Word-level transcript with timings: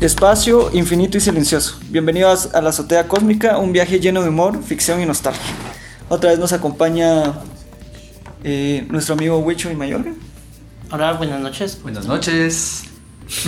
Espacio 0.00 0.70
infinito 0.72 1.18
y 1.18 1.20
silencioso. 1.20 1.78
Bienvenidos 1.90 2.54
a 2.54 2.62
la 2.62 2.70
azotea 2.70 3.06
cósmica, 3.06 3.58
un 3.58 3.70
viaje 3.70 4.00
lleno 4.00 4.22
de 4.22 4.30
humor, 4.30 4.62
ficción 4.62 4.98
y 5.02 5.04
nostalgia. 5.04 5.42
Otra 6.08 6.30
vez 6.30 6.38
nos 6.38 6.54
acompaña 6.54 7.34
eh, 8.42 8.86
nuestro 8.88 9.12
amigo 9.12 9.36
Huicho 9.40 9.70
y 9.70 9.76
Mayorga. 9.76 10.12
Hola, 10.90 11.12
buenas 11.12 11.40
noches. 11.40 11.78
Buenas 11.82 12.06
noches. 12.06 12.84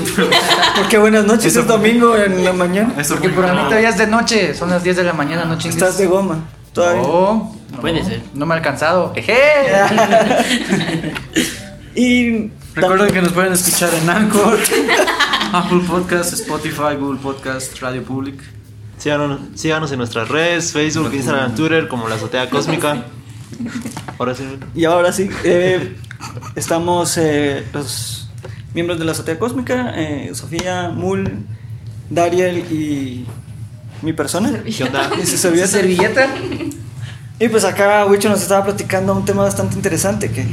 ¿Por 0.77 0.89
qué 0.89 0.99
buenas 0.99 1.25
noches? 1.25 1.57
Es 1.57 1.67
domingo 1.67 2.15
en 2.17 2.45
la 2.45 2.53
mañana. 2.53 2.93
Eso 2.99 3.15
Porque 3.15 3.31
por 3.31 3.51
mí 3.51 3.63
todavía 3.63 3.89
es 3.89 3.97
de 3.97 4.07
noche, 4.07 4.55
son 4.55 4.69
las 4.69 4.85
10 4.85 4.97
de 4.97 5.05
la 5.05 5.15
mañana, 5.15 5.47
no 5.47 5.57
chingues. 5.57 5.77
Estás 5.77 5.97
de 5.97 6.07
goma. 6.07 6.45
Todavía. 6.75 7.01
No, 7.01 7.57
no, 7.71 7.81
Puede 7.81 8.05
ser. 8.05 8.21
No 8.35 8.45
me 8.45 8.53
ha 8.53 8.59
alcanzado. 8.59 9.15
¡Eje! 9.17 9.35
Y 11.95 12.51
Recuerden 12.75 13.13
que 13.13 13.21
nos 13.21 13.33
pueden 13.33 13.53
escuchar 13.53 13.91
en 13.93 14.09
Anchor, 14.09 14.59
Apple 15.53 15.81
Podcast, 15.87 16.33
Spotify, 16.33 16.97
Google 16.99 17.21
Podcast, 17.21 17.79
Radio 17.81 18.03
Public. 18.03 18.41
Síganos, 18.97 19.39
síganos 19.55 19.93
en 19.93 19.99
nuestras 19.99 20.31
redes, 20.31 20.73
Facebook, 20.73 21.13
Instagram, 21.13 21.55
Twitter, 21.55 21.89
como 21.89 22.09
la 22.09 22.15
azotea 22.15 22.49
cósmica. 22.49 23.05
Ahora 24.19 24.35
sí. 24.35 24.45
Y 24.75 24.87
ahora 24.87 25.13
sí, 25.13 25.29
eh, 25.45 25.95
estamos 26.57 27.19
eh, 27.19 27.67
los 27.75 28.31
miembros 28.73 28.99
de 28.99 29.05
la 29.05 29.13
azotea 29.13 29.39
cósmica, 29.39 29.93
eh, 29.95 30.31
Sofía, 30.35 30.89
Mul, 30.89 31.45
Dariel 32.09 32.59
y 32.73 33.27
mi 34.01 34.15
persona. 34.15 34.63
¿Qué 34.65 34.85
onda? 34.85 35.11
Y 35.23 35.27
su 35.27 35.37
servilleta. 35.37 35.69
¿Servilleta? 35.69 36.29
Y 37.39 37.49
pues 37.49 37.65
acá 37.65 38.07
Wicho 38.07 38.31
nos 38.31 38.41
estaba 38.41 38.65
platicando 38.65 39.13
un 39.15 39.27
tema 39.27 39.43
bastante 39.43 39.75
interesante 39.75 40.31
que, 40.31 40.47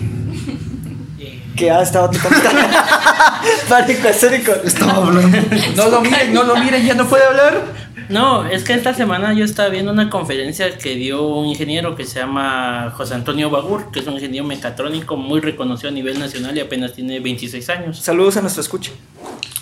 que 1.55 1.71
ha 1.71 1.81
estado 1.83 2.09
tocando. 2.09 2.37
Pánico 3.69 4.07
escénico. 4.07 4.51
Estaba 4.63 4.95
hablando. 5.07 5.37
No 5.75 5.89
lo 5.89 6.01
miren, 6.01 6.33
no 6.33 6.43
lo 6.43 6.55
miren, 6.57 6.85
ya 6.85 6.93
no 6.95 7.07
puede 7.07 7.23
hablar. 7.25 7.89
No, 8.09 8.43
es 8.47 8.63
que 8.63 8.73
esta 8.73 8.93
semana 8.95 9.33
yo 9.33 9.45
estaba 9.45 9.69
viendo 9.69 9.91
una 9.91 10.09
conferencia 10.09 10.77
que 10.79 10.95
dio 10.95 11.27
un 11.27 11.45
ingeniero 11.45 11.95
que 11.95 12.05
se 12.05 12.19
llama 12.19 12.91
José 12.97 13.13
Antonio 13.13 13.51
Bagur, 13.51 13.91
que 13.91 13.99
es 13.99 14.07
un 14.07 14.15
ingeniero 14.15 14.47
mecatrónico 14.47 15.15
muy 15.15 15.41
reconocido 15.41 15.89
a 15.89 15.91
nivel 15.93 16.17
nacional 16.17 16.57
y 16.57 16.59
apenas 16.61 16.93
tiene 16.93 17.19
26 17.19 17.69
años. 17.69 17.99
Saludos 17.99 18.37
a 18.37 18.41
nuestro 18.41 18.61
escucha. 18.61 18.91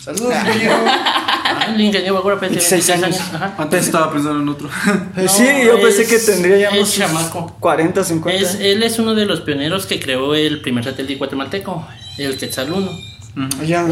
Saludos, 0.02 0.34
ingeniero. 0.34 0.76
Ah, 0.88 1.66
el 1.76 1.82
ingeniero 1.82 2.14
Bagur 2.16 2.34
apenas 2.34 2.66
tiene 2.66 2.84
26 2.84 3.02
26 3.02 3.04
años. 3.04 3.20
años. 3.20 3.34
Ajá. 3.52 3.62
Antes 3.64 3.86
estaba 3.86 4.12
pensando 4.14 4.40
en 4.42 4.48
otro. 4.50 4.70
Eh, 5.18 5.24
No, 5.24 5.28
sí, 5.28 5.46
yo 5.66 5.82
pensé 5.82 6.08
que 6.08 6.18
tendría 6.18 6.58
ya 6.58 6.72
unos 6.72 6.94
chamaco. 6.96 7.58
40, 7.60 8.02
50. 8.06 8.42
Es, 8.42 8.56
él 8.62 8.82
es 8.82 8.98
uno 8.98 9.14
de 9.14 9.26
los 9.26 9.42
pioneros 9.42 9.86
que 9.88 10.00
creó 10.00 10.34
el 10.36 10.62
primer 10.62 10.86
satélite 10.86 11.16
guatemalteco, 11.16 11.86
el 12.18 12.38
Quetzal 12.38 12.72
1. 12.72 12.90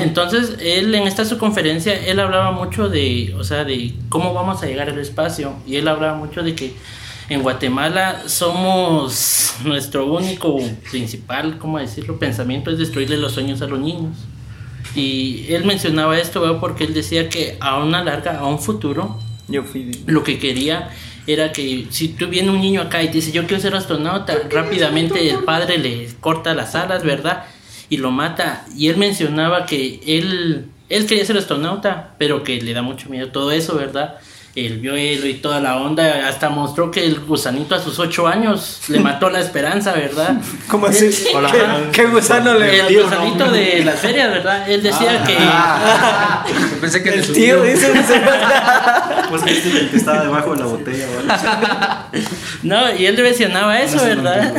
Entonces, 0.02 0.58
él 0.60 0.94
en 0.96 1.08
esta 1.08 1.24
su 1.26 1.38
conferencia, 1.38 1.94
él 1.94 2.20
hablaba 2.20 2.52
mucho 2.52 2.90
de, 2.90 3.36
o 3.38 3.44
sea, 3.44 3.64
de 3.64 3.94
cómo 4.10 4.34
vamos 4.34 4.64
a 4.64 4.66
llegar 4.66 4.90
al 4.90 5.00
espacio. 5.00 5.54
Y 5.68 5.76
él 5.76 5.88
hablaba 5.88 6.18
mucho 6.18 6.42
de 6.42 6.56
que 6.56 6.74
en 7.30 7.44
Guatemala 7.44 8.24
somos 8.28 9.56
nuestro 9.64 10.06
único 10.12 10.58
principal, 10.90 11.58
¿cómo 11.60 11.80
decirlo? 11.80 12.18
Pensamiento 12.18 12.72
es 12.72 12.78
destruirle 12.78 13.18
los 13.18 13.34
sueños 13.34 13.62
a 13.62 13.68
los 13.68 13.80
niños. 13.80 14.18
Y 14.96 15.46
él 15.50 15.66
mencionaba 15.66 16.18
esto, 16.18 16.42
¿verdad? 16.42 16.60
porque 16.60 16.86
él 16.86 16.94
decía 16.94 17.30
que 17.30 17.58
a 17.60 17.78
una 17.78 18.04
larga, 18.04 18.40
a 18.40 18.46
un 18.46 18.60
futuro, 18.60 19.20
Yo 19.48 19.64
fui. 19.64 19.92
lo 20.08 20.24
que 20.24 20.40
quería 20.40 20.90
era 21.28 21.52
que 21.52 21.88
si 21.90 22.10
tú 22.10 22.28
viene 22.28 22.52
un 22.52 22.62
niño 22.62 22.82
acá 22.82 23.02
y 23.02 23.08
te 23.08 23.14
dice 23.14 23.32
yo 23.32 23.46
quiero 23.48 23.62
ser 23.62 23.76
astronauta, 23.76 24.36
rápidamente 24.50 25.30
el 25.30 25.44
padre 25.44 25.80
le 25.80 26.08
corta 26.20 26.54
las 26.54 26.76
alas, 26.76 27.04
¿verdad? 27.04 27.46
Y 27.90 27.98
lo 27.98 28.12
mata. 28.12 28.66
Y 28.76 28.90
él 28.90 28.98
mencionaba 28.98 29.66
que 29.66 30.02
él, 30.06 30.68
él 30.90 31.06
quería 31.08 31.26
ser 31.26 31.38
astronauta, 31.38 32.16
pero 32.18 32.44
que 32.44 32.62
le 32.62 32.74
da 32.74 32.82
mucho 32.82 33.10
miedo 33.10 33.30
todo 33.30 33.52
eso, 33.52 33.76
¿verdad? 33.76 34.20
El 34.56 34.80
vuelo 34.80 35.28
y 35.28 35.34
toda 35.34 35.60
la 35.60 35.76
onda, 35.76 36.30
hasta 36.30 36.50
mostró 36.50 36.90
que 36.90 37.06
el 37.06 37.20
gusanito 37.20 37.76
a 37.76 37.80
sus 37.80 38.00
ocho 38.00 38.26
años 38.26 38.84
le 38.88 39.02
mató 39.02 39.30
la 39.30 39.42
esperanza, 39.42 39.92
¿verdad? 39.92 40.38
¿Cómo 40.70 40.86
así? 40.86 41.10
Hola. 41.36 41.52
¿Qué, 41.52 41.92
qué 41.92 42.06
gusano 42.08 42.54
le 42.54 42.80
El 42.80 43.04
gusanito 43.04 43.52
de 43.52 43.84
las 43.84 44.00
ferias, 44.00 44.30
¿verdad? 44.30 44.70
Él 44.70 44.82
decía 44.82 45.24
que... 45.26 45.36
Ah, 45.48 46.46
pensé 46.80 47.04
que 47.04 47.12
le 47.12 47.18
El 47.18 47.34
tío 47.34 47.64
dice. 47.64 47.92
Pues 49.30 49.42
este 49.46 49.70
es 49.70 49.76
el 49.76 49.90
que 49.90 49.98
estaba 49.98 50.24
debajo 50.24 50.52
de 50.52 50.60
la 50.60 50.66
botella, 50.68 51.06
¿vale? 51.28 52.24
No, 52.64 52.96
y 52.96 53.06
él 53.08 53.22
mencionaba 53.22 53.82
eso, 53.82 53.98
No, 53.98 54.04
eso 54.04 54.16
no 54.16 54.24
¿verdad? 54.24 54.54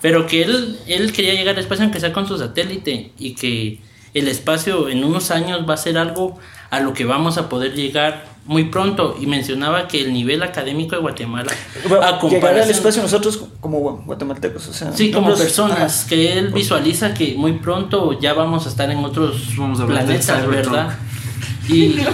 Pero 0.00 0.26
que 0.26 0.42
él, 0.42 0.78
él 0.88 1.12
quería 1.12 1.34
llegar 1.34 1.54
al 1.54 1.60
espacio 1.60 1.84
aunque 1.84 2.00
sea 2.00 2.12
con 2.12 2.26
su 2.26 2.36
satélite 2.36 3.12
y 3.18 3.34
que 3.34 3.78
el 4.14 4.26
espacio 4.26 4.88
en 4.88 5.04
unos 5.04 5.30
años 5.30 5.68
va 5.68 5.74
a 5.74 5.76
ser 5.76 5.98
algo 5.98 6.38
a 6.70 6.80
lo 6.80 6.94
que 6.94 7.04
vamos 7.04 7.38
a 7.38 7.48
poder 7.48 7.74
llegar 7.74 8.37
muy 8.48 8.64
pronto 8.64 9.16
y 9.20 9.26
mencionaba 9.26 9.86
que 9.86 10.00
el 10.00 10.12
nivel 10.12 10.42
académico 10.42 10.96
de 10.96 11.02
Guatemala 11.02 11.52
Bueno, 11.88 11.96
a 11.96 11.98
llegar 12.06 12.14
al 12.14 12.18
comparación 12.20 12.70
espacio 12.70 13.02
nosotros 13.02 13.40
como 13.60 13.78
gua- 13.80 14.04
guatemaltecos, 14.04 14.66
o 14.68 14.72
sea. 14.72 14.92
sí 14.92 15.10
como 15.12 15.28
nosotros- 15.28 15.46
personas 15.48 16.06
que 16.08 16.36
él 16.38 16.48
visualiza 16.52 17.14
que 17.14 17.34
muy 17.36 17.52
pronto 17.52 18.18
ya 18.18 18.32
vamos 18.34 18.66
a 18.66 18.70
estar 18.70 18.90
en 18.90 19.04
otros 19.04 19.56
Vamos 19.56 19.78
a 19.80 19.86
planetas 19.86 20.48
verdad 20.48 20.98
y. 21.68 21.96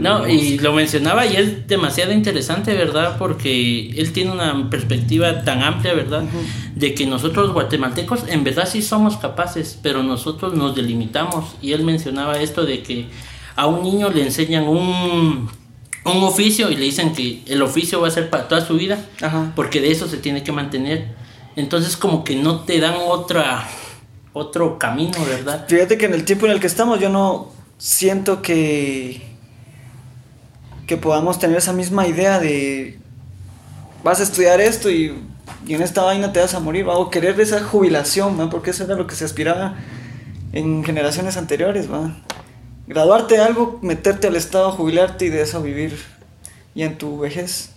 No, 0.00 0.28
y 0.28 0.58
lo 0.58 0.72
mencionaba 0.72 1.26
y 1.26 1.36
es 1.36 1.66
demasiado 1.68 2.12
interesante, 2.12 2.74
¿verdad? 2.74 3.16
Porque 3.18 3.90
él 3.90 4.12
tiene 4.12 4.32
una 4.32 4.68
perspectiva 4.70 5.42
tan 5.44 5.62
amplia, 5.62 5.94
¿verdad? 5.94 6.24
De 6.74 6.94
que 6.94 7.06
nosotros 7.06 7.52
guatemaltecos 7.52 8.24
en 8.28 8.44
verdad 8.44 8.68
sí 8.70 8.82
somos 8.82 9.16
capaces, 9.16 9.78
pero 9.82 10.02
nosotros 10.02 10.54
nos 10.54 10.74
delimitamos. 10.74 11.54
Y 11.62 11.72
él 11.72 11.84
mencionaba 11.84 12.38
esto 12.40 12.64
de 12.64 12.82
que 12.82 13.06
a 13.56 13.66
un 13.66 13.82
niño 13.82 14.10
le 14.10 14.22
enseñan 14.22 14.68
un, 14.68 15.50
un 16.04 16.22
oficio 16.22 16.70
y 16.70 16.76
le 16.76 16.84
dicen 16.84 17.12
que 17.12 17.42
el 17.46 17.62
oficio 17.62 18.00
va 18.00 18.08
a 18.08 18.10
ser 18.10 18.30
para 18.30 18.48
toda 18.48 18.64
su 18.64 18.76
vida, 18.76 19.04
Ajá. 19.20 19.52
porque 19.54 19.80
de 19.80 19.90
eso 19.90 20.08
se 20.08 20.16
tiene 20.16 20.42
que 20.42 20.52
mantener. 20.52 21.14
Entonces 21.56 21.96
como 21.96 22.24
que 22.24 22.36
no 22.36 22.60
te 22.60 22.80
dan 22.80 22.94
otra 23.06 23.66
otro 24.32 24.78
camino, 24.78 25.18
¿verdad? 25.26 25.66
Fíjate 25.68 25.98
que 25.98 26.06
en 26.06 26.14
el 26.14 26.24
tiempo 26.24 26.46
en 26.46 26.52
el 26.52 26.60
que 26.60 26.68
estamos 26.68 27.00
yo 27.00 27.08
no 27.08 27.50
siento 27.78 28.42
que 28.42 29.22
que 30.86 30.96
podamos 30.96 31.38
tener 31.38 31.56
esa 31.56 31.72
misma 31.72 32.06
idea 32.06 32.40
de 32.40 32.98
vas 34.02 34.18
a 34.20 34.24
estudiar 34.24 34.60
esto 34.60 34.90
y, 34.90 35.14
y 35.66 35.74
en 35.74 35.82
esta 35.82 36.02
vaina 36.02 36.32
te 36.32 36.40
vas 36.40 36.54
a 36.54 36.60
morir, 36.60 36.88
¿va? 36.88 36.96
o 36.96 37.10
querer 37.10 37.40
esa 37.40 37.62
jubilación, 37.62 38.38
¿va? 38.40 38.50
porque 38.50 38.70
eso 38.70 38.84
era 38.84 38.96
lo 38.96 39.06
que 39.06 39.14
se 39.14 39.24
aspiraba 39.24 39.76
en 40.52 40.82
generaciones 40.82 41.36
anteriores, 41.36 41.90
¿va? 41.90 42.16
Graduarte 42.90 43.36
de 43.36 43.40
algo, 43.40 43.78
meterte 43.82 44.26
al 44.26 44.36
estado, 44.36 44.72
jubilarte 44.72 45.26
y 45.26 45.28
de 45.30 45.42
eso 45.42 45.62
vivir 45.62 45.96
y 46.74 46.82
en 46.82 46.98
tu 46.98 47.18
vejez. 47.18 47.70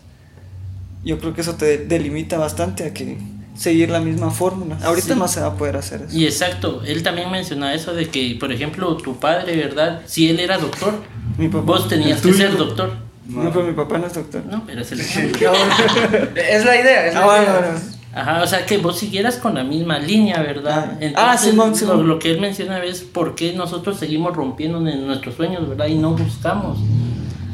Yo 1.06 1.20
creo 1.20 1.34
que 1.34 1.42
eso 1.42 1.56
te 1.56 1.78
delimita 1.78 2.38
bastante 2.38 2.86
a 2.86 2.94
que 2.94 3.18
seguir 3.56 3.90
la 3.92 4.00
misma 4.00 4.32
fórmula. 4.32 4.78
Ahorita 4.84 5.14
Sí. 5.14 5.20
no 5.20 5.28
se 5.28 5.42
va 5.42 5.48
a 5.48 5.54
poder 5.56 5.78
hacer 5.78 6.02
eso. 6.02 6.18
Y 6.18 6.26
exacto, 6.26 6.82
él 6.86 7.04
también 7.04 7.30
menciona 7.30 7.74
eso 7.74 7.94
de 7.94 8.10
que, 8.10 8.36
por 8.40 8.52
ejemplo, 8.52 8.96
tu 8.98 9.20
padre, 9.20 9.56
¿verdad? 9.56 10.02
Si 10.06 10.30
él 10.30 10.40
era 10.40 10.58
doctor, 10.58 10.94
Mi 11.38 11.48
papá. 11.48 11.64
vos 11.64 11.88
tenías 11.88 12.22
que 12.22 12.34
ser 12.34 12.58
doctor. 12.58 12.92
No, 13.28 13.52
pero 13.54 13.66
mi 13.66 13.74
papá 13.74 13.98
no 14.00 14.08
es 14.08 14.14
doctor. 14.14 14.44
No, 14.50 14.66
pero 14.66 14.82
es 14.82 14.92
el 14.94 15.00
Es 15.02 16.66
la 16.66 16.76
idea, 16.82 17.08
es 17.08 17.14
la 17.14 17.22
Ah, 17.22 17.26
bueno, 17.26 17.44
idea. 17.44 17.60
bueno. 17.60 17.93
Ajá, 18.16 18.44
o 18.44 18.48
sea 18.48 18.66
que 18.66 18.78
vos 18.78 19.00
siguieras 19.00 19.38
con 19.38 19.56
la 19.56 19.64
misma 19.64 19.98
línea, 19.98 20.42
¿verdad? 20.42 21.00
Ah. 21.16 21.32
Ah, 21.32 21.38
Simón, 21.38 21.76
Simón. 21.76 21.98
Lo, 21.98 22.04
lo 22.04 22.20
que 22.20 22.32
él 22.32 22.40
menciona 22.40 22.84
es 22.84 23.02
por 23.02 23.34
qué 23.36 23.54
nosotros 23.54 23.98
seguimos 23.98 24.36
rompiendo 24.36 24.78
en 24.88 25.08
nuestros 25.08 25.36
sueños, 25.36 25.68
¿verdad? 25.68 25.88
Y 25.88 25.96
no 25.96 26.12
buscamos 26.12 26.78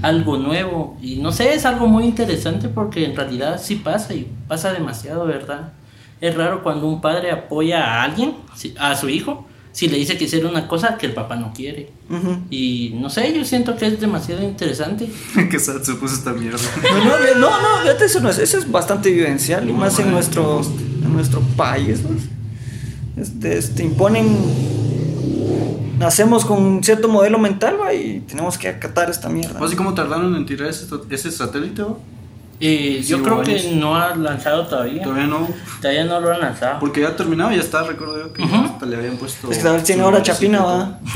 algo 0.01 0.37
nuevo. 0.37 0.97
Y 1.01 1.17
no 1.17 1.31
sé, 1.31 1.53
es 1.53 1.65
algo 1.65 1.87
muy 1.87 2.05
interesante 2.05 2.69
porque 2.69 3.05
en 3.05 3.15
realidad 3.15 3.59
sí 3.61 3.75
pasa 3.75 4.13
y 4.13 4.29
pasa 4.47 4.73
demasiado, 4.73 5.25
¿verdad? 5.25 5.73
Es 6.21 6.35
raro 6.35 6.63
cuando 6.63 6.87
un 6.87 7.01
padre 7.01 7.31
apoya 7.31 7.83
a 7.83 8.03
alguien, 8.03 8.35
a 8.77 8.95
su 8.95 9.09
hijo, 9.09 9.45
si 9.79 9.87
le 9.87 9.95
dice 9.95 10.17
que 10.17 10.25
hacer 10.25 10.45
una 10.45 10.67
cosa 10.67 10.97
que 10.97 11.05
el 11.05 11.13
papá 11.13 11.37
no 11.37 11.53
quiere. 11.53 11.89
Ujú. 12.09 12.39
Y 12.49 12.97
no 12.99 13.09
sé, 13.09 13.33
yo 13.33 13.45
siento 13.45 13.77
que 13.77 13.87
es 13.87 14.01
demasiado 14.01 14.43
interesante. 14.43 15.09
que 15.49 15.57
sad 15.57 15.81
se 15.83 15.93
puso 15.93 16.15
esta 16.15 16.33
mierda. 16.33 16.59
No, 16.83 17.39
no, 17.39 17.61
no, 17.61 17.81
fíjate, 17.83 18.03
eso, 18.03 18.19
no 18.19 18.29
es, 18.29 18.39
eso 18.39 18.57
es 18.57 18.69
bastante 18.69 19.09
vivencial 19.09 19.69
y 19.69 19.71
más 19.71 19.97
en 19.99 20.11
nuestro, 20.11 20.59
en 21.01 21.13
nuestro 21.13 21.39
país. 21.55 22.01
¿no? 22.03 22.09
Este, 23.21 23.57
este, 23.57 23.83
imponen, 23.85 24.27
nacemos 25.97 26.43
con 26.43 26.61
un 26.61 26.83
cierto 26.83 27.07
modelo 27.07 27.39
mental 27.39 27.77
¿va? 27.79 27.93
y 27.93 28.19
tenemos 28.27 28.57
que 28.57 28.67
acatar 28.67 29.09
esta 29.09 29.29
mierda. 29.29 29.63
¿Así 29.63 29.77
cómo 29.77 29.93
tardaron 29.93 30.35
en 30.35 30.45
tirar 30.45 30.67
ese, 30.67 30.87
ese 31.09 31.31
satélite? 31.31 31.83
¿va? 31.83 31.95
Eh, 32.61 33.01
yo 33.05 33.23
creo 33.23 33.41
que 33.41 33.71
no 33.75 33.95
ha 33.95 34.15
lanzado 34.15 34.67
todavía. 34.67 35.01
Todavía 35.01 35.27
no. 35.27 35.47
Todavía 35.81 36.03
no 36.03 36.19
lo 36.19 36.33
han 36.33 36.41
lanzado. 36.41 36.79
Porque 36.79 37.01
ya 37.01 37.15
terminado, 37.15 37.51
ya 37.51 37.61
está, 37.61 37.83
recuerdo 37.83 38.19
yo 38.19 38.33
que 38.33 38.43
hasta 38.43 38.85
le 38.85 38.97
habían 38.97 39.17
puesto. 39.17 39.49
Es 39.49 39.59
que 39.59 39.63
tal 39.63 39.75
vez 39.75 39.83
tiene 39.85 40.01
ahora 40.03 40.19
y 40.19 40.23
Chapina, 40.23 40.63
va. 40.63 40.99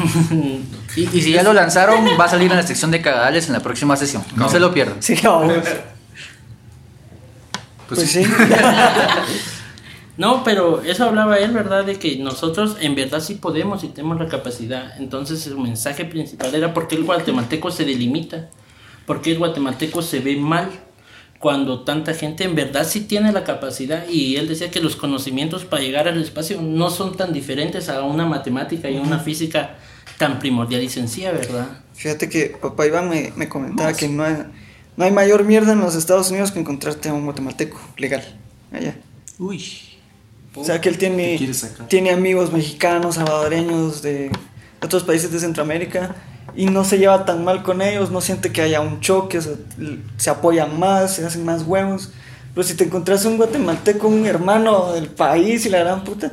Y, 0.95 1.01
y 1.01 1.21
si 1.23 1.31
ya 1.31 1.41
lo 1.41 1.53
lanzaron, 1.53 2.05
va 2.19 2.25
a 2.25 2.29
salir 2.29 2.51
en 2.51 2.57
la 2.57 2.61
sección 2.67 2.91
de 2.91 3.01
cagadales 3.01 3.47
en 3.47 3.53
la 3.53 3.61
próxima 3.61 3.95
sesión. 3.95 4.23
No, 4.35 4.47
se 4.47 4.59
lo 4.59 4.71
pierdan. 4.71 5.01
Sí, 5.01 5.15
vamos. 5.23 5.53
Pues, 7.87 7.99
Pues 7.99 8.11
sí. 8.11 8.23
sí. 8.23 8.31
No, 10.15 10.43
pero 10.43 10.83
eso 10.83 11.05
hablaba 11.05 11.39
él, 11.39 11.51
¿verdad? 11.53 11.85
De 11.85 11.97
que 11.97 12.17
nosotros 12.17 12.77
en 12.79 12.93
verdad 12.93 13.19
sí 13.19 13.33
podemos 13.35 13.83
y 13.83 13.87
tenemos 13.87 14.19
la 14.19 14.27
capacidad. 14.27 14.95
Entonces 14.99 15.41
su 15.41 15.59
mensaje 15.59 16.05
principal 16.05 16.53
era 16.53 16.71
por 16.73 16.87
qué 16.87 16.95
el 16.95 17.03
guatemalteco 17.03 17.71
se 17.71 17.83
delimita, 17.83 18.49
por 19.07 19.21
qué 19.21 19.31
el 19.31 19.39
guatemalteco 19.39 20.03
se 20.03 20.19
ve 20.19 20.35
mal 20.35 20.69
cuando 21.43 21.81
tanta 21.81 22.13
gente 22.13 22.45
en 22.45 22.55
verdad 22.55 22.87
sí 22.87 23.01
tiene 23.01 23.33
la 23.33 23.43
capacidad 23.43 24.07
y 24.07 24.37
él 24.37 24.47
decía 24.47 24.71
que 24.71 24.79
los 24.79 24.95
conocimientos 24.95 25.65
para 25.65 25.83
llegar 25.83 26.07
al 26.07 26.23
espacio 26.23 26.61
no 26.61 26.89
son 26.89 27.17
tan 27.17 27.33
diferentes 27.33 27.89
a 27.89 28.01
una 28.03 28.25
matemática 28.25 28.89
y 28.89 28.95
a 28.95 29.01
una 29.01 29.19
física 29.19 29.75
tan 30.17 30.39
primordial 30.39 30.81
y 30.81 30.87
sencilla, 30.87 31.33
¿verdad? 31.33 31.67
Fíjate 31.95 32.29
que 32.29 32.55
papá 32.61 32.87
Iván 32.87 33.09
me, 33.09 33.33
me 33.35 33.49
comentaba 33.49 33.91
que 33.91 34.07
no 34.07 34.23
hay, 34.23 34.37
no 34.95 35.03
hay 35.03 35.11
mayor 35.11 35.43
mierda 35.43 35.73
en 35.73 35.81
los 35.81 35.95
Estados 35.95 36.31
Unidos 36.31 36.53
que 36.53 36.61
encontrarte 36.61 37.09
a 37.09 37.13
un 37.13 37.25
guatemalteco 37.25 37.77
legal. 37.97 38.23
Allá. 38.71 38.95
Uy. 39.37 39.65
O 40.55 40.63
sea 40.63 40.79
que 40.79 40.87
él 40.87 40.97
tiene, 40.97 41.37
tiene 41.89 42.11
amigos 42.11 42.53
mexicanos, 42.53 43.15
salvadoreños, 43.15 44.01
de 44.01 44.31
otros 44.81 45.03
países 45.03 45.29
de 45.29 45.39
Centroamérica 45.41 46.15
y 46.55 46.65
no 46.67 46.83
se 46.83 46.97
lleva 46.99 47.25
tan 47.25 47.43
mal 47.43 47.63
con 47.63 47.81
ellos, 47.81 48.11
no 48.11 48.21
siente 48.21 48.51
que 48.51 48.61
haya 48.61 48.81
un 48.81 48.99
choque, 48.99 49.39
l- 49.39 49.99
se 50.17 50.29
apoyan 50.29 50.79
más, 50.79 51.15
se 51.15 51.25
hacen 51.25 51.43
más 51.45 51.63
huevos. 51.63 52.11
Pero 52.53 52.67
si 52.67 52.75
te 52.75 52.83
encontrás 52.83 53.25
un 53.25 53.37
guatemalteco, 53.37 54.07
un 54.07 54.25
hermano 54.25 54.93
del 54.93 55.07
país 55.07 55.65
y 55.65 55.69
la 55.69 55.79
gran 55.79 56.03
puta, 56.03 56.31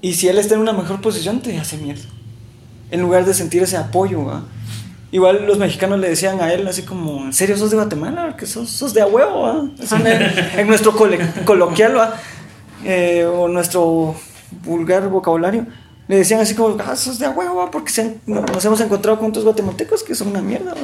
y 0.00 0.14
si 0.14 0.28
él 0.28 0.38
está 0.38 0.54
en 0.54 0.60
una 0.60 0.72
mejor 0.72 1.00
posición, 1.00 1.40
te 1.40 1.56
hace 1.58 1.76
mierda. 1.76 2.04
En 2.90 3.00
lugar 3.00 3.24
de 3.24 3.34
sentir 3.34 3.62
ese 3.62 3.76
apoyo, 3.76 4.24
¿va? 4.24 4.42
Igual 5.12 5.46
los 5.46 5.58
mexicanos 5.58 5.98
le 6.00 6.08
decían 6.08 6.40
a 6.40 6.52
él 6.52 6.66
así 6.66 6.82
como, 6.82 7.24
¿en 7.24 7.32
serio 7.32 7.56
sos 7.56 7.70
de 7.70 7.76
Guatemala? 7.76 8.34
Que 8.36 8.46
sos, 8.46 8.70
sos 8.70 8.94
de 8.94 9.02
a 9.02 9.06
huevo, 9.06 9.42
¿va? 9.42 9.64
En, 9.98 10.00
en 10.60 10.66
nuestro 10.66 10.92
coloquial, 11.44 11.96
¿va? 11.96 12.14
Eh, 12.84 13.24
o 13.26 13.46
nuestro 13.48 14.16
vulgar 14.64 15.08
vocabulario. 15.08 15.66
Le 16.08 16.16
decían 16.16 16.40
así 16.40 16.54
como, 16.54 16.76
ah, 16.84 16.96
sos 16.96 17.18
de 17.18 17.28
huevo. 17.28 17.68
Porque 17.70 17.90
se 17.90 18.02
han- 18.02 18.20
nos 18.26 18.64
hemos 18.64 18.80
encontrado 18.80 19.18
con 19.18 19.28
otros 19.30 19.44
guatemaltecos 19.44 20.02
que 20.02 20.14
son 20.14 20.28
una 20.28 20.42
mierda, 20.42 20.72
¿va? 20.74 20.80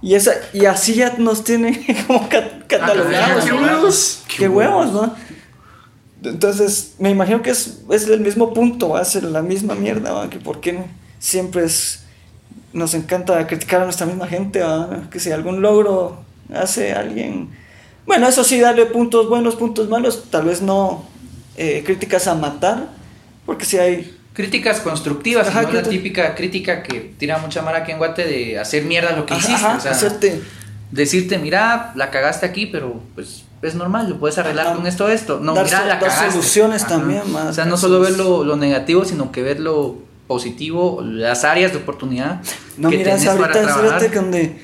Y, 0.00 0.14
esa, 0.14 0.32
y 0.52 0.64
así 0.66 0.94
ya 0.94 1.14
nos 1.18 1.42
tiene 1.44 1.84
como 2.06 2.28
ca- 2.28 2.60
catalogados. 2.66 3.44
qué 3.44 3.52
¿va? 3.52 3.60
huevos. 3.62 4.22
Qué 4.36 4.48
huevos, 4.48 4.92
¿no? 4.92 5.14
Entonces, 6.22 6.94
me 6.98 7.10
imagino 7.10 7.42
que 7.42 7.50
es, 7.50 7.78
es 7.90 8.08
el 8.08 8.20
mismo 8.20 8.52
punto, 8.52 8.88
va 8.90 9.00
a 9.00 9.04
ser 9.04 9.22
la 9.24 9.40
misma 9.42 9.74
mierda, 9.76 10.12
¿va? 10.12 10.28
que 10.28 10.38
por 10.38 10.60
qué 10.60 10.84
siempre 11.20 11.64
es, 11.64 12.00
nos 12.72 12.94
encanta 12.94 13.46
criticar 13.46 13.82
a 13.82 13.84
nuestra 13.84 14.04
misma 14.06 14.26
gente, 14.26 14.60
¿va? 14.60 15.04
que 15.12 15.20
si 15.20 15.30
algún 15.30 15.62
logro 15.62 16.18
hace 16.52 16.92
alguien, 16.92 17.50
bueno, 18.04 18.26
eso 18.26 18.42
sí, 18.42 18.58
darle 18.58 18.86
puntos 18.86 19.28
buenos, 19.28 19.54
puntos 19.54 19.88
malos, 19.88 20.24
tal 20.30 20.46
vez 20.46 20.60
no 20.60 21.04
eh, 21.56 21.84
críticas 21.86 22.26
a 22.26 22.34
matar, 22.34 22.88
porque 23.48 23.64
si 23.64 23.78
hay... 23.78 24.14
Críticas 24.34 24.80
constructivas, 24.80 25.48
Ajá, 25.48 25.62
no 25.62 25.72
la 25.72 25.82
típica 25.82 26.34
crítica 26.36 26.82
que 26.82 27.12
tira 27.18 27.38
mucha 27.38 27.62
mara 27.62 27.78
aquí 27.78 27.90
en 27.92 27.98
Guate 27.98 28.24
de 28.24 28.58
hacer 28.58 28.84
mierda 28.84 29.16
lo 29.16 29.24
que 29.26 29.32
Ajá, 29.34 29.40
hiciste. 29.42 29.66
ajá, 29.66 29.76
o 29.78 29.80
sea, 29.80 29.90
hacerte... 29.92 30.42
decirte, 30.92 31.38
mira, 31.38 31.92
la 31.96 32.10
cagaste 32.10 32.44
aquí, 32.46 32.66
pero 32.66 33.00
pues 33.14 33.44
es 33.62 33.74
normal, 33.74 34.08
lo 34.10 34.18
puedes 34.20 34.36
arreglar 34.38 34.76
con 34.76 34.86
esto, 34.86 35.08
esto. 35.08 35.40
No, 35.40 35.54
dar, 35.54 35.64
mira, 35.64 35.80
la 35.80 35.86
dar 35.94 35.98
cagaste. 36.00 36.30
soluciones 36.30 36.86
también, 36.86 37.22
más. 37.32 37.46
O 37.46 37.52
sea, 37.54 37.64
no 37.64 37.76
solo 37.78 37.98
ver 38.00 38.16
lo, 38.16 38.44
lo 38.44 38.56
negativo, 38.56 39.04
sino 39.04 39.32
que 39.32 39.42
ver 39.42 39.58
lo 39.60 39.96
positivo, 40.28 41.00
las 41.02 41.42
áreas 41.44 41.72
de 41.72 41.78
oportunidad 41.78 42.40
No, 42.76 42.90
que 42.90 42.98
mira, 42.98 43.12
ahorita, 43.14 43.36
para 43.38 43.52
trabajar. 43.54 43.84
espérate, 43.86 44.14
donde 44.14 44.58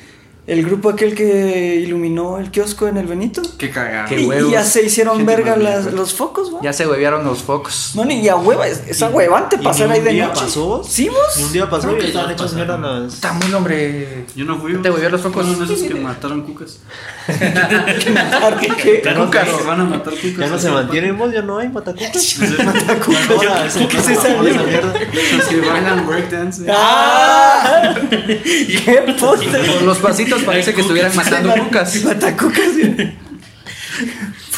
el 0.46 0.62
grupo 0.64 0.90
aquel 0.90 1.14
que 1.14 1.76
iluminó 1.76 2.38
el 2.38 2.50
kiosco 2.50 2.86
en 2.86 2.98
el 2.98 3.06
Benito. 3.06 3.40
Qué 3.56 3.70
cagada. 3.70 4.04
Qué 4.06 4.20
Y, 4.20 4.30
y 4.30 4.50
ya 4.50 4.62
se 4.62 4.84
hicieron 4.84 5.16
Gente 5.16 5.34
verga 5.36 5.56
las- 5.56 5.92
los 5.92 6.12
focos, 6.12 6.54
¿va? 6.54 6.58
Ya 6.62 6.72
se 6.72 6.86
huevearon 6.86 7.24
los 7.24 7.42
focos. 7.42 7.92
No, 7.94 8.04
ni 8.04 8.28
a 8.28 8.36
hueva, 8.36 8.66
es, 8.66 8.82
es 8.86 9.00
huevante 9.02 9.56
¿Y 9.56 9.60
ni 9.60 9.64
pasar 9.64 9.90
ahí 9.90 10.00
un 10.00 10.04
de 10.04 10.12
día 10.12 10.26
noche. 10.28 10.40
pasó 10.42 10.66
vos? 10.66 10.86
¿Sí, 10.88 11.08
vos? 11.08 11.18
Ni 11.38 11.42
un 11.44 11.52
día 11.52 11.70
pasó 11.70 11.92
y 11.92 11.98
que 11.98 12.06
estaban 12.08 12.28
ya 12.28 12.34
hechos 12.34 12.52
pasaron. 12.52 12.80
mierda 12.80 13.00
las. 13.00 13.14
Está 13.14 13.32
muy 13.32 13.52
hombre. 13.54 14.26
Yo 14.36 14.44
no 14.44 14.58
fui. 14.58 14.74
¿Te 14.76 14.90
volvió 14.90 15.08
los 15.08 15.20
focos? 15.22 15.46
Uno 15.46 15.64
de 15.66 15.74
esos 15.74 15.86
que 15.88 15.94
mataron 15.94 16.42
cucas. 16.42 16.78
¿Por 17.26 18.58
qué? 18.58 18.74
Ya 19.04 19.12
no, 19.14 19.24
Cucas, 19.26 19.46
ya 19.46 19.52
no- 19.52 19.64
van 19.64 19.80
a 19.80 19.84
matar 19.84 20.12
cucas. 20.14 20.36
ya 20.38 20.46
no 20.46 20.58
se 20.58 20.70
mantienen 20.70 21.16
vos, 21.18 21.32
ya 21.32 21.42
no 21.42 21.58
hay 21.58 21.68
matacucas. 21.68 22.36
Matacucas. 22.64 23.76
¿Qué 23.88 23.96
es 23.96 24.08
esa 24.08 24.28
mierda? 24.42 24.92
Los 25.36 25.44
que 25.46 25.60
bailan 25.60 26.06
breakdance. 26.06 26.66
¡Ah! 26.70 27.94
¡Qué 28.10 29.14
puta! 29.18 29.58
Por 29.72 29.82
los 29.82 29.98
pasitos 29.98 30.33
parece 30.42 30.74
que 30.74 30.80
estuvieran 30.80 31.14
matando 31.14 31.52
cucas. 31.54 32.02
Matacucas, 32.04 32.64
sí. 32.74 33.18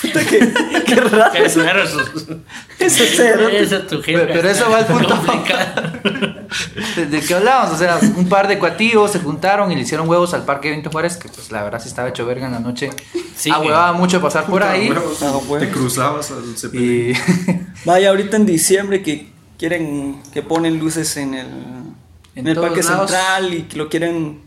Puta, 0.02 0.25
qué, 0.25 0.52
qué 0.87 0.94
raro. 0.96 1.34
Eso 1.34 1.62
Eso 2.78 3.02
es 3.05 3.12
cero. 3.17 3.49
Esa 3.49 3.76
es 3.78 3.87
tu 3.87 4.02
jefe. 4.02 4.26
Pero- 4.26 4.49
eso 4.49 4.70
va 4.70 4.78
al 4.78 4.87
punto. 4.87 5.14
¿De, 6.96 7.06
de 7.06 7.20
qué 7.20 7.34
hablábamos? 7.34 7.75
O 7.75 7.78
sea, 7.78 7.99
un 8.17 8.28
par 8.28 8.49
de 8.49 8.58
cuatillos 8.58 9.11
se 9.11 9.19
juntaron 9.19 9.70
y 9.73 9.75
le 9.75 9.82
hicieron 9.82 10.08
huevos 10.08 10.32
al 10.34 10.44
Parque 10.44 10.70
Benito 10.70 10.90
Juárez, 10.90 11.17
que 11.17 11.28
pues 11.28 11.50
la 11.50 11.62
verdad 11.62 11.81
sí 11.82 11.88
estaba 11.88 12.08
hecho 12.08 12.25
verga 12.26 12.46
en 12.46 12.52
la 12.52 12.61
noche. 12.61 12.90
Sí, 13.34 13.50
Ahuevaba 13.50 13.93
mucho 13.93 14.20
pasar 14.20 14.46
por 14.46 14.62
ahí. 14.62 14.90
Huevos, 14.90 15.23
Ah. 15.23 15.38
Te 15.58 15.69
cruzabas 15.70 16.31
al 16.31 16.56
cepillín. 16.56 17.12
Y 17.12 17.56
Vaya, 17.84 18.11
ahorita 18.11 18.37
en 18.37 18.46
diciembre 18.46 19.02
que 19.02 19.28
quieren 19.58 20.23
que 20.32 20.43
ponen 20.43 20.78
luces 20.78 21.17
en 21.17 21.34
el, 21.34 21.46
en 22.34 22.46
el 22.46 22.56
parque 22.56 22.82
lados. 22.82 23.11
central 23.11 23.55
y 23.55 23.62
que 23.62 23.76
lo 23.76 23.88
quieren 23.88 24.40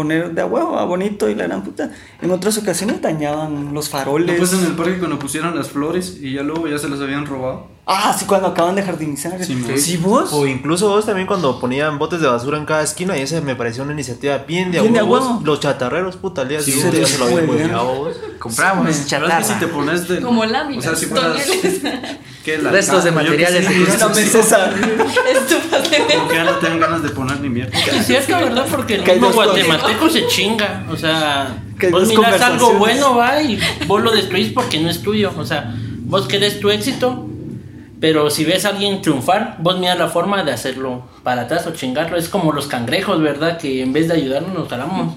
poner 0.00 0.34
de 0.34 0.40
a 0.40 0.46
huevo, 0.46 0.78
a 0.78 0.84
bonito 0.86 1.28
y 1.28 1.34
la 1.34 1.44
gran 1.46 1.62
puta. 1.62 1.90
En 2.22 2.30
otras 2.30 2.56
ocasiones 2.56 3.02
dañaban 3.02 3.74
los 3.74 3.90
faroles. 3.90 4.32
No, 4.32 4.38
pues 4.38 4.54
en 4.54 4.64
el 4.64 4.74
parque 4.74 4.98
cuando 4.98 5.18
pusieron 5.18 5.54
las 5.54 5.68
flores 5.68 6.16
y 6.22 6.32
ya 6.32 6.42
luego 6.42 6.66
ya 6.68 6.78
se 6.78 6.88
las 6.88 7.00
habían 7.02 7.26
robado. 7.26 7.68
Ah, 7.92 8.14
sí, 8.16 8.24
cuando 8.24 8.46
acaban 8.48 8.76
de 8.76 8.82
jardinizar. 8.84 9.32
Sí, 9.44 9.64
Sí, 9.76 9.96
vos. 9.96 10.32
O 10.32 10.46
incluso 10.46 10.88
vos 10.88 11.04
también 11.04 11.26
cuando 11.26 11.58
ponían 11.58 11.98
botes 11.98 12.20
de 12.20 12.28
basura 12.28 12.56
en 12.56 12.64
cada 12.64 12.82
esquina 12.82 13.16
y 13.18 13.22
ese 13.22 13.40
me 13.40 13.56
pareció 13.56 13.82
una 13.82 13.92
iniciativa 13.92 14.38
bien 14.38 14.70
de 14.70 14.78
a 14.78 14.82
Bien 14.82 14.94
de 14.94 15.00
a 15.00 15.04
huevos. 15.04 15.26
huevo. 15.28 15.42
Los 15.44 15.58
chatarreros, 15.60 16.16
puta, 16.16 16.42
al 16.42 16.48
día 16.48 16.60
Sí, 16.60 16.70
siguiente 16.70 16.96
se 16.98 17.02
ya 17.02 17.08
se 17.08 17.18
lo 17.18 17.24
habían 17.24 17.72
vos. 17.72 18.16
compramos 18.38 18.96
que 18.96 19.04
chatarra. 19.06 19.42
si 19.42 19.54
te 19.54 19.66
pones 19.66 20.06
de. 20.08 20.20
Como 20.20 20.44
láminas, 20.44 20.86
O 20.86 20.88
sea, 20.88 20.96
si 20.96 21.06
fueras. 21.06 21.44
toneles. 21.44 21.80
¿qué? 22.44 22.58
La 22.58 22.70
Restos 22.70 23.02
de 23.04 23.10
cama, 23.10 23.22
yo 23.22 23.30
materiales 23.30 23.66
sé, 23.66 23.72
de 23.72 23.78
no 23.80 23.84
Una 24.06 24.14
sé, 24.14 24.20
mesesa. 24.22 24.70
Estufas 25.32 25.90
de 25.90 25.98
Como 26.14 26.28
que 26.28 26.34
ya 26.36 26.44
no 26.44 26.52
tengan 26.52 26.80
ganas 26.80 27.02
de 27.02 27.08
poner 27.10 27.40
ni 27.40 27.48
mierda. 27.48 27.76
Es 27.78 28.06
cierto, 28.06 28.36
¿verdad? 28.36 28.66
Porque 28.70 28.94
el 28.94 29.02
Que 29.04 29.12
mismo 29.14 29.32
guatemalteco 29.32 30.08
se 30.08 30.26
chinga. 30.28 30.84
O 30.90 30.96
sea, 30.96 31.56
Que 31.78 31.88
vos 31.90 32.08
dos 32.08 32.16
mirás 32.18 32.40
algo 32.40 32.74
bueno, 32.74 33.16
va, 33.16 33.42
y 33.42 33.58
vos 33.86 34.00
lo 34.02 34.12
destruís 34.12 34.52
porque 34.52 34.78
no 34.80 34.88
es 34.88 35.02
tuyo. 35.02 35.32
O 35.36 35.44
sea, 35.44 35.74
vos 36.04 36.26
querés 36.28 36.60
tu 36.60 36.70
éxito, 36.70 37.26
pero 38.00 38.30
si 38.30 38.44
ves 38.44 38.64
a 38.64 38.70
alguien 38.70 39.02
triunfar, 39.02 39.56
vos 39.58 39.78
miras 39.78 39.98
la 39.98 40.08
forma 40.08 40.42
de 40.42 40.52
hacerlo 40.52 41.02
para 41.22 41.42
atrás 41.42 41.66
o 41.66 41.72
chingarlo. 41.72 42.16
Es 42.16 42.28
como 42.28 42.52
los 42.52 42.66
cangrejos, 42.66 43.20
¿verdad? 43.20 43.58
Que 43.58 43.82
en 43.82 43.92
vez 43.92 44.08
de 44.08 44.14
ayudarnos, 44.14 44.54
nos 44.54 44.68
jalamos. 44.68 45.14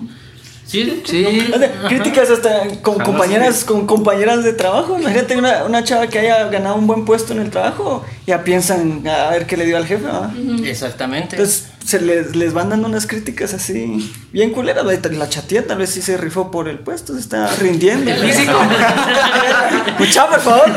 ¿Sí? 0.65 1.03
Sí. 1.05 1.51
Críticas 1.88 2.29
hasta 2.29 2.67
con 2.82 2.93
Jamás 2.93 3.08
compañeras, 3.08 3.63
con 3.63 3.86
compañeras 3.86 4.43
de 4.43 4.53
trabajo. 4.53 4.98
Imagínate 5.00 5.38
una, 5.38 5.65
una 5.65 5.84
chava 5.84 6.08
que 6.08 6.20
haya 6.20 6.46
ganado 6.50 6.75
un 6.75 6.88
buen 6.88 7.05
puesto 7.05 7.34
en 7.34 7.39
el 7.41 7.50
trabajo. 7.50 8.03
Ya 8.25 8.43
piensan 8.43 9.05
a 9.08 9.29
ver 9.32 9.46
qué 9.46 9.58
le 9.58 9.65
dio 9.65 9.77
al 9.77 9.86
jefe. 9.86 10.05
¿va? 10.05 10.34
Exactamente. 10.65 11.36
Entonces 11.36 11.67
se 11.86 12.00
les, 12.00 12.36
les 12.36 12.53
van 12.53 12.70
dando 12.70 12.88
unas 12.88 13.05
críticas 13.08 13.53
así 13.53 14.12
bien 14.32 14.51
culeras. 14.51 14.86
La, 14.86 15.29
chatía 15.29 15.67
tal 15.67 15.79
vez 15.79 15.89
sí 15.89 16.01
se 16.01 16.17
rifó 16.17 16.50
por 16.50 16.70
el 16.70 16.79
puesto, 16.79 17.13
se 17.13 17.20
está 17.20 17.53
rindiendo. 17.58 18.12
Físico. 18.15 18.53
Escucha, 19.88 20.27
por 20.27 20.39
favor. 20.39 20.72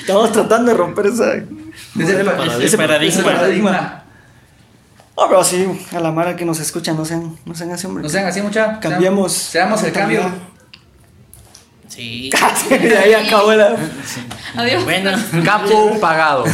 Estamos 0.00 0.32
tratando 0.32 0.72
de 0.72 0.76
romper 0.76 1.06
esa, 1.06 1.34
Ese 1.98 2.76
paradigma. 2.78 3.08
ese 3.08 3.22
Paradigma. 3.22 4.03
No, 5.16 5.28
pero 5.28 5.44
sí, 5.44 5.66
a 5.92 6.00
la 6.00 6.10
Mara 6.10 6.34
que 6.36 6.44
nos 6.44 6.58
escucha, 6.58 6.92
no 6.92 7.04
sean, 7.04 7.36
no 7.44 7.54
sean 7.54 7.70
así, 7.70 7.86
hombre. 7.86 8.02
No 8.02 8.08
sean 8.08 8.26
así 8.26 8.42
mucha. 8.42 8.80
Cambiemos. 8.80 9.32
Seamos 9.32 9.82
el 9.84 9.92
cambio. 9.92 10.22
Sí. 11.88 12.30
De 12.68 12.98
ahí 12.98 13.12
acabó 13.14 13.52
la. 13.52 13.76
Adiós. 14.56 14.84
Bueno. 14.84 15.12
Capo 15.44 15.98
pagado. 16.00 16.44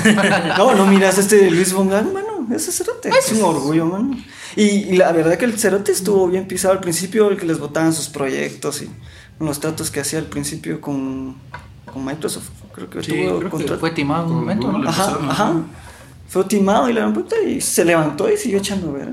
No, 0.59 0.75
no 0.75 0.87
miras 0.87 1.17
este 1.19 1.37
de 1.37 1.51
Luis 1.51 1.73
Bongan, 1.73 2.13
mano. 2.13 2.47
Ese 2.55 2.73
cerote. 2.73 3.09
Es 3.09 3.33
un 3.33 3.43
orgullo, 3.43 3.87
mano. 3.87 4.17
Y, 4.57 4.63
y 4.63 4.97
la 4.97 5.13
verdad 5.13 5.39
que 5.39 5.45
el 5.45 5.59
cerote 5.59 5.93
estuvo 5.93 6.27
bien 6.29 6.47
pisado 6.47 6.75
al 6.75 6.81
principio, 6.81 7.31
el 7.31 7.37
que 7.39 7.47
les 7.47 7.59
votaban 7.59 7.93
sus 7.95 8.09
proyectos 8.09 8.83
y 8.83 8.91
los 9.39 9.61
tratos 9.61 9.91
que 9.91 10.01
hacía 10.01 10.19
al 10.19 10.27
principio 10.27 10.81
con, 10.81 11.37
con 11.91 12.05
Microsoft. 12.05 12.49
Creo 12.75 12.91
que 12.91 13.03
Sí, 13.03 13.13
tuvo 13.13 13.39
creo 13.39 13.41
que 13.41 13.49
contrato. 13.49 13.81
Fue 13.81 13.93
timado 13.93 14.25
en 14.27 14.31
un 14.33 14.37
momento, 14.41 14.73
¿no? 14.73 14.89
Ajá, 14.89 15.19
ajá. 15.29 15.55
Fue 16.31 16.45
timado 16.45 16.89
y 16.89 16.93
la 16.93 17.13
puta 17.13 17.35
y 17.45 17.61
se 17.61 17.85
levantó 17.85 18.31
y 18.33 18.37
siguió 18.37 18.59
echando 18.59 18.93
verga. 18.93 19.13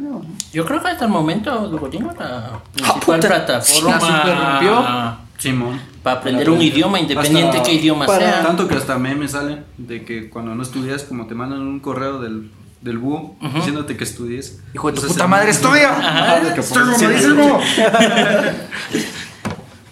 Yo 0.54 0.66
creo 0.66 0.82
que 0.82 0.88
hasta 0.90 1.06
el 1.06 1.12
momento 1.12 1.68
Duolingo 1.68 2.12
la 2.18 2.60
principal 2.74 3.00
puta. 3.02 3.28
plataforma. 3.28 5.20
Simón. 5.38 5.80
para 6.02 6.18
aprender 6.20 6.50
un 6.50 6.60
idioma 6.62 7.00
independiente 7.00 7.58
Hasta- 7.58 7.70
qué 7.70 7.74
idioma 7.76 8.06
para- 8.08 8.20
sea. 8.20 8.44
Tanto 8.44 8.68
que 8.68 8.76
hasta 8.76 8.98
memes 8.98 9.32
salen 9.32 9.66
de 9.78 10.04
que 10.06 10.30
cuando 10.32 10.56
no 10.56 10.64
estudias, 10.64 11.04
como 11.04 11.28
te 11.28 11.36
mandan 11.36 11.60
un 11.62 11.80
correo 11.80 12.20
del, 12.20 12.50
del 12.82 12.98
búho 12.98 13.36
diciéndote 13.54 13.96
que 13.98 14.04
estudies. 14.04 14.62
Hijo 14.74 14.88
de 14.88 14.94
tu 14.94 15.02
Entonces, 15.02 15.18
puta 15.18 15.28
madre, 15.28 15.52
estudia. 15.52 15.92
Ajá, 15.92 16.40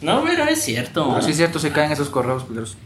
No, 0.01 0.23
pero 0.23 0.43
es 0.45 0.61
cierto. 0.63 1.19
Sí, 1.21 1.31
es 1.31 1.37
cierto, 1.37 1.57
se 1.57 1.71
caen 1.71 1.91
esos 1.91 2.09
correos 2.09 2.43
culeros. 2.43 2.77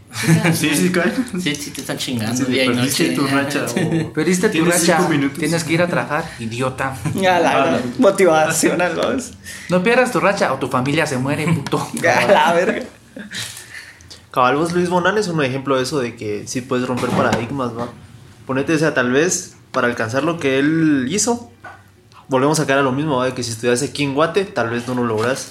Sí, 0.54 0.70
sí, 0.74 0.90
cae. 0.92 1.12
Sí, 1.42 1.54
sí, 1.54 1.70
te 1.70 1.80
están 1.82 1.98
Sí, 1.98 2.12
chingando 2.12 2.44
día 2.44 2.64
y 2.64 2.68
perdiste 2.68 3.08
noche. 3.10 3.16
tu 3.16 3.26
racha. 3.26 3.66
o- 3.66 4.12
Perdiste 4.12 4.48
tu 4.48 4.52
Tienes 4.52 4.74
racha. 4.80 4.96
cinco 4.98 5.10
minutos. 5.10 5.38
Tienes 5.38 5.64
que 5.64 5.72
ir 5.74 5.82
a 5.82 5.88
trabajar, 5.88 6.24
idiota. 6.38 6.96
Ya, 7.14 7.38
la 7.40 7.56
verdad, 7.56 7.80
motivacional, 7.98 8.94
¿vos? 8.96 9.32
No 9.68 9.82
pierdas 9.82 10.12
tu 10.12 10.20
racha 10.20 10.52
o 10.52 10.58
tu 10.58 10.68
familia 10.68 11.06
se 11.06 11.18
muere, 11.18 11.46
puto. 11.52 11.86
Ya, 11.94 12.26
la 12.26 12.52
verga. 12.52 12.82
Cabal, 14.30 14.56
vos 14.56 14.72
Luis 14.72 14.88
Bonal 14.88 15.18
es 15.18 15.26
un 15.28 15.42
ejemplo 15.42 15.76
de 15.76 15.82
eso 15.82 15.98
de 15.98 16.14
que 16.14 16.46
sí 16.46 16.60
puedes 16.60 16.86
romper 16.86 17.10
paradigmas, 17.10 17.76
¿va? 17.76 17.88
Ponete, 18.46 18.74
o 18.74 18.78
sea, 18.78 18.94
tal 18.94 19.10
vez 19.10 19.56
para 19.72 19.88
alcanzar 19.88 20.22
lo 20.22 20.38
que 20.38 20.58
él 20.60 21.06
hizo, 21.10 21.50
volvemos 22.28 22.60
a 22.60 22.66
caer 22.66 22.78
a 22.78 22.82
lo 22.82 22.92
mismo, 22.92 23.16
¿va? 23.16 23.26
De 23.26 23.34
que 23.34 23.42
si 23.42 23.50
estudias 23.50 23.82
aquí 23.82 24.04
en 24.04 24.14
Guate, 24.14 24.44
tal 24.44 24.70
vez 24.70 24.86
no 24.86 24.94
lo 24.94 25.04
logras. 25.04 25.48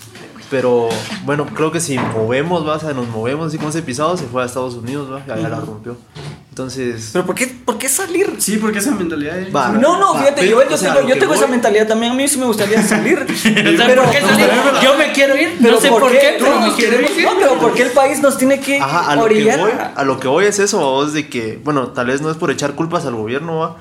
Pero 0.50 0.89
bueno, 1.25 1.46
creo 1.46 1.72
que 1.72 1.79
si 1.79 1.98
movemos, 2.00 2.68
¿va? 2.68 2.75
O 2.75 2.79
sea, 2.79 2.94
nos 2.94 3.08
movemos 3.08 3.48
así 3.48 3.58
como 3.58 3.70
ese 3.70 3.84
pisado, 3.84 4.18
se 4.18 4.25
fue 4.25 4.41
a 4.41 4.46
Estados 4.48 4.74
Unidos, 4.74 5.12
¿va? 5.12 5.22
Y 5.27 5.32
allá 5.32 5.48
la 5.50 5.60
rompió. 5.60 5.96
Entonces, 6.50 7.12
Pero 7.13 7.25
¿por 7.25 7.36
qué, 7.36 7.48
por 7.48 7.77
qué 7.77 7.88
salir? 7.88 8.36
Sí, 8.39 8.58
porque 8.58 8.79
esa 8.79 8.91
mentalidad. 8.91 9.38
eh. 9.39 9.50
Va. 9.56 9.70
No, 9.70 9.98
no, 10.00 10.13
Va, 10.13 10.20
fíjate, 10.22 10.41
pero, 10.41 10.63
yo, 10.63 10.70
yo 10.70 10.75
o 10.75 10.77
sea, 10.77 10.94
tengo, 10.96 11.08
yo 11.08 11.18
tengo 11.20 11.34
esa 11.34 11.44
voy- 11.44 11.51
mentalidad 11.51 11.88
también. 11.88 12.12
A 12.12 12.15
mí 12.15 12.27
sí 12.27 12.38
me 12.39 12.46
gustaría 12.46 12.82
salir. 12.84 13.20
O 13.29 13.34
sea, 13.38 13.53
pero, 13.88 14.03
¿por 14.03 14.12
qué 14.12 14.22
salir? 14.22 14.50
Yo 14.84 14.98
me 14.98 15.12
quiero 15.13 15.38
ir, 15.38 15.58
pero 15.62 15.75
no 15.75 15.82
sé 15.82 15.89
por 15.89 16.12
qué, 16.12 16.36
pero 16.39 16.60
No, 16.60 16.68
me 16.68 16.74
quiero 16.74 17.00
ir. 17.00 17.24
No, 17.24 17.32
pero 17.39 17.53
¿por 17.60 17.74
qué 17.75 17.84
el 17.84 17.91
país 17.91 18.20
nos 18.22 18.38
tiene 18.38 18.60
que 18.60 18.79
Ajá, 18.79 19.12
a 19.12 19.15
lo 19.15 19.22
que 19.22 19.25
orillar? 19.25 19.60
voy, 19.60 19.72
a 19.96 20.03
lo 20.03 20.20
que 20.20 20.27
voy 20.27 20.46
es 20.46 20.60
eso, 20.60 20.79
vos, 20.79 21.13
de 21.13 21.29
que, 21.29 21.62
bueno, 21.63 21.89
tal 21.89 22.08
vez 22.08 22.22
no 22.22 22.29
es 22.32 22.36
por 22.38 22.51
echar 22.51 22.74
culpas 22.74 23.06
al 23.06 23.15
gobierno, 23.15 23.60
¿va? 23.60 23.77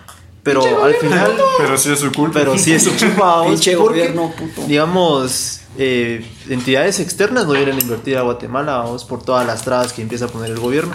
Pero 0.49 0.85
al 0.85 0.95
final, 0.95 1.33
Pero 1.59 1.76
sí 1.78 1.90
es 1.90 1.99
su 2.00 2.12
culpa. 2.12 2.38
pero 2.38 2.59
sí 2.59 2.73
es 2.73 2.85
su 2.85 2.93
culpa, 2.99 3.45
Pinche 3.47 3.76
porque, 3.76 4.00
gobierno, 4.00 4.33
puto. 4.37 4.67
digamos, 4.67 5.61
eh, 5.76 6.25
entidades 6.49 6.99
externas 7.00 7.47
no 7.47 7.52
vienen 7.52 7.76
a 7.76 7.81
invertir 7.81 8.17
a 8.19 8.23
Guatemala, 8.23 8.81
vos, 8.83 9.05
por 9.05 9.23
todas 9.23 9.47
las 9.47 9.62
trabas 9.62 9.93
que 9.93 10.02
empieza 10.02 10.25
a 10.25 10.28
poner 10.28 10.50
el 10.50 10.59
gobierno. 10.59 10.93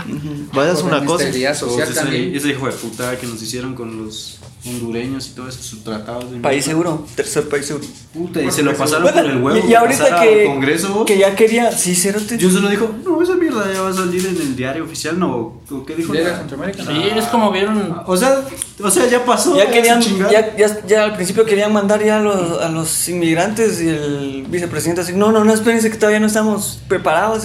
Vaya, 0.54 0.72
es 0.74 0.82
una 0.82 1.06
cosa. 1.06 1.26
Todos 1.32 1.58
social 1.58 2.08
ese, 2.08 2.36
ese 2.36 2.50
hijo 2.50 2.66
de 2.68 2.74
puta 2.74 3.18
que 3.18 3.28
nos 3.28 3.42
hicieron 3.42 3.76
con 3.76 4.04
los 4.04 4.40
hondureños 4.66 5.28
y 5.28 5.32
todo 5.32 5.48
eso, 5.50 5.62
sus 5.62 5.84
tratados 5.84 6.32
de 6.32 6.40
País 6.40 6.64
seguro, 6.66 7.06
tercer 7.16 7.50
país 7.50 7.66
seguro. 7.66 7.86
Puta, 8.14 8.42
y 8.42 8.50
se 8.52 8.64
lo 8.64 8.74
pasaron 8.76 9.12
por 9.12 9.26
el 9.26 9.42
huevo. 9.42 9.68
y, 9.68 9.72
y 9.72 9.76
ahorita 9.76 10.22
que, 10.22 10.42
al 10.42 10.48
Congreso. 10.48 11.06
que 11.06 11.18
ya 11.18 11.36
quería, 11.36 11.72
sí, 11.72 11.96
cerote. 11.96 12.38
Yo 12.38 12.50
solo 12.50 12.70
dijo, 12.70 12.90
no, 13.04 13.22
esa 13.22 13.36
mierda 13.36 13.72
ya 13.74 13.82
va 13.82 13.90
a 13.90 13.94
salir 13.94 14.26
en 14.26 14.38
el 14.38 14.56
diario 14.56 14.84
oficial, 14.86 15.20
¿no? 15.20 15.36
¿O 15.70 15.86
qué 15.86 15.96
dijo? 15.96 16.14
¿Llega 16.14 16.30
a 16.30 16.32
la- 16.34 16.38
Centroamérica? 16.40 16.84
Sí, 16.86 16.92
es 17.16 17.26
como 17.26 17.52
vieron. 17.52 18.02
O 18.06 18.16
sea, 18.16 18.44
o 18.82 18.90
sea, 18.92 19.08
ya 19.10 19.26
pasó. 19.26 19.58
ya 19.58 19.70
querían, 19.70 20.02
ya, 20.32 20.56
ya, 20.56 20.86
ya 20.88 21.04
al 21.06 21.16
principio 21.16 21.44
querían 21.46 21.74
mandar 21.74 22.04
ya 22.04 22.18
a 22.18 22.22
los, 22.22 22.62
a 22.62 22.70
los 22.70 23.10
inmigrantes 23.10 23.82
y 23.82 23.90
el 23.90 24.46
vicepresidente 24.48 25.02
así, 25.02 25.14
no, 25.14 25.32
no, 25.32 25.44
no, 25.44 25.54
espérense 25.54 25.90
que 25.92 25.98
todavía 25.98 26.20
no 26.20 26.28
estamos 26.28 26.80
preparados. 26.88 27.44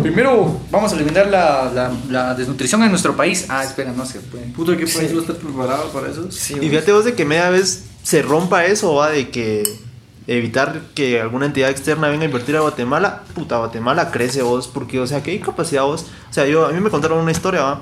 Primero 0.00 0.60
vamos 0.70 0.92
a 0.92 0.96
eliminar 0.96 1.26
la, 1.28 1.70
la, 1.74 1.92
la 2.10 2.34
desnutrición 2.34 2.82
en 2.82 2.90
nuestro 2.90 3.16
país. 3.16 3.46
Ah, 3.48 3.64
espera, 3.64 3.92
no 3.92 4.04
se 4.04 4.20
puede. 4.20 4.44
Puta, 4.46 4.76
¿qué 4.76 4.86
país 4.86 5.12
va 5.14 5.18
a 5.18 5.20
estar 5.20 5.36
preparado 5.36 5.90
para 5.90 6.10
eso? 6.10 6.30
Sí, 6.30 6.54
Y 6.60 6.68
fíjate 6.68 6.92
vos 6.92 7.04
de 7.04 7.14
que 7.14 7.24
media 7.24 7.48
vez 7.50 7.84
se 8.02 8.20
rompa 8.22 8.66
eso, 8.66 8.94
va, 8.94 9.10
de 9.10 9.30
que 9.30 9.62
evitar 10.26 10.82
que 10.94 11.20
alguna 11.20 11.46
entidad 11.46 11.70
externa 11.70 12.08
venga 12.08 12.22
a 12.22 12.26
invertir 12.26 12.56
a 12.56 12.60
Guatemala, 12.60 13.22
puta, 13.34 13.56
Guatemala 13.58 14.10
crece 14.10 14.42
vos, 14.42 14.68
porque, 14.68 15.00
o 15.00 15.06
sea, 15.06 15.22
hay 15.24 15.38
capacidad 15.38 15.84
vos. 15.84 16.06
O 16.30 16.32
sea, 16.32 16.46
yo, 16.46 16.66
a 16.66 16.72
mí 16.72 16.80
me 16.80 16.90
contaron 16.90 17.18
una 17.18 17.30
historia, 17.32 17.62
va, 17.62 17.80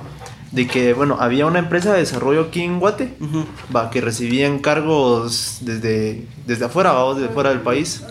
de 0.52 0.68
que, 0.68 0.92
bueno, 0.92 1.16
había 1.18 1.46
una 1.46 1.58
empresa 1.58 1.92
de 1.94 1.98
desarrollo 2.00 2.42
aquí 2.42 2.62
en 2.62 2.78
Guate, 2.78 3.14
Ujú. 3.20 3.44
va, 3.74 3.90
que 3.90 4.00
recibía 4.00 4.46
encargos 4.46 5.58
desde, 5.62 6.26
desde 6.46 6.66
afuera, 6.66 6.92
va, 6.92 7.04
vos, 7.04 7.16
desde 7.18 7.32
fuera 7.32 7.50
del 7.50 7.60
país, 7.60 8.02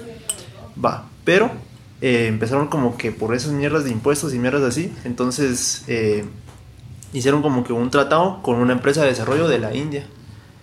va, 0.83 1.05
pero 1.24 1.51
eh, 2.03 2.27
empezaron 2.27 2.67
como 2.67 2.98
que 2.98 3.12
por 3.12 3.33
esas 3.33 3.51
mierdas 3.53 3.86
de 3.86 3.91
impuestos 3.91 4.33
y 4.33 4.38
mierdas 4.39 4.62
así, 4.63 4.93
entonces 5.05 5.83
eh, 5.88 6.25
hicieron 7.13 7.41
como 7.41 7.63
que 7.63 7.72
un 7.74 7.89
tratado 7.89 8.41
con 8.43 8.57
una 8.57 8.74
empresa 8.74 9.01
de 9.03 9.07
desarrollo 9.07 9.48
de 9.48 9.57
la 9.60 9.74
India. 9.74 10.05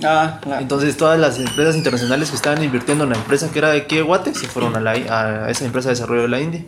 Ah, 0.03 0.41
la- 0.47 0.61
Entonces 0.61 0.97
todas 0.97 1.19
las 1.19 1.39
empresas 1.39 1.77
internacionales 1.77 2.31
que 2.31 2.37
estaban 2.37 2.63
invirtiendo 2.63 3.05
en 3.05 3.11
la 3.11 3.17
empresa 3.17 3.51
que 3.51 3.59
era 3.59 3.71
de 3.71 3.79
aquí 3.83 3.97
de 3.97 4.03
Guate 4.03 4.35
se 4.35 4.47
fueron 4.49 4.75
a, 4.77 4.81
la, 4.81 4.93
a 4.93 5.51
esa 5.51 5.65
empresa 5.65 5.89
de 5.89 5.95
desarrollo 5.95 6.23
de 6.23 6.29
la 6.29 6.41
India. 6.41 6.65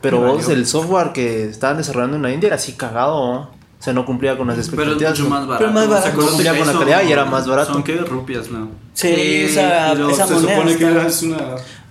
Pero 0.00 0.18
vos, 0.32 0.48
el 0.48 0.66
software 0.66 1.12
que 1.12 1.44
estaban 1.48 1.76
desarrollando 1.76 2.16
en 2.16 2.22
la 2.22 2.32
India 2.32 2.48
era 2.48 2.56
así 2.56 2.72
cagado, 2.72 3.32
¿no? 3.34 3.50
O 3.82 3.84
sea, 3.84 3.92
no 3.92 4.06
cumplía 4.06 4.38
con 4.38 4.46
las 4.46 4.54
Pero 4.54 4.62
es 4.62 4.68
expectativas. 4.68 5.18
mucho 5.18 5.28
más 5.28 5.40
barato. 5.44 5.58
Pero 5.58 5.72
más 5.72 5.88
barato. 5.88 6.06
¿Se 6.06 6.12
acuerdan 6.12 6.26
No 6.30 6.30
cumplía 6.36 6.52
que 6.52 6.58
con 6.60 6.66
la 6.68 6.78
calidad 6.78 7.02
y 7.08 7.12
era 7.12 7.24
más 7.24 7.48
barato. 7.48 7.72
Son 7.72 7.82
que 7.82 7.96
rupias, 7.96 8.48
¿no? 8.48 8.68
sí, 8.94 9.08
esa, 9.08 9.92
esa 9.92 10.26
se 10.28 10.34
moneda. 10.34 10.54
supone 10.54 10.76
que 10.76 10.84
está- 10.88 11.06
es 11.08 11.22
una. 11.24 11.38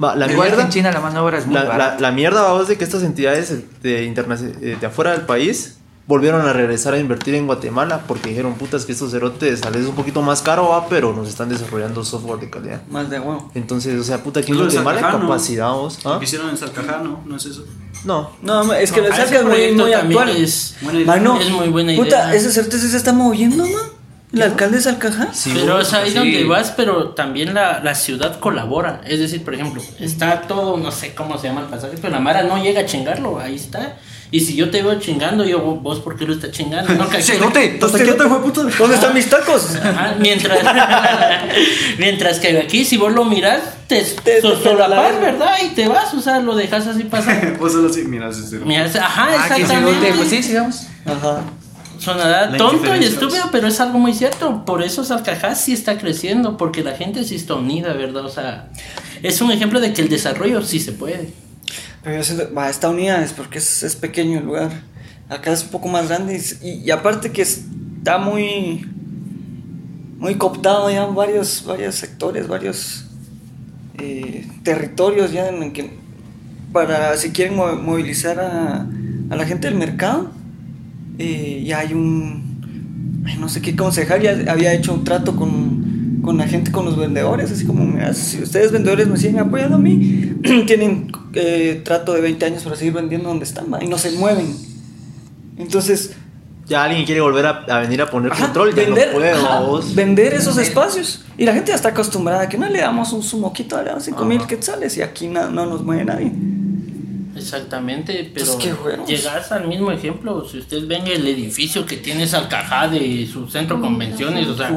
Va, 0.01 0.15
la 0.15 0.27
mierda, 0.27 0.61
en 0.63 0.69
China 0.69 0.91
la 0.93 1.01
mano 1.01 1.15
de 1.15 1.19
obra 1.19 1.37
es 1.39 1.45
muy 1.47 1.55
la, 1.55 1.63
la, 1.63 1.69
barata. 1.69 1.99
la 1.99 2.11
mierda, 2.13 2.43
vamos, 2.43 2.69
de 2.69 2.77
que 2.77 2.85
estas 2.85 3.03
entidades 3.03 3.53
de, 3.83 4.05
interna- 4.05 4.37
eh, 4.61 4.77
de 4.79 4.87
afuera 4.87 5.11
del 5.11 5.23
país 5.23 5.79
volvieron 6.11 6.45
a 6.47 6.53
regresar 6.53 6.93
a 6.93 6.99
invertir 6.99 7.33
en 7.35 7.47
Guatemala 7.47 8.01
porque 8.07 8.29
dijeron, 8.29 8.53
putas, 8.55 8.85
que 8.85 8.91
estos 8.91 9.11
cerotes 9.11 9.61
tal 9.61 9.73
vez 9.73 9.83
es 9.83 9.87
un 9.89 9.95
poquito 9.95 10.21
más 10.21 10.41
caro, 10.41 10.67
va, 10.69 10.87
pero 10.89 11.13
nos 11.13 11.29
están 11.29 11.47
desarrollando 11.49 12.03
software 12.03 12.39
de 12.39 12.49
calidad. 12.49 12.81
Más 12.89 13.09
de 13.09 13.19
huevo. 13.19 13.49
Entonces, 13.55 13.99
o 13.99 14.03
sea, 14.03 14.21
puta, 14.21 14.41
aquí 14.41 14.51
en 14.51 14.57
Guatemala 14.59 14.97
hay 15.07 15.19
capacidad, 15.19 15.71
vos. 15.71 15.99
¿Ah? 16.05 16.19
Hicieron 16.21 16.49
en 16.49 16.57
Salcajá, 16.57 16.99
¿no? 17.03 17.21
No 17.25 17.35
es 17.37 17.45
eso. 17.45 17.63
No, 18.03 18.31
No, 18.41 18.73
es 18.73 18.91
que 18.91 19.01
No, 19.01 19.07
lo 19.07 19.13
a 19.13 19.15
sacas 19.17 19.31
ese 19.31 19.43
muy, 19.43 19.71
muy 19.73 19.93
actual. 19.93 20.29
es-. 20.29 20.75
Mano, 21.05 21.39
Es 21.39 21.49
muy 21.49 21.69
buena 21.69 21.95
Puta, 21.95 22.09
idea. 22.29 22.35
ese 22.35 22.51
certeza 22.51 22.87
se 22.87 22.97
está 22.97 23.13
moviendo, 23.13 23.63
man. 23.65 23.73
El 24.33 24.41
alcalde 24.43 24.77
de 24.77 24.83
Salcajá. 24.83 25.33
Sí, 25.33 25.51
pero 25.53 25.81
es 25.81 25.91
ahí 25.93 26.11
sí. 26.11 26.15
donde 26.17 26.43
vas, 26.45 26.71
pero 26.71 27.09
también 27.09 27.53
la, 27.53 27.81
la 27.83 27.95
ciudad 27.95 28.39
colabora. 28.39 29.01
Es 29.05 29.19
decir, 29.19 29.43
por 29.43 29.53
ejemplo, 29.53 29.81
está 29.99 30.41
todo, 30.43 30.77
no 30.77 30.89
sé 30.91 31.13
cómo 31.13 31.37
se 31.37 31.47
llama 31.47 31.61
el 31.61 31.67
pasaje, 31.67 31.95
pero 32.01 32.13
la 32.13 32.19
Mara 32.21 32.43
no 32.43 32.61
llega 32.63 32.81
a 32.81 32.85
chingarlo, 32.85 33.39
ahí 33.39 33.55
está. 33.55 33.97
Y 34.33 34.39
si 34.39 34.55
yo 34.55 34.69
te 34.69 34.81
veo 34.81 34.97
chingando, 34.97 35.43
yo, 35.43 35.59
vos, 35.59 35.99
¿por 35.99 36.17
qué 36.17 36.25
lo 36.25 36.33
estás 36.33 36.51
chingando? 36.51 36.93
No, 36.95 37.05
¡Cerote! 37.21 37.77
¿Hasta 37.81 37.97
qué 37.97 38.13
te 38.13 38.23
fue, 38.27 38.41
puto? 38.41 38.63
¿Dónde 38.63 38.95
están 38.95 39.13
mis 39.13 39.29
tacos? 39.29 39.75
Ajá, 39.75 40.15
mientras, 40.19 40.59
mientras 41.97 42.39
que 42.39 42.57
aquí, 42.59 42.85
si 42.85 42.97
vos 42.97 43.11
lo 43.13 43.25
miras, 43.25 43.61
te, 43.87 44.01
Te- 44.01 44.41
so- 44.41 44.53
te 44.53 44.63
solapas, 44.63 45.13
la- 45.15 45.19
¿verdad? 45.19 45.51
Y 45.65 45.69
te 45.69 45.87
vas, 45.87 46.13
o 46.13 46.21
sea, 46.21 46.39
lo 46.39 46.55
dejas 46.55 46.87
así 46.87 47.03
pasar. 47.03 47.57
Vos 47.59 47.73
solo 47.73 47.89
así, 47.89 48.01
ese. 48.01 48.57
Miras, 48.59 48.95
ajá, 48.95 49.27
Ah, 49.31 49.35
exactamente. 49.57 50.13
Pues 50.15 50.29
sí, 50.29 50.41
sigamos. 50.43 50.83
Ajá. 51.05 51.41
Sonará 51.99 52.51
tonto 52.57 52.95
y 52.95 53.03
estúpido, 53.03 53.49
pero 53.51 53.67
es 53.67 53.79
algo 53.79 53.99
muy 53.99 54.13
cierto. 54.13 54.65
Por 54.65 54.81
eso 54.81 55.03
Salcajá 55.03 55.53
sí 55.53 55.73
está 55.73 55.97
creciendo, 55.99 56.57
porque 56.57 56.83
la 56.83 56.93
gente 56.95 57.23
sí 57.25 57.35
está 57.35 57.53
unida, 57.55 57.93
¿verdad? 57.93 58.25
O 58.25 58.29
sea, 58.29 58.69
es 59.21 59.39
un 59.41 59.51
ejemplo 59.51 59.79
de 59.79 59.93
que 59.93 60.01
el 60.01 60.09
desarrollo 60.09 60.63
sí 60.63 60.79
se 60.79 60.93
puede. 60.93 61.31
Pero 62.03 62.17
yo 62.17 62.23
siento, 62.23 62.53
va, 62.53 62.69
está 62.69 62.89
unida 62.89 63.23
es 63.23 63.33
porque 63.33 63.59
es, 63.59 63.83
es 63.83 63.95
pequeño 63.95 64.39
el 64.39 64.45
lugar. 64.45 64.71
Acá 65.29 65.51
es 65.53 65.63
un 65.63 65.69
poco 65.69 65.87
más 65.87 66.07
grande 66.09 66.41
y, 66.61 66.89
aparte 66.91 67.31
que 67.31 67.41
está 67.41 68.17
muy 68.17 68.85
muy 70.17 70.35
cooptado 70.35 70.91
ya 70.91 71.05
varios, 71.07 71.63
varios 71.65 71.95
sectores, 71.95 72.47
varios 72.47 73.05
eh, 73.97 74.47
territorios 74.63 75.31
ya 75.31 75.47
en 75.49 75.73
que 75.73 75.89
para 76.71 77.17
si 77.17 77.31
quieren 77.31 77.55
mo- 77.55 77.75
movilizar 77.75 78.39
a, 78.39 78.87
a 79.29 79.35
la 79.35 79.45
gente 79.45 79.67
del 79.67 79.77
mercado 79.77 80.31
eh, 81.17 81.63
ya 81.65 81.79
hay 81.79 81.93
un 81.93 82.51
no 83.39 83.49
sé 83.49 83.61
qué 83.61 83.75
concejal 83.75 84.21
ya 84.21 84.51
había 84.51 84.73
hecho 84.73 84.93
un 84.93 85.03
trato 85.03 85.35
con, 85.35 86.19
con 86.21 86.37
la 86.37 86.47
gente, 86.47 86.71
con 86.71 86.85
los 86.85 86.97
vendedores, 86.97 87.51
así 87.51 87.65
como, 87.65 87.83
mira, 87.85 88.13
si 88.13 88.41
ustedes 88.41 88.71
vendedores 88.71 89.07
me 89.07 89.17
siguen 89.17 89.39
apoyando 89.39 89.77
a 89.77 89.79
mí, 89.79 90.33
tienen 90.67 91.11
eh, 91.33 91.81
trato 91.83 92.13
de 92.13 92.21
20 92.21 92.45
años 92.45 92.63
para 92.63 92.75
seguir 92.75 92.93
vendiendo 92.93 93.29
donde 93.29 93.45
están 93.45 93.71
¿va? 93.71 93.83
y 93.83 93.87
no 93.87 93.97
se 93.97 94.11
mueven. 94.11 94.55
Entonces, 95.57 96.13
ya 96.67 96.83
alguien 96.83 97.05
quiere 97.05 97.21
volver 97.21 97.45
a, 97.45 97.65
a 97.67 97.79
venir 97.79 98.01
a 98.01 98.09
poner 98.09 98.31
ajá, 98.31 98.45
control, 98.45 98.73
ya 98.73 98.83
vender, 98.83 99.13
no 99.13 99.23
ajá, 99.23 99.61
vender 99.93 100.33
esos 100.33 100.57
espacios. 100.57 101.23
Y 101.37 101.45
la 101.45 101.53
gente 101.53 101.69
ya 101.69 101.75
está 101.75 101.89
acostumbrada 101.89 102.43
a 102.43 102.49
que 102.49 102.57
no 102.57 102.67
le 102.69 102.79
damos 102.79 103.11
un 103.13 103.23
sumoquito, 103.23 103.77
le 103.81 103.89
damos 103.89 104.03
5 104.03 104.25
mil 104.25 104.45
quetzales 104.47 104.95
y 104.97 105.01
aquí 105.01 105.27
na- 105.27 105.49
no 105.49 105.65
nos 105.65 105.83
mueve 105.83 106.05
nadie. 106.05 106.31
Exactamente, 107.35 108.29
pero 108.33 108.57
Pues 108.83 109.07
llegas 109.07 109.51
al 109.51 109.67
mismo 109.67 109.91
ejemplo. 109.91 110.47
Si 110.47 110.59
usted 110.59 110.85
ven 110.87 111.07
el 111.07 111.27
edificio 111.27 111.85
que 111.85 111.97
tiene 111.97 112.27
Salcajá 112.27 112.87
de 112.87 113.27
su 113.31 113.47
centro 113.49 113.79
convenciones, 113.81 114.47
o 114.47 114.55
sea, 114.55 114.71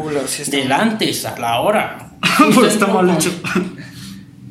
del 0.47 0.73
antes 0.73 1.25
a 1.25 1.39
la 1.39 1.61
hora. 1.61 2.11
Pues 2.55 2.73
está 2.73 2.87
mal 2.87 3.11
hecho. 3.11 3.31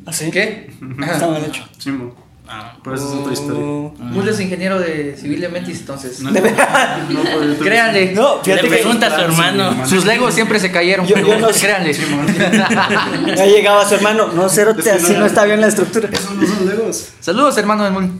¿Así? 0.06 0.30
¿Qué? 0.30 0.70
Está 1.12 1.26
mal 1.28 1.44
hecho. 1.44 1.64
Sí, 1.78 1.90
mo. 1.90 2.14
Ah, 2.46 2.76
Pero 2.84 2.94
esa 2.96 3.06
es 3.06 3.10
otra 3.12 3.32
historia. 3.32 3.62
Oh. 3.62 3.94
Mul 3.98 4.28
es 4.28 4.38
ingeniero 4.38 4.78
de 4.78 5.16
civil 5.16 5.40
de 5.40 5.48
Mentis, 5.48 5.80
entonces. 5.80 6.20
No, 6.20 6.30
no, 6.30 6.40
por- 6.42 7.56
Créanle. 7.64 8.12
No, 8.12 8.36
le 8.36 8.44
fíjate 8.44 8.62
que 8.64 8.68
pregunta 8.68 9.06
a 9.06 9.14
su 9.16 9.20
hermano. 9.22 9.86
Sus 9.86 10.04
legos 10.04 10.34
siempre 10.34 10.60
se 10.60 10.70
cayeron, 10.70 11.06
Yo- 11.06 11.14
pero 11.14 11.28
yo 11.28 11.38
no 11.38 11.48
créanle. 11.48 11.94
ya 13.36 13.46
llegaba 13.46 13.88
su 13.88 13.94
hermano. 13.94 14.26
No, 14.28 14.48
cero, 14.50 14.74
así 14.78 15.12
no- 15.14 15.20
no 15.20 15.26
está 15.26 15.44
bien 15.44 15.60
la 15.62 15.68
estructura. 15.68 16.10
Esos 16.12 16.32
no 16.32 16.46
son 16.46 16.66
legos. 16.68 17.08
Saludos, 17.20 17.56
hermano 17.56 17.84
de 17.84 17.90
Mul. 17.90 18.10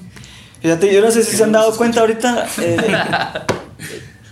Fíjate, 0.62 0.95
yo 0.95 1.03
no 1.03 1.11
sé 1.11 1.23
si 1.23 1.37
se 1.37 1.45
han 1.45 1.53
dado 1.53 1.76
cuenta 1.76 2.00
ahorita. 2.00 2.47
eh, 2.62 2.76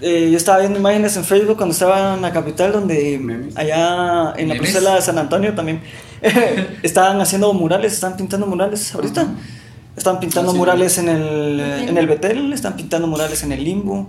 eh, 0.03 0.29
yo 0.31 0.37
estaba 0.37 0.59
viendo 0.59 0.79
imágenes 0.79 1.17
en 1.17 1.25
Facebook 1.25 1.57
cuando 1.57 1.73
estaba 1.73 2.15
en 2.15 2.23
la 2.23 2.33
capital, 2.33 2.73
donde 2.73 3.19
Memes. 3.19 3.57
allá 3.57 4.33
en 4.37 4.49
la 4.49 4.55
Memes. 4.55 4.59
parcela 4.73 4.95
de 4.97 5.03
San 5.03 5.17
Antonio 5.19 5.55
también 5.55 5.81
estaban 6.83 7.21
haciendo 7.21 7.53
murales, 7.55 7.93
estaban 7.93 8.17
pintando 8.17 8.47
murales 8.47 8.95
ahorita. 8.95 9.27
Están 9.97 10.21
pintando 10.21 10.51
Ah, 10.51 10.53
sí. 10.55 10.59
murales 10.59 10.99
en 10.99 11.09
el, 11.09 11.61
en 11.61 11.99
el 11.99 12.07
Betel, 12.07 12.53
están 12.55 12.77
pintando 12.77 13.07
murales 13.07 13.43
en 13.43 13.53
el 13.53 13.63
Limbo. 13.63 14.09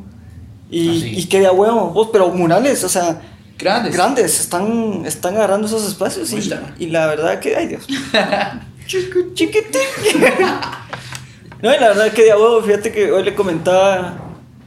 Y, 0.72 0.90
Ah, 0.90 0.94
sí. 1.02 1.14
y 1.20 1.26
que 1.26 1.40
de 1.42 1.50
huevo, 1.50 1.90
vos, 1.90 2.10
pero 2.12 2.30
murales, 2.30 2.84
o 2.86 2.90
sea, 2.90 3.22
Grandes. 3.60 3.94
grandes, 3.94 4.40
están, 4.40 5.04
están 5.06 5.36
agarrando 5.36 5.68
esos 5.68 5.86
espacios 5.88 6.32
y, 6.34 6.52
y 6.80 6.88
la 6.88 7.06
verdad 7.08 7.40
que, 7.40 7.56
ay 7.56 7.68
Dios. 7.68 7.86
Chiqui- 8.88 9.34
chiquitín. 9.34 9.82
no, 11.62 11.74
y 11.76 11.80
la 11.80 11.88
verdad 11.90 12.12
que 12.12 12.24
de 12.24 12.32
a 12.32 12.38
huevo, 12.38 12.62
fíjate 12.62 12.92
que 12.92 13.12
hoy 13.12 13.24
le 13.24 13.36
comentaba 13.36 14.18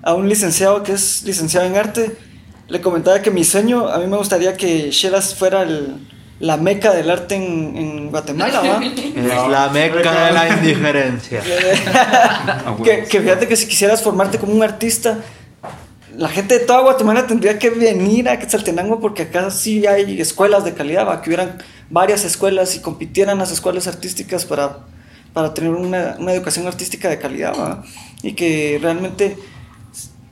a 0.07 0.15
un 0.15 0.29
licenciado 0.29 0.83
que 0.85 0.93
es 0.93 1.23
licenciado 1.25 1.67
en 1.67 1.77
arte, 1.77 2.17
le 2.69 2.81
comentaba 2.81 3.21
que 3.23 3.31
mi 3.33 3.43
sueño, 3.45 3.89
a 3.89 3.99
mí 3.99 4.07
me 4.07 4.17
gustaría 4.17 4.57
que 4.57 4.91
Sheras 4.93 5.35
fuera 5.35 5.63
el- 5.63 5.97
la 6.39 6.57
meca 6.59 6.93
del 6.93 7.11
arte 7.11 7.35
en, 7.35 7.77
en 7.77 8.11
Guatemala, 8.11 8.61
¿va? 8.61 8.81
Es 8.85 9.49
la 9.51 9.69
meca 9.73 10.27
de 10.27 10.33
la 10.33 10.49
indiferencia. 10.57 11.41
Ah, 11.99 12.77
que, 12.85 13.05
que 13.05 13.21
fíjate 13.21 13.49
que 13.49 13.57
si 13.57 13.67
quisieras 13.67 14.03
formarte 14.03 14.39
como 14.39 14.53
un 14.53 14.63
artista, 14.63 15.19
la 16.17 16.29
gente 16.29 16.59
de 16.59 16.65
toda 16.65 16.81
Guatemala 16.83 17.27
tendría 17.27 17.59
que 17.59 17.71
venir 17.71 18.29
a 18.29 18.39
Quetzaltenango 18.39 19.01
porque 19.01 19.23
acá 19.23 19.51
sí 19.51 19.87
hay 19.87 20.21
escuelas 20.21 20.65
de 20.65 20.73
calidad, 20.75 21.07
¿va? 21.09 21.21
que 21.23 21.31
hubieran 21.31 21.59
varias 21.91 22.25
escuelas 22.25 22.77
y 22.77 22.81
compitieran 22.81 23.39
las 23.39 23.51
escuelas 23.51 23.87
artísticas 23.87 24.45
para, 24.45 24.79
para 25.33 25.53
tener 25.55 25.71
una, 25.71 26.17
una 26.19 26.33
educación 26.33 26.67
artística 26.67 27.09
de 27.09 27.19
calidad 27.19 27.55
¿va? 27.59 27.83
y 28.23 28.33
que 28.35 28.79
realmente 28.81 29.37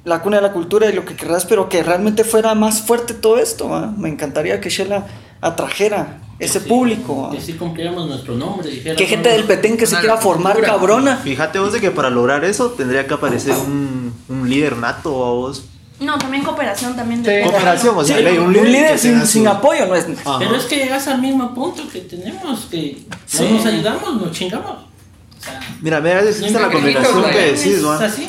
la 0.04 0.20
cuna 0.22 0.36
de 0.36 0.42
la 0.42 0.52
cultura 0.52 0.88
y 0.88 0.92
lo 0.92 1.04
que 1.04 1.16
querrás, 1.16 1.46
pero 1.46 1.68
que 1.68 1.82
realmente 1.82 2.24
fuera 2.24 2.54
más 2.54 2.82
fuerte 2.82 3.14
todo 3.14 3.38
esto. 3.38 3.68
¿va? 3.68 3.92
Me 3.96 4.08
encantaría 4.08 4.60
que 4.60 4.68
Shela 4.70 5.06
atrajera 5.40 6.20
ese 6.38 6.60
Sí, 6.60 6.68
público. 6.68 7.30
Que 7.30 7.40
sí 7.40 7.52
cumpliéramos 7.54 8.08
nuestro 8.08 8.34
nombre. 8.34 8.70
Que 8.96 9.06
gente 9.06 9.28
del 9.30 9.44
Petén 9.44 9.76
que 9.76 9.86
se 9.86 9.96
quiera 9.96 10.16
formar 10.16 10.54
cultura. 10.54 10.72
cabrona. 10.74 11.16
Fíjate 11.16 11.58
vos 11.58 11.72
de 11.72 11.80
que 11.80 11.90
para 11.90 12.10
lograr 12.10 12.44
eso 12.44 12.70
tendría 12.70 13.06
que 13.06 13.14
aparecer 13.14 13.54
un, 13.56 14.12
un 14.28 14.48
líder 14.48 14.76
nato 14.76 15.24
a 15.24 15.30
vos. 15.30 15.64
No, 16.00 16.18
también 16.18 16.42
cooperación 16.42 16.96
también 16.96 17.24
Sí. 17.24 17.30
Cooperación, 17.44 17.96
o 17.96 18.04
sea, 18.04 18.16
Sí, 18.18 18.22
ley, 18.24 18.36
un 18.36 18.52
líder, 18.52 18.98
sin, 18.98 19.46
apoyo 19.46 19.86
no 19.86 19.94
es. 19.94 20.06
Ajá. 20.24 20.38
Pero 20.40 20.56
es 20.56 20.64
que 20.64 20.76
llegas 20.76 21.06
al 21.06 21.20
mismo 21.22 21.54
punto 21.54 21.82
que 21.90 22.00
tenemos, 22.00 22.66
que 22.70 22.98
Sí. 23.26 23.44
no 23.48 23.56
nos 23.56 23.66
ayudamos, 23.66 24.20
nos 24.20 24.32
chingamos. 24.32 24.72
O 24.72 25.42
sea, 25.44 25.60
Mira, 25.80 26.00
mira, 26.00 26.20
es 26.22 26.40
esta 26.40 26.58
la 26.60 26.70
combinación 26.70 27.22
que 27.30 27.38
decís, 27.38 27.66
es 27.66 27.86
¿va? 27.86 28.04
así. 28.04 28.28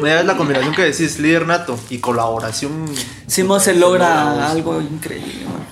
Mira, 0.00 0.20
es 0.20 0.26
la 0.26 0.36
combinación 0.36 0.74
que 0.74 0.82
decís, 0.82 1.18
líder 1.18 1.46
nato 1.46 1.78
y 1.90 1.98
colaboración. 1.98 2.86
Simón 3.26 3.60
se 3.60 3.74
logra 3.74 4.50
algo 4.50 4.80
increíble. 4.80 5.44
man. 5.44 5.64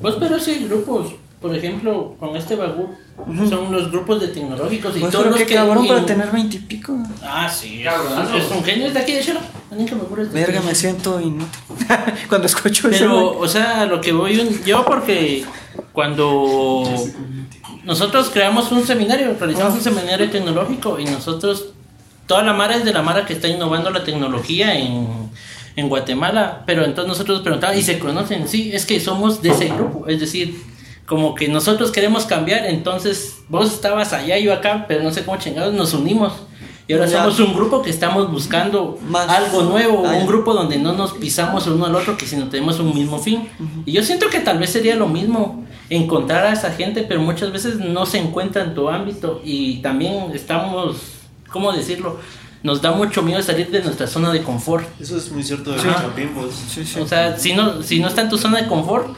Pues 0.00 0.14
pero 0.20 0.38
sí, 0.38 0.66
grupos, 0.68 1.14
por 1.40 1.54
ejemplo, 1.54 2.14
con 2.20 2.36
este 2.36 2.54
Bagú, 2.54 2.90
son 3.48 3.72
los 3.72 3.90
grupos 3.90 4.20
de 4.20 4.28
tecnológicos 4.28 4.96
y 4.96 5.00
todos 5.00 5.26
los 5.26 5.36
que... 5.36 5.54
cabrón 5.54 5.88
para 5.88 6.06
tener 6.06 6.30
veintipico. 6.30 6.96
Ah, 7.22 7.48
sí, 7.48 7.82
Cabrón. 7.82 8.36
es, 8.36 8.44
es 8.44 8.50
un 8.52 8.62
genio 8.62 8.86
es 8.86 8.94
de 8.94 9.00
aquí 9.00 9.12
de 9.12 9.20
Chelo. 9.20 9.40
Verga, 10.32 10.60
me 10.62 10.74
siento 10.74 11.20
inútil. 11.20 11.48
Cuando 12.28 12.46
escucho 12.46 12.88
eso. 12.88 12.98
Pero, 12.98 13.38
o 13.38 13.48
sea, 13.48 13.86
lo 13.86 14.00
que 14.00 14.12
voy 14.12 14.60
yo 14.64 14.84
porque 14.84 15.44
cuando 15.92 16.84
nosotros 17.84 18.30
creamos 18.32 18.70
un 18.72 18.86
seminario, 18.86 19.36
realizamos 19.38 19.74
un 19.74 19.80
seminario 19.80 20.30
tecnológico 20.30 20.98
y 20.98 21.04
nosotros, 21.04 21.70
toda 22.28 22.44
la 22.44 22.52
mara 22.52 22.76
es 22.76 22.84
de 22.84 22.92
la 22.92 23.02
mara 23.02 23.26
que 23.26 23.32
está 23.32 23.48
innovando 23.48 23.90
la 23.90 24.04
tecnología 24.04 24.78
en, 24.78 25.08
en 25.74 25.88
Guatemala, 25.88 26.62
pero 26.66 26.84
entonces 26.84 27.08
nosotros 27.08 27.40
preguntábamos 27.42 27.82
y 27.82 27.84
se 27.84 27.98
conocen, 27.98 28.46
sí, 28.46 28.70
es 28.72 28.86
que 28.86 29.00
somos 29.00 29.42
de 29.42 29.50
ese 29.50 29.66
grupo, 29.68 30.06
es 30.06 30.20
decir, 30.20 30.62
como 31.06 31.34
que 31.34 31.48
nosotros 31.48 31.90
queremos 31.90 32.26
cambiar, 32.26 32.66
entonces 32.66 33.38
vos 33.48 33.72
estabas 33.72 34.12
allá, 34.12 34.38
yo 34.38 34.52
acá, 34.52 34.84
pero 34.86 35.02
no 35.02 35.10
sé 35.10 35.24
cómo 35.24 35.38
chingados 35.38 35.72
nos 35.74 35.94
unimos. 35.94 36.34
Y 36.86 36.94
ahora 36.94 37.06
Ya. 37.06 37.18
somos 37.18 37.38
un 37.40 37.52
grupo 37.54 37.82
que 37.82 37.90
estamos 37.90 38.30
buscando 38.30 38.98
Más. 39.08 39.28
algo 39.28 39.62
nuevo, 39.62 40.00
un 40.00 40.26
grupo 40.26 40.54
donde 40.54 40.78
no 40.78 40.92
nos 40.94 41.12
pisamos 41.12 41.66
uno 41.66 41.84
al 41.84 41.94
otro, 41.94 42.16
que 42.16 42.24
sino 42.26 42.48
tenemos 42.48 42.78
un 42.80 42.94
mismo 42.94 43.18
fin. 43.18 43.46
Y 43.84 43.92
yo 43.92 44.02
siento 44.02 44.28
que 44.30 44.40
tal 44.40 44.58
vez 44.58 44.70
sería 44.70 44.96
lo 44.96 45.06
mismo 45.06 45.64
encontrar 45.90 46.46
a 46.46 46.52
esa 46.52 46.70
gente, 46.72 47.02
pero 47.02 47.20
muchas 47.20 47.52
veces 47.52 47.76
no 47.76 48.04
se 48.06 48.18
encuentra 48.18 48.62
en 48.64 48.74
tu 48.74 48.88
ámbito 48.88 49.40
y 49.44 49.78
también 49.82 50.30
estamos, 50.34 50.96
¿cómo 51.50 51.72
decirlo? 51.72 52.18
Nos 52.62 52.82
da 52.82 52.90
mucho 52.92 53.22
miedo 53.22 53.40
salir 53.42 53.70
de 53.70 53.82
nuestra 53.82 54.06
zona 54.06 54.32
de 54.32 54.42
confort. 54.42 54.86
Eso 55.00 55.16
es 55.16 55.30
muy 55.30 55.44
cierto 55.44 55.70
de 55.72 55.78
Sí. 55.80 55.86
los 55.86 55.96
chapimbos. 55.96 56.54
Sí, 56.74 56.84
sí. 56.84 56.98
O 57.00 57.06
sea, 57.06 57.38
si 57.38 57.52
no, 57.54 57.82
si 57.82 58.00
no 58.00 58.08
está 58.08 58.22
en 58.22 58.28
tu 58.28 58.36
zona 58.38 58.60
de 58.62 58.66
confort, 58.68 59.16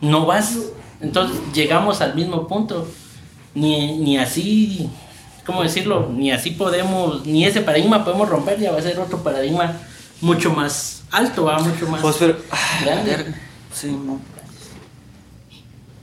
no 0.00 0.24
vas. 0.26 0.56
Entonces 1.00 1.36
llegamos 1.52 2.00
al 2.00 2.14
mismo 2.14 2.46
punto. 2.46 2.86
Ni, 3.54 3.98
ni 3.98 4.18
así, 4.18 4.88
¿cómo 5.46 5.62
decirlo? 5.62 6.10
Ni 6.14 6.30
así 6.30 6.50
podemos, 6.50 7.24
ni 7.26 7.44
ese 7.46 7.60
paradigma 7.62 8.04
podemos 8.04 8.28
romper, 8.28 8.60
ya 8.60 8.70
va 8.70 8.78
a 8.78 8.82
ser 8.82 8.98
otro 9.00 9.22
paradigma 9.22 9.72
mucho 10.20 10.52
más 10.52 11.02
alto, 11.10 11.44
va 11.44 11.58
mucho 11.58 11.88
más 11.88 12.00
Pues, 12.02 12.16
pero. 12.18 12.36
grande. 12.84 13.34
Sí, 13.72 13.88
no. 13.90 14.20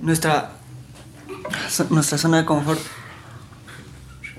Nuestra. 0.02 0.52
Nuestra 1.90 2.18
zona 2.18 2.38
de 2.38 2.46
confort. 2.46 2.80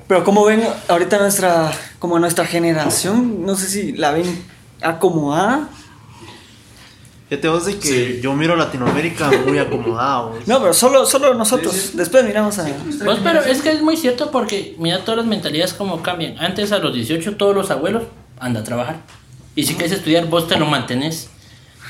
Pero 0.06 0.24
como 0.24 0.44
ven 0.44 0.62
ahorita 0.88 1.18
nuestra. 1.18 1.70
Como 1.98 2.18
nuestra 2.18 2.44
generación, 2.44 3.46
no 3.46 3.56
sé 3.56 3.68
si 3.68 3.92
la 3.92 4.12
ven 4.12 4.44
acomodada. 4.82 5.68
Fíjate 7.28 7.48
vos 7.48 7.64
de 7.64 7.78
que 7.78 8.20
yo 8.20 8.34
miro 8.34 8.54
Latinoamérica 8.54 9.30
muy 9.46 9.58
acomodado. 9.58 10.34
No, 10.46 10.60
pero 10.60 10.74
solo, 10.74 11.06
solo 11.06 11.34
nosotros. 11.34 11.92
Después 11.94 12.24
miramos 12.24 12.58
a. 12.58 12.66
Pues, 13.02 13.18
pero 13.24 13.40
es 13.40 13.62
que 13.62 13.72
es 13.72 13.80
muy 13.80 13.96
cierto 13.96 14.30
porque 14.30 14.76
mira 14.78 15.00
todas 15.00 15.18
las 15.18 15.26
mentalidades 15.26 15.72
como 15.72 16.02
cambian. 16.02 16.38
Antes 16.38 16.70
a 16.72 16.78
los 16.78 16.94
18 16.94 17.36
todos 17.36 17.54
los 17.54 17.70
abuelos 17.70 18.02
anda 18.38 18.60
a 18.60 18.64
trabajar. 18.64 19.00
Y 19.54 19.64
si 19.64 19.74
quieres 19.74 19.92
estudiar 19.92 20.26
vos 20.26 20.46
te 20.46 20.58
lo 20.58 20.66
mantenés. 20.66 21.30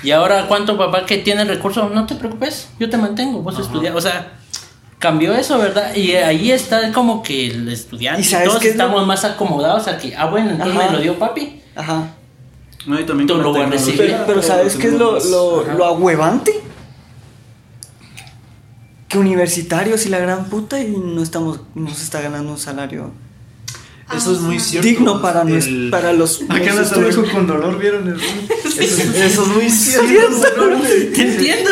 Y 0.04 0.12
ahora 0.12 0.46
cuánto 0.46 0.76
papá 0.76 1.06
que 1.06 1.18
tiene 1.18 1.44
recursos, 1.44 1.90
no 1.90 2.06
te 2.06 2.14
preocupes, 2.14 2.68
yo 2.78 2.90
te 2.90 2.98
mantengo, 2.98 3.40
vos 3.40 3.58
estudias. 3.58 3.94
O 3.94 4.00
sea, 4.00 4.34
cambió 5.04 5.34
eso, 5.34 5.58
¿verdad? 5.58 5.94
Y 5.94 6.12
ahí 6.16 6.50
está 6.50 6.90
como 6.90 7.22
que 7.22 7.48
el 7.50 7.68
estudiante, 7.68 8.22
¿Y 8.22 8.24
sabes 8.24 8.48
todos 8.48 8.60
qué 8.62 8.68
es 8.70 8.76
lo- 8.76 8.84
estamos 8.84 9.06
más 9.06 9.22
acomodados 9.26 9.86
a 9.86 9.98
que, 9.98 10.16
ah 10.16 10.24
bueno, 10.30 10.52
entonces 10.52 10.74
Ajá. 10.78 10.86
me 10.90 10.96
lo 10.96 11.02
dio 11.02 11.18
papi. 11.18 11.60
Ajá. 11.76 12.14
No, 12.86 12.98
y 12.98 13.04
también 13.04 13.28
lo 13.28 13.52
vas 13.52 13.66
a 13.66 13.70
recibir. 13.70 13.98
Pero, 13.98 14.24
pero 14.26 14.42
¿sabes 14.42 14.76
qué 14.76 14.86
es 14.86 14.94
lo, 14.94 15.18
lo, 15.20 15.64
lo 15.74 15.84
ahuevante? 15.84 16.52
Que 19.08 19.18
universitarios 19.18 20.06
y 20.06 20.08
la 20.08 20.18
gran 20.20 20.46
puta 20.46 20.80
y 20.80 20.88
no 20.90 21.22
estamos 21.22 21.60
no 21.74 21.94
se 21.94 22.02
está 22.02 22.22
ganando 22.22 22.52
un 22.52 22.58
salario 22.58 23.10
Eso 24.16 24.32
es 24.32 24.40
muy 24.40 24.58
cierto. 24.58 24.88
digno 24.88 25.20
para, 25.20 25.42
El- 25.42 25.88
para 25.90 26.14
los... 26.14 26.40
Acá 26.48 26.72
los 26.74 26.90
la 26.96 27.30
con 27.32 27.46
dolor, 27.46 27.78
¿vieron? 27.78 28.08
El... 28.08 28.18
Eso, 28.74 29.02
eso 29.14 29.42
es 29.42 29.48
muy 29.48 29.70
cierto. 29.70 30.08
Te 31.14 31.22
entiendo. 31.22 31.70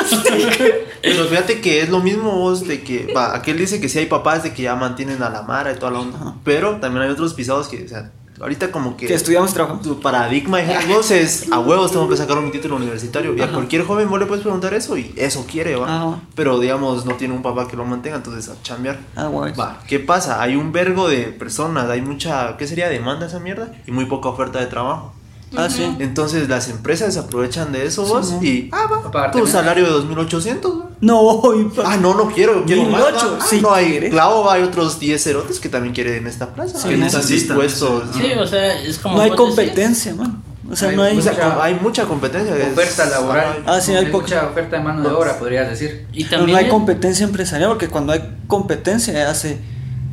Pero 1.03 1.25
fíjate 1.27 1.61
que 1.61 1.81
es 1.83 1.91
lo 1.91 2.01
mismo 2.01 2.31
vos 2.31 2.67
de 2.67 2.83
que, 2.83 3.13
va, 3.15 3.35
aquel 3.35 3.59
dice 3.59 3.81
que 3.81 3.89
sí 3.89 3.99
hay 3.99 4.07
papás 4.07 4.43
de 4.43 4.53
que 4.53 4.63
ya 4.63 4.77
mantienen 4.77 5.23
a 5.23 5.31
la 5.31 5.43
mara 5.43 5.73
y 5.73 5.77
toda 5.77 5.91
la 5.93 5.99
onda. 6.01 6.37
Pero 6.45 6.77
también 6.77 7.05
hay 7.05 7.11
otros 7.11 7.35
pisados 7.35 7.69
que, 7.69 7.85
o 7.85 7.89
sea, 7.89 8.11
ahorita 8.41 8.71
como 8.73 8.97
que 8.97 9.07
Que 9.07 9.15
estudiamos 9.15 9.51
y 9.51 9.55
trabajamos. 9.55 9.85
tu 9.85 10.01
paradigma 10.01 10.59
dijeras 10.59 10.89
vos 10.89 11.11
es 11.11 11.51
a 11.53 11.61
huevos 11.61 11.93
tengo 11.93 12.09
que 12.09 12.17
sacar 12.17 12.39
un 12.39 12.51
título 12.51 12.77
universitario. 12.77 13.37
Y 13.37 13.41
a 13.41 13.53
cualquier 13.53 13.85
joven 13.85 14.09
vos 14.09 14.19
le 14.21 14.27
puedes 14.27 14.43
preguntar 14.43 14.75
eso 14.75 14.97
y 14.97 15.13
eso 15.17 15.47
quiere, 15.51 15.77
va. 15.77 15.97
Ajá. 15.97 16.21
Pero 16.35 16.59
digamos, 16.59 17.05
no 17.05 17.15
tiene 17.15 17.35
un 17.35 17.43
papá 17.43 17.69
que 17.69 17.77
lo 17.77 17.85
mantenga, 17.85 18.17
entonces 18.17 18.49
a 18.49 18.61
chambear. 18.63 18.99
Ah, 19.17 19.27
guay. 19.27 19.53
Va, 19.55 19.81
¿qué 19.87 20.01
pasa? 20.01 20.43
Hay 20.43 20.57
un 20.57 20.73
vergo 20.73 21.09
de 21.09 21.25
personas, 21.25 21.89
hay 21.89 22.03
mucha, 22.03 22.57
¿qué 22.57 22.67
sería? 22.67 22.89
Demanda 22.89 23.27
esa 23.27 23.41
mierda 23.41 23.73
y 23.87 23.93
muy 23.93 24.07
poca 24.07 24.29
oferta 24.29 24.59
de 24.61 24.67
trabajo. 24.67 25.15
Ah, 25.57 25.69
sí. 25.71 25.85
Entonces 25.99 26.49
las 26.49 26.69
empresas 26.69 27.15
se 27.15 27.21
aprovechan 27.21 27.73
de 27.73 27.87
eso 27.87 28.05
vos 28.07 28.35
y, 28.43 28.69
ah, 28.73 28.87
va, 28.91 29.09
Aparte, 29.09 29.39
tu 29.39 29.45
¿no? 29.45 29.51
salario 29.51 29.85
de 29.85 29.91
2800, 29.91 30.81
va. 30.81 30.89
No, 31.01 31.41
y 31.61 31.65
pa- 31.65 31.83
Ah, 31.87 31.97
no, 31.97 32.15
no 32.15 32.29
quiero, 32.31 32.65
quiero 32.65 32.85
más. 32.85 33.03
1008, 33.03 33.31
va. 33.33 33.39
Ah, 33.41 33.47
sí 33.49 33.61
no 33.61 33.73
hay 33.73 34.11
va, 34.11 34.53
hay 34.55 34.63
otros 34.63 34.99
10 35.01 35.23
cerotes 35.23 35.61
que 35.61 35.69
también 35.69 35.95
quieren 35.95 36.27
esta 36.27 36.55
plaza. 36.55 36.79
Sí, 36.79 36.89
que 36.89 36.97
muchos 36.97 37.15
necesitan. 37.15 37.57
puestos. 37.57 38.05
Sí, 38.15 38.33
o 38.39 38.47
sea, 38.47 38.81
es 38.81 38.99
como. 38.99 39.17
no 39.17 39.23
hay 39.23 39.31
vos 39.31 39.37
competencia, 39.39 40.15
man. 40.15 40.43
O 40.71 40.77
sea, 40.77 40.89
Hay 40.89 40.97
no 40.97 41.03
hay... 41.03 41.19
O 41.19 41.21
sea, 41.21 41.33
Mucha- 41.33 41.63
hay 41.65 41.75
mucha 41.83 42.05
competencia. 42.07 42.57
es- 42.57 42.73
Oferta 42.73 43.05
laboral. 43.07 43.63
Ah, 43.67 43.79
sí, 43.81 43.91
hay 43.93 44.07
Hay 44.07 44.13
poca- 44.13 44.23
mucha 44.25 44.47
oferta 44.47 44.77
de 44.79 44.83
mano 44.83 45.03
de 45.03 45.09
obra, 45.15 45.39
podrías 45.39 45.69
decir. 45.69 46.07
Y 46.15 46.25
no, 46.25 46.31
también. 46.31 46.53
no 46.53 46.57
hay 46.57 46.69
competencia 46.71 47.27
empresarial 47.27 47.69
porque 47.71 47.89
cuando 47.89 48.13
hay 48.15 48.23
competencia 48.47 49.13
ya 49.13 49.35
se, 49.35 49.59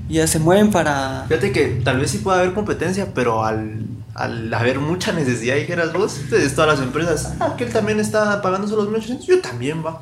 ya 0.10 0.28
se 0.28 0.40
mueven 0.40 0.70
para... 0.72 1.24
Fíjate 1.30 1.52
que 1.54 1.68
tal 1.86 2.00
vez 2.00 2.12
sí 2.12 2.18
pueda 2.18 2.40
haber 2.40 2.54
competencia, 2.54 3.14
pero 3.14 3.46
al, 3.46 3.86
al 4.20 4.54
haber 4.54 4.80
mucha 4.80 5.14
necesidad, 5.14 5.56
dijeras 5.56 5.94
vos, 5.94 6.30
de 6.30 6.50
todas 6.50 6.78
las 6.78 6.86
empresas, 6.86 7.34
ah, 7.40 7.56
que 7.58 7.64
él 7.64 7.72
también 7.72 8.02
está 8.02 8.42
pagando 8.42 8.68
solo 8.68 8.82
los 8.84 8.92
1800, 8.92 9.26
yo 9.26 9.40
también 9.42 9.84
va. 9.84 10.02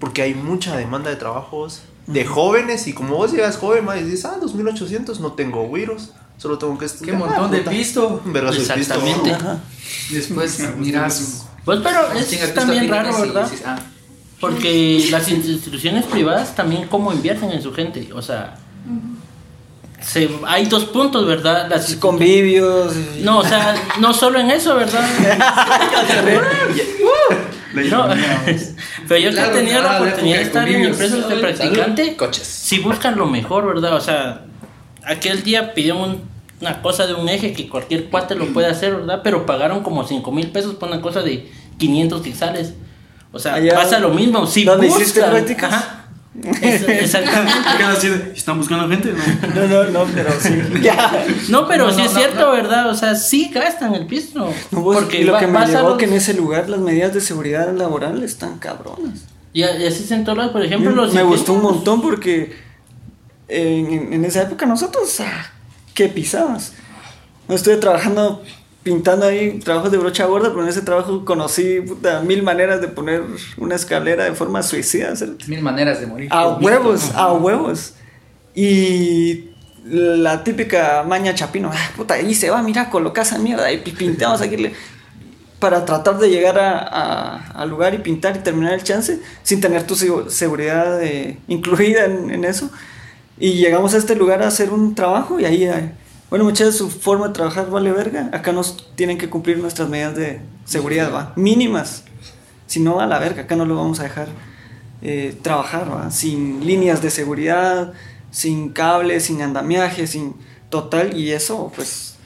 Porque 0.00 0.22
hay 0.22 0.34
mucha 0.34 0.76
demanda 0.76 1.08
de 1.08 1.16
trabajos 1.16 1.82
de 2.08 2.24
jóvenes 2.24 2.86
y 2.88 2.92
como 2.94 3.16
vos 3.16 3.30
llegas 3.32 3.56
joven, 3.56 3.86
y 4.00 4.02
dices, 4.02 4.24
ah, 4.24 4.38
2800, 4.40 5.20
no 5.20 5.32
tengo 5.34 5.66
güiros, 5.68 6.10
solo 6.38 6.58
tengo 6.58 6.74
que 6.74 6.80
Qué 6.80 6.86
estudiar. 6.86 7.18
montón 7.18 7.50
de 7.52 7.60
pisto. 7.60 8.20
Un 8.24 8.32
vergazo 8.32 8.54
de 8.60 8.74
pisto, 8.74 8.94
Exactamente. 8.94 9.30
¿no? 9.30 9.36
Ajá. 9.36 9.58
Después 10.10 10.76
miras. 10.76 11.46
Pues, 11.64 11.80
pero 11.82 12.12
es 12.12 12.54
también 12.54 12.88
raro, 12.88 13.10
y 13.16 13.28
¿verdad? 13.28 13.48
dices, 13.48 13.64
ah, 13.64 13.78
Porque 14.40 15.06
las 15.10 15.28
instituciones 15.28 16.04
privadas 16.06 16.54
también 16.56 16.88
cómo 16.88 17.12
invierten 17.12 17.50
en 17.50 17.62
su 17.62 17.72
gente, 17.72 18.12
o 18.12 18.22
sea, 18.22 18.56
se, 20.00 20.28
hay 20.46 20.66
dos 20.66 20.84
puntos, 20.86 21.26
¿verdad? 21.26 21.66
Las, 21.68 21.94
Convivios. 21.96 22.94
y- 22.96 23.22
no, 23.22 23.38
o 23.38 23.44
sea, 23.44 23.74
no 24.00 24.12
solo 24.14 24.38
en 24.40 24.50
eso, 24.50 24.74
¿verdad? 24.76 25.04
No, 27.74 27.82
ironía, 27.84 28.40
pero 29.08 29.20
yo 29.20 29.28
que 29.30 29.36
Claro, 29.36 29.52
he 29.52 29.54
tenido 29.58 29.82
la 29.82 29.92
de 29.94 30.00
oportunidad 30.00 30.36
de 30.38 30.42
estar 30.42 30.68
en 30.68 30.84
empresas 30.84 31.28
de 31.28 31.36
practicante, 31.36 32.04
salud. 32.06 32.16
Coches. 32.16 32.46
si 32.46 32.78
buscan 32.80 33.16
lo 33.16 33.26
mejor, 33.26 33.66
¿verdad? 33.66 33.94
O 33.94 34.00
sea, 34.00 34.46
aquel 35.04 35.42
día 35.44 35.74
pidieron 35.74 36.00
un- 36.02 36.22
una 36.60 36.82
cosa 36.82 37.06
de 37.06 37.14
un 37.14 37.28
eje 37.28 37.52
que 37.52 37.68
cualquier 37.68 38.06
cuate 38.06 38.34
lo 38.34 38.46
puede 38.46 38.66
hacer, 38.66 38.96
¿verdad? 38.96 39.20
Pero 39.22 39.46
pagaron 39.46 39.82
como 39.84 40.04
5 40.04 40.32
mil 40.32 40.50
pesos 40.50 40.74
por 40.74 40.88
una 40.88 41.00
cosa 41.00 41.22
de 41.22 41.48
500 41.78 42.22
quetzales. 42.22 42.72
O 43.30 43.38
sea, 43.38 43.54
Allá- 43.54 43.74
pasa 43.74 44.00
lo 44.00 44.08
mismo. 44.08 44.44
Si 44.46 44.64
¿Dónde 44.64 44.88
hiciste 44.88 45.20
buscan- 45.20 45.30
prácticas? 45.30 45.72
Ajá. 45.72 45.97
Exactamente. 46.34 48.32
¿Están 48.36 48.58
buscando 48.58 48.88
gente? 48.88 49.12
No. 49.12 49.54
No, 49.54 49.66
no, 49.66 49.90
no, 49.90 50.04
pero 50.14 50.30
sí. 50.40 50.50
Ya. 50.82 51.26
No, 51.48 51.66
pero 51.66 51.86
No, 51.86 51.92
sí 51.92 51.98
no, 51.98 52.04
es 52.04 52.12
no, 52.12 52.18
cierto, 52.18 52.40
no. 52.46 52.52
¿verdad? 52.52 52.90
O 52.90 52.94
sea, 52.94 53.14
sí 53.16 53.50
gastan 53.52 53.94
el 53.94 54.06
piso. 54.06 54.52
No, 54.70 54.82
pues, 54.84 54.98
porque 54.98 55.20
y 55.20 55.24
lo 55.24 55.32
va- 55.32 55.40
que 55.40 55.46
me 55.46 55.66
llevó 55.66 55.90
los- 55.90 55.98
que 55.98 56.04
en 56.04 56.12
ese 56.14 56.34
lugar 56.34 56.68
las 56.68 56.80
medidas 56.80 57.12
de 57.14 57.20
seguridad 57.20 57.72
laboral 57.74 58.22
están 58.22 58.58
cabronas. 58.58 59.20
Y, 59.52 59.60
y 59.60 59.86
así 59.86 60.04
se 60.04 60.14
en 60.14 60.24
todos 60.24 60.38
lados, 60.38 60.52
por 60.52 60.62
ejemplo, 60.64 60.90
los 60.90 61.12
me 61.14 61.22
gustó 61.22 61.54
un 61.54 61.62
montón 61.62 62.02
porque 62.02 62.54
en, 63.48 64.24
esa 64.24 64.42
época 64.42 64.66
nosotros, 64.66 65.20
ah, 65.20 65.50
qué 65.94 66.08
pisadas. 66.08 66.74
No 67.48 67.54
estuve 67.54 67.76
trabajando, 67.78 68.42
pintando 68.88 69.26
ahí 69.26 69.58
trabajos 69.58 69.90
de 69.92 69.98
brocha 69.98 70.24
gorda, 70.24 70.48
pero 70.48 70.62
en 70.62 70.68
ese 70.68 70.80
trabajo 70.80 71.24
conocí 71.24 71.80
puta, 71.82 72.20
mil 72.22 72.42
maneras 72.42 72.80
de 72.80 72.88
poner 72.88 73.22
una 73.58 73.74
escalera 73.74 74.24
de 74.24 74.32
forma 74.32 74.62
suicida. 74.62 75.14
¿cierto? 75.14 75.44
Mil 75.46 75.62
maneras 75.62 76.00
de 76.00 76.06
morir. 76.06 76.28
A 76.30 76.48
huevos, 76.48 77.10
a 77.14 77.32
huevos. 77.34 77.94
Y 78.54 79.50
la 79.84 80.42
típica 80.42 81.02
maña 81.06 81.34
chapino, 81.34 81.70
ah, 81.72 81.90
puta, 81.96 82.14
ahí 82.14 82.34
se 82.34 82.50
va, 82.50 82.62
mira, 82.62 82.88
coloca 82.90 83.22
esa 83.22 83.38
mierda 83.38 83.70
y 83.70 83.78
pi- 83.78 83.92
pintamos 83.92 84.40
aquí. 84.40 84.56
Para 85.58 85.84
tratar 85.84 86.18
de 86.18 86.30
llegar 86.30 86.56
al 86.58 87.68
lugar 87.68 87.92
y 87.94 87.98
pintar 87.98 88.36
y 88.36 88.38
terminar 88.40 88.74
el 88.74 88.82
chance 88.84 89.18
sin 89.42 89.60
tener 89.60 89.82
tu 89.84 89.94
segu- 89.96 90.28
seguridad 90.28 91.02
eh, 91.02 91.38
incluida 91.48 92.04
en, 92.04 92.30
en 92.30 92.44
eso. 92.44 92.70
Y 93.40 93.52
llegamos 93.54 93.92
a 93.94 93.98
este 93.98 94.14
lugar 94.14 94.42
a 94.42 94.48
hacer 94.48 94.70
un 94.70 94.94
trabajo 94.94 95.38
y 95.40 95.44
ahí, 95.44 95.64
eh, 95.64 95.90
bueno, 96.30 96.44
muchachos, 96.44 96.76
su 96.76 96.90
forma 96.90 97.28
de 97.28 97.34
trabajar 97.34 97.70
vale 97.70 97.90
verga. 97.90 98.28
Acá 98.32 98.52
nos 98.52 98.86
tienen 98.96 99.16
que 99.16 99.30
cumplir 99.30 99.58
nuestras 99.58 99.88
medidas 99.88 100.14
de 100.14 100.40
seguridad, 100.66 101.12
va, 101.12 101.32
mínimas. 101.36 102.04
Si 102.66 102.80
no, 102.80 103.00
a 103.00 103.06
la 103.06 103.18
verga, 103.18 103.42
acá 103.42 103.56
no 103.56 103.64
lo 103.64 103.76
vamos 103.76 104.00
a 104.00 104.02
dejar 104.02 104.28
eh, 105.00 105.34
trabajar, 105.40 105.90
¿va? 105.90 106.10
sin 106.10 106.66
líneas 106.66 107.00
de 107.00 107.10
seguridad, 107.10 107.94
sin 108.30 108.70
cables, 108.70 109.24
sin 109.24 109.40
andamiaje, 109.40 110.06
sin 110.06 110.34
total, 110.68 111.16
y 111.16 111.32
eso, 111.32 111.72
pues, 111.74 112.16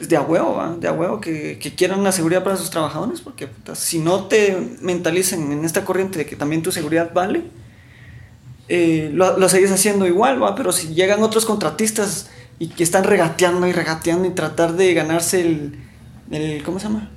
es 0.00 0.08
de 0.08 0.16
a 0.16 0.22
huevo, 0.22 0.54
¿va? 0.54 0.74
de 0.74 0.88
a 0.88 0.92
huevo 0.92 1.20
que, 1.20 1.58
que 1.58 1.74
quieran 1.74 2.00
una 2.00 2.12
seguridad 2.12 2.42
para 2.42 2.56
sus 2.56 2.70
trabajadores, 2.70 3.20
porque 3.20 3.48
si 3.74 3.98
no 3.98 4.24
te 4.24 4.78
mentalicen 4.80 5.52
en 5.52 5.66
esta 5.66 5.84
corriente 5.84 6.18
de 6.18 6.24
que 6.24 6.34
también 6.34 6.62
tu 6.62 6.72
seguridad 6.72 7.12
vale, 7.12 7.42
eh, 8.68 9.10
lo, 9.12 9.36
lo 9.38 9.48
seguís 9.50 9.70
haciendo 9.70 10.06
igual, 10.06 10.42
¿va? 10.42 10.54
pero 10.54 10.72
si 10.72 10.94
llegan 10.94 11.22
otros 11.22 11.44
contratistas 11.44 12.30
y 12.58 12.68
que 12.68 12.82
están 12.82 13.04
regateando 13.04 13.66
y 13.66 13.72
regateando 13.72 14.26
y 14.26 14.30
tratar 14.30 14.72
de 14.74 14.94
ganarse 14.94 15.40
el, 15.40 15.78
el 16.30 16.62
¿cómo 16.64 16.78
se 16.78 16.86
llama? 16.88 17.08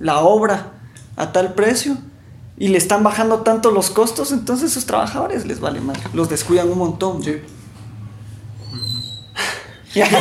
La 0.00 0.20
obra 0.20 0.72
a 1.16 1.32
tal 1.32 1.54
precio 1.54 1.96
y 2.56 2.68
le 2.68 2.78
están 2.78 3.02
bajando 3.02 3.40
tanto 3.40 3.70
los 3.70 3.90
costos, 3.90 4.30
entonces 4.32 4.72
sus 4.72 4.86
trabajadores 4.86 5.44
les 5.44 5.60
vale 5.60 5.80
mal, 5.80 5.96
los 6.12 6.28
descuidan 6.28 6.70
un 6.70 6.78
montón. 6.78 7.22
Ya. 9.94 10.08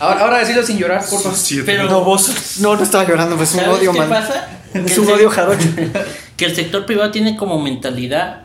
Ahora, 0.00 0.20
ahora 0.22 0.38
decirlo 0.38 0.62
sin 0.64 0.76
llorar, 0.76 1.04
por 1.08 1.20
favor. 1.22 1.38
Pero, 1.64 1.84
no, 1.84 2.02
vos, 2.02 2.58
no, 2.58 2.74
no 2.74 2.82
estaba 2.82 3.04
llorando, 3.04 3.36
pues 3.36 3.50
es 3.50 3.54
un 3.54 3.60
¿sabes 3.62 3.78
odio, 3.78 3.92
qué 3.92 3.98
man. 4.00 4.08
pasa? 4.08 4.48
Es 4.74 4.98
un 4.98 5.08
odio 5.08 5.30
jarocho. 5.30 5.68
Que 6.36 6.46
el 6.46 6.54
sector 6.56 6.84
privado 6.84 7.10
tiene 7.10 7.36
como 7.36 7.58
mentalidad 7.62 8.42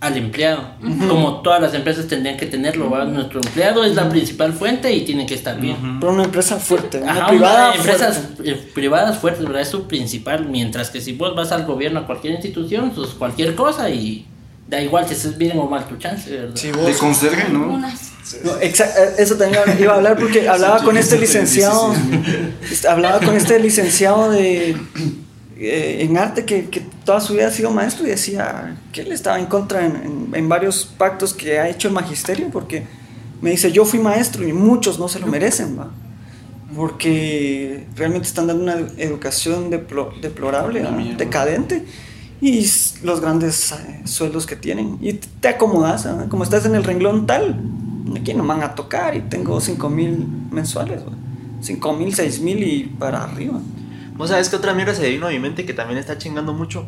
al 0.00 0.16
empleado. 0.16 0.72
Como 1.08 1.42
todas 1.42 1.60
las 1.60 1.74
empresas 1.74 2.06
tendrían 2.08 2.36
que 2.38 2.46
tenerlo. 2.46 2.88
¿va? 2.90 3.04
Nuestro 3.04 3.40
empleado 3.44 3.84
es 3.84 3.94
la 3.94 4.08
principal 4.08 4.52
fuente 4.54 4.90
y 4.92 5.04
tiene 5.04 5.26
que 5.26 5.34
estar 5.34 5.60
bien. 5.60 5.76
Pero 6.00 6.12
una 6.12 6.24
empresa 6.24 6.56
fuerte, 6.58 6.98
una 7.00 7.12
Ajá, 7.12 7.26
privada 7.28 7.66
una- 7.68 7.76
empresas 7.76 8.18
fuerte. 8.18 8.50
eh, 8.50 8.70
privadas 8.74 9.18
fuertes, 9.18 9.44
¿verdad? 9.44 9.60
Es 9.62 9.68
su 9.68 9.86
principal. 9.86 10.46
Mientras 10.48 10.88
que 10.90 11.00
si 11.02 11.12
vos 11.12 11.34
vas 11.36 11.52
al 11.52 11.66
gobierno, 11.66 12.00
a 12.00 12.06
cualquier 12.06 12.32
institución, 12.34 12.92
pues 12.94 13.10
cualquier 13.10 13.54
cosa 13.54 13.90
y 13.90 14.26
da 14.68 14.80
igual 14.80 15.04
que 15.04 15.14
estés 15.14 15.36
bien 15.36 15.58
o 15.58 15.66
mal 15.66 15.84
tu 15.86 15.96
chance, 15.96 16.30
¿verdad? 16.30 16.54
Sí, 16.54 16.68
De 16.68 16.72
vos. 16.72 16.96
conserje, 16.96 17.48
¿no? 17.52 17.76
No, 17.78 17.88
eh, 18.60 18.72
eso 19.18 19.34
también 19.34 19.60
iba 19.80 19.92
a 19.92 19.96
hablar 19.96 20.16
porque 20.16 20.48
hablaba 20.48 20.82
con 20.84 20.96
este 20.96 21.18
licenciado, 21.18 21.92
hablaba 22.88 23.18
con 23.20 23.34
este 23.36 23.58
licenciado 23.58 24.30
de 24.30 24.76
eh, 25.60 26.02
en 26.04 26.16
arte 26.16 26.44
que, 26.44 26.68
que 26.70 26.80
toda 27.04 27.20
su 27.20 27.34
vida 27.34 27.48
ha 27.48 27.50
sido 27.50 27.70
maestro 27.70 28.06
y 28.06 28.10
decía 28.10 28.76
que 28.92 29.02
él 29.02 29.12
estaba 29.12 29.38
en 29.38 29.46
contra 29.46 29.84
en, 29.86 29.96
en- 29.96 30.28
en 30.34 30.48
varios 30.48 30.84
pactos 30.86 31.34
que 31.34 31.58
ha 31.58 31.68
hecho 31.68 31.88
el 31.88 31.94
magisterio 31.94 32.48
porque 32.50 32.84
me 33.42 33.50
dice 33.50 33.70
yo 33.72 33.84
fui 33.84 33.98
maestro 33.98 34.46
y 34.46 34.52
muchos 34.52 34.98
no 34.98 35.08
se 35.08 35.18
lo 35.20 35.26
merecen, 35.26 35.78
va. 35.78 35.90
Porque 36.74 37.86
realmente 37.96 38.28
están 38.28 38.46
dando 38.46 38.62
una 38.62 38.76
educación 38.96 39.70
deplo- 39.70 40.18
deplorable, 40.20 40.82
mierda. 40.92 41.16
decadente 41.18 41.84
y 42.40 42.64
los 43.02 43.20
grandes 43.20 43.72
eh, 43.72 44.00
sueldos 44.04 44.46
que 44.46 44.56
tienen 44.56 44.96
y 45.00 45.14
te 45.14 45.48
acomodas, 45.48 46.06
¿ah? 46.06 46.26
como 46.30 46.44
estás 46.44 46.64
en 46.66 46.74
el 46.74 46.84
renglón 46.84 47.26
tal, 47.26 47.60
aquí 48.18 48.32
no 48.34 48.46
van 48.46 48.62
a 48.62 48.74
tocar 48.74 49.16
y 49.16 49.20
tengo 49.22 49.60
5 49.60 49.90
mil 49.90 50.26
mensuales, 50.50 51.00
5 51.60 51.92
mil, 51.94 52.14
6 52.14 52.40
mil 52.40 52.62
y 52.62 52.84
para 52.84 53.24
arriba. 53.24 53.60
¿Vos 54.20 54.28
sabés 54.28 54.50
que 54.50 54.56
otra 54.56 54.74
mierda 54.74 54.94
se 54.94 55.08
vino 55.08 55.26
a 55.26 55.30
mi 55.30 55.38
mente 55.38 55.64
que 55.64 55.72
también 55.72 55.98
está 55.98 56.18
chingando 56.18 56.52
mucho? 56.52 56.84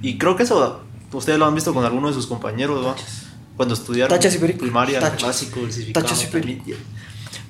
Y 0.00 0.16
creo 0.16 0.36
que 0.36 0.44
eso 0.44 0.80
ustedes 1.12 1.36
lo 1.36 1.44
han 1.46 1.52
visto 1.56 1.74
con 1.74 1.84
alguno 1.84 2.06
de 2.06 2.14
sus 2.14 2.28
compañeros, 2.28 2.86
¿va? 2.86 2.94
Cuando 3.56 3.74
estudiaron 3.74 4.16
Tachas 4.16 4.36
y 4.36 4.38
primaria, 4.52 5.00
Tachas. 5.00 5.22
básico, 5.24 5.58
Tachas 5.92 6.22
y 6.22 6.26
también. 6.28 6.62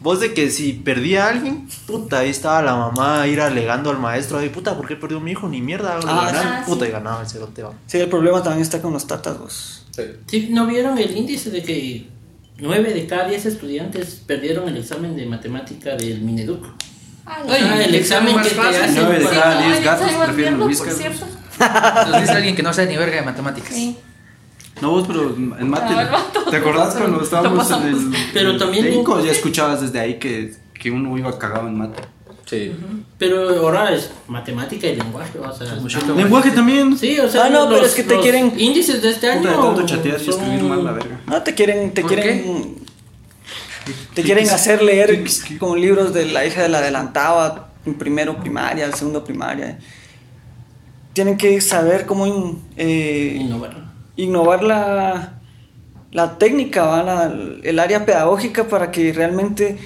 Vos 0.01 0.21
de 0.21 0.33
que 0.33 0.51
si 0.51 0.73
perdía 0.73 1.27
a 1.27 1.29
alguien, 1.29 1.69
puta, 1.87 2.21
ahí 2.21 2.31
estaba 2.31 2.63
la 2.63 2.75
mamá 2.75 3.27
ir 3.27 3.43
alegando 3.43 3.91
al 3.91 3.99
maestro, 3.99 4.39
ay, 4.39 4.49
puta, 4.49 4.75
¿por 4.75 4.89
qué 4.89 4.97
perdió 4.97 5.21
mi 5.21 5.33
hijo? 5.33 5.47
Ni 5.47 5.61
mierda, 5.61 5.99
Ah, 6.07 6.31
ganaron. 6.33 6.65
sí. 6.65 6.71
puta, 6.71 6.89
y 6.89 6.91
ganaba 6.91 7.21
el 7.21 7.29
cerote, 7.29 7.63
va. 7.65 7.75
Sí, 7.87 7.99
el 7.99 8.09
problema 8.09 8.43
también 8.43 8.63
está 8.63 8.81
con 8.81 8.95
los 8.95 9.07
tatas, 9.07 9.39
vos. 9.39 9.85
Sí, 10.27 10.49
¿no 10.51 10.67
vieron 10.67 10.97
el 10.97 11.15
índice 11.15 11.51
de 11.51 11.63
que 11.63 12.09
9 12.61 12.95
de 12.95 13.07
cada 13.07 13.29
10 13.29 13.45
estudiantes 13.45 14.23
perdieron 14.27 14.67
el 14.69 14.79
examen 14.79 15.15
de 15.17 15.27
matemática 15.27 15.97
del 15.97 16.23
Mineduc? 16.23 16.65
Ah, 17.31 17.43
Ay, 17.49 17.61
Ah, 17.71 17.85
el 17.85 17.95
examen 17.95 18.35
más 18.35 18.47
que 18.47 18.55
te 18.55 18.61
fácil. 18.61 18.83
hacen 18.83 18.95
Nueve 18.97 19.19
de 19.19 19.25
para- 19.27 19.41
cada 19.41 19.55
no, 19.55 19.67
diez 19.67 19.79
el 19.79 19.85
gatos 19.85 20.07
examen 20.07 20.27
prefieren 20.27 20.59
Luis 20.59 20.79
por 20.79 20.91
cierto. 20.91 21.27
Nos 22.11 22.21
dice 22.23 22.33
alguien 22.33 22.57
que 22.57 22.63
no 22.63 22.73
sabe 22.73 22.89
ni 22.89 22.97
verga 22.97 23.17
de 23.17 23.23
matemáticas. 23.23 23.73
Sí. 23.75 23.97
No, 24.81 24.91
vos, 24.93 25.05
pero 25.09 25.31
en 25.35 25.69
mate. 25.69 25.93
No, 25.93 26.01
el. 26.01 26.09
¿Te 26.51 26.57
acordás 26.57 26.95
cuando 26.95 27.21
estábamos 27.23 27.71
en 27.71 27.83
el. 27.83 28.15
Pero 28.33 28.51
el 28.53 28.59
también 28.59 28.85
técnico? 28.85 29.21
ya 29.25 29.33
escuchabas 29.33 29.81
desde 29.81 29.99
ahí 30.01 30.19
que, 30.19 30.55
que 30.73 30.91
uno 30.91 31.19
iba 31.19 31.37
cagado 31.39 31.67
en 31.69 31.77
mate. 31.77 32.03
Sí. 32.47 32.73
Pero 33.19 33.51
ahora 33.59 33.93
es 33.93 34.11
matemática 34.29 34.87
y 34.87 34.97
lenguaje, 34.97 35.39
o 35.39 35.53
sea. 35.55 35.67
está- 35.77 36.15
Lenguaje 36.15 36.51
también. 36.53 36.97
Sí, 36.97 37.19
o 37.19 37.29
sea, 37.29 37.45
Ah, 37.47 37.51
no, 37.51 37.67
pero 37.69 37.81
los- 37.83 37.91
es 37.91 37.95
que 37.97 38.05
te 38.05 38.15
los 38.15 38.23
quieren- 38.23 38.55
Índices 38.57 39.03
de 39.03 39.11
este 39.11 39.31
año. 39.31 39.41
Puta, 39.43 39.51
de 39.57 39.63
tanto 39.63 39.83
chatear 39.87 40.21
y 40.21 40.25
son- 40.25 40.35
escribir 40.35 40.63
mal 40.63 40.85
la 40.85 40.93
verga. 40.93 41.21
No, 41.27 41.43
te 41.43 41.55
quieren, 41.55 41.93
te 41.93 42.01
¿Por 42.03 42.11
quieren, 42.15 42.77
te 44.15 44.23
quieren 44.23 44.49
hacer 44.51 44.83
leer 44.83 45.25
como 45.59 45.77
libros 45.77 46.13
de 46.15 46.27
la 46.27 46.45
hija 46.47 46.63
de 46.63 46.69
la 46.69 46.79
adelantada, 46.79 47.69
en 47.87 47.95
primero 47.95 48.39
primaria, 48.39 48.91
segundo 48.93 49.25
primaria. 49.25 49.79
Tienen 51.13 51.37
que 51.37 51.61
saber 51.61 52.07
cómo 52.07 52.57
eh, 52.77 53.39
Innovar. 53.41 53.77
innovar 54.17 54.63
la, 54.63 55.35
la 56.13 56.39
técnica, 56.39 56.85
¿va? 56.85 57.03
La- 57.03 57.33
el 57.63 57.79
área 57.79 58.05
pedagógica 58.07 58.69
para 58.69 58.91
que 58.91 59.13
realmente 59.13 59.79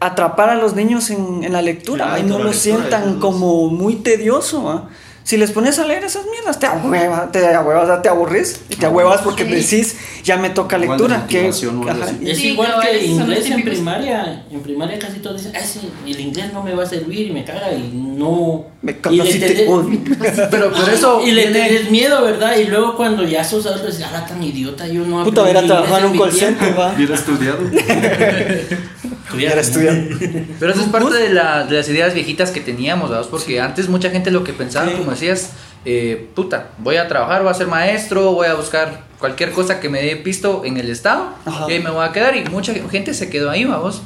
atrapar 0.00 0.50
a 0.50 0.54
los 0.56 0.74
niños 0.74 1.10
en, 1.10 1.44
en 1.44 1.52
la 1.52 1.62
lectura 1.62 2.18
y 2.18 2.22
no 2.24 2.38
lo 2.38 2.52
sientan 2.52 3.18
como 3.20 3.68
muy 3.68 3.96
tedioso. 3.96 4.64
¿va? 4.64 4.88
Si 5.24 5.38
les 5.38 5.50
pones 5.52 5.78
a 5.78 5.86
leer 5.86 6.04
esas 6.04 6.26
mierdas, 6.30 6.58
te 6.60 6.66
ahuevas, 6.66 7.32
te 7.32 7.46
ahuevas, 7.46 8.02
te 8.02 8.08
aburres 8.10 8.60
y 8.68 8.76
te 8.76 8.84
ahuevas 8.84 9.22
porque 9.22 9.44
Sí. 9.44 9.50
decís, 9.78 9.96
ya 10.22 10.36
me 10.36 10.50
toca 10.50 10.76
lectura. 10.76 11.26
que. 11.26 11.48
Es 11.48 11.56
Sí, 11.56 12.48
igual 12.48 12.72
no, 12.76 12.80
que 12.82 13.06
inglés 13.06 13.46
en 13.46 13.56
típicos. 13.56 13.72
primaria. 13.74 14.44
En 14.50 14.60
primaria 14.60 14.98
casi 14.98 15.20
todos 15.20 15.38
dicen, 15.38 15.52
ah, 15.56 15.64
sí, 15.64 15.90
el 16.06 16.20
inglés 16.20 16.52
no 16.52 16.62
me 16.62 16.74
va 16.74 16.82
a 16.82 16.86
servir 16.86 17.28
y 17.28 17.30
me 17.32 17.42
caga 17.42 17.72
y 17.72 17.90
no. 17.94 18.66
Me 18.82 18.92
y. 18.92 18.96
Pero 20.50 20.70
por 20.72 20.88
eso. 20.90 21.22
Y 21.26 21.30
le 21.32 21.46
tenés 21.46 21.90
miedo, 21.90 22.22
¿verdad? 22.22 22.56
Y 22.58 22.64
luego 22.66 22.94
cuando 22.94 23.22
ya 23.24 23.42
sos 23.42 23.64
adulto 23.64 23.86
dices, 23.86 24.04
ah, 24.12 24.26
tan 24.28 24.42
idiota, 24.42 24.86
yo 24.86 25.06
no 25.06 25.24
Puta, 25.24 25.42
ver 25.42 25.56
a 25.56 25.60
aprendí 25.60 25.68
trabajar 25.68 26.04
en 26.04 26.10
un 26.10 26.18
call 26.18 26.32
center, 26.32 26.58
tiempo". 26.58 26.80
va. 26.82 26.92
Hubiera 26.94 27.14
estudiado. 27.14 27.58
Estudiar. 29.34 29.52
Era 29.52 29.60
estudiar. 29.60 30.46
Pero 30.60 30.72
eso 30.72 30.80
es 30.82 30.88
parte 30.88 31.14
de, 31.16 31.30
la- 31.30 31.64
de 31.66 31.76
las 31.76 31.88
ideas 31.88 32.14
viejitas 32.14 32.50
que 32.50 32.60
teníamos, 32.60 33.10
¿sabes? 33.10 33.26
Porque 33.26 33.60
antes 33.60 33.88
mucha 33.88 34.10
gente 34.10 34.30
lo 34.30 34.44
que 34.44 34.52
pensaba, 34.52 34.88
Sí. 34.88 34.94
como 34.96 35.10
decías, 35.10 35.50
eh, 35.84 36.28
puta, 36.34 36.70
voy 36.78 36.96
a 36.96 37.08
trabajar, 37.08 37.42
voy 37.42 37.50
a 37.50 37.54
ser 37.54 37.66
maestro, 37.66 38.32
voy 38.32 38.46
a 38.46 38.54
buscar 38.54 39.04
cualquier 39.18 39.50
cosa 39.52 39.80
que 39.80 39.88
me 39.88 40.02
dé 40.02 40.16
pisto 40.16 40.62
en 40.64 40.76
el 40.76 40.90
estado 40.90 41.34
Ajá. 41.44 41.66
y 41.68 41.72
ahí 41.74 41.82
me 41.82 41.90
voy 41.90 42.04
a 42.06 42.12
quedar. 42.12 42.36
Y 42.36 42.44
mucha 42.44 42.72
gente 42.74 43.14
se 43.14 43.28
quedó 43.30 43.50
ahí, 43.50 43.64
vamos. 43.64 44.02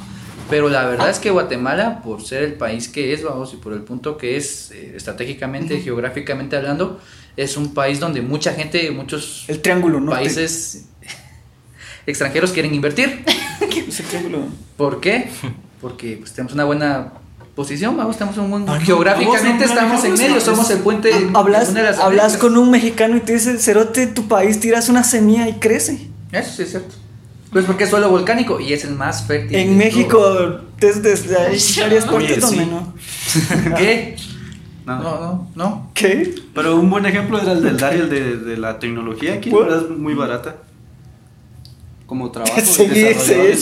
Pero 0.49 0.67
la 0.67 0.83
verdad 0.85 1.09
es 1.11 1.19
que 1.19 1.29
Guatemala, 1.29 2.01
por 2.03 2.23
ser 2.25 2.41
el 2.43 2.53
país 2.53 2.87
que 2.89 3.13
es, 3.13 3.23
vamos, 3.23 3.53
y 3.53 3.57
por 3.57 3.71
el 3.71 3.81
punto 3.81 4.17
que 4.17 4.35
es 4.35 4.71
eh, 4.71 4.93
estratégicamente, 4.95 5.79
geográficamente 5.79 6.55
hablando, 6.57 6.99
es 7.37 7.55
un 7.55 7.73
país 7.75 7.99
donde 7.99 8.21
mucha 8.23 8.53
gente, 8.53 8.89
muchos 8.89 9.45
El 9.47 9.61
triángulo 9.61 9.99
norte. 9.99 10.21
países 10.21 10.85
extranjeros 12.05 12.51
quieren 12.51 12.73
invertir. 12.73 13.23
El. 13.89 14.47
¿Por 14.77 14.99
qué? 14.99 15.29
Porque 15.81 16.17
pues, 16.17 16.33
tenemos 16.33 16.53
una 16.53 16.65
buena 16.65 17.13
posición, 17.55 17.97
vamos, 17.97 18.17
tenemos 18.17 18.37
un 18.37 18.49
buen... 18.49 18.69
Ah, 18.69 18.79
no, 18.79 18.85
geográficamente 18.85 19.65
estamos 19.65 20.03
en 20.05 20.13
medio, 20.13 20.39
somos 20.39 20.69
el 20.71 20.79
puente... 20.79 21.11
Hablas, 21.33 21.73
de 21.73 21.83
las 21.83 21.99
hablas 21.99 22.25
Américas. 22.25 22.37
con 22.37 22.57
un 22.57 22.71
mexicano 22.71 23.17
y 23.17 23.19
te 23.19 23.33
dice, 23.33 23.57
Cerote, 23.57 24.07
tu 24.07 24.27
país 24.27 24.59
tiras 24.59 24.87
una 24.87 25.03
semilla 25.03 25.47
y 25.49 25.53
crece. 25.53 26.07
Eso 26.31 26.51
sí 26.55 26.63
es 26.63 26.69
cierto. 26.69 26.95
Pues 27.51 27.65
porque 27.65 27.85
es 27.85 27.89
suelo 27.89 28.09
volcánico 28.09 28.59
y 28.59 28.73
es 28.73 28.85
el 28.85 28.95
más 28.95 29.25
fértil. 29.25 29.57
En 29.57 29.77
México, 29.77 30.61
desde, 30.79 31.01
desde 31.01 31.35
partes 32.05 32.41
donde 32.41 32.63
sí. 32.63 32.69
no. 32.69 32.93
todo. 33.65 33.75
¿Qué? 33.77 34.15
No. 34.85 35.03
No, 35.03 35.19
no, 35.19 35.51
no. 35.55 35.91
¿Qué? 35.93 36.35
Pero 36.53 36.77
un 36.77 36.89
buen 36.89 37.05
ejemplo 37.05 37.41
era 37.41 37.51
el 37.51 37.63
del 37.63 37.77
Dariel 37.77 38.09
de, 38.09 38.37
de 38.37 38.57
la 38.57 38.79
tecnología. 38.79 39.33
Aquí 39.33 39.49
es 39.49 39.89
muy 39.89 40.13
barata. 40.13 40.57
Como 42.09 42.31
trabajo. 42.33 42.59
sí. 42.59 42.83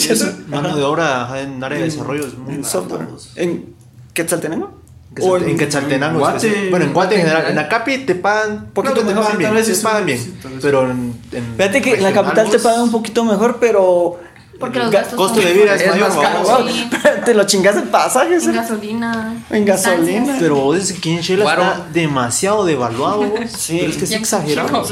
eso. 0.09 0.25
Mano 0.47 0.73
de 0.75 0.81
obra 0.83 1.29
en 1.41 1.61
área 1.63 1.77
de 1.79 1.83
En- 1.85 1.91
desarrollo 1.91 2.25
es 2.25 2.37
muy 2.37 2.55
en 2.55 2.63
software. 2.63 3.07
¿En 3.35 3.75
Quetzaltenango? 4.13 4.71
En 5.09 5.15
Quetzal- 5.15 5.49
en 5.49 5.57
Quetzaltenango. 5.57 6.13
en 6.15 6.19
Guate. 6.19 6.67
bueno, 6.69 6.85
en 6.85 6.93
Guate 6.93 7.15
en 7.15 7.21
general. 7.21 7.45
En 7.49 7.55
la 7.57 7.67
Capi 7.67 7.97
te 7.99 8.15
pagan. 8.15 8.69
Poquito 8.73 8.93
que 8.95 8.99
te 9.01 9.05
mejor, 9.07 9.23
pagan 9.23 9.37
sí, 9.37 9.43
bien. 9.65 9.65
sí, 9.75 9.83
pagan 9.83 10.05
bien. 10.05 10.39
pero 10.61 10.89
en, 10.89 11.13
en 11.33 11.55
Fíjate 11.57 11.81
que 11.81 11.93
en 11.95 12.03
la 12.03 12.13
capital 12.13 12.49
te 12.49 12.59
pagan 12.59 12.81
un 12.83 12.91
poquito 12.91 13.23
mejor, 13.25 13.57
pero. 13.59 14.19
Porque 14.59 14.79
los 14.79 14.87
Ga- 14.87 14.93
gastos 14.93 15.15
Costo 15.19 15.39
de 15.39 15.53
vida 15.53 15.75
es, 15.75 15.81
Es 15.81 15.89
mayor. 15.89 16.07
más 16.09 16.17
caro, 16.17 16.67
Sí. 16.67 16.89
te 17.25 17.33
lo 17.35 17.43
chingas 17.43 17.75
en 17.75 17.89
pasajes. 17.89 18.43
En 18.47 18.55
gasolina. 18.55 19.45
En 19.51 19.65
gasolina. 19.65 20.35
Pero 20.39 20.55
vos 20.55 20.79
dices 20.79 20.99
que 20.99 21.13
en 21.13 21.19
está 21.19 21.85
demasiado 21.93 22.65
devaluado. 22.65 23.31
Sí. 23.55 23.77
Pero 23.81 23.91
es 23.91 23.97
que 23.97 24.05
es 24.05 24.11
exagerado. 24.13 24.83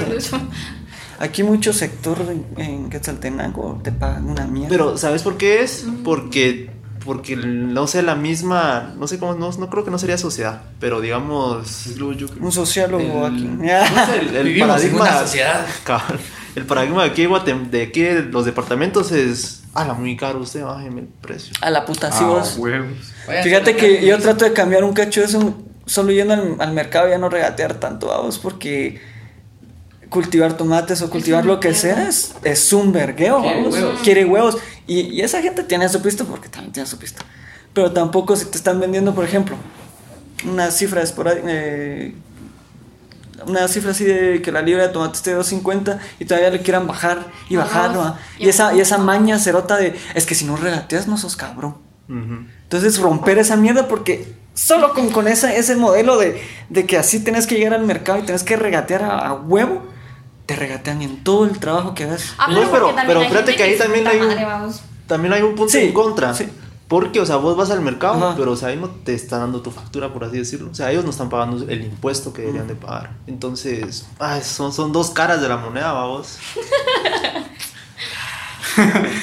Aquí 1.19 1.43
mucho 1.43 1.71
sector 1.73 2.17
en, 2.29 2.45
en 2.57 2.89
Quetzaltenango 2.89 3.79
te 3.83 3.91
pagan 3.91 4.29
una 4.29 4.45
mierda. 4.47 4.69
Pero, 4.69 4.97
¿sabes 4.97 5.23
por 5.23 5.37
qué 5.37 5.63
es? 5.63 5.85
Porque, 6.03 6.69
porque 7.05 7.35
no 7.37 7.87
sé, 7.87 8.01
la 8.03 8.15
misma, 8.15 8.93
no 8.97 9.07
sé 9.07 9.17
cómo, 9.19 9.33
no, 9.35 9.49
no 9.51 9.69
creo 9.69 9.85
que 9.85 9.91
no 9.91 9.97
sería 9.99 10.17
sociedad, 10.17 10.61
pero 10.79 10.99
digamos, 11.01 11.87
un 12.41 12.51
sociólogo 12.51 13.27
El- 13.27 13.33
aquí. 13.33 13.43
no 13.43 13.65
sé, 14.05 14.19
el, 14.19 14.35
el 14.35 14.47
Vivimos 14.47 14.83
en 14.83 14.91
paradigma, 14.91 15.01
una 15.01 15.19
sociedad. 15.21 15.65
El 16.55 16.65
paradigma 16.65 17.03
de 17.03 17.09
aquí, 17.09 17.21
de 17.23 17.29
Guatem- 17.29 17.69
de 17.69 17.81
aquí 17.83 18.01
de 18.01 18.21
los 18.23 18.45
departamentos 18.45 19.11
es, 19.11 19.63
ala, 19.73 19.93
muy 19.93 20.15
caro 20.15 20.39
usted, 20.39 20.63
bájeme 20.63 21.01
el 21.01 21.07
precio. 21.07 21.53
A 21.61 21.69
la 21.69 21.85
puta, 21.85 22.11
sí 22.11 22.19
Ah, 22.21 22.27
vos. 22.27 22.55
huevos. 22.57 22.87
Váyanse 23.27 23.49
Fíjate 23.49 23.71
a 23.71 23.73
la 23.73 23.79
que 23.79 24.05
yo 24.05 24.17
trato 24.19 24.45
de 24.45 24.53
cambiar 24.53 24.83
un 24.85 24.93
cacho 24.93 25.19
de 25.19 25.25
eso, 25.27 25.53
solo 25.85 26.11
yendo 26.11 26.33
al, 26.33 26.55
al 26.59 26.71
mercado 26.73 27.07
y 27.07 27.11
ya 27.11 27.17
no 27.17 27.27
regatear 27.29 27.73
tanto 27.75 28.11
a 28.13 28.21
vos, 28.21 28.39
porque 28.39 29.01
cultivar 30.09 30.55
tomates 30.57 31.01
o 31.01 31.09
cultivar 31.09 31.45
lo 31.45 31.59
que 31.59 31.73
sea 31.73 32.07
es, 32.07 32.35
es 32.43 32.71
un 32.73 32.91
vergueo, 32.91 33.41
Quiere 33.41 33.55
vamos. 33.57 33.73
huevos. 33.73 33.99
Quiere 34.01 34.25
huevos. 34.25 34.57
Y, 34.87 34.99
y 35.01 35.21
esa 35.21 35.41
gente 35.41 35.63
tiene 35.63 35.87
su 35.89 36.01
pisto 36.01 36.25
porque 36.25 36.49
también 36.49 36.71
tiene 36.73 36.87
su 36.87 36.97
pisto. 36.97 37.23
Pero 37.73 37.91
tampoco 37.91 38.35
si 38.35 38.45
te 38.45 38.57
están 38.57 38.79
vendiendo, 38.79 39.13
por 39.13 39.25
ejemplo, 39.25 39.55
una 40.49 40.71
cifra 40.71 41.01
esporádica, 41.01 41.45
eh, 41.49 42.15
una 43.47 43.67
cifra 43.67 43.91
así 43.91 44.05
de 44.05 44.41
que 44.41 44.51
la 44.51 44.61
libra 44.61 44.83
de 44.87 44.93
tomate 44.93 45.17
esté 45.17 45.31
de 45.31 45.39
2.50 45.39 45.99
y 46.19 46.25
todavía 46.25 46.49
le 46.49 46.61
quieran 46.61 46.87
bajar 46.87 47.25
y 47.49 47.57
Ajá. 47.57 47.87
bajar. 47.89 48.15
Y 48.39 48.45
Y 48.45 48.49
esa, 48.49 48.73
y 48.73 48.79
esa 48.79 48.97
maña 48.97 49.37
cerota 49.39 49.75
de, 49.77 49.95
es 50.13 50.25
que 50.25 50.35
si 50.35 50.45
no 50.45 50.55
regateas 50.55 51.07
no 51.07 51.17
sos 51.17 51.35
cabrón. 51.35 51.75
Ujú. 52.07 52.45
Entonces 52.63 52.97
romper 52.99 53.37
esa 53.39 53.55
mierda 53.57 53.87
porque 53.87 54.33
solo 54.53 54.93
con, 54.93 55.09
con 55.09 55.27
esa, 55.27 55.53
ese 55.53 55.75
modelo 55.75 56.17
de, 56.17 56.41
de 56.69 56.85
que 56.85 56.97
así 56.97 57.19
tenés 57.19 57.45
que 57.45 57.55
llegar 57.55 57.73
al 57.73 57.85
mercado 57.85 58.19
y 58.19 58.21
tenés 58.23 58.43
que 58.43 58.55
regatear 58.55 59.03
a, 59.03 59.27
a 59.27 59.33
huevo, 59.33 59.85
te 60.45 60.55
regatean 60.55 61.01
en 61.01 61.23
todo 61.23 61.45
el 61.45 61.59
trabajo 61.59 61.93
que 61.95 62.03
hagas. 62.03 62.33
Ah, 62.37 62.47
No, 62.51 62.69
pero- 62.71 62.93
pero 63.07 63.21
fíjate 63.21 63.55
que 63.55 63.63
ahí 63.63 63.77
también 63.77 64.07
hay 64.07 64.19
un- 64.19 64.27
madre. 64.27 64.73
También 65.07 65.33
hay 65.33 65.41
un 65.41 65.55
punto 65.55 65.71
Sí, 65.71 65.79
en 65.79 65.93
contra. 65.93 66.33
sí. 66.33 66.47
Porque, 66.87 67.19
o 67.19 67.25
sea, 67.25 67.37
vos 67.37 67.57
vas 67.57 67.71
al 67.71 67.81
mercado, 67.81 68.13
Ajá. 68.27 68.35
pero, 68.37 68.51
o 68.51 68.55
sea, 68.55 68.67
ahí 68.69 68.77
no 68.77 68.89
te 68.89 69.15
están 69.15 69.39
dando 69.39 69.61
tu 69.61 69.71
factura, 69.71 70.13
por 70.13 70.23
así 70.23 70.37
decirlo. 70.37 70.69
O 70.69 70.75
sea, 70.75 70.91
ellos 70.91 71.03
no 71.03 71.09
están 71.09 71.29
pagando 71.29 71.65
el 71.67 71.81
impuesto 71.83 72.31
que 72.31 72.43
deberían 72.43 72.67
de 72.67 72.75
pagar. 72.75 73.09
Entonces, 73.25 74.05
ay, 74.19 74.41
son, 74.43 74.71
son 74.71 74.91
dos 74.91 75.09
caras 75.09 75.41
de 75.41 75.49
la 75.49 75.57
moneda, 75.57 75.91
vamos. 75.93 76.37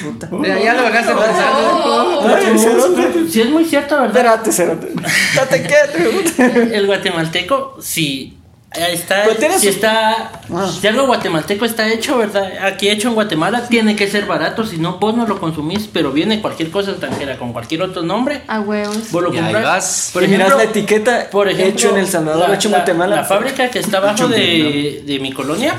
Puta. 0.03 0.29
Ya, 0.45 0.59
ya 0.59 0.73
lo 0.73 0.83
dejaste. 0.83 1.13
Oh, 1.13 2.27
cerote. 2.57 3.29
Sí, 3.29 3.41
es 3.41 3.49
muy 3.49 3.63
cierto, 3.65 3.97
¿verdad? 4.01 4.45
Espérate. 4.47 4.91
Date 5.35 5.63
quieto. 5.63 6.43
El 6.73 6.87
guatemalteco, 6.87 7.77
si 7.79 8.37
está, 8.73 9.25
si 9.59 9.59
su- 9.67 9.69
está, 9.69 10.31
Ah. 10.53 10.71
si 10.79 10.87
algo 10.87 11.05
guatemalteco 11.05 11.65
está 11.65 11.91
hecho, 11.91 12.17
¿verdad? 12.17 12.51
Aquí 12.65 12.89
hecho 12.89 13.07
en 13.09 13.13
Guatemala 13.15 13.67
tiene 13.67 13.95
que 13.95 14.09
ser 14.09 14.25
barato, 14.25 14.65
si 14.65 14.77
no, 14.77 14.97
vos 14.99 15.15
no 15.15 15.25
lo 15.27 15.39
consumís, 15.39 15.87
pero 15.91 16.11
viene 16.11 16.41
cualquier 16.41 16.71
cosa 16.71 16.91
extranjera 16.91 17.37
con 17.37 17.53
cualquier 17.53 17.81
otro 17.83 18.01
nombre, 18.01 18.41
A 18.47 18.59
huevos. 18.61 19.11
vos 19.11 19.23
lo 19.23 19.33
Y 19.33 19.37
ahí 19.37 19.43
compras. 19.43 19.63
vas. 19.63 20.09
Por 20.13 20.23
ejemplo, 20.23 20.57
la 20.57 20.63
etiqueta, 20.63 21.27
por 21.31 21.47
ejemplo, 21.47 21.67
hecho 21.73 21.89
en 21.91 21.97
El 21.97 22.07
Salvador, 22.07 22.49
la, 22.49 22.55
hecho 22.55 22.67
en 22.67 22.71
la- 22.73 22.77
Guatemala. 22.79 23.15
La 23.17 23.23
fábrica 23.23 23.69
que 23.69 23.79
está 23.79 23.97
abajo 23.97 24.27
de, 24.27 25.03
de 25.05 25.19
mi 25.19 25.31
colonia, 25.31 25.75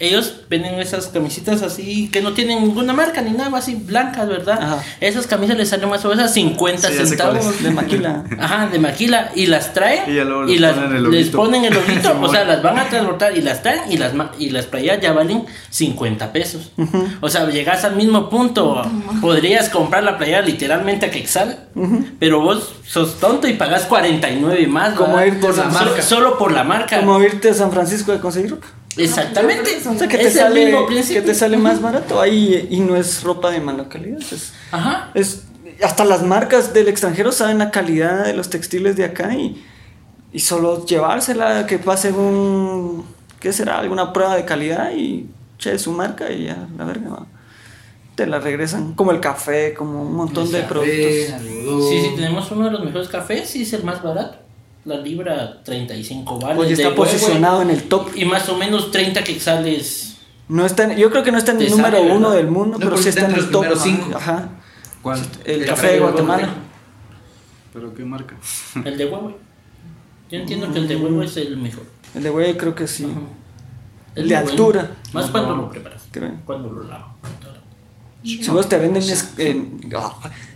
ellos 0.00 0.34
venden 0.48 0.80
esas 0.80 1.06
camisitas 1.08 1.62
así 1.62 2.08
que 2.10 2.22
no 2.22 2.32
tienen 2.32 2.62
ninguna 2.64 2.92
marca 2.94 3.20
ni 3.22 3.30
nada, 3.30 3.56
así 3.58 3.74
blancas, 3.74 4.26
¿verdad? 4.26 4.58
Ajá. 4.60 4.82
Esas 5.00 5.26
camisas 5.26 5.56
les 5.58 5.68
salen 5.68 5.88
más 5.90 6.02
o 6.04 6.08
menos 6.08 6.24
a 6.24 6.28
50 6.28 6.88
Sí, 6.88 6.94
ya 6.96 7.06
sé 7.06 7.16
cuáles. 7.16 7.44
centavos. 7.44 7.62
De 7.62 7.70
maquila. 7.70 8.24
Ajá, 8.40 8.66
de 8.68 8.78
maquila 8.78 9.30
y 9.34 9.46
las 9.46 9.72
traen 9.74 10.04
Y 10.48 10.58
las, 10.58 10.74
ponen 10.74 10.96
el 10.96 11.10
les 11.10 11.28
ponen 11.28 11.64
el 11.66 11.74
loguito, 11.74 12.18
o 12.22 12.28
sea, 12.30 12.44
las 12.44 12.62
van 12.62 12.78
a 12.78 12.88
transportar 12.88 13.36
y 13.36 13.42
las 13.42 13.62
traen 13.62 13.92
y 13.92 13.96
las 13.98 14.14
ma- 14.14 14.32
y 14.38 14.48
las 14.50 14.64
playeras 14.66 15.00
ya 15.02 15.12
valen 15.12 15.44
50 15.68 16.32
pesos. 16.32 16.72
O 17.20 17.28
sea, 17.28 17.48
llegas 17.50 17.84
al 17.84 17.94
mismo 17.96 18.30
punto, 18.30 18.82
podrías 19.20 19.68
comprar 19.68 20.02
la 20.02 20.16
playera 20.16 20.40
literalmente 20.40 21.06
a 21.06 21.10
Quexal, 21.10 21.68
pero 22.18 22.40
vos 22.40 22.72
sos 22.86 23.20
tonto 23.20 23.46
y 23.48 23.52
pagas 23.52 23.84
49 23.84 24.66
más, 24.66 24.94
Como 24.94 25.16
¿verdad? 25.16 25.34
irte 25.34 25.48
a 25.48 25.52
San- 25.52 25.72
Solo- 25.74 26.02
solo 26.02 26.38
por 26.38 26.52
la 26.52 26.64
marca. 26.64 26.98
Como 27.00 27.20
irte 27.22 27.50
a 27.50 27.54
San 27.54 27.70
Francisco 27.70 28.12
de 28.12 28.20
conseguir 28.20 28.50
ropa. 28.52 28.66
Exactamente. 28.96 29.70
O 29.88 29.94
sea, 29.96 30.08
que 30.08 30.18
te, 30.18 30.26
es 30.26 30.34
el 30.36 30.40
sale, 30.42 30.64
mismo 30.66 30.86
que 30.86 31.22
te 31.22 31.34
sale 31.34 31.56
más 31.56 31.80
barato 31.80 32.20
ahí 32.20 32.66
y 32.70 32.80
no 32.80 32.96
es 32.96 33.22
ropa 33.22 33.50
de 33.50 33.60
mala 33.60 33.88
calidad. 33.88 34.18
Es, 34.20 34.52
Ajá. 34.72 35.10
es- 35.14 35.44
hasta 35.82 36.04
las 36.04 36.22
marcas 36.22 36.74
del 36.74 36.88
extranjero 36.88 37.32
saben 37.32 37.58
la 37.58 37.70
calidad 37.70 38.24
de 38.24 38.34
los 38.34 38.50
textiles 38.50 38.96
de 38.96 39.04
acá 39.04 39.32
y, 39.34 39.64
y 40.32 40.40
solo 40.40 40.84
llevársela, 40.84 41.66
que 41.66 41.78
pase 41.78 42.12
un, 42.12 43.04
¿qué 43.38 43.52
será? 43.52 43.78
Alguna 43.78 44.12
prueba 44.12 44.36
de 44.36 44.44
calidad 44.44 44.92
y 44.94 45.26
che 45.58 45.78
su 45.78 45.92
marca 45.92 46.30
y 46.30 46.44
ya, 46.46 46.66
la 46.76 46.84
verga, 46.84 47.08
va. 47.10 47.26
te 48.14 48.26
la 48.26 48.40
regresan. 48.40 48.92
Como 48.94 49.12
el 49.12 49.20
café, 49.20 49.72
como 49.72 50.02
un 50.02 50.14
montón 50.14 50.50
de 50.52 50.62
productos. 50.64 50.94
Sí, 50.94 52.00
sí, 52.02 52.12
tenemos 52.16 52.50
uno 52.50 52.66
de 52.66 52.70
los 52.72 52.84
mejores 52.84 53.08
cafés, 53.08 53.48
sí 53.48 53.62
es 53.62 53.72
el 53.72 53.82
más 53.84 54.02
barato. 54.02 54.38
La 54.84 54.96
libra 54.96 55.62
35 55.62 56.38
vale. 56.38 56.58
Oye, 56.58 56.68
de 56.68 56.74
está 56.74 56.88
huevo, 56.88 57.04
posicionado 57.04 57.62
en 57.62 57.70
el 57.70 57.82
top. 57.84 58.08
Y 58.14 58.24
más 58.24 58.48
o 58.48 58.56
menos 58.56 58.90
30 58.90 59.22
quexales. 59.24 60.16
No 60.48 60.64
está 60.66 60.84
en- 60.84 60.96
yo 60.98 61.10
creo 61.10 61.22
que 61.22 61.30
no 61.32 61.38
está 61.38 61.52
en 61.52 61.60
el 61.62 61.70
número 61.70 61.98
sale, 61.98 62.10
uno 62.12 62.28
¿verdad? 62.30 62.42
del 62.42 62.50
mundo, 62.50 62.78
No, 62.78 62.84
pero 62.86 62.96
sí 62.96 63.08
está 63.10 63.26
en 63.26 63.32
el 63.34 63.50
top. 63.50 63.60
primeros 63.62 63.82
cinco. 63.82 64.16
Ajá. 64.16 64.48
¿Cuál? 65.02 65.20
El, 65.44 65.60
El 65.60 65.66
café 65.66 65.82
café 65.82 65.92
de 65.92 66.00
Guatemala. 66.00 66.48
¿Pero 67.72 67.94
qué 67.94 68.04
marca? 68.04 68.36
El 68.84 68.96
de 68.98 69.04
huevo. 69.06 69.38
Yo 70.30 70.38
entiendo 70.38 70.72
que 70.72 70.78
el 70.78 70.86
de 70.88 70.96
huevo 70.96 71.22
es 71.24 71.36
el 71.36 71.56
mejor. 71.56 71.84
El 72.14 72.22
de 72.22 72.30
güey 72.30 72.56
creo 72.56 72.74
que 72.74 72.86
sí. 72.86 73.04
Es 74.14 74.22
El 74.22 74.28
de 74.28 74.34
bueno. 74.36 74.50
altura. 74.50 74.90
Más 75.12 75.26
cuando 75.30 75.56
lo 75.56 75.68
preparas. 75.70 76.02
Creo. 76.10 76.32
Cuando 76.44 76.70
lo 76.70 76.84
lavo. 76.84 77.14
Si 78.22 78.48
vos 78.50 78.68
te 78.68 78.78
venden 78.78 79.02
nes- 79.02 79.30
eh, 79.38 79.60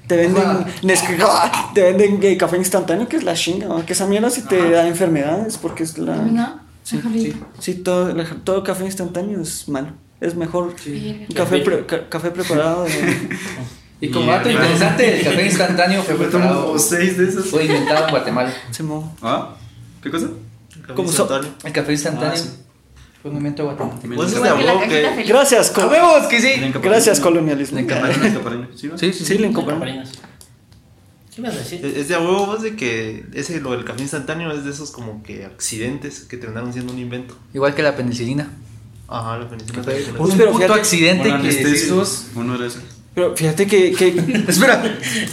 te 0.07 0.17
venden 0.17 0.45
nes- 0.83 1.73
te 1.75 1.83
venden 1.83 2.19
eh, 2.23 2.37
café 2.37 2.57
instantáneo 2.57 3.09
que 3.09 3.17
es 3.17 3.23
la 3.25 3.35
chinga, 3.35 3.67
¿no? 3.69 3.85
que 3.87 3.93
esa 3.95 4.07
mierda 4.07 4.31
sí 4.31 4.43
te 4.43 4.71
da 4.71 4.87
enfermedades 4.87 5.57
porque 5.59 5.83
es 5.83 5.97
la 5.99 6.17
¿No? 6.17 6.61
sí, 6.83 7.01
sí, 7.12 7.35
sí, 7.59 7.75
todo, 7.77 8.12
todo 8.45 8.62
café 8.64 8.85
instantáneo 8.85 9.40
es 9.40 9.69
malo. 9.69 9.88
Es 10.21 10.35
mejor 10.35 10.75
Sí. 10.83 11.27
café 11.35 11.59
pre- 11.61 11.87
ca- 11.87 12.09
café 12.09 12.31
preparado 12.31 12.85
de- 12.85 13.29
Y 14.01 14.11
como 14.11 14.31
dato 14.31 14.51
interesante, 14.51 15.19
el 15.21 15.25
café 15.25 15.47
instantáneo 15.47 16.03
fue 16.03 16.14
preparado, 16.17 16.79
seis 16.79 17.17
de 17.17 17.29
esos. 17.29 17.47
fue 17.47 17.64
inventado 17.64 18.05
en 18.05 18.11
Guatemala. 18.11 18.53
¿Ah? 19.23 19.55
¿Qué 20.03 20.11
cosa? 20.11 20.29
Como 20.95 21.09
so- 21.11 21.29
El 21.64 21.73
café 21.73 21.93
instantáneo 21.93 22.33
Ah, 22.35 22.37
sí. 22.37 22.51
Fue 23.25 23.31
un 23.31 23.39
invento 23.39 23.63
de 23.63 23.69
Guatemala. 23.75 24.01
Pues 24.17 24.33
es 24.35 24.43
de. 25.17 25.25
Gracias, 25.25 25.71
col- 25.71 25.87
huevos 25.89 26.27
que 26.27 26.41
sí! 26.43 26.61
Gracias 26.83 27.21
colonialismo. 27.21 27.79
¿Sí? 28.77 29.13
Sí, 29.15 29.39
le 29.39 29.47
Con 29.47 29.55
compramos. 29.55 29.65
camparinas. 29.65 30.13
¿Qué 31.35 31.41
ibas 31.41 31.55
a 31.55 31.59
decir? 31.59 31.85
Es 31.87 32.09
de 32.09 32.15
a 32.15 32.21
huevo 32.21 32.45
vos 32.47 32.63
de 32.63 32.77
que 32.77 33.25
ese 33.33 33.61
lo 33.63 33.73
del 33.73 33.85
café 33.87 34.03
instantáneo 34.03 34.53
es 34.53 34.65
de 34.65 34.71
esos 34.71 34.91
como 34.91 35.23
que 35.23 35.47
accidentes 35.47 36.21
que 36.21 36.37
terminaron 36.37 36.73
siendo 36.75 36.93
un 36.93 36.99
invento. 36.99 37.35
Igual 37.55 37.75
que 37.75 37.83
la 37.83 37.97
penicilina. 37.97 38.51
Ajá, 39.09 39.39
la 39.39 39.49
penicilina. 39.49 39.83
Un 40.19 40.37
pero 40.37 40.53
puto 40.53 40.65
fíjate- 40.65 40.81
accidente 40.81 41.33
que 41.41 41.49
esos- 41.73 42.27
Uno 42.35 42.57
era 42.57 42.67
ese. 42.67 42.81
Pero 43.15 43.35
fíjate 43.35 43.67
que. 43.67 43.93
que 43.93 44.09
Espera. 44.49 44.83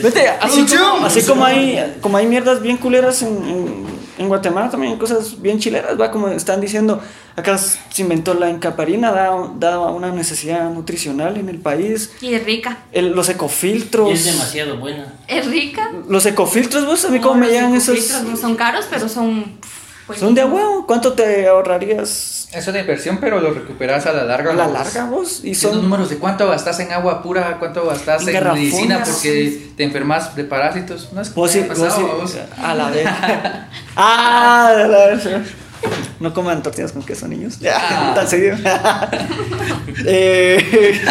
vete, 0.02 0.30
así, 0.30 0.66
como, 0.66 1.06
así 1.06 1.22
como 1.24 1.44
hay, 1.44 1.98
como 2.00 2.16
hay 2.18 2.26
mierdas 2.26 2.62
bien 2.62 2.78
culeras 2.78 3.22
en, 3.24 3.28
en, 3.44 3.86
en 4.18 4.28
Guatemala, 4.28 4.70
también 4.70 4.94
hay 4.94 5.00
cosas 5.00 5.42
bien 5.42 5.60
chileras, 5.60 6.00
va, 6.00 6.12
como 6.12 6.28
están 6.30 6.62
diciendo. 6.62 7.02
Acá 7.36 7.58
se 7.58 7.80
inventó 8.02 8.34
la 8.34 8.50
encaparina, 8.50 9.12
da, 9.12 9.32
da 9.58 9.80
una 9.80 10.12
necesidad 10.12 10.70
nutricional 10.70 11.38
en 11.38 11.48
el 11.50 11.60
país. 11.60 12.12
Y 12.22 12.34
es 12.34 12.44
rica. 12.44 12.80
El- 12.92 13.12
los 13.14 13.30
ecofiltros. 13.30 14.12
Es 14.12 14.26
demasiado 14.26 14.78
buena. 14.78 15.14
Es 15.28 15.46
rica. 15.48 15.92
Los 16.10 16.26
ecofiltros, 16.26 16.86
vos, 16.86 17.06
a 17.06 17.10
mí 17.10 17.20
No, 17.20 17.28
cómo 17.30 17.40
me 17.40 17.48
llegan 17.48 17.74
esos. 17.74 17.96
ecofiltros 17.96 18.24
No 18.24 18.38
son 18.38 18.56
caros, 18.56 18.86
pero 18.90 19.08
son. 19.08 19.46
Pues, 20.08 20.20
Son 20.20 20.34
de 20.36 20.44
huevo. 20.46 20.86
¿Cuánto 20.88 21.14
te 21.14 21.48
ahorrarías 21.48 22.48
Es 22.52 22.68
una 22.68 22.80
inversión, 22.80 23.18
pero 23.22 23.40
lo 23.40 23.52
recuperas 23.54 24.06
a 24.06 24.14
la 24.14 24.24
larga. 24.24 24.52
a 24.52 24.56
la 24.56 24.66
vos. 24.68 24.74
larga, 24.74 25.06
vos? 25.06 25.42
Y 25.44 25.56
Son 25.56 25.82
números 25.82 26.10
de 26.10 26.18
cuánto 26.18 26.48
gastas 26.50 26.80
en 26.80 26.92
agua 26.92 27.22
pura, 27.24 27.58
cuánto 27.60 27.86
gastas 27.86 28.28
En 28.28 28.36
en, 28.36 28.54
medicina 28.54 29.04
porque 29.06 29.70
te 29.78 29.84
enfermas 29.84 30.36
de 30.36 30.44
parásitos. 30.44 31.10
¿No 31.14 31.22
es 31.22 31.34
Vos 31.34 31.52
sí, 31.52 31.60
¿Qué 31.60 31.66
ha 31.66 31.68
vos 31.70 31.80
pasado, 31.80 32.28
sí- 32.28 32.38
vos? 32.38 32.38
A 32.64 32.74
la 32.76 32.90
vez. 32.90 33.08
ah, 33.96 34.68
a 34.76 34.88
la 34.88 35.08
vez. 35.08 35.24
No 36.20 36.32
coman 36.32 36.62
tortillas 36.62 36.92
con 36.92 37.02
queso, 37.02 37.28
niños. 37.28 37.58
Ya, 37.60 38.12
tan 38.16 38.28
seguido. 38.28 38.56
eh, 40.06 41.02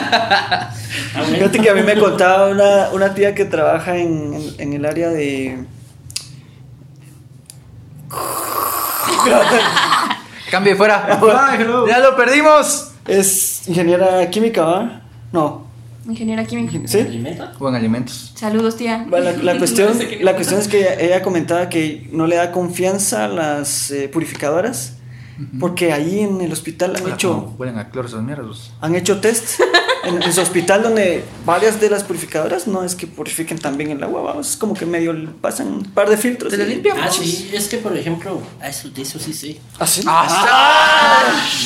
fíjate 1.33 1.59
que 1.59 1.71
a 1.71 1.75
mí 1.75 1.83
me 1.83 1.99
contaba 1.99 2.49
una, 2.49 2.91
una 2.93 3.13
tía 3.15 3.35
que 3.35 3.45
trabaja 3.47 3.97
en, 3.97 4.35
en- 4.35 4.55
en 4.59 4.73
el 4.75 4.85
área 4.85 5.09
de. 5.09 5.65
Cambie 10.51 10.75
fuera. 10.75 11.07
Ah, 11.11 11.57
ya 11.89 11.99
lo 11.99 12.17
perdimos. 12.17 12.93
Es 13.07 13.69
ingeniera 13.69 14.29
química, 14.31 14.65
¿va? 14.65 15.03
No. 15.33 15.67
Ingeniera 16.09 16.45
química. 16.45 16.79
¿Sí? 16.87 17.01
¿Alimento? 17.01 17.49
Buen 17.59 17.75
alimentos. 17.75 18.33
Saludos, 18.35 18.77
tía. 18.77 19.05
Bueno, 19.09 19.31
la, 19.31 19.53
la 19.53 19.59
cuestión, 19.59 19.99
la 20.23 20.35
cuestión 20.35 20.61
es 20.61 20.69
que 20.69 20.81
ella, 20.81 20.95
ella 20.95 21.23
comentaba 21.23 21.69
que 21.69 22.09
no 22.13 22.27
le 22.27 22.37
da 22.37 22.51
confianza 22.53 23.27
a 23.27 23.29
las 23.29 23.91
eh, 23.91 24.09
purificadoras 24.09 24.95
porque 25.59 25.93
ahí 25.93 26.21
en 26.21 26.41
el 26.41 26.53
hospital 26.53 26.95
han 26.97 27.13
hecho 27.13 27.55
Huelen 27.59 27.79
a 27.79 27.91
cloro 27.91 28.09
esas 28.09 28.23
mierdas. 28.23 28.71
han 28.81 28.95
hecho 28.95 29.21
test 29.21 29.61
en, 30.05 30.23
en 30.23 30.33
su 30.33 30.41
hospital 30.41 30.83
donde 30.83 31.25
varias 31.45 31.81
de 31.81 31.91
las 31.91 32.05
purificadoras 32.05 32.67
no 32.67 32.83
es 32.85 32.95
que 32.95 33.07
purifiquen 33.07 33.59
también 33.59 33.91
el 33.91 34.03
agua, 34.03 34.23
vamos, 34.23 34.51
es 34.51 34.57
como 34.57 34.75
que 34.75 34.87
medio 34.87 35.13
le 35.13 35.29
pasan 35.29 35.67
un 35.69 35.83
par 35.85 36.09
de 36.09 36.17
filtros. 36.17 36.51
¿Te 36.51 36.57
la 36.59 36.65
limpian? 36.65 36.99
Ah, 37.01 37.11
sí, 37.11 37.51
es 37.53 37.69
que 37.69 37.79
por 37.79 37.97
ejemplo, 37.97 38.41
a 38.61 38.69
eso, 38.69 38.89
de 38.91 39.03
eso 39.03 39.19
sí 39.19 39.33
sé. 39.33 39.59
¿Ah, 39.79 39.87
sí? 39.87 40.03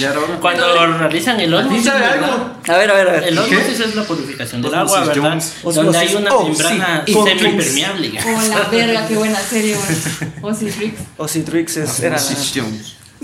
Ya 0.01 0.11
era 0.11 0.21
hora. 0.21 0.39
Cuando 0.41 0.87
realizan 0.99 1.41
el 1.41 1.53
osmosis, 1.55 1.85
sabe 1.85 2.01
¿verdad? 2.01 2.25
algo? 2.25 2.51
A 2.69 2.77
ver, 2.79 2.91
a 2.91 2.95
ver, 2.95 3.09
a 3.09 3.13
ver. 3.13 3.25
El 3.25 3.39
osmosis 3.39 3.81
es 3.81 3.95
la 3.95 4.05
purificación 4.05 4.63
del 4.63 4.75
agua, 4.75 5.05
¿verdad? 5.05 5.23
Jones. 5.23 5.55
Donde 5.75 5.99
hay 5.99 6.15
una 6.15 6.35
Oh, 6.35 6.45
membrana 6.49 7.03
sí. 7.07 7.13
Semi-impermeable. 7.15 8.13
Oh, 8.25 8.49
la 8.49 8.69
verga, 8.71 9.07
qué 9.07 9.17
buena 9.17 9.39
serie, 9.41 9.77
güey. 9.77 10.33
Oh, 10.43 10.53
sí, 10.55 10.71
Rix. 10.71 10.99
Ocitrix 11.17 11.77
es, 11.77 12.01
era... 12.01 12.19
Sí, 12.19 12.35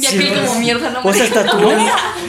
Jones. 0.00 0.12
Ya 0.12 0.40
Sí, 0.40 0.46
como 0.46 0.60
mierda, 0.60 0.90
no 0.90 1.02
me 1.02 1.10
hasta 1.22 1.46
tu... 1.46 1.58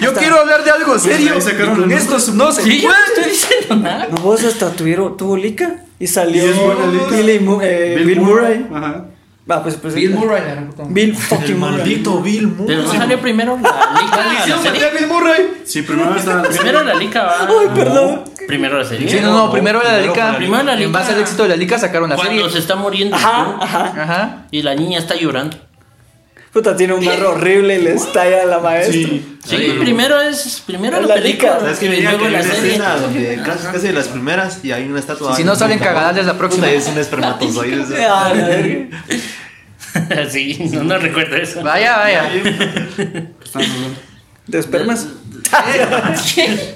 Yo 0.02 0.14
quiero 0.14 0.40
hablar 0.40 0.64
de 0.64 0.72
algo 0.72 0.98
serio. 1.00 1.34
ahí 1.34 1.42
sacaron 1.42 1.76
Con 1.82 1.92
estos 1.92 2.30
no 2.34 2.52
se 2.52 2.64
Sí, 2.64 2.82
yo 2.82 2.90
no 2.90 2.96
estoy 3.08 3.32
diciendo 3.32 3.76
nada. 3.78 4.08
No, 4.12 4.18
vos 4.18 4.44
hasta 4.44 4.72
tuvieron, 4.72 5.16
tuvo 5.18 5.38
lica 5.38 5.76
y 6.00 6.08
salió 6.08 6.44
Y 6.46 6.48
lica. 6.94 7.16
Billy 7.16 7.40
Mu- 7.40 7.60
eh, 7.62 8.02
Bill, 8.06 8.22
Murray. 8.22 8.66
Ajá. 8.74 9.06
Va, 9.50 9.64
pues, 9.64 9.76
pues, 9.76 9.96
Bill 9.96 10.12
Murray. 10.12 10.42
la 10.46 10.52
gran 10.52 10.70
puta. 10.70 10.84
Bill 10.88 11.16
fucking 11.16 11.60
Murray. 11.60 11.78
Maldito 11.78 12.22
Bill 12.22 12.48
Murray. 12.48 12.68
Pero 12.68 12.84
no 12.84 12.94
salió 12.94 13.20
primero 13.20 13.58
la 13.62 14.02
lica. 14.02 14.48
la 14.48 14.58
serie. 14.62 14.92
Bill 14.98 15.08
Murray. 15.08 15.54
Sí, 15.66 15.82
primero 15.82 16.16
estaba. 16.16 16.44
Primero 16.44 16.84
la 16.84 16.94
lica 16.94 17.24
va. 17.24 17.48
Ay, 17.50 17.68
perdón. 17.76 18.24
Primero 18.48 18.78
la 18.78 18.86
serie. 18.86 19.10
Sí, 19.10 19.20
no, 19.22 19.32
no, 19.34 19.52
primero 19.52 19.80
la 19.82 19.90
Primero 19.96 20.14
Lica. 20.14 20.32
la 20.32 20.38
Primero 20.38 20.64
la 20.64 20.74
En 20.74 20.80
Lica. 20.80 20.92
base 20.92 21.14
al 21.14 21.20
éxito 21.20 21.44
de 21.44 21.50
la 21.50 21.56
Lica 21.56 21.78
sacaron 21.80 22.10
la 22.10 22.16
Cuando 22.16 22.34
serie. 22.36 22.50
se 22.52 22.60
está 22.60 22.76
muriendo. 22.76 23.16
Ajá, 23.16 23.58
ajá. 23.60 23.94
Ajá. 24.04 24.46
Y 24.52 24.62
la 24.62 24.76
niña 24.76 25.00
está 25.00 25.16
llorando. 25.16 25.58
Puta, 26.52 26.76
tiene 26.76 26.94
un 26.94 27.06
barro 27.06 27.32
horrible 27.32 27.76
y 27.78 27.82
le 27.82 27.94
estalla 27.94 28.42
a 28.42 28.46
la 28.46 28.60
maestra. 28.60 28.94
Sí. 28.94 29.38
Sí, 29.46 29.76
primero 29.80 30.20
es. 30.22 30.62
Primero 30.66 30.98
Es 30.98 31.04
la 31.04 31.16
la 31.16 31.22
película. 31.22 31.60
¿Sabes 31.60 31.80
que 31.80 31.90
venía 31.90 32.12
la 32.12 32.40
escena 32.40 32.98
donde 32.98 33.42
casi, 33.44 33.68
casi 33.68 33.88
de 33.88 33.94
las 33.94 34.10
primeras 34.10 34.64
y 34.64 34.72
hay 34.72 34.84
una 34.88 35.00
estatua. 35.00 35.36
Si 35.36 35.46
no 35.46 35.56
salen 35.56 35.80
cagadas, 35.80 36.18
es 36.18 36.26
la 36.26 36.38
próxima. 36.38 36.68
Puta, 36.68 36.78
Es 36.78 36.88
un 36.88 36.98
espermatozoide. 36.98 38.90
Ah, 39.94 40.24
sí, 40.30 40.58
no, 40.72 40.84
no 40.84 40.98
recuerdo 40.98 41.36
eso. 41.36 41.62
Vaya, 41.62 41.98
vaya. 41.98 42.30
De 44.48 44.60
espermas. 44.60 45.08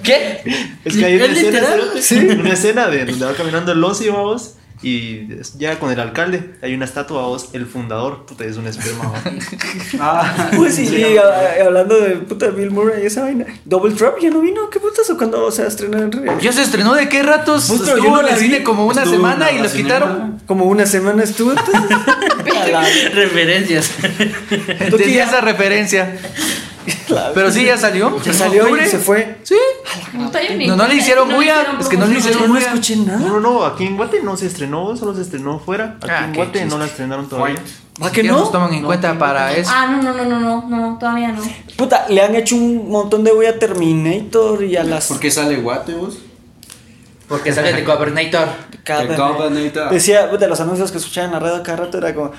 ¿Qué? 0.04 0.42
Es 0.84 0.98
que 0.98 1.06
hay 1.06 1.16
una 1.16 1.26
¿Es 1.26 1.38
escena, 1.38 1.68
sí, 2.02 2.16
una 2.18 2.54
escena 2.54 2.88
de 2.88 3.06
donde 3.06 3.26
va 3.26 3.34
caminando 3.34 3.72
el 3.72 3.82
ocio, 3.84 4.14
vamos. 4.14 4.56
Y 4.84 5.28
ya 5.58 5.80
con 5.80 5.90
el 5.92 6.00
alcalde, 6.00 6.56
hay 6.62 6.74
una 6.76 6.86
estatua, 6.86 7.22
vos, 7.24 7.50
el 7.54 7.66
fundador, 7.66 8.26
puta, 8.26 8.44
es 8.46 8.58
un 8.58 8.68
esperma. 8.68 9.14
Ah, 10.00 10.50
Pues 10.56 10.76
sí, 10.76 10.84
y, 10.94 11.18
a- 11.18 11.66
hablando 11.66 12.00
de 12.00 12.16
puta 12.18 12.48
Bill 12.48 12.72
Murray 12.72 13.04
y 13.04 13.06
esa 13.06 13.22
vaina. 13.22 13.46
Double 13.64 13.94
Trap 13.96 14.20
ya 14.22 14.30
no 14.30 14.42
vino. 14.42 14.70
¿Qué 14.70 14.80
putas 14.80 15.10
o 15.10 15.18
cuando 15.18 15.50
se 15.52 15.66
estrenar 15.66 16.02
en 16.04 16.12
realidad? 16.12 16.38
¿Ya 16.40 16.52
se 16.52 16.62
estrenó 16.62 16.94
de 16.94 17.08
qué 17.10 17.24
ratos? 17.24 17.68
Yo 17.70 17.76
Estuvo 17.76 17.98
no 18.12 18.20
en 18.20 18.26
la 18.26 18.32
el 18.34 18.38
cine 18.40 18.64
como 18.64 18.86
una 18.86 19.02
Estuvo 19.04 19.16
semana 19.16 19.52
y 19.52 19.60
los 19.60 19.72
quitaron. 19.72 20.42
Como 20.46 20.66
una 20.66 20.86
semana 20.86 21.24
estuvo. 21.24 21.52
entonces. 21.52 21.98
A 22.56 22.68
la- 22.68 22.86
Referencias. 23.14 23.92
Entendí 24.80 25.18
esa 25.18 25.42
referencia. 25.42 26.18
Pero 27.34 27.52
sí, 27.52 27.66
ya 27.66 27.78
salió. 27.78 28.22
Ya 28.22 28.34
salió 28.34 28.76
y 28.78 28.86
se 28.88 29.00
fue. 29.00 29.38
Sí. 29.44 29.56
Puta, 30.18 30.40
No, 30.68 30.76
no 30.76 30.88
le 30.88 30.96
hicieron 30.96 31.30
bulla, 31.30 31.78
es 31.80 31.88
que 31.88 31.98
no 31.98 32.06
le 32.06 32.18
hicieron 32.20 32.42
Yo 32.42 32.48
no 32.48 32.54
bulla. 32.54 32.68
escuché 32.68 32.96
No, 32.98 33.06
nada. 33.06 33.20
no, 33.20 33.40
no, 33.40 33.66
aquí 33.66 33.86
en 33.86 33.98
Guate 33.98 34.22
no 34.22 34.36
se 34.38 34.48
estrenó, 34.48 34.96
solo 34.96 35.14
se 35.16 35.22
estrenó 35.22 35.60
fuera. 35.60 35.98
Aquí 36.02 36.10
Ah, 36.12 36.26
en 36.26 36.34
Guate 36.34 36.66
no 36.66 36.78
la 36.78 36.86
estrenaron 36.86 37.28
todavía. 37.30 37.58
¿Va 38.04 38.12
que 38.12 38.24
nos 38.24 38.42
no? 38.42 38.50
toman 38.50 38.74
en 38.74 38.84
cuenta 38.84 39.18
para 39.18 39.54
eso. 39.56 39.72
Ah, 39.74 39.88
no, 39.88 40.02
no, 40.04 40.14
no, 40.14 40.26
no, 40.26 40.40
no, 40.40 40.68
no, 40.92 40.98
todavía 41.00 41.32
no. 41.32 41.42
Puta, 41.78 42.06
le 42.10 42.22
han 42.22 42.36
hecho 42.36 42.56
un 42.56 42.90
montón 42.90 43.24
de 43.24 43.32
bulla 43.32 43.52
a 43.52 43.60
Terminator 43.60 44.64
y 44.64 44.76
a 44.76 44.84
las. 44.84 45.08
¿Por 45.08 45.20
qué 45.20 45.32
sale 45.32 45.58
guate 45.58 45.94
vos? 45.94 46.18
Porque 47.28 47.52
sale 47.54 47.74
de 47.74 47.82
Governator. 47.86 48.48
Decía, 49.92 50.28
de 50.28 50.48
los 50.48 50.60
anuncios 50.60 50.92
que 50.92 50.98
escuchaba 50.98 51.28
en 51.28 51.34
la 51.34 51.40
radio 51.40 51.64
cada 51.64 51.78
rato 51.78 51.98
era 51.98 52.14
como. 52.14 52.32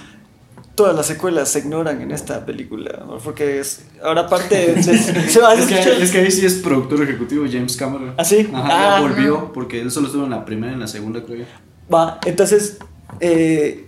Todas 0.77 0.95
las 0.95 1.07
secuelas 1.07 1.49
se 1.49 1.59
ignoran 1.61 2.01
en 2.03 2.13
esta 2.13 2.47
película. 2.47 3.05
¿no? 3.07 3.19
Porque 3.19 3.59
es, 3.61 3.85
ahora 4.05 4.23
aparte 4.23 4.81
se, 4.83 4.97
se 5.29 5.41
va 5.41 5.51
a 5.51 5.55
Es 5.55 5.67
que, 5.67 6.03
es 6.03 6.11
que 6.13 6.19
ahí 6.19 6.31
sí 6.31 6.47
es 6.47 6.55
productor 6.55 7.03
ejecutivo 7.03 7.45
James 7.51 7.77
Cameron. 7.77 8.15
¿Ah, 8.17 8.25
sí? 8.25 8.49
Ajá, 8.53 8.69
Ah, 8.71 9.01
ya 9.01 9.09
volvió 9.09 9.53
porque 9.53 9.81
él 9.81 9.91
solo 9.91 10.07
estuvo 10.07 10.25
en 10.25 10.31
la 10.31 10.45
primera 10.45 10.71
y 10.73 10.75
en 10.75 10.81
la 10.81 10.87
segunda, 10.87 11.23
creo 11.25 11.39
yo. 11.39 11.45
Va, 11.93 12.21
entonces. 12.25 12.79
eh, 13.21 13.83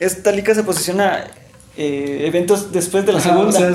esta 0.00 0.32
liga 0.32 0.54
se 0.54 0.62
posiciona 0.64 1.24
eh, 1.76 2.24
eventos 2.26 2.72
después 2.72 3.06
de 3.06 3.12
la 3.12 3.18
Ajá, 3.18 3.28
segunda. 3.30 3.48
O 3.48 3.52
sea, 3.52 3.68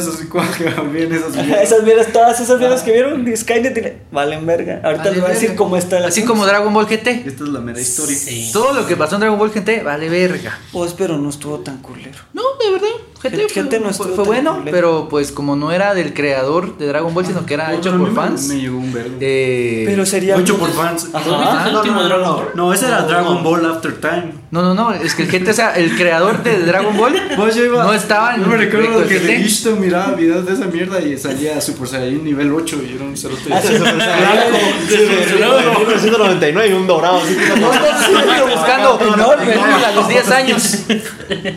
bien 0.91 1.13
esas 1.13 1.35
mierdas. 1.35 1.63
esas 1.63 1.83
mierdas, 1.83 2.07
todas 2.13 2.39
esas 2.39 2.59
mierdas 2.59 2.83
que 2.83 2.91
vieron 2.91 3.23
de 3.25 3.35
Skynet, 3.35 3.75
le- 3.77 3.97
valen 4.11 4.45
verga. 4.45 4.81
Ahorita 4.83 5.03
Vale 5.05 5.11
les 5.11 5.21
voy 5.21 5.29
a 5.31 5.33
decir 5.33 5.49
verga. 5.49 5.57
cómo 5.63 5.77
está 5.77 5.99
la 5.99 6.07
Así 6.07 6.23
como 6.23 6.45
Dragon 6.45 6.73
Ball 6.73 6.85
GT. 6.87 7.07
Esta 7.25 7.43
es 7.43 7.49
la 7.49 7.59
mera 7.61 7.79
historia. 7.79 8.15
Sí. 8.15 8.49
Todo 8.53 8.73
lo 8.73 8.85
que 8.85 8.95
pasó 8.95 9.15
en 9.15 9.21
Dragon 9.21 9.39
Ball 9.39 9.51
GT 9.51 9.83
vale 9.83 10.09
verga. 10.09 10.59
Pues, 10.71 10.93
pero 10.93 11.17
no 11.17 11.29
estuvo 11.29 11.59
tan 11.59 11.77
culero. 11.81 12.19
No, 12.33 12.43
de 12.63 12.71
verdad. 12.71 12.87
GT, 13.21 13.47
GT 13.47 13.69
fue, 13.69 13.79
no 13.79 13.93
fue- 13.93 14.07
fue 14.13 14.23
bueno, 14.23 14.55
culero. 14.57 14.71
pero 14.71 15.07
pues 15.09 15.31
como 15.31 15.55
no 15.55 15.71
era 15.71 15.93
del 15.95 16.13
creador 16.13 16.77
de 16.77 16.85
Dragon 16.87 17.11
Ball, 17.13 17.25
sino 17.25 17.45
que 17.45 17.55
era 17.55 17.69
No, 17.69 17.77
hecho 17.77 17.89
por 17.91 17.99
mí 18.01 18.09
me- 18.09 18.15
fans. 18.15 18.47
Me 18.49 18.55
llegó 18.59 18.77
un 18.77 18.93
verbo. 18.93 19.17
eh, 19.19 19.83
Pero 19.87 20.05
sería. 20.05 20.35
Hecho 20.37 20.57
por 20.57 20.69
fans. 20.71 21.09
Ajá. 21.13 21.69
¿No 21.71 21.83
no, 21.83 21.93
no, 21.93 22.07
no, 22.09 22.17
no. 22.19 22.43
No, 22.53 22.73
ese 22.73 22.85
era 22.85 23.01
Dragon 23.03 23.41
Ball 23.43 23.65
After 23.65 23.99
Time. 23.99 24.33
No, 24.51 24.61
no, 24.61 24.73
no, 24.75 24.91
es 24.93 25.15
que 25.15 25.23
el 25.23 25.29
GT, 25.29 25.49
o 25.49 25.53
sea, 25.53 25.71
el 25.75 25.95
creador 25.95 26.43
de 26.43 26.59
Dragon 26.59 26.95
Ball 26.95 27.15
Pues 27.35 27.55
yo 27.55 27.65
iba, 27.65 27.83
no 27.83 27.93
estaba 27.93 28.35
en 28.35 28.41
Yo 28.43 28.47
me 28.47 28.57
recuerdo 28.57 29.07
que 29.07 29.19
de 29.19 29.35
Ishto 29.37 29.75
miraba 29.75 30.11
videos 30.13 30.45
de 30.45 30.53
esa 30.53 30.65
mierda 30.65 31.01
y 31.01 31.17
salía 31.17 31.59
Super 31.61 31.87
Saiyan 31.87 32.23
nivel 32.23 32.53
8 32.53 32.79
y 32.87 32.95
era 32.95 33.03
un 33.05 33.17
cerote. 33.17 33.41
Ah, 33.51 33.59
sí, 33.61 33.67
Sí, 33.69 34.95
de 34.97 35.79
1999 35.79 36.69
y 36.69 36.73
un 36.73 36.87
dorado. 36.87 37.17
así 37.17 37.35
que- 37.35 37.43
Estoy 37.43 38.51
buscando 38.55 38.99
Enorme, 39.01 39.53
a 39.85 39.91
los 39.91 40.07
10 40.07 40.31
años. 40.31 40.79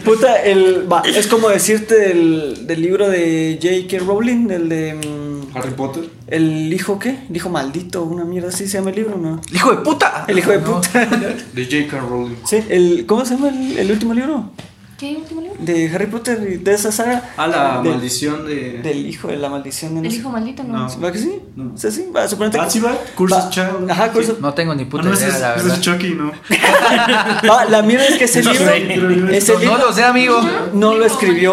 Puta, 0.04 0.42
el, 0.42 0.90
va, 0.90 1.02
es 1.04 1.26
como 1.26 1.47
decirte 1.48 1.94
del, 1.98 2.66
del 2.66 2.82
libro 2.82 3.08
de 3.08 3.58
J.K. 3.62 4.04
Rowling, 4.04 4.50
el 4.50 4.68
de. 4.68 4.94
mm, 4.94 5.56
Harry 5.56 5.70
Potter. 5.72 6.04
El 6.26 6.72
hijo, 6.72 6.98
¿qué? 6.98 7.18
El 7.30 7.36
hijo 7.36 7.48
maldito, 7.48 8.02
una 8.04 8.24
mierda 8.24 8.48
así 8.50 8.66
se 8.68 8.78
llama 8.78 8.90
el 8.90 8.96
libro, 8.96 9.16
¿no? 9.16 9.40
¡Hijo 9.52 9.70
de 9.70 9.78
puta! 9.78 10.24
El 10.28 10.38
hijo 10.38 10.50
de 10.52 10.58
No. 10.58 10.74
puta. 10.80 11.06
De 11.54 11.64
J.K. 11.64 12.00
Rowling. 12.00 12.36
sí, 12.44 12.58
el, 12.68 13.04
¿cómo 13.06 13.24
se 13.24 13.34
llama 13.34 13.48
el, 13.48 13.78
el 13.78 13.90
último 13.90 14.12
libro? 14.14 14.50
¿Qué 14.98 15.16
último 15.16 15.40
libro? 15.42 15.56
de 15.60 15.90
Harry 15.94 16.06
Potter 16.06 16.44
y 16.50 16.56
de 16.56 16.74
esa 16.74 16.90
saga. 16.90 17.30
Ah, 17.36 17.46
la 17.46 17.80
Del- 17.82 17.92
maldición 17.92 18.44
de. 18.44 18.80
Del 18.82 19.06
hijo 19.06 19.28
de 19.28 19.36
la 19.36 19.48
maldición 19.48 19.94
de 19.94 20.00
no 20.00 20.06
El 20.06 20.12
sé- 20.12 20.18
hijo 20.18 20.28
maldito, 20.30 20.64
¿no? 20.64 20.76
No. 20.88 21.00
¿Va 21.00 21.12
que 21.12 21.18
sí? 21.18 21.40
No. 21.54 21.78
Sí, 21.78 21.90
sí, 21.92 22.06
va, 22.14 22.26
suponete 22.26 22.58
Ah, 22.58 22.64
que- 22.64 22.70
sí, 22.70 22.80
va. 22.80 22.92
Curse 23.14 23.34
va- 23.36 23.44
of 23.44 23.50
Child. 23.50 23.90
Ajá, 23.90 24.10
Curse 24.12 24.32
of- 24.32 24.40
No 24.40 24.52
tengo 24.54 24.74
ni 24.74 24.82
Ah, 24.82 24.86
puta 24.90 25.04
no, 25.04 25.12
ese 25.14 25.24
idea, 25.26 25.34
es, 25.36 25.40
la 25.40 25.54
verdad. 25.54 25.74
es 25.74 25.80
Chucky, 25.80 26.14
¿no? 26.14 26.32
Va, 27.48 27.64
la 27.66 27.82
mierda 27.82 28.06
es 28.06 28.18
que 28.18 28.24
ese 28.24 28.42
No 28.42 28.52
libro, 28.52 28.66
sé. 28.68 29.36
ese 29.36 29.52
No, 29.52 29.58
libro 29.60 29.78
no 29.78 29.84
lo 29.86 29.92
sé, 29.92 30.02
amigo. 30.02 30.40
no 30.72 30.94
lo 30.94 31.04
escribió 31.04 31.52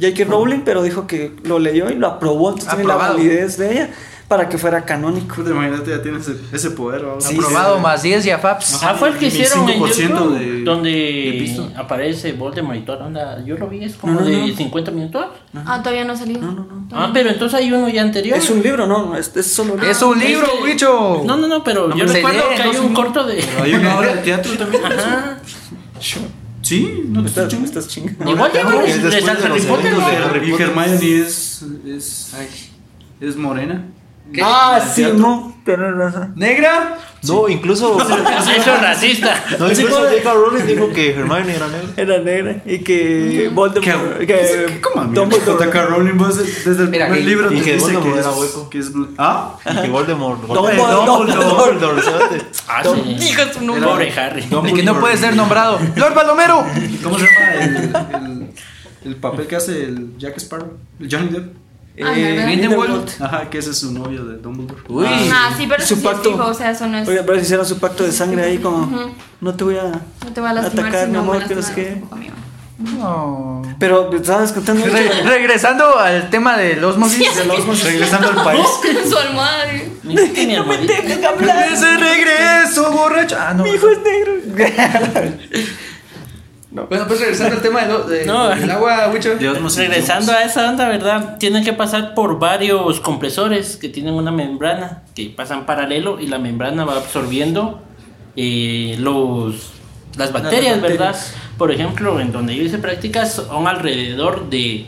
J.K. 0.00 0.24
Rowling, 0.28 0.60
pero 0.64 0.82
dijo 0.82 1.06
que 1.06 1.32
lo 1.44 1.58
leyó 1.58 1.88
y 1.90 1.94
lo 1.94 2.08
aprobó, 2.08 2.50
entonces 2.50 2.68
tiene 2.70 2.84
la 2.88 2.96
validez 2.96 3.56
de 3.56 3.72
ella 3.72 3.90
para 4.28 4.46
que 4.48 4.58
fuera 4.58 4.84
canónico. 4.84 5.36
Puta, 5.36 5.50
imagínate, 5.50 5.90
ya 5.90 6.02
tienes 6.02 6.28
ese, 6.52 6.70
poder. 6.72 7.02
¿no? 7.02 7.18
Sí, 7.18 7.34
Aprobado 7.34 7.78
más 7.80 8.02
10 8.02 8.26
y 8.26 8.30
a 8.30 8.38
Faps. 8.38 8.82
Ah, 8.82 8.94
fue 8.94 9.08
el 9.08 9.16
que 9.16 9.26
hicieron 9.28 9.66
en 9.68 9.80
25% 9.80 10.00
YouTube, 10.00 10.38
de- 10.38 10.64
donde 10.64 10.90
de 10.90 11.72
aparece 11.76 12.32
Voldemort 12.32 12.76
y 12.78 12.82
toda 12.82 12.98
la 12.98 13.06
onda. 13.06 13.44
Yo 13.44 13.56
lo 13.56 13.66
vi, 13.68 13.82
es 13.84 13.96
como 13.96 14.12
No, 14.14 14.20
no, 14.20 14.26
de 14.26 14.36
no. 14.48 14.54
50 14.56 14.90
minutos. 14.90 15.26
Ah, 15.64 15.80
todavía 15.82 16.04
no 16.04 16.12
ha 16.12 16.16
salido. 16.16 16.42
No, 16.42 16.52
no, 16.52 16.64
no. 16.64 16.86
Ah, 16.92 17.10
pero 17.14 17.30
entonces 17.30 17.58
hay 17.58 17.72
uno 17.72 17.88
ya 17.88 18.02
anterior. 18.02 18.36
Es 18.36 18.50
un 18.50 18.62
libro, 18.62 18.86
no, 18.86 19.16
es, 19.16 19.34
es 19.34 19.50
solo 19.52 19.72
un 19.72 19.80
libro. 19.80 19.90
Es 19.92 20.02
un 20.02 20.18
libro, 20.18 20.46
Ese- 20.46 20.66
bicho. 20.72 21.22
No, 21.24 21.36
no, 21.38 21.48
no, 21.48 21.64
pero 21.64 21.96
yo 21.96 22.06
se 22.06 22.12
recuerdo 22.14 22.50
lee, 22.50 22.56
que 22.56 22.64
no 22.64 22.70
hay 22.70 22.76
un 22.76 22.94
corto 22.94 23.24
de. 23.26 23.42
Hay 23.62 23.72
una 23.74 23.98
obra 23.98 24.14
de 24.14 24.22
teatro 24.22 24.52
también. 24.58 24.82
de. 24.82 24.88
Ajá. 24.94 25.38
Sí, 26.60 27.02
no 27.08 27.22
te 27.22 27.28
Estás, 27.28 27.52
estás 27.54 27.88
chingando. 27.88 28.30
Igual 28.30 28.50
es 28.84 28.96
es 28.96 29.02
de 29.02 29.08
después 29.10 29.24
de 29.38 29.44
Harry 29.46 29.58
los 29.58 29.66
Potter. 29.66 29.86
eventos 29.86 30.10
de 30.12 30.18
¿no? 30.18 30.26
Harry 30.26 30.48
Y 30.48 30.50
Potter. 30.50 30.68
Hermione 30.68 31.18
es. 31.20 31.64
es. 31.86 32.34
es 33.20 33.36
morena. 33.36 33.84
Ah, 34.42 34.78
¿El 34.82 34.88
sí, 34.90 35.06
no, 35.16 35.56
tenés 35.64 35.94
razón. 35.94 36.32
¿Negra? 36.36 36.98
No, 37.22 37.48
incluso. 37.48 37.98
Eso 38.02 38.50
es 38.56 38.66
racista. 38.82 39.42
No, 39.58 39.70
incluso 39.70 39.96
J.K. 40.00 40.32
Rowling 40.32 40.66
dijo 40.66 40.90
que 40.92 41.10
Hermione 41.14 41.54
era 41.56 41.66
negra. 41.68 41.88
Era 41.96 42.18
negra 42.18 42.62
y 42.66 42.78
que 42.80 43.50
Voldemort, 43.52 44.18
¿Qué, 44.18 44.26
que 44.26 44.34
¿Qué, 44.66 44.80
¿Cómo 44.80 45.04
Dumbledore- 45.12 45.44
J.K. 45.58 45.82
Rowling 45.86 46.16
vos 46.18 46.36
desde 46.64 46.82
el 46.82 46.90
Mira, 46.90 47.06
primer 47.08 47.24
libro 47.24 47.52
y 47.52 47.60
que 47.60 47.74
dice 47.74 47.84
Voldemort 47.92 48.14
que 48.14 48.20
era 48.20 48.30
hueco. 48.32 48.70
que 48.70 48.78
es 48.78 48.92
¿Ah? 49.16 49.54
Y 49.64 49.82
que 49.82 49.88
Voldemort. 49.88 50.42
Dumbledore. 50.46 51.32
Dumbledore, 51.32 52.02
¿sabes? 52.02 52.42
Ah, 52.68 52.82
sí. 52.84 53.16
Diga 53.18 53.52
su 53.52 53.64
nombre. 53.64 53.84
Pobre 53.88 54.12
Harry. 54.20 54.44
Y 54.68 54.74
que 54.74 54.82
no 54.82 55.00
puede 55.00 55.16
ser 55.16 55.34
nombrado. 55.34 55.78
Lord 55.96 56.14
Balomero. 56.14 56.64
¿Cómo 57.02 57.18
se 57.18 57.24
llama 57.26 57.54
el, 57.54 58.24
el, 58.24 58.50
el 59.06 59.16
papel 59.16 59.46
que 59.46 59.56
hace 59.56 59.84
el 59.84 60.16
Jack 60.18 60.36
Sparrow? 60.36 60.72
El 61.00 61.08
Johnny 61.10 61.28
Depp. 61.30 61.67
Ah, 62.04 62.12
Eh. 62.16 62.42
Grindelwald. 62.44 63.10
Ajá, 63.20 63.50
que 63.50 63.58
ese 63.58 63.70
es 63.70 63.78
su 63.78 63.92
novio 63.92 64.24
de 64.24 64.38
Dumbledore. 64.38 64.82
Uy. 64.88 65.06
Ah, 65.32 65.50
sí, 65.56 65.66
pero 65.68 65.82
Su 65.84 65.94
sí 65.96 66.00
es 66.00 66.06
pacto. 66.06 66.30
fijo, 66.32 66.44
o 66.46 66.54
sea, 66.54 66.70
eso 66.70 66.86
no 66.86 66.98
es. 66.98 67.08
Oiga, 67.08 67.22
pero 67.26 67.38
hicieron 67.40 67.64
su 67.66 67.78
pacto 67.78 68.04
de 68.04 68.12
sangre 68.12 68.44
ahí 68.44 68.58
como 68.58 69.12
no 69.40 69.54
te 69.54 69.64
voy 69.64 69.76
a 69.76 69.84
No 70.24 70.32
te 70.32 70.40
va 70.40 70.50
a 70.50 70.52
lastimar 70.54 70.86
atacar, 70.86 71.04
si 71.06 71.10
mi 71.10 71.12
no 71.16 71.22
me 71.24 71.30
amor, 71.36 71.48
que 71.48 72.02
no. 72.78 73.62
Pero 73.80 74.12
estabas 74.14 74.52
contando. 74.52 74.86
Re- 74.86 75.22
regresando 75.24 75.98
al 75.98 76.30
tema 76.30 76.56
del 76.56 76.82
osmosis. 76.84 77.34
del 77.36 77.50
osmosis. 77.50 77.84
Regresando 77.84 78.28
al 78.28 78.44
país. 78.44 78.66
Su 79.10 79.16
almohada. 79.18 79.72
eh. 79.72 79.90
No 80.04 80.64
me 80.64 80.78
dejes 80.78 81.24
hablar. 81.24 81.72
Ese 81.72 81.96
regreso, 81.96 82.92
borracho. 82.92 83.36
Ah, 83.38 83.52
no. 83.54 83.64
Mi 83.64 83.70
hijo 83.70 83.88
es 83.88 83.98
negro. 84.00 84.32
Bueno, 86.86 87.06
pues 87.06 87.20
regresando 87.20 87.56
al 87.56 87.62
tema 87.62 87.84
del, 87.84 88.06
de- 88.08 88.26
No. 88.26 88.42
agua, 88.72 89.10
nos 89.60 89.76
Regresando 89.76 90.32
a 90.32 90.42
esa 90.42 90.68
onda, 90.68 90.88
¿verdad? 90.88 91.36
Tienen 91.38 91.64
que 91.64 91.72
pasar 91.72 92.14
por 92.14 92.38
varios 92.38 93.00
compresores 93.00 93.76
que 93.76 93.88
tienen 93.88 94.14
una 94.14 94.30
membrana 94.30 95.02
que 95.14 95.26
pasan 95.34 95.66
paralelo 95.66 96.20
y 96.20 96.26
la 96.26 96.38
membrana 96.38 96.84
va 96.84 96.96
absorbiendo 96.96 97.82
eh, 98.36 98.96
los 98.98 99.72
las 100.16 100.32
bacterias, 100.32 100.80
¿verdad? 100.80 101.06
bacterias. 101.12 101.34
Por 101.56 101.70
ejemplo, 101.72 102.20
en 102.20 102.32
donde 102.32 102.54
yo 102.56 102.62
hice 102.62 102.78
prácticas 102.78 103.32
son 103.34 103.66
alrededor 103.68 104.48
de 104.50 104.86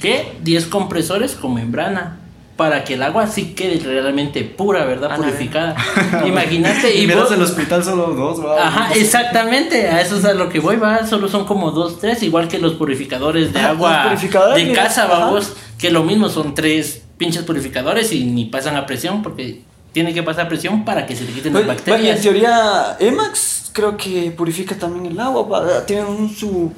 ¿qué? 0.00 0.32
10 0.42 0.66
compresores 0.66 1.34
con 1.34 1.54
membrana 1.54 2.18
para 2.62 2.84
que 2.84 2.94
el 2.94 3.02
agua 3.02 3.26
sí 3.26 3.54
quede 3.56 3.80
realmente 3.84 4.44
pura, 4.44 4.84
¿verdad? 4.84 5.10
A 5.12 5.16
Purificada. 5.16 5.74
Imagínate 6.24 6.94
y 6.96 7.06
vos- 7.06 7.32
el 7.32 7.42
hospital 7.42 7.82
solo 7.82 8.06
dos, 8.14 8.44
va. 8.44 8.68
Ajá, 8.68 8.92
exactamente, 8.94 9.88
a 9.88 10.00
eso 10.00 10.16
es 10.16 10.24
a 10.24 10.32
lo 10.34 10.48
que 10.48 10.60
voy, 10.60 10.76
va, 10.76 11.04
solo 11.04 11.28
son 11.28 11.44
como 11.44 11.72
dos, 11.72 11.98
tres, 11.98 12.22
igual 12.22 12.46
que 12.46 12.58
los 12.60 12.74
purificadores 12.74 13.52
de 13.52 13.58
Ah, 13.58 13.70
agua 13.70 14.04
purificadores, 14.04 14.64
de 14.68 14.72
casa, 14.72 15.06
vamos, 15.06 15.54
que 15.76 15.90
lo 15.90 16.04
mismo 16.04 16.28
son 16.28 16.54
tres 16.54 17.02
pinches 17.18 17.42
purificadores 17.42 18.12
y 18.12 18.22
ni 18.24 18.44
pasan 18.44 18.76
a 18.76 18.86
presión 18.86 19.22
porque 19.24 19.62
tiene 19.92 20.14
que 20.14 20.22
pasar 20.22 20.48
presión 20.48 20.84
para 20.84 21.04
que 21.04 21.16
se 21.16 21.24
le 21.24 21.32
quiten 21.32 21.52
las 21.52 21.64
Bueno, 21.64 21.80
bueno, 21.84 21.96
en 21.96 22.02
bacterias. 22.16 22.20
teoría, 22.22 22.96
Emax 23.00 23.61
creo 23.72 23.96
que 23.96 24.30
purifica 24.36 24.74
también 24.76 25.06
el 25.06 25.18
agua. 25.20 25.48
para- 25.48 25.86
Tienen 25.86 26.06
un, 26.06 26.34
su 26.34 26.72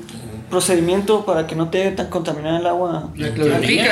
procedimiento 0.51 1.25
para 1.25 1.47
que 1.47 1.57
no 1.57 1.69
te 1.69 1.91
tan 1.93 2.09
contaminada 2.09 2.59
el 2.61 2.67
agua. 2.67 3.09
La 3.17 3.29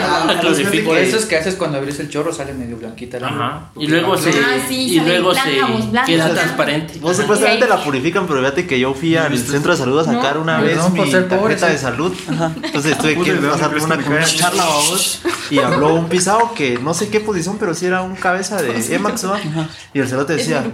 Ah. 0.00 0.40
Por 0.84 0.96
eso 0.98 1.16
es 1.16 1.24
que 1.26 1.36
haces 1.36 1.54
cuando 1.56 1.78
abrís 1.78 1.98
el 1.98 2.08
chorro 2.08 2.32
sale 2.32 2.52
medio 2.52 2.76
blanquita 2.76 3.16
el 3.16 3.24
agua. 3.24 3.46
Ajá, 3.46 3.70
y 3.80 3.86
luego 3.88 4.16
se, 4.16 4.30
Ah, 4.30 4.58
sí, 4.68 4.92
y 4.94 5.00
luego 5.00 5.34
se 5.34 5.40
blanca, 5.50 6.04
queda 6.06 6.24
blanca. 6.26 6.40
transparente. 6.42 6.98
Vos 7.00 7.16
supuestamente 7.16 7.66
la 7.66 7.82
purifican, 7.82 8.26
pero 8.26 8.40
fíjate 8.40 8.66
que 8.66 8.78
yo 8.78 8.94
fui 8.94 9.16
al 9.16 9.36
centro 9.38 9.72
de 9.72 9.78
salud 9.78 9.98
a 9.98 10.04
sacar 10.04 10.38
una 10.38 10.58
No, 10.58 10.64
vez 10.64 10.78
por 10.78 10.92
mi 10.92 10.98
pobre, 11.00 11.22
tarjeta 11.22 11.68
de 11.68 11.78
salud. 11.78 12.12
Entonces 12.62 12.98
tuve 12.98 13.14
que 13.16 13.32
¿de 13.32 13.40
dónde 13.40 13.48
pasar 13.48 13.70
por 13.76 13.82
una, 13.82 14.24
charla. 14.24 14.64
Y 15.50 15.58
habló 15.58 15.94
un 15.94 16.08
pisado 16.08 16.54
que 16.54 16.78
no 16.78 16.94
sé 16.94 17.08
qué 17.08 17.20
posición, 17.20 17.56
pero 17.58 17.74
sí 17.74 17.86
era 17.86 18.02
un 18.02 18.14
cabeza 18.14 18.60
de 18.62 18.94
Emax. 18.94 19.26
Y 19.94 19.98
el 19.98 20.08
cerote 20.08 20.34
decía, 20.36 20.64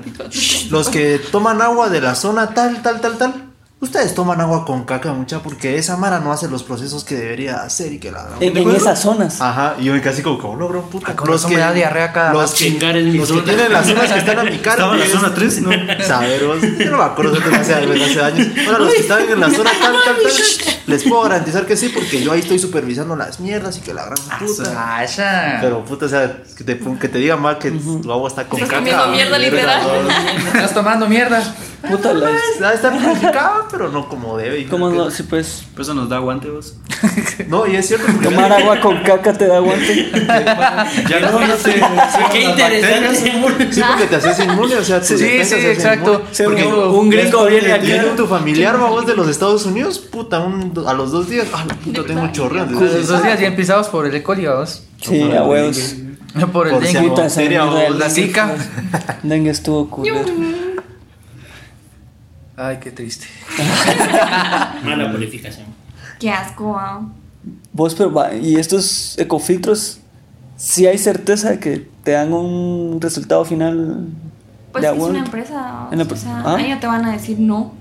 los 0.71 0.89
que 0.89 1.19
toman 1.33 1.63
agua 1.63 1.89
de 1.89 2.01
la 2.01 2.15
zona 2.19 2.51
tal, 2.53 2.83
tal, 2.83 3.01
tal, 3.01 3.17
tal. 3.17 3.45
Ustedes 3.81 4.13
toman 4.13 4.41
agua 4.41 4.65
con 4.65 4.85
caca, 4.85 5.13
mucha, 5.13 5.39
porque 5.39 5.79
esa 5.79 5.97
Mara 5.97 6.19
no 6.19 6.33
hace 6.33 6.49
los 6.49 6.65
procesos 6.65 7.05
que 7.05 7.15
debería 7.15 7.63
hacer 7.63 7.93
y 7.93 8.01
que 8.01 8.11
la... 8.11 8.27
En, 8.41 8.57
en 8.57 8.71
esas 8.75 9.01
zonas. 9.01 9.41
Ajá, 9.41 9.77
y 9.79 9.85
yo 9.85 9.93
me 9.93 10.01
casi 10.01 10.21
como, 10.21 10.57
no, 10.57 10.67
bro, 10.67 10.83
puta. 10.91 11.13
Ah, 11.13 11.15
con 11.15 11.29
razón 11.29 11.53
me 11.53 11.59
da 11.61 11.73
diarrea 11.73 12.13
cada 12.13 12.33
los 12.33 12.51
que, 12.51 12.57
Chingar 12.57 12.97
es 12.97 13.05
mi 13.05 13.19
los 13.19 13.29
que 13.29 13.35
zona. 13.35 13.45
tienen 13.45 13.73
las 13.73 13.87
zonas 13.87 14.13
que 14.13 14.19
están 14.19 14.39
a 14.41 14.43
mi 14.43 14.59
cargo. 14.59 14.95
Estaba 14.95 14.95
en 14.95 15.01
la 15.01 15.07
zona 15.07 15.33
3, 15.33 15.63
¿no? 15.63 15.71
Saber, 16.09 16.45
vos, 16.49 16.57
yo 16.77 16.91
no 16.91 16.97
me 16.99 17.05
acuerdo 17.05 17.37
de 17.37 17.55
hace, 17.57 17.75
hace 17.75 18.21
años. 18.21 18.49
Ahora, 18.67 18.79
los 18.81 18.95
que 18.95 19.01
están 19.01 19.23
en 19.31 19.39
la 19.41 19.49
zona 19.51 19.71
tal, 19.81 19.93
tal, 20.05 20.17
tal, 20.25 20.33
les 20.89 21.03
puedo 21.05 21.23
garantizar 21.23 21.65
que 21.65 21.77
sí, 21.77 21.91
porque 21.91 22.21
yo 22.21 22.33
ahí 22.33 22.41
estoy 22.41 22.59
supervisando 22.59 23.15
las 23.15 23.39
mierdas 23.39 23.79
y 23.79 23.81
que 23.83 23.95
la 23.95 24.07
gran 24.07 24.19
puta. 24.41 24.73
Ah, 24.77 25.05
esa. 25.05 25.59
Pero 25.61 25.85
puta, 25.85 26.07
o 26.07 26.09
sea, 26.09 26.39
que 26.57 26.65
te, 26.65 26.81
que 26.81 27.09
te 27.09 27.19
diga 27.19 27.37
mal 27.37 27.59
que 27.59 27.71
tu 27.71 28.11
agua 28.11 28.29
está 28.29 28.43
con 28.49 28.59
Estás 28.61 28.71
caca. 28.81 29.05
comiendo 29.05 29.07
mierda, 29.13 29.39
verga, 29.39 29.57
literal. 29.57 30.09
Estás 30.49 30.75
tomando 30.75 31.07
mierda. 31.09 31.55
Puta, 31.89 32.13
la- 32.13 32.31
Ah, 32.65 32.73
Está 32.75 32.91
purificada, 32.91 33.67
pero 33.71 33.89
no 33.89 34.09
como 34.09 34.37
debe. 34.37 34.67
¿Cómo 34.67 34.91
no? 34.91 35.11
Sí, 35.13 35.23
pues. 35.23 35.63
Pues 35.77 35.87
eso 35.87 35.95
nos 35.95 36.09
da 36.09 36.19
guante, 36.19 36.51
vos. 36.51 36.75
No, 37.49 37.67
y 37.69 37.77
es 37.77 37.87
cierto. 37.87 38.07
porque- 38.11 38.29
Tomar 38.29 38.53
agua 38.61 38.81
con 38.81 39.01
caca 39.03 39.33
te 39.33 39.47
da 39.47 39.61
guante. 39.61 40.11
Ya 41.09 41.21
no, 41.21 41.39
no 41.47 41.57
sé. 41.57 41.81
Qué 42.33 42.43
interesante. 42.43 43.17
Sí, 43.73 43.81
porque 43.89 44.07
te 44.07 44.17
haces 44.17 44.39
inmune, 44.45 44.75
o 44.77 44.85
sea, 44.85 45.03
Sí, 45.03 45.17
sí, 45.19 45.55
exacto. 45.55 46.23
Porque 46.45 46.65
un- 46.67 47.11
gringo 47.11 47.47
viene 47.47 47.73
aquí. 47.73 47.93
Tu 48.17 48.27
familiar, 48.27 48.77
vamos, 48.79 49.07
de 49.07 49.15
los 49.15 49.29
Estados 49.29 49.65
Unidos, 49.67 49.99
puta, 50.01 50.41
un- 50.41 50.73
a 50.87 50.93
los 50.95 51.13
dos 51.13 51.29
días, 51.31 51.47
ah, 51.53 51.65
la 51.69 51.75
puta, 51.75 52.05
tengo 52.05 52.23
un 52.23 52.33
chorreo. 52.33 52.67
Los 52.67 53.07
dos 53.07 53.23
días 53.23 53.39
ya 53.41 53.55
pisados 53.55 53.89
por 53.89 54.05
el 54.07 54.15
E. 54.15 54.23
coli, 54.23 54.47
vos. 54.47 54.83
Sí, 55.01 55.23
a 55.33 55.45
huevos. 55.45 55.95
Por 56.53 56.69
el 56.69 56.81
dengue. 56.81 57.09
Vos, 57.09 57.19
La 57.19 58.09
dengue 58.09 58.11
zika. 58.11 58.55
Dengue 59.23 59.51
estuvo 59.51 59.89
culero. 59.89 60.17
Ay, 62.61 62.79
qué 62.81 62.91
triste. 62.91 63.27
Mala 64.85 65.13
purificación. 65.13 65.67
Qué 66.19 66.29
asco, 66.31 66.77
ah. 66.77 67.03
Vos, 67.73 67.95
pero 67.95 68.13
va, 68.13 68.35
y 68.35 68.57
estos 68.57 69.17
ecofiltros, 69.17 70.01
si 70.57 70.87
hay 70.87 70.99
certeza 70.99 71.51
de 71.51 71.61
que 71.61 71.87
te 72.03 72.11
dan 72.11 72.33
un 72.33 73.01
resultado 73.01 73.45
final 73.45 74.07
Pues 74.73 74.83
de 74.83 74.91
es 74.91 74.99
una 75.01 75.21
empresa. 75.21 75.89
En 75.93 75.99
la 75.99 76.05
o 76.05 76.17
sea, 76.17 76.43
¿Ah? 76.45 76.57
ahí 76.57 76.69
ya 76.69 76.81
te 76.81 76.89
van 76.89 77.05
a 77.05 77.13
decir 77.13 77.39
no. 77.39 77.73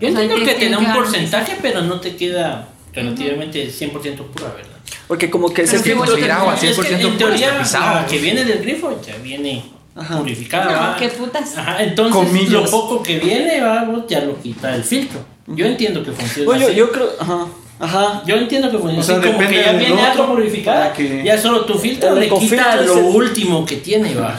Yo 0.00 0.08
O 0.08 0.12
sea, 0.12 0.22
entiendo 0.22 0.46
que 0.46 0.54
te 0.54 0.70
da 0.70 0.78
un 0.78 0.92
porcentaje, 0.94 1.58
pero 1.60 1.82
no 1.82 2.00
te 2.00 2.16
queda 2.16 2.68
relativamente 2.94 3.68
100% 3.68 3.92
pura, 3.92 4.48
¿verdad? 4.54 4.70
Porque 5.06 5.28
como 5.28 5.50
que 5.52 5.62
ese 5.62 5.78
filtro... 5.78 6.14
agua, 6.32 6.54
Es 6.54 6.60
que 6.78 6.96
100% 6.96 7.10
en 7.12 7.18
teoría, 7.18 7.50
pura, 7.50 7.62
pisado. 7.62 7.94
la 7.96 8.06
que 8.06 8.18
viene 8.18 8.44
del 8.46 8.60
grifo 8.62 8.98
ya 9.02 9.16
viene 9.18 9.62
Ajá. 9.94 10.18
purificada. 10.18 10.92
No, 10.92 10.96
qué 10.98 11.08
putas. 11.08 11.56
Ajá, 11.58 11.82
entonces 11.82 12.14
Comillas. 12.14 12.50
lo 12.52 12.64
poco 12.70 13.02
que 13.02 13.18
viene, 13.18 13.60
va, 13.60 13.86
ya 14.08 14.20
lo 14.22 14.40
quita 14.40 14.74
el 14.74 14.82
filtro. 14.84 15.20
Yo 15.46 15.66
entiendo 15.66 16.02
que 16.04 16.12
funciona 16.12 16.50
Oye, 16.50 16.60
yo, 16.60 16.66
así. 16.68 16.76
yo 16.76 16.92
creo... 16.92 17.08
Ajá. 17.20 17.46
Ajá. 17.82 18.22
Yo 18.24 18.36
entiendo 18.36 18.70
que 18.70 18.78
funciona 18.78 19.00
O 19.00 19.02
sea, 19.02 19.16
así, 19.16 19.26
como 19.26 19.38
depende 19.40 19.58
que 19.60 19.64
ya 19.64 19.72
viene 19.72 19.94
otro 19.94 20.22
agua 20.22 20.36
purificada, 20.36 20.92
que- 20.92 21.24
ya 21.24 21.36
solo 21.36 21.64
tu 21.64 21.74
filtro 21.76 22.14
le 22.14 22.28
quita 22.28 22.76
lo 22.76 22.96
último 23.08 23.66
que 23.66 23.76
tiene, 23.78 24.14
va. 24.14 24.38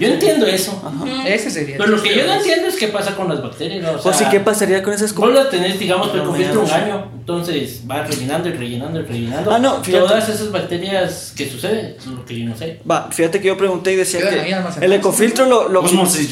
Yo 0.00 0.08
entiendo 0.08 0.46
eso. 0.46 0.82
Ese 1.26 1.50
sería. 1.50 1.76
Pero 1.76 1.90
lo 1.90 2.02
que 2.02 2.16
yo 2.16 2.26
no 2.26 2.32
entiendo 2.34 2.66
es 2.68 2.76
qué 2.76 2.88
pasa 2.88 3.14
con 3.14 3.28
las 3.28 3.42
bacterias, 3.42 3.82
¿no? 3.82 3.92
o 3.92 4.12
sea, 4.14 4.28
O 4.28 4.30
¿qué 4.30 4.40
pasaría 4.40 4.82
con 4.82 4.94
esas 4.94 5.14
Vos 5.14 5.34
las 5.34 5.50
tenés, 5.50 5.78
digamos, 5.78 6.14
No, 6.14 6.34
filtro 6.34 6.62
un 6.62 6.70
año, 6.70 7.10
entonces 7.18 7.82
va 7.90 8.04
rellenando 8.04 8.48
y 8.48 8.52
rellenando 8.52 9.00
y 9.00 9.02
rellenando. 9.02 9.50
Ah, 9.52 9.58
no, 9.58 9.84
fíjate. 9.84 10.06
Todas 10.06 10.28
esas 10.30 10.50
bacterias 10.50 11.34
que 11.36 11.46
suceden, 11.46 11.94
es 11.98 12.06
lo 12.06 12.24
que 12.24 12.40
yo 12.40 12.48
no 12.48 12.56
sé. 12.56 12.80
Va, 12.90 13.10
fíjate 13.10 13.38
que 13.40 13.48
yo 13.48 13.58
pregunté 13.58 13.92
y 13.92 13.96
decía 13.96 14.20
que 14.20 14.54
el 14.80 14.92
ecofiltro 14.94 15.44
lo, 15.44 15.68
lo, 15.68 15.82
Los 15.82 15.92
Moses. 15.92 16.26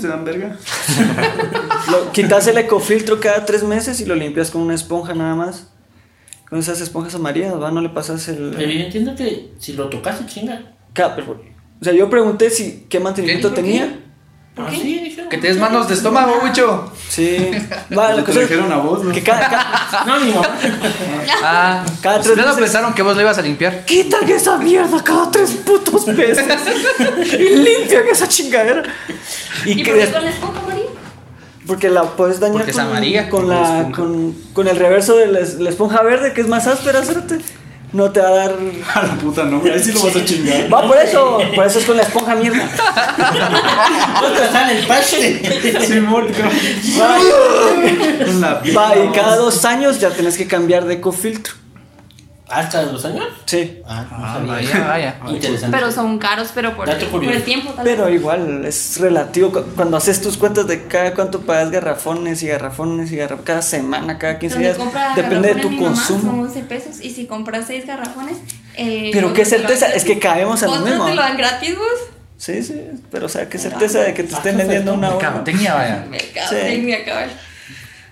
¿Se 0.00 0.08
dan 0.08 0.24
verga? 0.24 0.56
lo- 1.90 2.12
quitas 2.12 2.46
el 2.46 2.58
ecofiltro 2.58 3.20
cada 3.20 3.44
tres 3.46 3.62
meses 3.62 4.00
y 4.00 4.04
lo 4.04 4.14
limpias 4.14 4.50
con 4.50 4.60
una 4.60 4.74
esponja 4.74 5.14
nada 5.14 5.34
más. 5.34 5.68
Con 6.54 6.60
esas 6.60 6.80
esponjas 6.80 7.12
amarillas, 7.16 7.60
¿va? 7.60 7.72
No 7.72 7.80
le 7.80 7.88
pasas 7.88 8.28
el... 8.28 8.52
Pero 8.56 8.70
yo 8.70 8.84
entiendo 8.84 9.16
que 9.16 9.54
si 9.58 9.72
lo 9.72 9.88
tocas, 9.88 10.18
se 10.18 10.26
chinga. 10.26 10.62
Ca- 10.92 11.16
pero- 11.16 11.32
O 11.32 11.84
sea, 11.84 11.92
yo 11.92 12.08
pregunté 12.08 12.48
si 12.48 12.86
qué 12.88 13.00
mantenimiento 13.00 13.48
¿Qué? 13.52 13.54
¿Por 13.56 13.64
qué? 13.64 13.70
tenía. 13.72 13.98
Ah, 14.56 14.68
sí, 14.70 15.00
dijeron. 15.00 15.28
Que 15.28 15.38
te 15.38 15.48
des 15.48 15.56
manos 15.58 15.88
de 15.88 15.94
estómago, 15.94 16.40
mucho. 16.46 16.92
Sí. 17.08 17.50
Va, 17.98 18.10
Te 18.12 18.18
lo 18.18 18.24
que 18.24 18.32
sea- 18.32 18.42
dijeron 18.42 18.70
a 18.70 18.76
vos, 18.76 19.02
¿no? 19.02 19.10
Que 19.12 19.20
cada, 19.24 19.40
cada, 19.50 20.04
No. 20.20 20.42
Ah, 21.42 21.84
Cada 22.00 22.20
tres 22.20 22.28
ustedes 22.28 22.36
no 22.46 22.52
meses- 22.54 22.60
pensaron 22.60 22.94
que 22.94 23.02
vos 23.02 23.16
lo 23.16 23.22
ibas 23.22 23.36
a 23.36 23.42
limpiar. 23.42 23.84
quitan 23.84 24.28
esa 24.30 24.56
mierda 24.56 25.02
cada 25.02 25.28
tres 25.32 25.50
putos 25.66 26.06
meses 26.06 26.46
y 27.32 27.56
limpian 27.56 28.06
esa 28.12 28.28
chingadera. 28.28 28.84
Y, 29.66 29.72
¿Y 29.72 29.82
que 29.82 29.90
por 29.90 29.94
qué 29.98 30.04
des- 30.06 30.14
con 30.14 30.24
la 30.24 30.30
esponja? 30.30 30.60
Porque 31.66 31.88
la 31.90 32.02
puedes 32.02 32.40
dañar 32.40 32.56
Porque 32.58 32.70
es 32.72 32.76
con, 32.76 32.86
amarilla, 32.86 33.30
con, 33.30 33.48
la, 33.48 33.90
con, 33.94 34.34
con 34.52 34.68
el 34.68 34.76
reverso 34.76 35.16
de 35.16 35.26
la, 35.28 35.40
es- 35.40 35.54
la 35.60 35.70
esponja 35.70 36.02
verde 36.02 36.32
que 36.32 36.40
es 36.42 36.48
más 36.48 36.66
áspera, 36.66 37.02
cerote. 37.02 37.38
No 37.92 38.10
te 38.10 38.18
va 38.20 38.26
a 38.28 38.32
dar. 38.32 38.54
A 38.94 39.02
la 39.06 39.14
puta, 39.14 39.44
no. 39.44 39.62
Ahí 39.64 39.78
sí 39.82 39.92
lo 39.92 40.02
vas 40.02 40.16
a 40.16 40.24
chingar. 40.24 40.72
Va 40.72 40.86
por 40.86 40.96
eso, 40.98 41.38
por 41.54 41.64
eso 41.64 41.78
es 41.78 41.84
con 41.84 41.96
la 41.96 42.02
esponja 42.02 42.34
mierda. 42.34 42.64
Otra 44.24 44.50
sale 44.52 44.80
el 44.80 44.86
pache. 44.86 45.40
La 48.40 48.62
va, 48.76 48.96
y 48.96 49.08
cada 49.12 49.36
dos 49.36 49.64
años 49.64 50.00
ya 50.00 50.10
tenés 50.10 50.36
que 50.36 50.46
cambiar 50.46 50.84
de 50.86 50.94
ecofiltro. 50.94 51.54
¿Hasta 52.46 52.82
los 52.82 53.02
años? 53.06 53.24
Sí. 53.46 53.80
Ah, 53.86 54.04
no 54.10 54.16
Ah, 54.20 54.38
vaya, 54.46 54.86
vaya. 54.86 55.16
Interesante. 55.28 55.76
Pero 55.76 55.90
son 55.90 56.18
caros, 56.18 56.50
pero 56.54 56.76
por, 56.76 56.86
Dato 56.86 57.06
por 57.08 57.24
el 57.24 57.42
tiempo 57.42 57.70
también. 57.72 57.96
Pero 57.96 58.08
igual 58.10 58.64
es 58.66 58.98
relativo. 59.00 59.50
Cu- 59.50 59.64
Cuando 59.74 59.96
haces 59.96 60.20
tus 60.20 60.36
cuentas 60.36 60.66
de 60.66 60.84
cada 60.86 61.14
cuánto 61.14 61.40
pagas 61.40 61.70
garrafones 61.70 62.42
y 62.42 62.48
garrafones 62.48 63.10
y 63.12 63.16
garrafones, 63.16 63.46
cada 63.46 63.62
semana, 63.62 64.18
cada 64.18 64.38
15 64.38 64.56
Donde 64.56 64.74
días, 64.74 65.16
depende 65.16 65.54
de 65.54 65.62
tu 65.62 65.70
mi 65.70 65.76
mamá 65.80 65.94
consumo. 65.96 66.20
Son 66.32 66.40
11 66.40 66.60
pesos. 66.64 67.00
Y 67.00 67.10
si 67.10 67.26
compras 67.26 67.64
6 67.66 67.86
garrafones. 67.86 68.36
Eh, 68.76 69.10
Pero 69.12 69.32
qué 69.32 69.44
certeza, 69.46 69.86
es 69.86 70.04
que 70.04 70.18
caemos 70.18 70.62
a 70.62 70.66
lo 70.66 70.80
mismo. 70.80 71.06
te 71.06 71.14
lo 71.14 71.22
dan 71.22 71.36
gratis, 71.38 71.76
vos. 71.78 71.86
Sí, 72.36 72.62
sí, 72.62 72.78
pero 73.10 73.24
o 73.26 73.28
sea, 73.28 73.48
qué 73.48 73.56
certeza 73.56 74.00
de 74.00 74.12
que 74.12 74.24
te 74.24 74.34
estén 74.34 74.58
vendiendo 74.58 74.92
una 74.92 75.14
hora. 75.14 75.16
Mercadotecnia, 75.30 75.74
vaya. 75.74 76.06
Mercadotecnia, 76.10 77.04
cabal. 77.06 77.30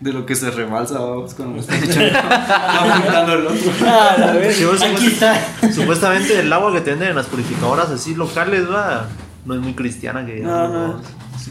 De 0.02 0.12
lo 0.12 0.26
que 0.26 0.34
se 0.34 0.50
rebalsa 0.50 0.98
vamos 0.98 1.32
cuando 1.34 1.54
lo 1.54 1.60
están 1.60 1.82
echando. 1.84 3.32
El 3.34 3.46
otro. 3.46 3.72
Ah, 3.86 4.16
la 4.18 4.32
vez. 4.32 4.56
Sí, 4.56 4.64
vos, 4.64 4.82
Aquí 4.82 5.06
está. 5.06 5.34
Supuestamente 5.72 6.40
el 6.40 6.52
agua 6.52 6.72
que 6.72 6.80
te 6.80 6.90
venden 6.90 7.10
en 7.10 7.16
las 7.16 7.26
purificadoras 7.26 7.88
así 7.90 8.14
locales, 8.16 8.64
va, 8.68 9.06
no 9.44 9.54
es 9.54 9.60
muy 9.60 9.74
cristiana 9.74 10.26
que 10.26 10.40
No, 10.40 10.50
digamos, 10.50 10.70
no. 10.72 10.86
¿no? 10.88 11.00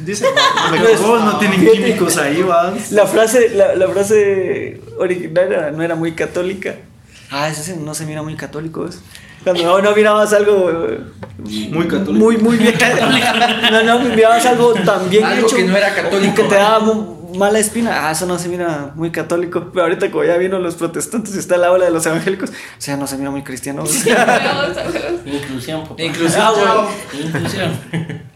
Dicen, 0.06 0.28
no, 0.72 0.78
Pues, 0.78 1.02
no 1.02 1.38
tienen 1.38 1.60
Fíjate. 1.62 1.78
químicos 1.78 2.18
ahí, 2.18 2.42
vas. 2.42 2.92
La 2.92 3.06
frase, 3.06 3.50
la, 3.56 3.76
la 3.76 3.88
frase 3.88 4.82
original 4.98 5.52
era- 5.52 5.72
no 5.72 5.82
era 5.84 5.96
muy 5.96 6.12
católica. 6.14 6.76
Ah, 7.30 7.48
eso 7.48 7.62
sí, 7.64 7.74
no 7.80 7.94
se 7.94 8.06
mira 8.06 8.22
muy 8.22 8.36
católico, 8.36 8.84
¿ves? 8.84 9.02
Cuando 9.44 9.64
no, 9.64 9.82
no 9.82 9.96
mirabas 9.96 10.34
algo 10.34 10.70
eh, 10.90 11.00
Muy 11.72 11.88
católico. 11.88 12.14
muy, 12.14 12.38
muy 12.38 12.58
bien. 12.58 12.76
No, 13.72 13.84
no, 13.84 14.00
mirabas 14.16 14.46
algo 14.46 14.74
tan 14.74 15.10
bien 15.10 15.24
Algo 15.24 15.48
hecho. 15.48 15.56
que 15.56 15.64
no 15.64 15.76
era 15.76 15.94
católico. 15.96 16.36
Que 16.36 16.44
te 16.44 16.56
daba 16.56 16.80
mala 17.38 17.60
espina. 17.60 18.08
Ah, 18.08 18.12
eso 18.12 18.26
no 18.26 18.38
se 18.40 18.48
mira 18.50 18.92
muy 18.96 19.12
católico. 19.12 19.70
Pero 19.74 19.84
ahorita, 19.84 20.10
como 20.12 20.24
ya 20.24 20.38
vino 20.38 20.60
los 20.60 20.76
protestantes 20.76 21.36
y 21.36 21.40
está 21.40 21.58
la 21.58 21.72
ola 21.72 21.86
de 21.86 21.92
los 21.92 22.06
evangélicos, 22.06 22.50
o 22.50 22.54
sea, 22.78 22.98
no 22.98 23.08
se 23.08 23.18
mira 23.18 23.32
muy 23.32 23.44
cristiano. 23.44 23.84
Huevos, 23.84 24.06
huevos. 24.06 24.78
Inclusión, 25.26 25.84
papá. 25.88 26.02
Inclusión, 26.04 26.44
Ah. 26.46 26.90
Inclusión. 27.14 27.72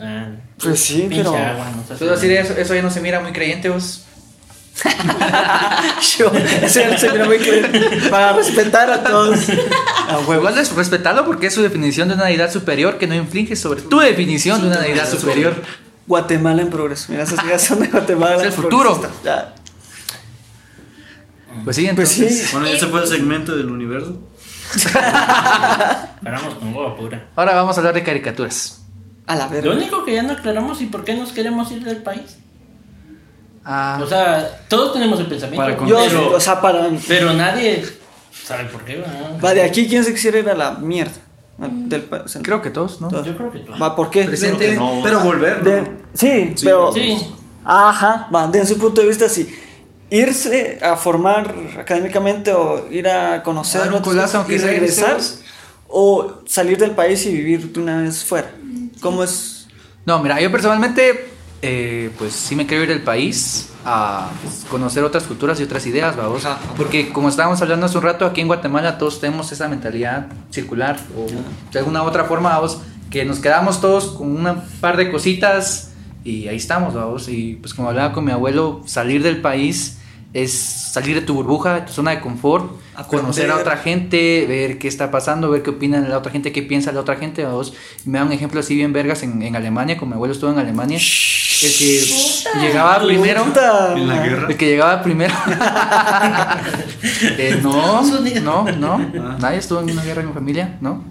Ah, 0.00 0.26
Pues 0.62 0.78
sí, 0.80 1.06
pero- 1.10 1.34
agua, 1.34 1.72
no 2.00 2.06
decir 2.06 2.30
eso, 2.30 2.52
eso 2.56 2.72
ya 2.74 2.82
no 2.82 2.90
se 2.90 3.00
mira 3.00 3.18
muy 3.20 3.32
creyente, 3.32 3.68
vos. 3.68 4.04
Yo, 6.16 6.30
eso 6.62 6.80
ya 6.80 6.90
no 6.90 6.98
se 6.98 7.10
mira 7.10 7.24
muy 7.24 7.38
creyente. 7.38 8.08
Para 8.08 8.32
respetar 8.34 8.88
a 8.92 9.02
todos. 9.02 9.40
A 10.08 10.18
huevo. 10.20 10.34
Igual 10.34 10.56
es 10.58 10.72
respetarlo 10.72 11.26
porque 11.26 11.48
es 11.48 11.54
su 11.54 11.62
definición 11.62 12.06
de 12.06 12.14
una 12.14 12.26
deidad 12.26 12.52
superior 12.52 12.96
que 12.98 13.08
no 13.08 13.16
inflige 13.16 13.56
sobre 13.56 13.82
tu 13.82 13.98
definición 13.98 14.60
de 14.60 14.68
una 14.68 14.78
deidad 14.78 15.10
superior. 15.10 15.60
Guatemala 16.08 16.62
en 16.62 16.70
progreso. 16.70 17.06
Mira, 17.12 17.22
esas 17.22 17.44
ideas 17.44 17.62
son 17.62 17.78
de 17.80 17.86
Guatemala. 17.88 18.36
Es 18.38 18.42
el 18.44 18.52
futuro. 18.52 19.00
Ya. 19.24 19.54
Pues 21.64 21.76
sí, 21.76 21.88
Pues 21.94 22.08
sí. 22.08 22.42
Bueno, 22.52 22.66
ya 22.68 22.78
se 22.78 22.86
fue 22.86 23.00
el 23.02 23.06
segmento 23.08 23.56
del 23.56 23.70
universo. 23.70 24.16
Paramos 26.22 26.54
con 26.54 26.68
agua 26.68 26.96
pura. 26.96 27.26
Ahora 27.36 27.54
vamos 27.54 27.76
a 27.76 27.80
hablar 27.80 27.94
de 27.94 28.02
caricaturas. 28.02 28.82
A 29.26 29.36
la 29.36 29.44
Lo 29.46 29.50
verga. 29.50 29.72
único 29.72 30.04
que 30.04 30.14
ya 30.14 30.22
no 30.22 30.32
aclaramos 30.32 30.80
y 30.80 30.86
por 30.86 31.04
qué 31.04 31.14
nos 31.14 31.32
queremos 31.32 31.70
ir 31.72 31.84
del 31.84 31.98
país. 31.98 32.38
Ah, 33.64 34.00
O 34.02 34.06
sea, 34.06 34.62
todos 34.68 34.94
tenemos 34.94 35.20
el 35.20 35.26
pensamiento. 35.26 35.62
Para 35.76 35.86
Yo, 35.86 35.98
pero, 36.08 36.36
o 36.36 36.40
sea, 36.40 36.60
para. 36.60 36.88
pero 37.06 37.34
nadie 37.34 37.84
sabe 38.44 38.64
por 38.64 38.82
qué. 38.84 38.96
¿verdad? 38.96 39.38
Va 39.44 39.52
de 39.52 39.62
aquí, 39.62 39.86
¿quién 39.88 40.04
se 40.04 40.14
quisiera 40.14 40.38
ir 40.38 40.48
a 40.48 40.54
la 40.54 40.72
mierda? 40.72 41.12
Del, 41.58 42.02
pa- 42.02 42.22
o 42.24 42.28
sea, 42.28 42.40
creo 42.40 42.62
que 42.62 42.70
todos, 42.70 43.00
¿no? 43.00 43.08
todos. 43.08 43.26
Yo 43.26 43.36
creo 43.36 43.50
que 43.50 43.58
todos. 43.58 43.82
Va, 43.82 43.94
¿por 43.96 44.10
qué? 44.10 44.24
Presente. 44.24 44.76
no. 44.76 45.00
Pero 45.02 45.20
volver, 45.20 45.58
¿no? 45.58 45.70
De- 45.70 45.97
sí, 46.14 46.54
pero. 46.62 46.92
Sí. 46.92 47.34
Ajá, 47.64 48.28
va, 48.34 48.46
de 48.46 48.64
su 48.64 48.78
punto 48.78 49.00
de 49.02 49.08
vista, 49.08 49.28
sí. 49.28 49.48
Irse 50.10 50.78
a 50.80 50.96
formar 50.96 51.54
académicamente 51.78 52.50
o 52.52 52.90
ir 52.90 53.06
a 53.08 53.42
conocer 53.42 53.82
Dar 53.82 53.90
un 53.90 53.96
otras 53.96 54.14
culazo, 54.14 54.46
y 54.48 54.58
sea 54.58 54.68
regresar 54.68 55.18
o 55.86 56.42
salir 56.46 56.78
del 56.78 56.92
país 56.92 57.24
y 57.26 57.32
vivir 57.32 57.70
de 57.72 57.80
una 57.80 58.00
vez 58.00 58.24
fuera. 58.24 58.50
¿Cómo 59.00 59.22
es? 59.22 59.68
No, 60.06 60.22
mira, 60.22 60.40
yo 60.40 60.50
personalmente, 60.50 61.28
eh, 61.60 62.10
pues 62.16 62.32
sí 62.32 62.56
me 62.56 62.66
quiero 62.66 62.84
ir 62.84 62.88
del 62.88 63.02
país 63.02 63.68
a 63.84 64.30
pues, 64.42 64.64
conocer 64.70 65.04
otras 65.04 65.24
culturas 65.24 65.60
y 65.60 65.64
otras 65.64 65.86
ideas, 65.86 66.16
vamos. 66.16 66.44
Porque 66.76 67.12
como 67.12 67.28
estábamos 67.28 67.60
hablando 67.60 67.84
hace 67.84 67.98
un 67.98 68.04
rato, 68.04 68.24
aquí 68.24 68.40
en 68.40 68.46
Guatemala 68.46 68.96
todos 68.96 69.20
tenemos 69.20 69.52
esa 69.52 69.68
mentalidad 69.68 70.28
circular 70.50 70.98
o 71.16 71.26
de 71.70 71.78
alguna 71.78 72.02
otra 72.02 72.24
forma, 72.24 72.50
vamos, 72.50 72.78
que 73.10 73.26
nos 73.26 73.40
quedamos 73.40 73.80
todos 73.80 74.06
con 74.08 74.46
un 74.46 74.62
par 74.80 74.96
de 74.96 75.10
cositas 75.10 75.87
y 76.28 76.48
ahí 76.48 76.56
estamos, 76.56 76.94
vamos. 76.94 77.28
Y 77.28 77.58
pues 77.60 77.74
como 77.74 77.88
hablaba 77.88 78.12
con 78.12 78.24
mi 78.24 78.32
abuelo, 78.32 78.82
salir 78.84 79.22
del 79.22 79.40
país 79.40 79.98
es 80.34 80.52
salir 80.52 81.14
de 81.14 81.22
tu 81.22 81.34
burbuja, 81.34 81.74
de 81.74 81.80
tu 81.82 81.92
zona 81.92 82.10
de 82.10 82.20
confort, 82.20 82.70
Aprender. 82.94 83.20
conocer 83.20 83.50
a 83.50 83.56
otra 83.56 83.76
gente, 83.78 84.44
ver 84.46 84.78
qué 84.78 84.86
está 84.88 85.10
pasando, 85.10 85.50
ver 85.50 85.62
qué 85.62 85.70
opina 85.70 86.00
la 86.00 86.18
otra 86.18 86.30
gente, 86.32 86.52
qué 86.52 86.62
piensa 86.62 86.92
la 86.92 87.00
otra 87.00 87.16
gente. 87.16 87.44
vamos. 87.44 87.72
Y 88.04 88.10
me 88.10 88.18
da 88.18 88.24
un 88.24 88.32
ejemplo 88.32 88.60
así 88.60 88.74
bien 88.74 88.92
vergas 88.92 89.22
en, 89.22 89.40
en 89.42 89.56
Alemania, 89.56 89.96
como 89.96 90.10
mi 90.10 90.14
abuelo 90.16 90.34
estuvo 90.34 90.50
en 90.50 90.58
Alemania. 90.58 90.98
El 90.98 91.72
que 91.76 92.04
Puta. 92.06 92.60
llegaba 92.60 92.98
primero. 93.04 93.44
Puta. 93.44 93.94
En 93.96 94.06
la 94.06 94.22
guerra. 94.22 94.46
El 94.50 94.56
que 94.56 94.66
llegaba 94.66 95.02
primero. 95.02 95.34
Eh, 97.22 97.60
no, 97.62 98.02
no, 98.42 98.64
no. 98.76 98.98
Nadie 99.38 99.58
estuvo 99.58 99.80
en 99.80 99.90
una 99.90 100.02
guerra 100.02 100.22
en 100.22 100.28
mi 100.28 100.32
familia, 100.34 100.76
¿no? 100.80 101.04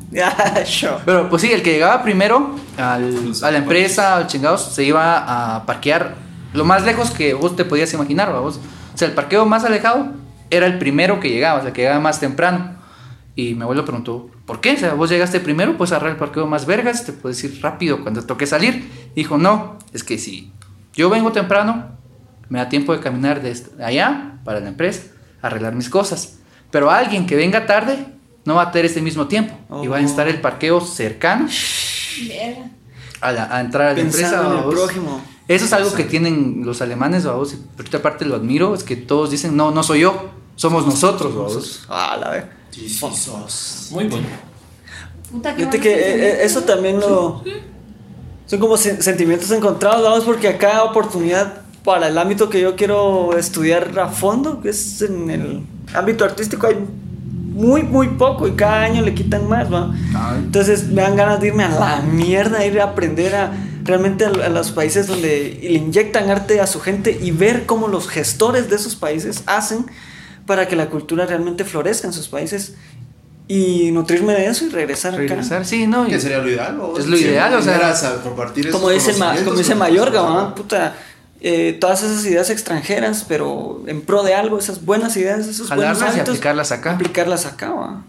Yo. 0.79 0.99
Pero 1.05 1.29
pues 1.29 1.41
sí, 1.41 1.51
el 1.51 1.61
que 1.61 1.71
llegaba 1.73 2.03
primero 2.03 2.55
al- 2.77 3.31
a 3.41 3.51
la 3.51 3.57
empresa, 3.57 4.17
al 4.17 4.27
chingados, 4.27 4.61
se 4.73 4.83
iba 4.83 5.55
a 5.55 5.65
parquear 5.65 6.15
lo 6.53 6.65
más 6.65 6.83
lejos 6.83 7.11
que 7.11 7.33
vos 7.33 7.55
te 7.55 7.63
podías 7.65 7.93
imaginar, 7.93 8.31
vos. 8.33 8.59
O 8.97 8.99
sea, 8.99 9.07
el 9.07 9.13
parqueo 9.13 9.45
más 9.45 9.63
alejado 9.63 10.07
era 10.49 10.65
el 10.65 10.79
primero 10.79 11.19
que 11.19 11.29
llegaba, 11.29 11.59
o 11.59 11.61
sea, 11.61 11.71
que 11.71 11.83
llegaba 11.83 11.99
más 11.99 12.19
temprano. 12.19 12.75
Y 13.35 13.53
mi 13.53 13.61
abuelo 13.61 13.85
preguntó, 13.85 14.31
¿por 14.47 14.59
qué? 14.59 14.73
O 14.73 14.77
sea, 14.77 14.95
vos 14.95 15.11
llegaste 15.11 15.39
primero, 15.39 15.77
puedes 15.77 15.91
agarrar 15.91 16.13
el 16.13 16.17
parqueo 16.17 16.47
más 16.47 16.65
vergas, 16.65 17.05
te 17.05 17.13
puedes 17.13 17.43
ir 17.43 17.61
rápido 17.61 18.01
cuando 18.01 18.25
toque 18.25 18.47
salir. 18.47 18.89
Dijo, 19.15 19.37
no, 19.37 19.77
es 19.93 20.03
que 20.03 20.17
si 20.17 20.51
yo 20.95 21.11
vengo 21.11 21.31
temprano, 21.31 21.89
me 22.49 22.57
da 22.57 22.69
tiempo 22.69 22.91
de 22.91 22.99
caminar 22.99 23.43
desde 23.43 23.83
allá 23.85 24.39
para 24.43 24.59
la 24.61 24.69
empresa, 24.69 25.03
arreglar 25.43 25.75
mis 25.75 25.89
cosas. 25.91 26.39
Pero 26.71 26.89
alguien 26.89 27.27
que 27.27 27.35
venga 27.35 27.67
tarde 27.67 28.07
no 28.45 28.55
va 28.55 28.63
a 28.63 28.71
tener 28.71 28.87
ese 28.87 29.03
mismo 29.03 29.27
tiempo. 29.27 29.53
Y 29.83 29.87
va 29.87 29.97
a 29.97 30.01
Oh. 30.01 30.03
estar 30.05 30.27
el 30.27 30.41
parqueo 30.41 30.81
cercano 30.81 31.47
a, 33.21 33.31
la- 33.31 33.55
a 33.55 33.61
entrar 33.61 33.89
a 33.89 33.93
la 33.93 33.99
empresa. 33.99 34.29
Pensando 34.31 34.57
en 34.57 34.63
el 34.63 34.69
prójimo. 34.75 35.21
Eso 35.47 35.65
es 35.65 35.73
algo 35.73 35.93
que 35.93 36.03
tienen 36.03 36.63
los 36.65 36.81
alemanes, 36.81 37.25
vamos. 37.25 37.53
Y 37.53 37.57
por 37.75 37.85
otra 37.85 38.01
parte 38.01 38.25
lo 38.25 38.35
admiro, 38.35 38.73
es 38.75 38.83
que 38.83 38.95
todos 38.95 39.31
dicen, 39.31 39.55
no, 39.55 39.71
no 39.71 39.81
soy 39.83 40.01
yo, 40.01 40.29
somos 40.55 40.85
nosotros, 40.85 41.33
vamos. 41.35 41.85
Ah, 41.89 42.17
la 42.19 42.29
verga. 42.29 42.49
Muy 43.91 44.07
bueno. 44.07 44.27
Puta, 45.31 45.51
qué 45.55 45.59
Fíjate 45.59 45.79
que 45.79 45.93
eh, 45.93 46.29
eh, 46.29 46.37
eso 46.43 46.61
también 46.61 46.99
lo. 46.99 47.43
Son 48.45 48.59
como 48.59 48.75
sen- 48.75 49.01
sentimientos 49.01 49.51
encontrados, 49.51 50.03
vamos, 50.03 50.23
porque 50.23 50.47
a 50.47 50.57
cada 50.57 50.83
oportunidad 50.85 51.61
para 51.83 52.07
el 52.07 52.17
ámbito 52.17 52.49
que 52.49 52.61
yo 52.61 52.75
quiero 52.75 53.37
estudiar 53.37 53.97
a 53.99 54.07
fondo, 54.09 54.61
que 54.61 54.69
es 54.69 55.01
en 55.01 55.29
el 55.29 55.61
ámbito 55.93 56.23
artístico, 56.25 56.67
hay 56.67 56.77
muy, 57.53 57.83
muy 57.83 58.07
poco 58.09 58.47
y 58.47 58.51
cada 58.51 58.83
año 58.83 59.01
le 59.01 59.13
quitan 59.13 59.47
más, 59.49 59.71
¿va? 59.73 59.93
Entonces 60.37 60.87
me 60.87 61.01
dan 61.01 61.15
ganas 61.15 61.39
de 61.41 61.47
irme 61.47 61.63
a 61.63 61.69
la 61.69 62.01
mierda, 62.01 62.65
ir 62.65 62.79
a 62.79 62.85
aprender 62.85 63.35
a 63.35 63.51
realmente 63.87 64.25
a, 64.25 64.27
a 64.29 64.49
los 64.49 64.71
países 64.71 65.07
donde 65.07 65.57
le 65.61 65.73
inyectan 65.73 66.29
arte 66.29 66.59
a 66.61 66.67
su 66.67 66.79
gente 66.81 67.17
y 67.19 67.31
ver 67.31 67.65
cómo 67.65 67.87
los 67.87 68.07
gestores 68.07 68.69
de 68.69 68.75
esos 68.75 68.95
países 68.95 69.41
hacen 69.47 69.85
para 70.45 70.67
que 70.67 70.75
la 70.75 70.89
cultura 70.89 71.25
realmente 71.25 71.63
florezca 71.65 72.07
en 72.07 72.13
sus 72.13 72.27
países 72.27 72.73
y 73.47 73.91
nutrirme 73.91 74.33
de 74.33 74.47
eso 74.47 74.65
y 74.65 74.69
regresar, 74.69 75.13
acá. 75.13 75.21
Regresar, 75.21 75.65
sí, 75.65 75.87
¿no? 75.87 76.05
Y- 76.05 76.09
Que 76.09 76.19
sería 76.19 76.39
lo 76.39 76.49
ideal, 76.49 76.79
¿o? 76.81 76.99
Es 76.99 77.07
lo 77.07 77.17
ideal, 77.17 77.53
o 77.55 77.61
sea, 77.61 77.89
a 77.91 78.21
compartir 78.21 78.69
como 78.71 78.89
dice, 78.89 79.13
como 79.45 79.55
dice 79.57 79.73
Mayorga, 79.75 80.53
puta, 80.53 80.95
eh, 81.39 81.77
todas 81.79 82.03
esas 82.03 82.25
ideas 82.25 82.49
extranjeras, 82.49 83.23
pero 83.27 83.83
en 83.87 84.01
pro 84.01 84.23
de 84.23 84.33
algo, 84.35 84.57
esas 84.59 84.83
buenas 84.83 85.15
ideas, 85.15 85.47
esos 85.47 85.67
buenos 85.69 85.85
Jalarlas 85.97 86.01
y 86.01 86.19
hábitos, 86.19 86.29
aplicarlas 86.35 86.71
acá. 86.71 86.91
aplicarlas 86.93 87.45
acá, 87.45 87.69
¿va? 87.71 88.03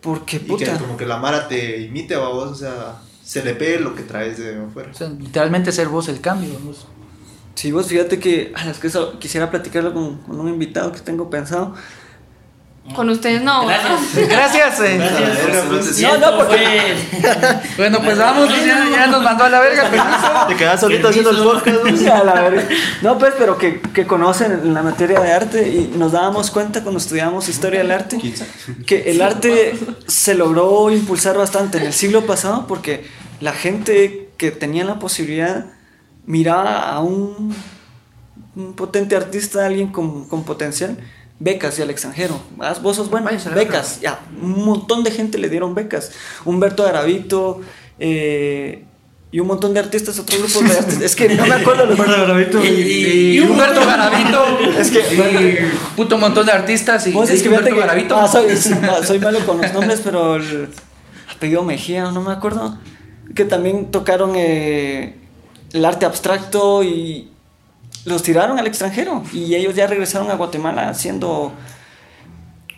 Porque, 0.00 0.36
Y 0.36 0.40
que 0.40 0.46
puta, 0.46 0.78
como 0.78 0.96
que 0.96 1.04
la 1.04 1.16
Mara 1.18 1.48
te 1.48 1.80
imite 1.82 2.14
a 2.14 2.20
vos, 2.20 2.50
o 2.52 2.54
sea, 2.54 2.96
se 3.28 3.44
le 3.44 3.54
pegue 3.54 3.78
lo 3.78 3.94
que 3.94 4.04
traes 4.04 4.38
de 4.38 4.56
afuera. 4.56 4.90
O 4.90 4.94
sea, 4.94 5.10
literalmente 5.10 5.70
ser 5.70 5.88
vos 5.88 6.08
el 6.08 6.22
cambio. 6.22 6.48
vos. 6.64 6.86
si 7.54 7.70
vos 7.70 7.86
fíjate 7.86 8.18
que, 8.18 8.54
a 8.56 8.64
las 8.64 8.78
que 8.78 8.90
quisiera 9.18 9.50
platicarlo 9.50 9.92
con, 9.92 10.16
con 10.22 10.40
un 10.40 10.48
invitado 10.48 10.92
que 10.92 11.00
tengo 11.00 11.28
pensado. 11.28 11.74
Con 12.94 13.10
ustedes 13.10 13.42
no. 13.42 13.66
Gracias. 13.66 14.28
Gracias. 14.28 14.80
eh. 14.80 14.96
Gracias. 14.98 15.98
No, 16.00 16.18
no, 16.18 16.36
porque- 16.38 16.94
Bueno, 17.76 18.00
pues 18.02 18.18
vamos, 18.18 18.48
ya, 18.64 18.88
ya 18.90 19.06
nos 19.06 19.22
mandó 19.22 19.44
a 19.44 19.48
la 19.48 19.60
verga. 19.60 19.88
pues. 19.88 20.48
Te 20.48 20.56
quedas 20.56 20.80
solito 20.80 21.08
haciendo 21.08 21.30
el 21.30 21.36
podcast, 21.38 21.84
¿no? 21.84 22.14
A 22.14 22.24
la 22.24 22.34
verga. 22.42 22.64
No, 23.02 23.18
pues, 23.18 23.34
pero 23.38 23.56
que, 23.58 23.80
que 23.80 24.06
conocen 24.06 24.74
la 24.74 24.82
materia 24.82 25.20
de 25.20 25.32
arte 25.32 25.68
y 25.68 25.92
nos 25.96 26.12
dábamos 26.12 26.50
cuenta 26.50 26.82
cuando 26.82 26.98
estudiábamos 26.98 27.48
historia 27.48 27.80
del 27.80 27.90
arte 27.92 28.18
que 28.86 29.10
el 29.10 29.22
arte 29.22 29.78
se 30.06 30.34
logró 30.34 30.90
impulsar 30.90 31.36
bastante 31.36 31.78
en 31.78 31.84
el 31.86 31.92
siglo 31.92 32.26
pasado 32.26 32.66
porque 32.66 33.06
la 33.40 33.52
gente 33.52 34.30
que 34.36 34.50
tenía 34.50 34.84
la 34.84 34.98
posibilidad 34.98 35.66
miraba 36.26 36.80
a 36.90 37.00
un, 37.00 37.54
un 38.56 38.72
potente 38.74 39.14
artista, 39.16 39.64
alguien 39.66 39.88
con, 39.92 40.26
con 40.28 40.44
potencial, 40.44 40.98
becas 41.40 41.78
y 41.78 41.82
al 41.82 41.90
extranjero. 41.90 42.40
Ah, 42.60 42.74
Vos 42.82 42.96
sos 42.96 43.10
bueno, 43.10 43.28
becas. 43.54 44.00
Ya, 44.00 44.20
un 44.42 44.64
montón 44.64 45.04
de 45.04 45.10
gente 45.10 45.38
le 45.38 45.48
dieron 45.48 45.74
becas. 45.74 46.10
Humberto 46.44 46.84
Garavito, 46.84 47.60
eh, 47.98 48.84
y 49.30 49.40
un 49.40 49.46
montón 49.46 49.74
de 49.74 49.80
artistas, 49.80 50.18
otros 50.18 50.38
grupos 50.38 50.64
de 50.70 50.78
artistas. 50.78 51.02
Es 51.02 51.14
que 51.14 51.28
no 51.28 51.44
me 51.46 51.54
acuerdo 51.54 51.84
los 51.84 51.98
Y, 52.64 53.36
y 53.36 53.40
Humberto 53.40 53.84
Garavito. 53.84 54.42
Es 54.78 54.90
que. 54.90 55.00
Y 55.00 55.96
puto 55.96 56.16
montón 56.16 56.46
de 56.46 56.52
artistas. 56.52 57.06
Y 57.06 57.12
Vos 57.12 57.28
es 57.28 57.42
que 57.42 57.48
Humberto 57.48 57.74
que- 57.74 57.80
Garavito. 57.80 58.16
ah, 58.16 58.26
soy, 58.26 58.46
no, 58.80 59.02
soy 59.02 59.18
malo 59.18 59.44
con 59.44 59.60
los 59.60 59.72
nombres, 59.74 60.00
pero 60.02 60.36
el 60.36 60.68
apellido 61.30 61.62
Mejía, 61.62 62.10
no 62.10 62.22
me 62.22 62.32
acuerdo. 62.32 62.78
Que 63.34 63.44
también 63.44 63.90
tocaron 63.90 64.32
eh, 64.34 65.14
el 65.74 65.84
arte 65.84 66.06
abstracto 66.06 66.82
y 66.82 67.30
los 68.04 68.22
tiraron 68.22 68.58
al 68.58 68.66
extranjero. 68.66 69.22
Y 69.32 69.54
ellos 69.54 69.74
ya 69.74 69.86
regresaron 69.86 70.30
a 70.30 70.34
Guatemala 70.34 70.94
siendo 70.94 71.52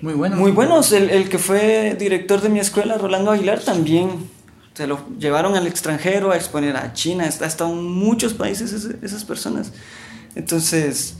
Muy 0.01 0.15
bueno. 0.15 0.37
muy 0.37 0.51
buenos. 0.51 0.93
El, 0.93 1.11
el 1.11 1.29
que 1.29 1.39
fue 1.39 1.97
director 1.99 2.41
de 2.41 2.49
mi 2.49 2.59
escuela, 2.61 2.97
Rolando 2.99 3.31
Aguilar, 3.31 3.61
también 3.61 4.29
se 4.75 4.87
lo 4.87 5.01
llevaron 5.19 5.57
al 5.57 5.67
extranjero 5.67 6.31
a 6.31 6.37
exponer 6.37 6.77
a 6.77 6.93
China. 6.93 7.25
Ha 7.25 7.47
estado 7.47 7.71
en 7.71 7.85
muchos 7.85 8.35
países 8.35 8.73
esas 8.73 9.25
personas. 9.25 9.73
Entonces, 10.35 11.15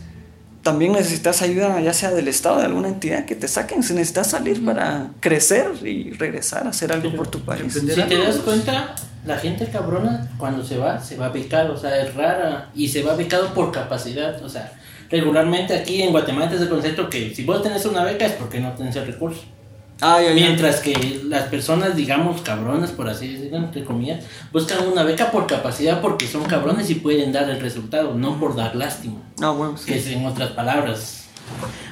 también 0.63 0.93
necesitas 0.93 1.43
ayuda, 1.43 1.81
ya 1.81 1.93
sea 1.93 2.11
del 2.11 2.29
Estado, 2.29 2.59
de 2.59 2.67
alguna 2.67 2.89
entidad 2.89 3.25
que 3.25 3.35
te 3.35 3.49
saquen. 3.49 3.83
Si 3.83 3.95
necesitas 3.95 4.31
salir 4.31 4.65
para 4.65 5.11
crecer 5.21 5.71
y 5.83 6.13
regresar 6.13 6.67
a 6.67 6.71
hacer 6.71 6.93
algo 6.93 7.15
por 7.15 7.29
tu 7.29 7.41
país. 7.41 7.73
Si 7.73 7.87
te 7.87 8.19
das 8.19 8.37
cuenta, 8.37 8.95
la 9.25 9.37
gente 9.39 9.67
cabrona 9.67 10.31
cuando 10.39 10.65
se 10.65 10.77
va, 10.77 11.01
se 11.01 11.17
va 11.17 11.31
becado, 11.31 11.75
o 11.75 11.77
sea, 11.77 12.01
es 12.03 12.15
rara 12.15 12.71
y 12.75 12.89
se 12.89 13.03
va 13.03 13.15
becado 13.17 13.55
por 13.55 13.73
capacidad, 13.73 14.43
o 14.43 14.49
sea, 14.49 14.73
regularmente 15.11 15.75
aquí 15.75 16.03
en 16.03 16.11
Guatemala 16.11 16.51
es 16.53 16.61
el 16.61 16.69
concepto 16.69 17.09
que 17.09 17.35
si 17.35 17.45
vos 17.45 17.63
tenés 17.63 17.85
una 17.87 18.05
beca 18.05 18.27
es 18.27 18.33
porque 18.33 18.61
no 18.61 18.73
tenés 18.73 18.97
el 18.97 19.07
recurso. 19.07 19.43
Ay, 20.01 20.27
ay, 20.27 20.29
ay. 20.29 20.35
Mientras 20.35 20.81
que 20.81 21.23
las 21.25 21.45
personas, 21.45 21.97
digamos, 21.97 22.41
cabronas, 22.43 22.91
por 22.91 23.09
así 23.09 23.29
decirlo, 23.29 23.59
entre 23.59 23.85
comillas, 23.85 24.25
buscan 24.53 24.87
una 24.87 25.03
beca 25.03 25.31
por 25.31 25.47
capacidad 25.47 26.01
porque 26.01 26.27
son 26.27 26.45
cabrones 26.45 26.91
y 26.91 26.97
pueden 26.97 27.33
dar 27.33 27.49
el 27.51 27.61
resultado, 27.61 28.15
no 28.15 28.39
por 28.39 28.57
dar 28.57 28.75
lástima. 28.77 29.21
No, 29.39 29.55
bueno, 29.55 29.77
sí. 29.77 29.87
Que 29.87 29.99
es 29.99 30.07
en 30.07 30.25
otras 30.27 30.51
palabras 30.51 31.29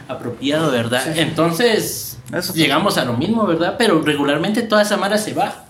apropiado, 0.09 0.71
¿verdad? 0.71 1.19
Entonces, 1.19 2.19
Eso 2.33 2.55
llegamos 2.55 2.99
a 2.99 3.05
lo 3.05 3.15
mismo, 3.15 3.47
¿verdad? 3.47 3.77
Pero 3.79 4.01
regularmente 4.03 4.63
toda 4.63 4.83
esa 4.83 4.97
mara 4.97 5.19
se 5.19 5.35
va 5.35 5.65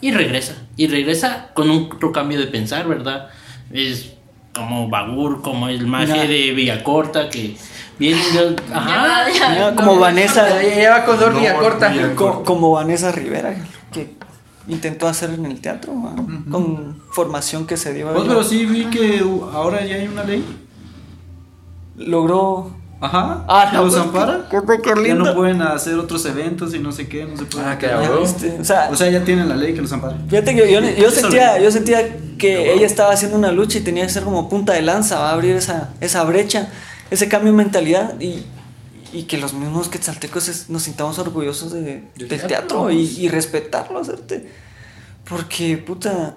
y 0.00 0.12
regresa. 0.12 0.54
Y 0.76 0.86
regresa 0.86 1.50
con 1.54 1.70
un 1.70 1.90
otro 1.92 2.12
cambio 2.12 2.38
de 2.38 2.46
pensar, 2.46 2.86
¿verdad? 2.88 3.28
Es 3.72 4.12
como 4.54 4.88
Bagur, 4.88 5.42
como 5.42 5.68
el 5.68 5.86
maje 5.86 6.26
de 6.26 6.50
Villacorta, 6.52 7.28
que 7.30 7.56
viene 7.98 8.20
de... 8.32 8.56
Ajá. 8.72 9.26
Mira, 9.50 9.74
como 9.74 9.98
Vanessa, 9.98 10.48
Ya 10.62 10.74
lleva 10.74 11.04
color 11.04 11.38
vía 11.38 11.56
corta. 11.56 11.92
co- 12.14 12.42
como 12.44 12.72
Vanessa 12.72 13.12
Rivera, 13.12 13.54
que 13.92 14.14
intentó 14.68 15.06
hacer 15.08 15.30
en 15.30 15.46
el 15.46 15.60
teatro, 15.60 15.92
¿va? 16.02 16.14
con 16.50 17.00
formación 17.12 17.66
que 17.66 17.76
se 17.76 17.92
dio. 17.94 18.06
Vos, 18.08 18.16
ella. 18.22 18.28
pero 18.28 18.44
sí 18.44 18.66
vi 18.66 18.84
que 18.86 19.20
ahora 19.52 19.84
ya 19.84 19.96
hay 19.96 20.06
una 20.08 20.24
ley. 20.24 20.44
Logró. 21.96 22.70
Ajá. 23.00 23.44
Ah, 23.48 23.70
no, 23.72 23.84
los 23.84 23.94
pues, 23.94 24.04
ampara. 24.04 24.46
qué- 24.50 24.58
qué- 24.66 24.82
qué 25.02 25.08
Ya 25.08 25.14
no 25.14 25.34
pueden 25.34 25.62
hacer 25.62 25.94
otros 25.98 26.24
eventos 26.26 26.74
y 26.74 26.78
no 26.78 26.92
sé 26.92 27.08
qué, 27.08 27.24
no 27.24 27.36
se 27.36 27.44
puede. 27.46 27.64
Ah, 27.64 27.78
qué 27.78 27.86
Ya 27.86 27.92
cabrón. 28.00 28.22
viste, 28.22 28.58
O 28.60 28.64
sea, 28.64 28.88
O 28.92 28.96
sea, 28.96 29.08
ya 29.10 29.24
tienen 29.24 29.48
la 29.48 29.56
ley 29.56 29.72
que 29.74 29.80
los 29.80 29.90
ampara. 29.92 30.16
fíjate 30.28 30.54
que 30.54 30.70
yo, 31.00 31.10
sentía, 31.10 31.58
yo 31.58 31.70
sentía 31.70 32.16
que 32.36 32.74
ella 32.74 32.86
estaba 32.86 33.12
haciendo 33.12 33.38
una 33.38 33.52
lucha 33.52 33.78
y 33.78 33.80
tenía 33.80 34.04
que 34.06 34.12
ser 34.12 34.22
como 34.22 34.48
punta 34.50 34.74
de 34.74 34.82
lanza, 34.82 35.18
va 35.18 35.30
a 35.30 35.32
abrir 35.32 35.56
esa, 35.56 35.90
esa 36.00 36.24
brecha, 36.24 36.68
ese 37.10 37.26
cambio 37.28 37.52
de 37.52 37.56
mentalidad 37.56 38.20
y, 38.20 38.44
y 39.14 39.22
que 39.24 39.38
los 39.38 39.54
mismos 39.54 39.88
quetzaltecos 39.88 40.48
es- 40.48 40.68
nos 40.68 40.82
sintamos 40.82 41.18
orgullosos 41.18 41.72
de, 41.72 42.04
del 42.16 42.28
teatro, 42.28 42.48
teatro. 42.48 42.90
y, 42.90 43.00
y 43.18 43.28
respetarlo, 43.28 43.98
hacerte. 43.98 44.46
Porque, 45.28 45.78
puta, 45.78 46.34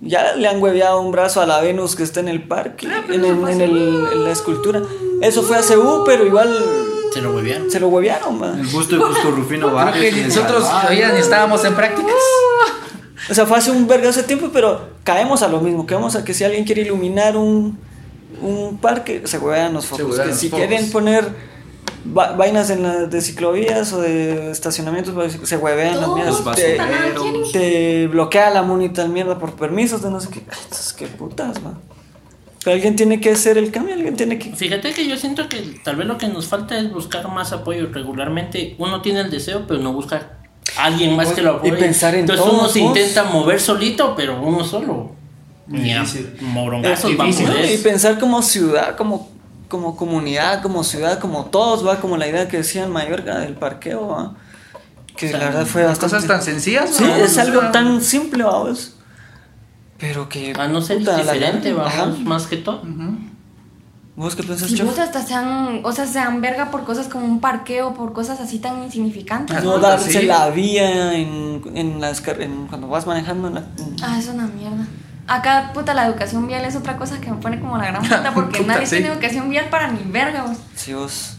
ya 0.00 0.34
le 0.34 0.48
han 0.48 0.62
hueveado 0.62 1.00
un 1.00 1.12
brazo 1.12 1.40
a 1.40 1.46
la 1.46 1.60
Venus 1.60 1.94
que 1.96 2.02
está 2.02 2.20
en 2.20 2.28
el 2.28 2.42
parque, 2.42 2.86
en, 3.10 3.24
el- 3.24 3.48
en 3.48 3.60
el- 3.60 4.06
en 4.12 4.24
la 4.24 4.30
escultura. 4.30 4.82
Eso 5.22 5.42
fue 5.42 5.56
hace 5.56 5.76
U, 5.76 6.02
pero 6.06 6.24
igual 6.26 6.56
Se 7.12 7.20
lo 7.20 7.34
huevearon. 7.34 7.70
se 7.70 7.80
lo 7.80 7.88
huevearon, 7.88 8.38
man. 8.38 8.60
El 8.60 8.66
busto 8.68 8.96
de 8.96 9.02
Cusco 9.02 9.30
Rufino 9.30 9.72
Vázquez. 9.72 10.26
nosotros 10.28 10.64
todavía 10.64 11.12
ni 11.12 11.18
estábamos 11.20 11.64
en 11.64 11.74
prácticas. 11.74 12.14
O 13.30 13.34
sea, 13.34 13.46
fue 13.46 13.58
hace 13.58 13.70
un 13.70 13.86
verga 13.86 14.08
hace 14.08 14.22
tiempo, 14.22 14.48
pero 14.52 14.88
caemos 15.04 15.42
a 15.42 15.48
lo 15.48 15.60
mismo. 15.60 15.86
Caemos 15.86 16.16
a 16.16 16.24
que 16.24 16.32
si 16.34 16.42
alguien 16.44 16.64
quiere 16.64 16.82
iluminar 16.82 17.36
un, 17.36 17.78
un 18.40 18.78
parque, 18.78 19.22
se 19.26 19.38
huevean 19.38 19.72
los 19.74 19.86
focos. 19.86 20.06
huevean 20.06 20.22
Que 20.28 20.30
los 20.30 20.38
si 20.40 20.48
focos. 20.48 20.66
quieren 20.66 20.90
poner 20.90 21.28
vainas 22.04 22.70
en 22.70 22.82
la, 22.82 23.06
de 23.06 23.20
ciclovías 23.20 23.92
o 23.92 24.00
de 24.00 24.50
estacionamientos, 24.50 25.14
pues, 25.14 25.38
se 25.44 25.56
huevean 25.56 26.00
las 26.00 26.08
mierdas. 26.10 26.42
Te, 26.56 26.78
te 27.52 28.06
bloquea 28.08 28.50
la 28.50 28.62
monita 28.62 29.06
mierda 29.06 29.38
por 29.38 29.54
permisos 29.54 30.02
de 30.02 30.10
no 30.10 30.20
sé 30.20 30.28
qué. 30.30 30.40
Entonces, 30.40 30.92
qué 30.92 31.06
putas, 31.06 31.62
man. 31.62 31.78
Pero 32.62 32.74
alguien 32.74 32.94
tiene 32.94 33.20
que 33.20 33.30
hacer 33.30 33.56
el 33.56 33.70
cambio, 33.70 33.94
alguien 33.94 34.16
tiene 34.16 34.38
que. 34.38 34.54
Fíjate 34.54 34.92
que 34.92 35.06
yo 35.08 35.16
siento 35.16 35.48
que 35.48 35.80
tal 35.82 35.96
vez 35.96 36.06
lo 36.06 36.18
que 36.18 36.28
nos 36.28 36.46
falta 36.46 36.78
es 36.78 36.92
buscar 36.92 37.26
más 37.28 37.52
apoyo. 37.52 37.88
Regularmente 37.90 38.74
uno 38.78 39.00
tiene 39.00 39.20
el 39.20 39.30
deseo, 39.30 39.64
pero 39.66 39.80
no 39.80 39.92
busca 39.94 40.32
a 40.76 40.84
alguien 40.84 41.16
más 41.16 41.28
que 41.28 41.40
lo 41.40 41.52
Y 41.54 41.56
apoye. 41.56 41.72
pensar 41.72 42.14
en 42.14 42.20
Entonces 42.20 42.44
todos, 42.44 42.58
uno 42.58 42.68
se 42.68 42.80
vos. 42.80 42.88
intenta 42.96 43.24
mover 43.24 43.60
solito, 43.60 44.14
pero 44.14 44.42
uno 44.42 44.62
solo. 44.64 45.12
Ni 45.68 45.92
a 45.92 46.00
Difícil. 46.00 46.36
morongazos 46.40 47.12
Es 47.12 47.18
va 47.18 47.24
a 47.24 47.26
difícil, 47.28 47.46
¿no? 47.46 47.52
poder. 47.54 47.72
Y 47.72 47.78
pensar 47.78 48.18
como 48.18 48.42
ciudad, 48.42 48.96
como, 48.96 49.30
como 49.70 49.96
comunidad, 49.96 50.60
como 50.60 50.84
ciudad, 50.84 51.18
como 51.18 51.46
todos, 51.46 51.86
va, 51.86 51.98
como 52.00 52.18
la 52.18 52.28
idea 52.28 52.46
que 52.48 52.58
decía 52.58 52.84
en 52.84 52.90
Mallorca 52.90 53.38
del 53.38 53.54
parqueo, 53.54 54.08
va. 54.08 54.34
Que 55.16 55.26
O 55.26 55.30
sea, 55.30 55.38
la 55.38 55.44
verdad 55.46 55.66
fue 55.66 55.84
bastante. 55.84 56.14
Cosas 56.16 56.28
tan 56.28 56.42
sencillas. 56.42 56.90
Sí, 56.90 57.04
¿no? 57.04 57.14
es 57.16 57.38
algo 57.38 57.60
sea, 57.60 57.72
tan 57.72 58.02
simple, 58.02 58.44
vamos. 58.44 58.96
Pero 59.98 60.28
que. 60.28 60.52
A 60.58 60.68
no 60.68 60.82
ser 60.82 60.98
puta, 60.98 61.22
la 61.22 61.32
diferente, 61.32 61.72
verdad, 61.72 61.92
vamos, 61.98 62.14
ajá. 62.18 62.24
más 62.28 62.46
que 62.46 62.56
todo. 62.58 62.82
¿Vos 64.16 64.36
qué 64.36 64.42
piensas, 64.42 64.70
Y 64.70 64.74
Chef? 64.76 64.86
vos 64.86 64.98
hasta 64.98 65.22
sean, 65.24 65.80
o 65.82 65.92
sea, 65.92 66.06
sean 66.06 66.40
verga 66.42 66.70
por 66.70 66.84
cosas 66.84 67.08
como 67.08 67.24
un 67.24 67.40
parqueo, 67.40 67.94
por 67.94 68.12
cosas 68.12 68.38
así 68.40 68.58
tan 68.58 68.82
insignificantes. 68.82 69.62
No 69.64 69.78
darse 69.78 70.10
sí. 70.20 70.26
la 70.26 70.50
vía 70.50 71.14
en, 71.14 71.62
en 71.74 72.00
las 72.00 72.26
en- 72.28 72.66
cuando 72.66 72.88
vas 72.88 73.06
manejando 73.06 73.48
en 73.48 73.54
la- 73.54 73.60
en- 73.78 73.96
Ah, 74.02 74.18
es 74.18 74.28
una 74.28 74.46
mierda. 74.46 74.86
Acá, 75.32 75.70
puta, 75.72 75.94
la 75.94 76.06
educación 76.06 76.48
vial 76.48 76.64
es 76.64 76.74
otra 76.74 76.96
cosa 76.96 77.20
que 77.20 77.30
me 77.30 77.36
pone 77.36 77.60
como 77.60 77.78
la 77.78 77.86
gran 77.86 78.02
puta 78.02 78.30
porque 78.34 78.58
Puta, 78.58 78.72
nadie 78.74 78.86
sí. 78.86 78.96
tiene 78.96 79.12
educación 79.12 79.48
vial 79.48 79.66
para 79.70 79.86
ni 79.88 80.00
verga, 80.10 80.42
vos. 80.42 80.56
Si 80.74 80.92
vos. 80.92 81.36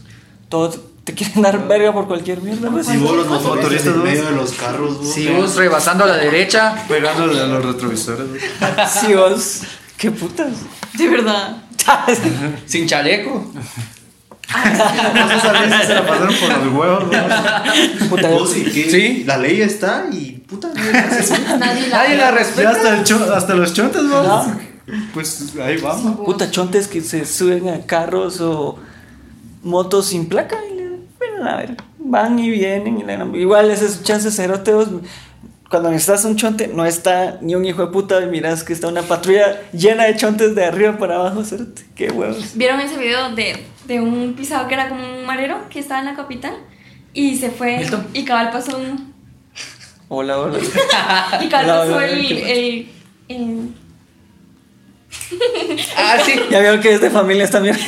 Todos 0.48 0.80
te 1.04 1.12
quieren 1.14 1.42
dar 1.42 1.66
verga 1.68 1.92
por 1.92 2.06
cualquier 2.06 2.40
mierda. 2.40 2.70
Si 2.82 2.96
vos 2.96 3.16
los 3.16 3.26
motoristas 3.26 3.94
en 3.94 4.02
medio 4.02 4.24
de 4.24 4.30
los 4.32 4.52
carros, 4.52 4.98
vos. 4.98 5.12
Si 5.12 5.28
vos 5.28 5.56
rebasando 5.56 6.04
a 6.04 6.06
la 6.06 6.16
derecha, 6.16 6.74
Pegándole 6.88 7.38
a 7.40 7.46
los 7.46 7.64
retrovisores. 7.64 8.28
güey. 8.28 8.40
Si 8.88 9.14
vos 9.14 9.62
¿Qué 9.98 10.10
putas? 10.10 10.52
De 10.94 11.08
verdad. 11.08 11.56
Sin 12.66 12.86
chaleco. 12.86 13.50
Vez 13.54 13.64
se 15.86 15.94
la 15.94 16.06
pasaron 16.06 16.34
por 16.34 16.64
los 16.64 16.74
huevos. 16.74 17.04
¿no? 17.04 18.08
Puta, 18.08 18.28
Oh, 18.30 18.46
sí, 18.46 18.64
que 18.64 18.90
Sí. 18.90 19.24
La 19.24 19.38
ley 19.38 19.60
está 19.62 20.06
y 20.12 20.31
puta. 20.52 20.68
nadie 21.58 21.88
la, 21.88 21.96
Nadie 21.98 22.16
la 22.16 22.30
respeta. 22.30 22.70
hasta, 22.70 22.96
el 22.98 23.04
cho- 23.04 23.32
hasta 23.34 23.54
los 23.54 23.72
chontes, 23.74 24.08
vamos. 24.08 24.46
Pues 25.14 25.54
ahí 25.62 25.78
vamos. 25.78 26.16
puta 26.26 26.50
chontes 26.50 26.88
que 26.88 27.00
se 27.00 27.24
suben 27.24 27.68
a 27.68 27.80
carros 27.86 28.40
o 28.40 28.78
motos 29.62 30.06
sin 30.06 30.28
placa 30.28 30.56
y 30.70 30.74
le 30.76 30.88
bueno, 31.18 31.48
a 31.48 31.56
ver, 31.56 31.76
van 31.98 32.38
y 32.38 32.50
vienen 32.50 32.98
y 32.98 33.04
le- 33.04 33.38
igual 33.40 33.70
esos 33.70 34.02
chances 34.02 34.34
ceroteos 34.36 34.88
cuando 35.70 35.88
necesitas 35.90 36.24
un 36.26 36.36
chonte 36.36 36.66
no 36.68 36.84
está 36.84 37.38
ni 37.40 37.54
un 37.54 37.64
hijo 37.64 37.86
de 37.86 37.92
puta 37.92 38.20
y 38.22 38.26
miras 38.26 38.62
que 38.64 38.72
está 38.74 38.88
una 38.88 39.02
patrulla 39.02 39.58
llena 39.72 40.04
de 40.04 40.16
chontes 40.16 40.54
de 40.54 40.64
arriba 40.66 40.98
para 40.98 41.14
abajo, 41.14 41.42
cerote. 41.44 41.82
Qué 41.94 42.10
huevos. 42.10 42.50
¿Vieron 42.56 42.78
ese 42.80 42.98
video 42.98 43.34
de, 43.34 43.64
de 43.86 44.00
un 44.00 44.34
pisado 44.34 44.68
que 44.68 44.74
era 44.74 44.90
como 44.90 45.00
un 45.02 45.24
marero 45.24 45.56
que 45.70 45.78
estaba 45.78 46.00
en 46.00 46.06
la 46.06 46.14
capital? 46.14 46.52
Y 47.14 47.36
se 47.38 47.50
fue. 47.50 47.78
Milton. 47.78 48.06
Y 48.12 48.24
cabal 48.26 48.50
pasó 48.50 48.76
un. 48.76 49.14
Hola, 50.14 50.38
hola. 50.38 50.58
Y 51.40 51.48
cabal 51.48 51.64
Hola, 51.70 51.80
hola, 51.96 52.06
el. 52.06 52.32
el, 52.42 52.88
el, 53.28 53.68
Ah, 55.96 56.18
sí. 56.22 56.38
Ya 56.50 56.60
vieron 56.60 56.80
que 56.82 56.92
es 56.92 57.00
de 57.00 57.08
familias 57.08 57.50
también. 57.50 57.78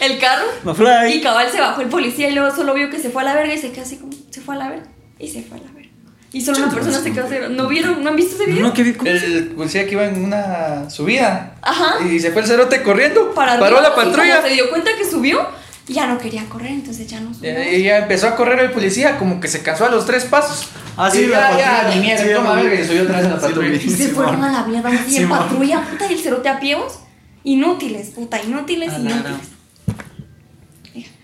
el 0.00 0.18
carro. 0.18 0.46
No 0.64 0.74
fly. 0.74 1.12
Y 1.12 1.20
cabal 1.20 1.48
se 1.52 1.60
bajó 1.60 1.82
el 1.82 1.88
policía 1.88 2.28
y 2.30 2.32
luego 2.34 2.54
solo 2.54 2.74
vio 2.74 2.90
que 2.90 2.98
se 2.98 3.10
fue 3.10 3.22
a 3.22 3.26
la 3.26 3.34
verga 3.34 3.54
y 3.54 3.58
se 3.58 3.70
quedó 3.70 3.82
así 3.82 3.96
como. 3.98 4.12
Se 4.30 4.40
fue 4.40 4.56
a 4.56 4.58
la 4.58 4.68
verga. 4.70 4.86
Y 5.20 5.28
se 5.28 5.42
fue 5.42 5.58
a 5.58 5.60
la 5.60 5.70
verga. 5.72 5.88
Y 6.32 6.40
solo 6.40 6.58
una 6.58 6.70
persona 6.70 6.98
se 6.98 7.12
quedó 7.12 7.26
así. 7.26 7.36
¿No 7.50 7.68
vieron? 7.68 8.02
¿No 8.02 8.10
han 8.10 8.16
visto 8.16 8.34
ese 8.34 8.46
video? 8.50 8.64
No, 8.66 8.72
qué 8.74 8.82
vi- 8.82 8.94
¿cómo 8.94 9.08
se- 9.08 9.24
El 9.26 9.46
policía 9.52 9.86
que 9.86 9.92
iba 9.92 10.04
en 10.04 10.24
una 10.24 10.90
subida. 10.90 11.54
Ajá. 11.62 12.04
Y 12.04 12.18
se 12.18 12.32
fue 12.32 12.42
el 12.42 12.48
cerote 12.48 12.82
corriendo. 12.82 13.32
Para 13.34 13.60
paró 13.60 13.76
arriba, 13.78 13.90
la 13.90 13.94
patrulla. 13.94 14.42
se 14.42 14.48
dio 14.48 14.68
cuenta 14.68 14.90
que 14.98 15.04
subió, 15.08 15.46
ya 15.88 16.06
no 16.06 16.18
quería 16.18 16.44
correr, 16.48 16.72
entonces 16.72 17.06
ya 17.06 17.20
no 17.20 17.32
subió. 17.34 17.62
Y 17.72 17.82
ya 17.84 17.98
empezó 17.98 18.28
a 18.28 18.36
correr 18.36 18.58
el 18.60 18.72
policía, 18.72 19.18
como 19.18 19.40
que 19.40 19.48
se 19.48 19.62
cansó 19.62 19.86
a 19.86 19.90
los 19.90 20.04
tres 20.06 20.24
pasos. 20.24 20.68
Ah, 20.96 21.10
sí, 21.10 21.20
Y 21.20 21.26
la 21.26 21.52
ya, 21.52 21.58
ya, 21.58 21.70
patrulla. 21.76 21.94
ni 21.94 22.00
mierda, 22.00 22.24
Sí, 22.24 22.30
toma 22.34 22.48
ya, 22.56 22.62
verga, 22.62 22.74
y 22.74 22.78
se 22.78 22.86
subió 22.88 23.02
otra 23.02 23.16
vez 23.18 23.26
a 23.26 23.28
la 23.30 23.40
patrulla. 23.40 23.74
Y 23.76 23.90
se 23.90 24.08
fueron 24.08 24.44
a 24.44 24.52
la 24.52 24.62
mierda 24.66 24.88
así 24.88 25.16
Simón. 25.16 25.38
patrulla, 25.38 25.80
puta, 25.82 26.06
y 26.10 26.14
el 26.14 26.20
cerote 26.20 26.48
a 26.48 26.58
pievos. 26.60 27.00
Inútiles, 27.44 28.08
puta, 28.08 28.42
inútiles, 28.42 28.92
A 28.92 28.98
la 28.98 29.10
inútiles. 29.10 29.36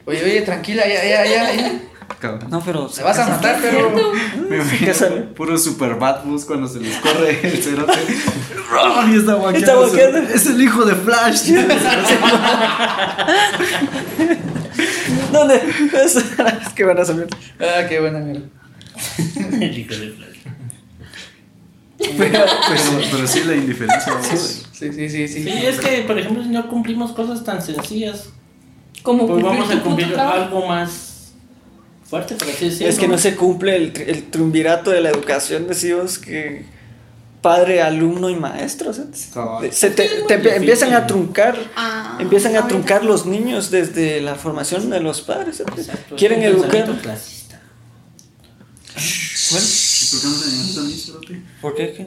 Oye, 0.05 0.25
oye, 0.25 0.43
tranquila, 0.43 0.87
ya, 0.87 1.05
ya, 1.05 1.25
ya. 1.55 1.73
Cabrón. 2.19 2.51
No, 2.51 2.61
pero. 2.61 2.89
Se 2.89 3.03
vas 3.03 3.19
a 3.19 3.29
matar, 3.29 3.59
pero. 3.61 3.91
Me 4.49 4.57
imagino 4.57 4.87
¿Qué 4.87 4.95
sale? 4.95 5.23
puro 5.23 5.59
super 5.59 5.97
bad 5.97 6.25
bus 6.25 6.45
cuando 6.45 6.69
se 6.69 6.81
les 6.81 6.97
corre 6.99 7.41
el 7.43 7.63
cerote. 7.63 7.99
Ron 8.71 9.13
y 9.13 9.17
está 9.17 9.35
guaqueando. 9.35 10.19
Es 10.19 10.47
el 10.47 10.63
hijo 10.63 10.85
de 10.85 10.95
Flash. 10.95 11.53
¿Dónde? 15.33 15.61
Es, 16.05 16.17
es 16.17 16.69
que 16.75 16.85
van 16.85 16.99
a 16.99 17.05
salir. 17.05 17.27
Ah, 17.61 17.87
qué 17.89 18.01
buena 18.01 18.19
mierda. 18.19 18.47
El 19.61 19.79
hijo 19.79 19.95
de 19.95 20.11
Flash. 20.11 20.29
pero, 22.19 22.45
pero 23.11 23.27
sí 23.27 23.45
la 23.45 23.55
indiferencia. 23.55 24.13
Sí, 24.23 24.93
sí, 24.93 25.09
sí, 25.09 25.29
sí. 25.29 25.45
Sí, 25.45 25.67
es 25.67 25.81
que, 25.81 26.03
por 26.03 26.19
ejemplo, 26.19 26.43
si 26.43 26.51
no 26.51 26.69
cumplimos 26.69 27.13
cosas 27.13 27.45
tan 27.45 27.63
sencillas, 27.63 28.31
Como 29.03 29.27
pues 29.27 29.43
vamos 29.43 29.71
a 29.71 29.81
cumplir 29.81 30.19
algo 30.19 30.67
más 30.67 31.12
fuerte, 32.13 32.35
por 32.35 32.49
así 32.49 32.67
decirlo. 32.67 32.89
Es 32.89 32.99
que 32.99 33.09
no 33.09 33.17
se 33.17 33.35
cumple 33.37 33.75
el, 33.77 33.93
el 34.07 34.25
triunvirato 34.31 34.91
de 34.91 35.01
la 35.01 35.09
educación, 35.09 35.67
decimos 35.67 36.19
que 36.19 36.67
padre, 37.41 37.81
alumno 37.81 38.29
y 38.29 38.37
maestro. 38.37 38.93
¿sabes? 38.93 39.31
Cabal. 39.33 39.73
Se 39.73 39.89
te, 39.91 40.07
Sí, 40.09 40.15
te 40.29 40.35
empiezan 40.57 40.93
a 40.93 41.07
truncar, 41.07 41.57
Ah, 41.75 42.19
empiezan 42.21 42.55
a 42.57 42.69
truncar 42.69 43.01
sí. 43.01 43.07
los 43.07 43.25
niños 43.25 43.71
desde 43.71 44.21
la 44.21 44.35
formación 44.35 44.91
de 44.91 45.01
los 45.01 45.23
padres. 45.23 45.61
Exacto, 45.61 46.17
Quieren 46.17 46.43
educar. 46.43 46.85
clasista. 47.01 47.61
¿Y 51.31 51.37
por 51.61 51.75
qué 51.75 51.93
qué? 51.95 52.07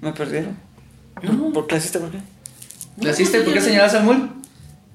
¿Me 0.00 0.12
perdieron? 0.12 0.56
No. 1.22 1.52
¿Por 1.52 1.66
clasista? 1.68 1.98
¿Por 2.00 2.10
qué? 2.10 2.18
¿Le 3.00 3.10
hiciste? 3.10 3.40
¿Por 3.42 3.54
qué 3.54 3.60
señalas 3.60 3.94
al 3.94 4.04
mul? 4.04 4.30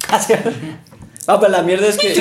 Ah, 0.07 1.39
pues 1.39 1.51
la 1.51 1.64
mierda 1.64 1.88
es 1.88 1.97
que. 1.97 2.14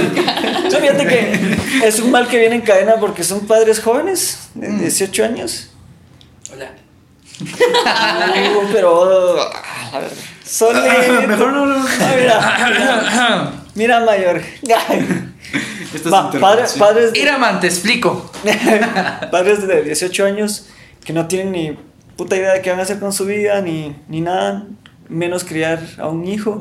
No, 0.73 0.79
fíjate 0.79 1.07
que 1.07 1.87
es 1.87 1.99
un 2.01 2.11
mal 2.11 2.29
que 2.29 2.39
viene 2.39 2.57
en 2.57 2.61
cadena 2.63 2.97
porque 3.01 3.25
son 3.25 3.47
padres 3.47 3.81
jóvenes 3.81 4.49
de 4.55 4.69
18 4.69 5.25
años. 5.25 5.71
Hola. 6.53 6.71
Uh, 7.41 8.67
pero. 8.73 9.41
ah, 9.41 9.91
a 9.93 9.99
ver, 10.01 10.11
Son. 10.45 10.75
Mejor 11.29 11.53
no, 11.53 11.67
no. 11.67 11.87
Ah, 11.87 12.15
mira, 12.17 13.53
mira, 13.75 14.01
mayor. 14.05 14.43
Esta 15.95 16.09
es 16.09 16.13
Va, 16.13 16.31
padre- 16.31 16.65
padres, 16.79 17.13
de, 17.13 17.21
Iraman, 17.21 17.61
te 17.61 17.67
explico. 17.69 18.31
padres 19.31 19.67
de 19.67 19.83
18 19.85 20.25
años 20.27 20.67
que 21.05 21.13
no 21.15 21.27
tienen 21.29 21.53
ni 21.53 21.79
puta 22.17 22.37
idea 22.37 22.53
de 22.55 22.61
qué 22.61 22.71
van 22.71 22.81
a 22.81 22.83
hacer 22.83 22.99
con 22.99 23.13
su 23.13 23.25
vida, 23.25 23.61
ni, 23.63 23.97
ni 24.09 24.21
nada, 24.21 24.65
menos 25.09 25.45
criar 25.45 25.81
a 25.99 26.09
un 26.09 26.27
hijo. 26.27 26.57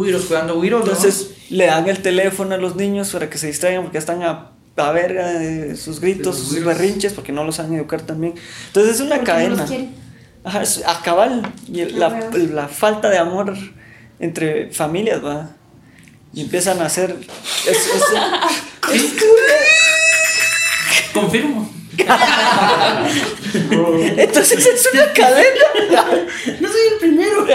Entonces 0.80 1.32
le 1.50 1.66
dan 1.66 1.88
el 1.89 2.02
teléfono 2.02 2.56
a 2.56 2.58
los 2.58 2.76
niños 2.76 3.12
para 3.12 3.30
que 3.30 3.38
se 3.38 3.48
distraigan 3.48 3.84
porque 3.84 3.98
están 3.98 4.24
a, 4.24 4.52
a 4.78 4.91
verga 4.91 5.28
de 5.34 5.76
sus 5.76 6.00
gritos, 6.00 6.38
De 6.38 6.56
sus 6.58 6.66
berrinches, 6.66 7.14
porque 7.14 7.32
no 7.32 7.43
los 7.43 7.56
saben 7.56 7.74
educar 7.76 8.02
también. 8.02 8.34
Entonces 8.68 8.95
es 8.95 9.02
una 9.02 9.18
no 9.18 9.24
cadena. 9.24 9.66
Ajá, 10.43 10.62
es 10.62 10.84
a 10.86 11.02
cabal. 11.02 11.52
Y 11.72 11.82
el- 11.82 12.00
la, 12.00 12.10
falta 12.68 13.10
de 13.10 13.18
amor 13.18 13.54
entre 14.20 14.72
familias, 14.72 15.24
va. 15.24 15.50
Y 16.34 16.41
empiezan 16.41 16.80
a 16.82 16.86
hacer. 16.86 17.16
Es, 17.68 17.78
es- 17.78 18.93
es- 18.93 19.14
Confirmo. 21.14 21.70
entonces 24.18 24.66
es 24.66 24.89
una 24.93 25.12
cadena. 25.14 26.06
No 26.60 26.68
soy 26.68 26.82
el 26.93 26.98
primero. 27.00 27.45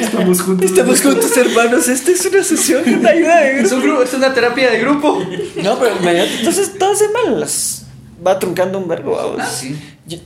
Estamos 0.00 0.40
juntos. 0.42 0.70
Estamos 0.70 1.02
juntos, 1.02 1.36
hermanos. 1.36 1.88
Esta 1.88 2.10
es 2.12 2.24
una 2.26 2.42
sesión, 2.42 2.82
una 2.98 3.10
ayuda 3.10 3.40
de 3.40 3.60
Es, 3.60 3.72
un 3.72 3.82
grupo, 3.82 4.02
es 4.02 4.14
una 4.14 4.32
terapia 4.32 4.70
de 4.70 4.78
grupo. 4.80 5.22
No, 5.62 5.78
pero 5.78 5.96
imagínate, 6.00 6.34
entonces 6.38 6.78
todo 6.78 6.94
se 6.94 7.08
mal. 7.08 7.40
las- 7.40 7.82
Va 8.26 8.38
truncando 8.38 8.78
un 8.78 8.88
verbo. 8.88 9.16
vamos. 9.16 9.36
Ah, 9.40 9.46
sí. 9.46 9.76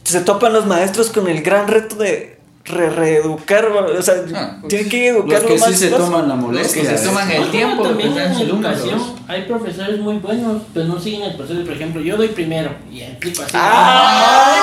Se 0.05 0.21
topan 0.21 0.53
los 0.53 0.67
maestros 0.67 1.11
con 1.11 1.29
el 1.29 1.43
gran 1.43 1.67
reto 1.69 1.97
de 1.97 2.38
re 2.65 2.91
reeducar. 2.91 3.65
O 3.67 4.03
sea, 4.03 4.15
Ah, 4.35 4.57
pues, 4.61 4.69
tienen 4.69 4.89
que 4.91 5.09
educar 5.09 5.43
Los 5.43 5.51
que 5.51 5.59
más 5.59 5.69
sí 5.71 5.77
se 5.77 5.89
toman 5.91 6.29
la 6.29 6.35
Los 6.35 6.45
molestia. 6.45 6.83
que 6.83 6.99
se 6.99 7.07
toman 7.07 7.31
el 7.31 7.51
tiempo 7.51 7.83
de 7.83 7.89
también 7.89 8.19
en 8.19 8.33
educación 8.33 8.99
los- 8.99 9.13
hay 9.27 9.43
profesores 9.43 9.99
muy 10.01 10.17
buenos, 10.19 10.63
pero 10.75 10.87
no 10.87 11.01
siguen 11.01 11.23
el 11.23 11.37
proceso. 11.37 11.63
Por 11.65 11.73
ejemplo, 11.75 12.01
yo 12.03 12.17
doy 12.17 12.29
primero 12.29 12.71
y 12.93 13.03
explico 13.03 13.43
así. 13.43 13.53
¡Ah! 13.55 14.55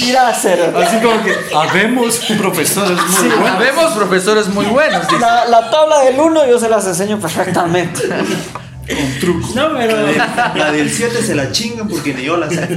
Mira, 0.00 0.36
cero. 0.40 0.72
Así 0.76 0.96
como 0.98 1.22
que 1.22 1.34
habemos 1.54 2.16
profesores 2.38 2.98
muy 2.98 3.28
buenos. 3.28 3.50
Habemos 3.50 3.92
profesores 3.92 4.48
muy 4.48 4.66
buenos. 4.66 5.06
La, 5.20 5.46
la 5.46 5.70
tabla 5.70 6.00
del 6.00 6.18
1 6.18 6.46
yo 6.46 6.58
se 6.58 6.68
las 6.68 6.86
enseño 6.86 7.18
perfectamente. 7.20 8.00
Con 8.86 9.20
trucos. 9.20 9.54
No, 9.54 9.72
pero 9.76 9.96
La 10.54 10.70
del 10.72 10.90
7 10.90 11.22
se 11.22 11.34
la 11.34 11.50
chingan 11.52 11.88
porque 11.88 12.12
ni 12.14 12.24
yo 12.24 12.36
la 12.36 12.48
sé. 12.50 12.68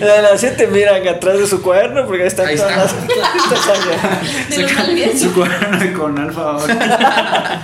La 0.00 0.14
de 0.14 0.22
las 0.22 0.40
7 0.40 0.66
miran 0.68 1.06
atrás 1.06 1.38
de 1.38 1.46
su 1.46 1.62
cuaderno 1.62 2.04
porque 2.06 2.22
ahí 2.22 2.28
están 2.28 2.46
Ahí 2.48 2.56
todas 2.56 2.92
está. 2.92 3.74
las. 3.76 4.56
De 4.58 4.74
malvivientes. 4.74 5.20
Su 5.22 5.32
cuaderno 5.32 5.98
con 5.98 6.18
alfa 6.18 6.40
ahora. 6.42 7.62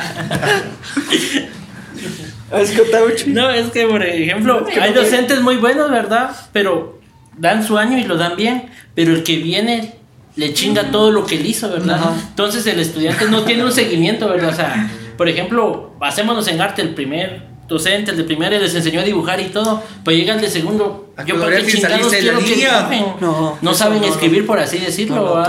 Es 2.53 2.71
que 2.71 2.83
está 2.83 3.01
mucho. 3.01 3.25
No, 3.29 3.51
es 3.51 3.71
que, 3.71 3.87
por 3.87 4.03
ejemplo, 4.03 4.67
hay 4.81 4.93
docentes 4.93 5.41
muy 5.41 5.57
buenos, 5.57 5.91
¿verdad? 5.91 6.31
Pero 6.53 7.01
dan 7.37 7.65
su 7.67 7.79
año 7.79 7.97
y 7.99 8.05
lo 8.05 8.17
dan 8.17 8.37
bien, 8.37 8.71
pero 8.95 9.13
el 9.13 9.23
que 9.23 9.37
viene 9.37 9.95
le 10.37 10.53
chinga 10.55 10.91
todo 10.91 11.11
lo 11.11 11.27
que 11.27 11.37
él 11.37 11.47
hizo, 11.47 11.71
¿verdad? 11.71 12.01
Entonces 12.29 12.67
el 12.67 12.79
estudiante 12.81 13.27
no 13.27 13.43
tiene 13.43 13.65
un 13.65 13.73
seguimiento, 13.73 14.29
¿verdad? 14.29 14.51
O 14.51 14.55
sea, 14.55 14.91
por 15.21 15.29
ejemplo, 15.29 15.93
basémonos 15.99 16.49
en 16.49 16.63
arte, 16.63 16.81
el 16.81 16.95
primer 16.95 17.43
docente, 17.69 18.13
el 18.13 18.17
de 18.17 18.25
primaria 18.25 18.59
les 18.59 18.75
enseñó 18.75 19.01
a 19.01 19.05
dibujar 19.05 19.39
y 19.39 19.51
todo, 19.51 19.83
pues 20.03 20.17
llega 20.17 20.33
el 20.33 20.41
de 20.41 20.49
segundo, 20.49 21.13
A 21.15 21.25
yo 21.25 21.39
para 21.39 21.59
qué 21.59 21.67
chingados 21.67 22.11
quiero 22.11 22.39
que? 22.39 23.05
No, 23.21 23.59
No 23.61 23.75
saben 23.75 24.01
no, 24.01 24.07
no. 24.07 24.13
escribir, 24.15 24.47
por 24.47 24.59
así 24.59 24.79
decirlo. 24.79 25.45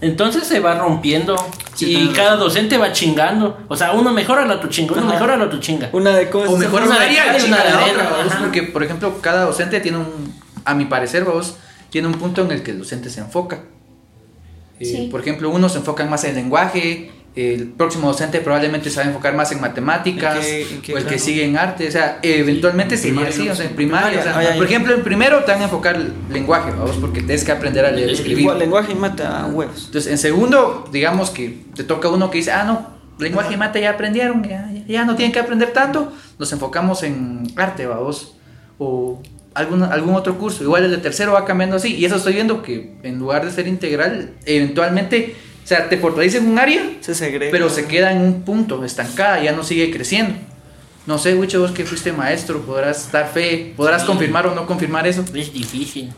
Entonces 0.00 0.46
se 0.46 0.60
va 0.60 0.78
rompiendo 0.78 1.34
Sí, 1.74 1.96
y 1.96 2.08
cada 2.12 2.36
docente 2.36 2.78
va 2.78 2.92
chingando. 2.92 3.58
O 3.66 3.74
sea, 3.74 3.90
uno 3.90 4.12
mejora 4.12 4.46
la 4.46 4.60
tu 4.60 4.68
chinga, 4.68 4.92
uno 4.92 5.06
mejora 5.06 5.36
la 5.36 5.50
tu 5.50 5.58
chinga. 5.58 5.88
Una 5.90 6.14
de 6.16 6.30
cosas. 6.30 6.50
O 6.50 6.56
mejor 6.56 6.82
Una 6.82 6.94
un 6.94 7.00
de 7.00 7.16
cal 7.16 7.40
y 7.40 7.44
una 7.44 7.56
una 7.56 7.64
de 7.64 7.70
arena. 7.70 8.10
Porque, 8.38 8.62
por 8.62 8.84
ejemplo, 8.84 9.20
cada 9.20 9.46
docente 9.46 9.80
tiene 9.80 9.98
un, 9.98 10.32
a 10.64 10.76
mi 10.76 10.84
parecer, 10.84 11.24
vos, 11.24 11.56
tiene 11.90 12.06
un 12.06 12.14
punto 12.14 12.42
en 12.42 12.52
el 12.52 12.62
que 12.62 12.70
el 12.70 12.78
docente 12.78 13.10
se 13.10 13.18
enfoca. 13.18 13.64
Eh. 14.78 15.08
Por 15.10 15.20
ejemplo, 15.22 15.50
unos 15.50 15.72
se 15.72 15.78
enfocan 15.78 16.08
más 16.08 16.22
en 16.22 16.30
el 16.30 16.36
lenguaje, 16.36 17.10
El 17.34 17.68
próximo 17.68 18.08
docente 18.08 18.40
probablemente 18.42 18.90
se 18.90 18.96
va 19.00 19.04
a 19.04 19.08
enfocar 19.08 19.34
más 19.34 19.50
en 19.52 19.60
matemáticas, 19.62 20.36
¿En 20.36 20.42
qué- 20.42 20.74
en 20.74 20.82
qué 20.82 20.94
o 20.94 20.98
el 20.98 21.06
que 21.06 21.18
sigue 21.18 21.44
en 21.46 21.56
arte, 21.56 21.88
o 21.88 21.90
sea, 21.90 22.18
eventualmente 22.22 22.98
sería 22.98 23.26
así, 23.28 23.48
o 23.48 23.54
sea, 23.54 23.64
en 23.66 23.74
primaria, 23.74 24.20
o 24.20 24.22
sea, 24.22 24.54
por 24.56 24.66
ejemplo, 24.66 24.94
en 24.94 25.02
primero 25.02 25.42
te 25.44 25.52
van 25.52 25.62
a 25.62 25.64
enfocar 25.64 25.98
lenguaje, 26.30 26.70
vamos, 26.72 26.96
porque 27.00 27.20
tienes 27.20 27.42
que 27.44 27.52
aprender 27.52 27.86
a 27.86 27.90
leer 27.90 28.10
y 28.10 28.12
escribir. 28.12 28.40
Igual, 28.40 28.58
lenguaje 28.58 28.92
y 28.92 28.96
mata 28.96 29.46
huevos. 29.50 29.84
Entonces, 29.86 30.12
en 30.12 30.18
segundo, 30.18 30.84
digamos 30.92 31.30
que 31.30 31.58
te 31.74 31.84
toca 31.84 32.10
uno 32.10 32.30
que 32.30 32.36
dice, 32.38 32.52
ah, 32.52 32.64
no, 32.64 32.86
lenguaje 33.18 33.54
y 33.54 33.56
mate 33.56 33.80
ya 33.80 33.90
aprendieron, 33.92 34.42
ya, 34.44 34.70
ya- 34.70 34.84
ya 34.86 35.04
no 35.06 35.16
tienen 35.16 35.32
que 35.32 35.38
aprender 35.38 35.72
tanto, 35.72 36.12
nos 36.38 36.52
enfocamos 36.52 37.02
en 37.02 37.44
arte, 37.56 37.86
vamos, 37.86 38.36
o 38.78 39.22
algún, 39.54 39.82
algún 39.84 40.14
otro 40.16 40.36
curso. 40.36 40.64
Igual 40.64 40.84
el 40.84 40.90
de 40.90 40.98
tercero 40.98 41.32
va 41.32 41.46
cambiando 41.46 41.76
así, 41.76 41.94
y 41.94 42.04
eso 42.04 42.16
estoy 42.16 42.34
viendo 42.34 42.62
que 42.62 42.92
en 43.02 43.18
lugar 43.18 43.42
de 43.46 43.52
ser 43.52 43.68
integral, 43.68 44.32
eventualmente, 44.44 45.34
o 45.62 45.66
sea, 45.66 45.88
te 45.88 45.96
fortalece 45.98 46.38
en 46.38 46.48
un 46.48 46.58
área, 46.58 46.82
Se 47.00 47.14
segrega. 47.14 47.50
pero 47.52 47.68
se 47.70 47.86
queda 47.86 48.12
en 48.12 48.20
un 48.22 48.42
punto, 48.42 48.84
estancada, 48.84 49.42
ya 49.42 49.52
no 49.52 49.62
sigue 49.64 49.90
creciendo. 49.90 50.34
No 51.06 51.18
sé, 51.18 51.34
Wicho, 51.34 51.60
vos 51.60 51.72
que 51.72 51.84
fuiste 51.84 52.12
maestro, 52.12 52.60
podrás 52.62 53.10
dar 53.10 53.28
fe, 53.32 53.72
podrás 53.76 54.02
Sí. 54.02 54.06
confirmar 54.06 54.46
o 54.46 54.54
no 54.54 54.66
confirmar 54.66 55.06
eso. 55.06 55.24
Es 55.34 55.52
difícil. 55.52 56.12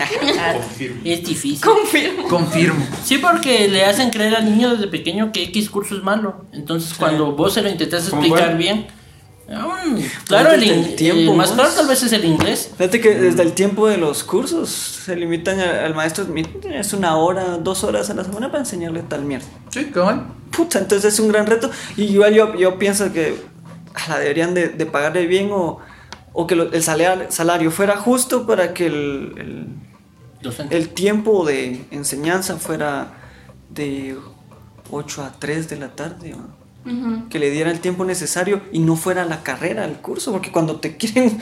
Confirmo. 0.54 1.00
Es 1.04 1.22
difícil. 1.24 1.60
Confirmo. 1.60 2.26
Confirmo. 2.28 2.86
Sí, 3.04 3.18
porque 3.18 3.68
le 3.68 3.84
hacen 3.84 4.08
creer 4.10 4.34
al 4.34 4.46
niño 4.46 4.70
desde 4.74 4.86
pequeño 4.88 5.30
que 5.30 5.42
X 5.44 5.68
curso 5.68 5.94
es 5.96 6.02
malo. 6.02 6.46
Entonces, 6.52 6.94
cuando 6.96 7.32
vos 7.32 7.52
se 7.52 7.60
lo 7.60 7.68
intentas 7.68 8.08
¿Cómo 8.08 8.22
explicar 8.22 8.56
bien. 8.56 8.86
Aún- 9.54 10.02
claro, 10.26 10.52
el, 10.52 10.62
el 10.62 10.94
tiempo, 10.96 11.32
el 11.32 11.36
más 11.38 11.52
claro 11.52 11.70
tal 11.74 11.88
vez 11.88 12.02
es 12.02 12.12
el 12.12 12.24
inglés. 12.24 12.70
Fíjate 12.76 13.00
que 13.00 13.14
desde 13.14 13.42
el 13.42 13.52
tiempo 13.52 13.88
de 13.88 13.96
los 13.96 14.22
cursos 14.24 14.68
se 14.70 15.16
limitan 15.16 15.58
a- 15.60 15.84
al 15.84 15.94
maestro. 15.94 16.26
Es 16.70 16.92
una 16.92 17.16
hora, 17.16 17.58
dos 17.58 17.82
horas 17.84 18.10
a 18.10 18.14
la 18.14 18.24
semana 18.24 18.48
para 18.50 18.60
enseñarle 18.60 19.02
tal 19.02 19.22
mierda. 19.24 19.46
Sí, 19.70 19.86
cabal. 19.86 20.26
Puta, 20.56 20.78
entonces 20.78 21.12
es 21.14 21.20
un 21.20 21.28
gran 21.28 21.46
reto. 21.46 21.70
Y 21.96 22.04
igual 22.04 22.34
yo, 22.34 22.54
yo 22.56 22.78
pienso 22.78 23.12
que 23.12 23.34
la 24.08 24.18
deberían 24.18 24.54
de, 24.54 24.68
de 24.68 24.86
pagarle 24.86 25.26
bien 25.26 25.50
o, 25.52 25.78
o 26.32 26.46
que 26.46 26.54
lo- 26.56 26.72
el 26.72 26.82
salario, 26.82 27.26
salario 27.30 27.70
fuera 27.70 27.96
justo 27.96 28.46
para 28.46 28.72
que 28.74 28.86
el, 28.86 29.66
el 30.70 30.88
tiempo 30.90 31.44
de 31.44 31.84
enseñanza 31.90 32.56
fuera 32.56 33.08
de 33.68 34.16
8 34.90 35.22
a 35.24 35.32
3 35.38 35.68
de 35.68 35.76
la 35.76 35.88
tarde. 35.88 36.30
¿no? 36.30 36.59
Que 37.28 37.38
le 37.38 37.50
diera 37.50 37.70
el 37.70 37.80
tiempo 37.80 38.04
necesario 38.04 38.62
y 38.72 38.78
no 38.78 38.96
fuera 38.96 39.24
la 39.26 39.42
carrera, 39.42 39.84
el 39.84 39.96
curso, 39.96 40.32
porque 40.32 40.50
cuando 40.50 40.76
te 40.80 40.96
quieren 40.96 41.38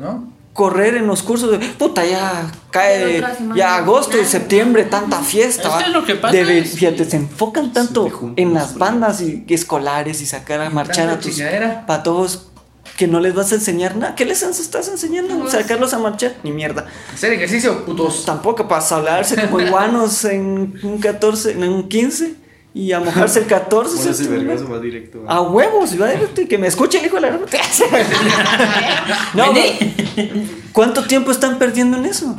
¿no? 0.00 0.32
correr 0.52 0.94
en 0.96 1.06
los 1.06 1.22
cursos 1.22 1.50
de 1.50 1.58
puta 1.58 2.04
ya 2.04 2.50
cae 2.70 3.22
ya 3.56 3.76
agosto 3.76 4.20
y 4.20 4.24
septiembre 4.24 4.84
tanta 4.84 5.20
fiesta 5.20 5.80
Es 5.80 5.88
lo 5.88 6.04
que 6.04 6.14
pasa 6.14 6.32
Debe- 6.34 6.58
es- 6.62 6.74
fíjate 6.76 7.04
se 7.04 7.16
enfocan 7.16 7.72
tanto 7.72 8.32
en 8.36 8.54
las 8.54 8.78
bandas 8.78 9.20
y, 9.20 9.44
y 9.48 9.54
escolares 9.54 10.20
y 10.22 10.26
sacar 10.26 10.60
a 10.60 10.70
marchar 10.70 11.08
a 11.08 11.18
tus 11.18 11.34
chingadera. 11.36 11.84
patojos 11.86 12.48
que 12.96 13.08
no 13.08 13.18
les 13.18 13.34
vas 13.34 13.50
a 13.50 13.56
enseñar 13.56 13.96
nada 13.96 14.14
¿qué 14.14 14.24
les 14.24 14.42
estás 14.44 14.88
enseñando? 14.88 15.34
No, 15.34 15.50
sacarlos 15.50 15.92
a 15.92 15.98
marchar 15.98 16.36
ni 16.44 16.52
mierda 16.52 16.86
Hacer 17.12 17.32
ejercicio, 17.32 17.84
putos. 17.84 18.24
tampoco 18.24 18.68
para 18.68 18.86
hablarse 18.86 19.34
como 19.36 19.58
iguanos 19.60 20.24
en 20.24 20.74
un 20.84 20.98
14 21.00 21.50
en 21.52 21.64
un 21.64 21.88
15 21.88 22.34
y 22.74 22.90
a 22.92 22.98
mojarse 23.00 23.38
el 23.38 23.46
14 23.46 23.96
Por 23.96 24.06
ese 24.10 24.24
¿sí? 24.24 24.28
vergazo 24.28 24.68
va 24.68 24.80
directo. 24.80 25.22
a 25.28 25.40
huevos 25.42 26.00
va 26.00 26.08
directo 26.10 26.40
y 26.40 26.46
que 26.46 26.58
me 26.58 26.66
escuche 26.66 26.98
el 26.98 27.06
hijo 27.06 27.14
de 27.16 27.22
la 27.22 27.28
gran- 27.28 27.40
no, 29.34 29.44
pero- 29.52 30.28
¿Cuánto 30.72 31.04
tiempo 31.04 31.30
están 31.30 31.58
perdiendo 31.58 31.96
en 31.98 32.04
eso? 32.06 32.34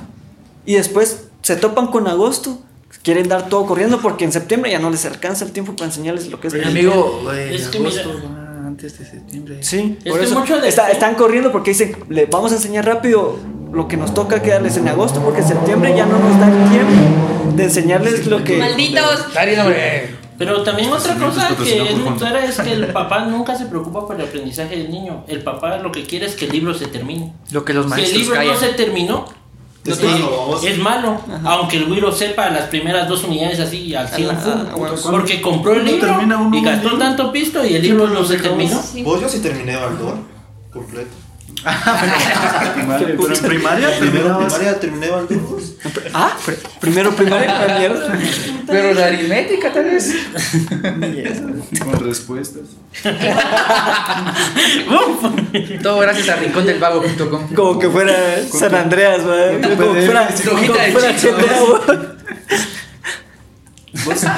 Y 0.66 0.76
después 0.76 1.26
se 1.42 1.56
topan 1.56 1.88
con 1.88 2.08
agosto. 2.08 2.60
Quieren 3.04 3.28
dar 3.30 3.50
todo 3.50 3.66
corriendo 3.66 4.02
porque 4.02 4.26
en 4.26 4.32
septiembre 4.32 4.72
ya 4.72 4.80
no 4.80 4.90
les 4.90 5.06
alcanza 5.06 5.46
el 5.46 5.52
tiempo 5.52 5.74
para 5.76 5.86
enseñarles 5.86 6.28
lo 6.32 6.40
que 6.42 6.48
es. 6.48 6.54
Mi 6.54 6.60
el- 6.62 6.68
amigo, 6.68 7.20
güey, 7.24 7.56
Es 7.56 7.68
que 7.68 7.78
agosto, 7.78 8.10
mira- 8.14 8.30
ah, 8.64 8.64
antes 8.68 8.98
de 9.00 9.06
septiembre. 9.06 9.58
Sí, 9.62 9.98
Es 10.04 10.10
por 10.12 10.20
que 10.20 10.26
eso 10.26 10.40
mucho 10.40 10.60
de- 10.60 10.68
está- 10.68 10.90
están 10.90 11.16
corriendo 11.16 11.52
porque 11.52 11.70
dicen, 11.72 11.96
le 12.10 12.26
vamos 12.26 12.52
a 12.52 12.56
enseñar 12.56 12.86
rápido 12.86 13.38
lo 13.72 13.88
que 13.88 13.96
nos 13.96 14.14
toca 14.14 14.42
quedarles 14.42 14.76
en 14.78 14.88
agosto 14.88 15.22
porque 15.22 15.42
en 15.42 15.48
septiembre 15.48 15.94
ya 15.96 16.06
no 16.08 16.18
nos 16.18 16.40
da 16.40 16.48
el 16.48 16.70
tiempo 16.72 17.56
de 17.56 17.64
enseñarles 17.64 18.26
lo 18.28 18.44
que... 18.44 18.58
Malditos. 18.58 19.28
Pero 20.38 20.64
también 20.64 20.92
otra 20.92 21.16
cosa 21.16 21.56
que 21.56 21.82
es 21.92 21.96
clara 22.18 22.44
es 22.46 22.60
que 22.60 22.74
el 22.74 22.88
papá 22.94 23.26
nunca 23.26 23.56
se 23.56 23.66
preocupa 23.66 24.06
por 24.06 24.20
el 24.20 24.28
aprendizaje 24.28 24.76
del 24.78 24.92
niño. 24.92 25.24
El 25.28 25.44
papá 25.44 25.78
lo 25.78 25.92
que 25.92 26.04
quiere 26.04 26.26
es 26.26 26.36
que 26.36 26.46
el 26.46 26.52
libro 26.52 26.74
se 26.74 26.88
termine. 26.88 27.32
Lo 27.52 27.64
que 27.64 27.74
los 27.74 27.86
Si 27.86 27.92
el 27.92 27.98
maestros 27.98 28.22
libro 28.22 28.36
callan. 28.36 28.54
no 28.54 28.60
se 28.60 28.68
terminó, 28.74 29.26
Es 29.86 30.02
malo, 30.04 30.32
vamos. 30.38 30.64
es 30.66 30.78
malo. 30.80 31.22
Aunque 31.46 31.78
el 31.78 31.86
güiro 31.86 32.12
sepa 32.12 32.50
las 32.50 32.64
primeras 32.70 33.08
dos 33.08 33.24
unidades 33.24 33.60
así 33.60 33.94
al 33.96 34.08
100 34.10 34.30
Ah, 34.30 34.36
full, 34.36 34.52
ah, 34.52 34.76
bueno, 34.76 34.96
porque 35.12 35.42
compró 35.42 35.74
el 35.74 35.82
¿cuándo 36.00 36.26
libro 36.26 36.40
uno 36.48 36.58
y 36.58 36.62
gastó 36.64 36.90
libro? 36.90 36.98
tanto 36.98 37.32
pisto 37.32 37.66
y 37.66 37.76
el 37.76 37.82
libro 37.84 38.08
no 38.08 38.26
se 38.26 38.38
terminó. 38.38 38.82
Vos 39.04 39.22
yo 39.22 39.30
sí 39.30 39.40
terminé 39.40 39.76
Baldor 39.78 40.18
completo. 40.74 41.12
Primaria, 41.66 43.16
pero 43.20 43.34
en 43.36 43.42
primaria, 43.42 43.90
Primero 43.98 44.00
primero 44.00 44.38
primaria 44.40 44.80
terminé 44.80 45.10
Baldor. 45.10 45.40
Ah, 46.14 46.38
pr- 46.46 46.58
primero, 46.80 47.12
primaria, 47.16 47.76
mierda. 47.80 48.20
Pero 48.68 48.94
la 48.94 49.06
aritmética, 49.08 49.74
tal 49.74 49.86
vez. 49.86 50.14
con 51.84 51.94
respuestas. 52.06 52.62
Todo 55.82 56.00
gracias 56.00 56.30
a 56.30 56.36
rincondelvago.com. 56.36 57.48
Como 57.56 57.80
que 57.80 57.90
fuera 57.90 58.14
San 58.52 58.76
Andreas, 58.76 59.26
¿verdad? 59.26 59.62
con 59.62 59.76
Como 59.78 59.94
que 59.94 60.02
fuera, 60.06 60.28
como 60.48 60.62
fuera 60.92 62.16
Vos. 64.04 64.26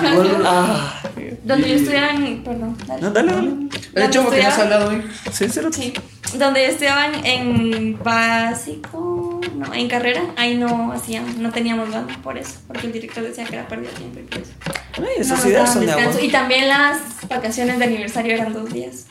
Ah, 0.50 1.02
Donde 1.44 1.70
yo 1.70 1.76
estudiaba 1.76 2.12
en. 2.12 2.44
Perdón. 2.44 2.78
dale. 2.86 3.02
no, 3.02 3.12
dale, 3.12 3.32
dale. 3.34 4.20
¿por 4.22 4.34
qué 4.34 4.44
no 4.44 4.48
has 4.50 4.60
hablado 4.60 4.90
hoy? 4.90 5.02
Sí, 5.32 5.46
cero. 5.50 5.70
Sí. 5.72 5.94
Donde 6.38 6.62
yo 6.62 6.68
estudiaba 6.70 7.08
en, 7.24 7.98
básico. 8.04 9.42
No, 9.56 9.74
en 9.74 9.88
carrera. 9.88 10.22
Ahí 10.36 10.56
no 10.56 10.92
hacían. 10.92 11.42
No 11.42 11.52
teníamos 11.52 11.92
banda 11.92 12.16
por 12.22 12.38
eso. 12.38 12.60
Porque 12.68 12.88
el 12.88 12.94
director 12.94 13.24
decía 13.24 13.46
que 13.46 13.56
era 13.56 13.68
pérdida 13.68 13.90
de 13.92 13.96
tiempo 13.96 14.20
y 14.20 14.24
por 14.24 14.42
eso. 14.42 14.52
Ay, 14.94 15.02
No 15.02 15.08
esas 15.22 15.38
nos 15.40 15.46
ideas 15.48 15.74
son 15.74 15.86
de. 15.86 16.26
Y 16.26 16.30
también 16.30 16.68
las 16.68 17.00
vacaciones 17.28 17.80
de 17.80 17.86
aniversario 17.86 18.34
eran 18.34 18.54
dos 18.54 18.72
días. 18.72 19.08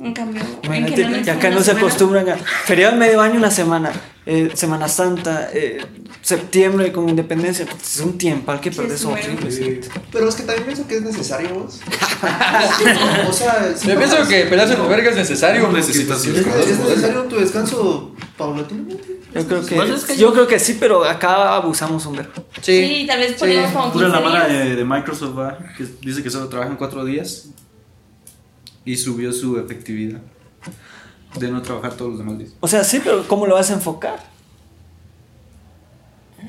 En 0.00 0.12
cambio, 0.14 0.40
en 0.62 0.64
Imagínate, 0.64 0.94
que 0.94 1.22
fue 1.24 1.32
acá 1.32 1.48
una 1.48 1.56
no 1.56 1.62
se 1.64 1.72
acostumbran 1.72 2.28
a. 2.28 2.36
Feriado 2.36 2.92
de 2.92 2.98
medio 3.00 3.20
año, 3.20 3.34
una 3.36 3.50
semana. 3.50 3.90
eh, 4.26 4.50
Semana 4.54 4.86
Santa, 4.88 5.50
eh, 5.52 5.78
septiembre 6.22 6.92
con 6.92 7.08
independencia. 7.08 7.66
Es 7.82 7.98
un 8.00 8.16
tiempo 8.16 8.52
al 8.52 8.60
que 8.60 8.70
Sí, 8.70 8.78
un 8.80 9.12
horrible. 9.12 9.50
Sí. 9.50 9.80
Pero 10.12 10.28
es 10.28 10.34
que 10.36 10.42
también 10.44 10.66
pienso 10.66 10.86
que 10.86 10.96
es 10.98 11.02
necesario 11.02 11.48
vos. 11.54 11.80
o 13.28 13.32
sea, 13.32 13.72
sí, 13.76 13.88
Yo 13.88 13.96
pienso 13.98 14.28
que 14.28 14.44
pelarse 14.44 14.76
por 14.76 14.88
verga 14.88 15.10
es 15.10 15.16
necesario. 15.16 15.62
No 15.62 15.72
necesitas 15.72 16.24
es, 16.24 16.36
es 16.36 16.78
necesario 16.78 17.22
tu 17.24 17.36
descanso 17.36 18.14
paulatinamente. 18.36 19.18
Yo 19.34 19.46
creo 19.46 19.66
que, 19.66 19.74
Pues 19.76 19.90
es 19.90 20.04
que 20.04 20.14
yo 20.16 20.28
yo- 20.28 20.32
creo 20.32 20.46
que 20.46 20.58
sí, 20.58 20.76
pero 20.78 21.04
acá 21.04 21.56
abusamos 21.56 22.06
un 22.06 22.16
verbo. 22.16 22.44
Sí, 22.62 23.04
tal 23.06 23.18
vez 23.18 23.32
poníamos 23.34 23.72
como 23.72 23.92
Pura 23.92 24.06
15 24.06 24.20
la 24.22 24.28
mala 24.28 24.46
de, 24.48 24.76
de 24.76 24.84
Microsoft 24.84 25.36
va, 25.38 25.58
que 25.76 25.84
dice 26.02 26.22
que 26.22 26.30
solo 26.30 26.48
trabajan 26.48 26.76
cuatro 26.76 27.04
días 27.04 27.48
y 28.92 28.96
subió 28.96 29.32
su 29.32 29.58
efectividad 29.58 30.20
de 31.38 31.48
no 31.50 31.60
trabajar 31.62 31.92
todos 31.94 32.10
los 32.12 32.18
demás 32.20 32.38
días. 32.38 32.50
O 32.60 32.68
sea, 32.68 32.84
sí, 32.84 33.00
pero 33.04 33.26
¿cómo 33.28 33.46
lo 33.46 33.54
vas 33.54 33.70
a 33.70 33.74
enfocar? 33.74 34.18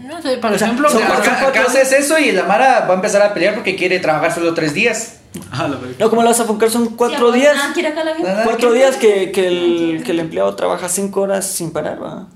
No 0.03 0.21
sé, 0.21 0.37
por 0.37 0.53
O 0.53 0.57
sea, 0.57 0.67
ejemplo, 0.67 0.89
son- 0.89 1.03
Acá, 1.03 1.47
acá 1.47 1.61
haces 1.67 1.91
eso 1.91 2.17
y 2.19 2.31
la 2.31 2.43
Mara 2.43 2.81
va 2.85 2.91
a 2.91 2.95
empezar 2.95 3.21
a 3.23 3.33
pelear 3.33 3.55
porque 3.55 3.75
quiere 3.75 3.99
trabajar 3.99 4.33
solo 4.33 4.53
tres 4.53 4.73
días. 4.73 5.15
Ah. 5.51 5.69
No, 5.99 6.09
¿cómo 6.09 6.21
lo 6.21 6.29
vas 6.29 6.39
a 6.39 6.43
enfocar? 6.43 6.69
Son 6.69 6.95
cuatro 6.95 7.33
Sí, 7.33 7.39
días. 7.39 7.55
Ah, 7.59 7.71
quiere 7.73 7.89
acá 7.89 8.03
la 8.03 8.13
gente. 8.15 8.29
Nada. 8.29 8.43
Cuatro 8.45 8.71
días 8.71 8.95
que, 8.97 9.31
que 9.31 9.47
el, 9.47 10.03
que 10.03 10.11
el 10.11 10.19
empleado 10.19 10.55
trabaja 10.55 10.87
cinco 10.89 11.21
horas 11.21 11.45
sin 11.47 11.71
parar, 11.71 12.01
¿va? 12.01 12.27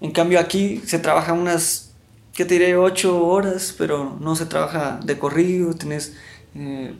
En 0.00 0.10
cambio 0.12 0.40
aquí 0.40 0.82
se 0.86 0.98
trabaja 0.98 1.32
unas, 1.32 1.92
¿qué 2.34 2.44
te 2.44 2.54
diré? 2.54 2.76
Ocho 2.76 3.24
horas, 3.26 3.74
pero 3.76 4.16
no 4.20 4.34
se 4.36 4.46
trabaja 4.46 4.98
de 5.04 5.18
corrido, 5.18 5.74
tienes 5.74 6.14
eh, 6.54 6.94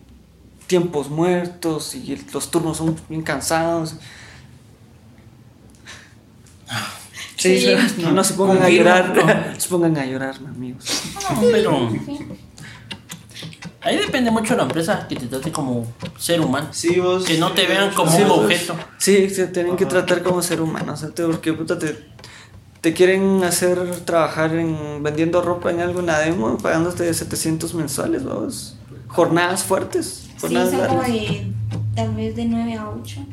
tiempos 0.68 1.10
muertos 1.10 1.96
y 1.96 2.12
el- 2.12 2.24
los 2.32 2.50
turnos 2.52 2.76
son 2.76 2.94
bien 3.08 3.22
cansados. 3.22 3.96
Sí, 7.36 7.58
Sí. 7.60 7.74
no, 8.02 8.12
no 8.12 8.22
se 8.24 8.34
pongan 8.34 8.62
a 8.62 8.68
llorar, 8.68 9.14
no 9.54 9.60
se 9.60 9.68
pongan 9.68 9.96
a 9.96 10.04
llorar, 10.06 10.34
amigos. 10.46 10.84
no, 11.30 11.40
pero 11.52 11.88
ahí 13.80 13.96
depende 13.96 14.30
mucho 14.30 14.54
de 14.54 14.56
la 14.58 14.62
empresa 14.64 15.06
que 15.08 15.16
te 15.16 15.26
trate 15.26 15.50
como 15.52 15.86
ser 16.18 16.40
humano. 16.40 16.68
Sí, 16.72 16.98
vos. 17.00 17.24
Que 17.24 17.38
no 17.38 17.52
te 17.52 17.66
vean 17.66 17.92
como 17.94 18.10
Sí, 18.10 18.22
un 18.22 18.28
vos. 18.28 18.38
objeto. 18.40 18.76
Sí, 18.98 19.30
se 19.30 19.46
tienen 19.48 19.76
que 19.76 19.86
tratar 19.86 20.22
como 20.22 20.42
ser 20.42 20.60
humano, 20.60 20.92
o 20.92 20.96
sea, 20.96 21.10
te- 21.10 21.24
porque 21.24 21.52
puta, 21.52 21.78
te, 21.78 21.96
te 22.80 22.92
quieren 22.92 23.42
hacer 23.44 23.78
trabajar 24.04 24.54
en 24.56 25.02
vendiendo 25.02 25.40
ropa 25.40 25.70
en 25.70 25.80
algo 25.80 26.00
en 26.00 26.06
la 26.06 26.18
demo, 26.18 26.58
pagándote 26.58 27.12
700 27.14 27.72
mensuales, 27.74 28.24
vamos. 28.24 28.76
Jornadas 29.06 29.62
fuertes, 29.62 30.27
Sí, 30.38 30.42
jornadas 30.42 30.70
son 30.70 30.86
como 30.86 31.02
de 31.02 31.52
tal 31.94 32.14
vez 32.14 32.36
de 32.36 32.44
9 32.44 32.74
a 32.74 32.90
8. 32.90 33.26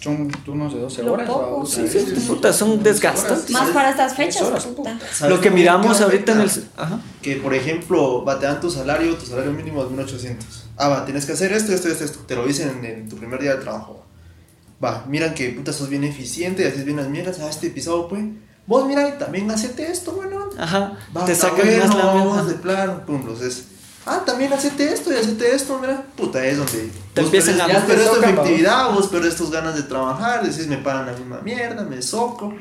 Son 0.00 0.28
turnos 0.44 0.74
de 0.74 0.80
12 0.80 1.02
Lo 1.04 1.12
horas. 1.12 1.28
poco. 1.28 1.64
Sí, 1.64 1.76
¿sabes? 1.86 1.92
sí, 1.92 2.24
puta, 2.26 2.52
son 2.52 2.82
desgastantes. 2.82 3.50
Más 3.50 3.70
para 3.70 3.90
estas 3.90 4.14
fechas, 4.16 4.42
horas, 4.42 4.66
puta. 4.66 4.98
¿Sabes 5.12 5.34
Lo 5.36 5.40
que 5.40 5.50
miramos 5.50 6.00
ahorita 6.00 6.32
en 6.32 6.40
el... 6.40 6.50
Ajá. 6.76 6.98
Que 7.22 7.36
por 7.36 7.54
ejemplo, 7.54 8.24
va, 8.24 8.38
te 8.40 8.46
dan 8.46 8.60
tu 8.60 8.68
salario, 8.68 9.14
tu 9.16 9.26
salario 9.26 9.52
mínimo 9.52 9.82
es 9.84 9.90
1800. 9.90 10.64
Ah, 10.76 10.88
va, 10.88 11.04
tienes 11.04 11.24
que 11.24 11.32
hacer 11.32 11.52
esto, 11.52 11.72
esto, 11.72 11.88
esto, 11.88 12.04
esto. 12.04 12.18
Te 12.26 12.34
lo 12.34 12.44
dicen 12.44 12.70
en, 12.70 12.84
en 12.84 13.08
tu 13.08 13.16
primer 13.16 13.40
día 13.40 13.54
de 13.54 13.62
trabajo. 13.62 14.04
Va, 14.84 15.04
miran 15.08 15.34
que 15.34 15.50
puta 15.50 15.72
sos 15.72 15.88
bien 15.88 16.02
eficiente, 16.02 16.66
haces 16.66 16.84
bien 16.84 16.96
las 16.96 17.08
mierdas, 17.08 17.38
ah, 17.40 17.48
este 17.48 17.70
pisado, 17.70 18.08
pues. 18.08 18.24
Vos, 18.66 18.86
mira, 18.86 19.08
y 19.08 19.12
también 19.18 19.48
hacete 19.52 19.88
esto, 19.90 20.12
bueno. 20.12 20.48
Ajá. 20.58 20.98
Va, 21.16 21.24
te 21.24 21.34
sacan 21.36 21.64
bueno, 21.64 21.86
más 21.86 21.94
la 21.96 22.12
de 22.12 22.44
mierda. 22.48 22.60
plano, 22.60 23.06
pum, 23.06 23.16
entonces. 23.20 23.66
Ah, 24.04 24.22
también 24.26 24.52
hacete 24.52 24.92
esto 24.92 25.12
y 25.12 25.16
hacete 25.16 25.54
esto, 25.54 25.78
mira. 25.78 26.02
Puta, 26.16 26.44
es 26.44 26.56
donde. 26.58 26.90
Te 27.14 27.20
vos 27.20 27.28
empiezan 27.32 27.54
perdés- 27.56 27.60
a- 27.62 27.78
vos 27.78 27.82
perdés 27.86 28.10
tu 28.10 28.16
efectividad, 28.42 28.90
vos 28.92 29.06
perdés 29.08 29.36
tus 29.36 29.50
ganas 29.50 29.76
de 29.76 29.82
trabajar, 29.84 30.42
decís, 30.42 30.66
me 30.66 30.78
paran 30.78 31.06
la 31.06 31.12
misma 31.12 31.40
mierda, 31.42 31.82
me 31.84 32.02
soco. 32.02 32.52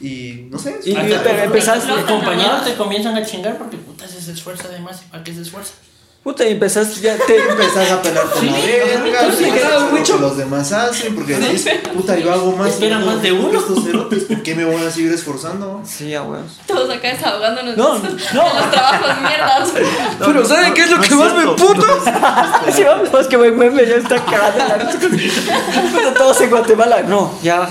Y 0.00 0.46
no 0.50 0.58
sé. 0.58 0.80
Y- 0.84 0.94
pero 0.94 1.42
empezás- 1.44 1.86
Los 1.86 2.00
compañeros 2.04 2.64
te 2.64 2.74
comienzan 2.74 3.16
a 3.16 3.24
chingar 3.24 3.58
porque 3.58 3.76
puta 3.76 4.08
se 4.08 4.32
esfuerza 4.32 4.68
de 4.68 4.80
más 4.80 5.02
y 5.02 5.10
para 5.10 5.22
qué 5.22 5.34
se 5.34 5.42
esfuerza. 5.42 5.74
Puta, 6.22 6.46
y 6.46 6.52
empezás 6.52 7.00
ya 7.00 7.16
te... 7.16 7.36
empezás 7.50 7.90
a 7.90 8.00
pelarte 8.00 8.46
la 8.46 8.52
verga, 8.52 9.20
sí, 9.36 9.44
sí, 9.44 9.50
claro, 9.50 9.90
lo 9.90 10.02
que 10.04 10.12
los 10.20 10.36
demás 10.36 10.70
hacen, 10.72 11.16
porque 11.16 11.34
decís, 11.34 11.68
puta, 11.92 12.16
yo 12.16 12.32
hago 12.32 12.52
más. 12.52 12.68
Espera 12.68 13.00
más 13.00 13.20
de 13.20 13.28
que 13.28 13.32
uno. 13.32 13.58
Estos 13.58 13.82
cerotes, 13.82 14.22
¿por 14.24 14.42
qué 14.42 14.54
me 14.54 14.64
voy 14.64 14.80
a 14.84 14.90
seguir 14.90 15.12
esforzando? 15.12 15.80
Sí, 15.84 16.14
a 16.14 16.22
huevos. 16.22 16.60
Todos 16.66 16.88
acá 16.90 17.08
desahogándonos 17.08 17.76
No, 17.76 17.98
no. 17.98 18.04
los 18.04 18.70
trabajos 18.70 19.20
mierdas. 19.20 19.72
Pero 20.20 20.44
¿saben 20.44 20.74
qué 20.74 20.82
es 20.82 20.90
lo 20.90 20.96
no 20.98 21.02
que 21.02 21.08
es 21.08 21.14
más 21.14 21.34
me 21.34 21.46
puta? 21.46 22.72
Sí, 22.72 22.84
vamos, 22.84 23.26
que 23.26 23.36
buen 23.36 23.58
meme 23.58 23.84
ya 23.84 23.96
está 23.96 24.24
cagando. 24.24 24.90
Puta, 25.00 26.14
Todos 26.14 26.40
en 26.40 26.50
Guatemala. 26.50 27.02
No, 27.02 27.32
ya. 27.42 27.68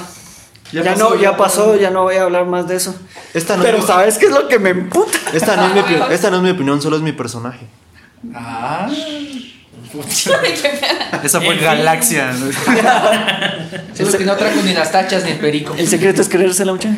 Ya, 0.73 0.83
Ya 0.83 0.95
no, 0.95 1.09
pasó, 1.09 1.15
ya 1.15 1.21
ya 1.21 1.37
pasó, 1.37 1.75
ya 1.75 1.89
no 1.89 2.03
voy 2.03 2.15
a 2.15 2.23
hablar 2.23 2.45
más 2.45 2.67
de 2.67 2.75
eso. 2.75 2.95
Esta 3.33 3.55
no, 3.57 3.63
Pero 3.63 3.77
es, 3.79 3.85
¿sabes 3.85 4.17
qué 4.17 4.25
es 4.27 4.31
lo 4.31 4.47
que 4.47 4.57
me 4.59 4.69
emputa? 4.71 5.17
esta, 5.33 5.55
no 5.57 5.67
es 5.67 5.73
mi, 5.73 5.95
esta 6.13 6.29
no 6.29 6.37
es 6.37 6.43
mi 6.43 6.49
opinión, 6.49 6.81
solo 6.81 6.95
es 6.97 7.01
mi 7.01 7.11
personaje. 7.11 7.67
Ah, 8.33 8.89
Esa 11.23 11.41
fue. 11.41 11.57
Galaxia. 11.57 12.33
¿no? 12.33 12.51
solo 13.95 14.17
que 14.17 14.25
no 14.25 14.35
trajo 14.35 14.61
ni 14.63 14.73
las 14.73 14.91
tachas 14.91 15.23
ni 15.25 15.31
el 15.31 15.39
perico. 15.39 15.73
El 15.77 15.87
secreto 15.87 16.21
es 16.21 16.29
creerse 16.29 16.65
la 16.65 16.73
muchacha. 16.73 16.95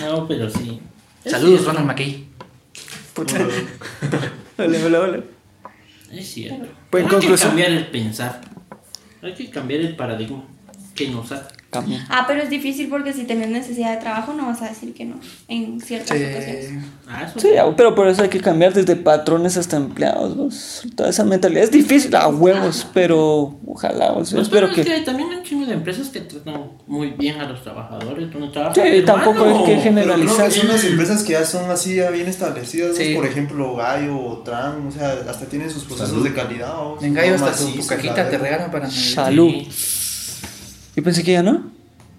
No, 0.00 0.26
pero 0.26 0.50
sí. 0.50 0.80
Saludos. 1.24 1.64
Ronald 1.64 1.86
McKay. 1.86 2.26
Puta. 3.14 3.34
Hola, 4.58 4.78
hola, 4.84 5.00
hola. 5.00 5.20
Es 6.12 6.26
cierto. 6.32 6.66
Pues, 6.90 7.04
Hay 7.04 7.20
que 7.20 7.34
cambiar 7.36 7.70
el 7.70 7.86
pensar. 7.86 8.40
Hay 9.22 9.34
que 9.34 9.50
cambiar 9.50 9.80
el 9.80 9.96
paradigma 9.96 10.44
que 10.94 11.08
nos 11.08 11.30
ha. 11.32 11.46
Cambia. 11.70 12.06
Ah, 12.08 12.24
pero 12.26 12.42
es 12.42 12.48
difícil 12.48 12.88
porque 12.88 13.12
si 13.12 13.24
tenés 13.24 13.50
necesidad 13.50 13.90
de 13.92 13.98
trabajo 13.98 14.32
no 14.32 14.46
vas 14.46 14.62
a 14.62 14.68
decir 14.70 14.94
que 14.94 15.04
no 15.04 15.16
en 15.48 15.80
ciertas 15.82 16.16
situaciones. 16.16 16.70
Ah, 17.06 17.24
eso 17.28 17.38
Sí, 17.40 17.48
pero 17.76 17.94
por 17.94 18.08
eso 18.08 18.22
hay 18.22 18.30
que 18.30 18.40
cambiar 18.40 18.72
desde 18.72 18.96
patrones 18.96 19.56
hasta 19.58 19.76
empleados, 19.76 20.34
vos. 20.34 20.82
Toda 20.96 21.10
esa 21.10 21.24
mentalidad 21.24 21.64
es 21.64 21.70
difícil 21.70 22.14
a 22.16 22.26
huevos, 22.28 22.86
pero 22.94 23.58
ojalá, 23.66 24.12
vos. 24.12 24.30
Yo 24.30 24.36
Pues, 24.36 24.46
espero 24.48 24.68
pero 24.68 24.80
es 24.80 24.86
que. 24.88 24.94
que 24.94 25.00
también 25.02 25.28
hay 25.30 25.36
un 25.36 25.42
chingo 25.42 25.66
de 25.66 25.74
empresas 25.74 26.08
que 26.08 26.20
tratan 26.20 26.70
muy 26.86 27.10
bien 27.10 27.38
a 27.38 27.46
los 27.46 27.62
trabajadores. 27.62 28.32
Donde 28.32 28.48
trabaja 28.48 28.74
Sí, 28.74 29.02
tampoco 29.04 29.44
hay 29.44 29.64
que 29.66 29.76
generalizar. 29.82 30.50
son 30.50 30.68
las 30.68 30.82
empresas 30.84 31.22
que 31.22 31.32
ya 31.34 31.44
son 31.44 31.70
así 31.70 31.96
ya 31.96 32.08
bien 32.10 32.28
establecidas, 32.28 32.90
¿no? 32.90 32.96
Sí. 32.96 33.14
por 33.14 33.26
ejemplo 33.26 33.76
Gallo 33.76 34.18
o 34.18 34.38
Tran, 34.38 34.86
o 34.86 34.90
sea, 34.90 35.18
hasta 35.28 35.44
tienen 35.44 35.68
sus 35.70 35.84
procesos 35.84 36.10
Salud. 36.12 36.24
de 36.26 36.32
calidad. 36.34 36.72
¿no? 36.74 36.96
En 37.02 37.12
Gallo 37.12 37.34
hasta 37.34 37.52
tu, 37.52 37.70
tu 37.72 37.78
la 37.78 37.86
cajita 37.88 38.30
te 38.30 38.38
regalan 38.38 38.70
para. 38.70 38.90
Salud. 38.90 39.50
Sí. 39.68 39.97
Yo 40.98 41.04
pensé 41.04 41.22
que 41.22 41.30
ya 41.30 41.44
no. 41.44 41.62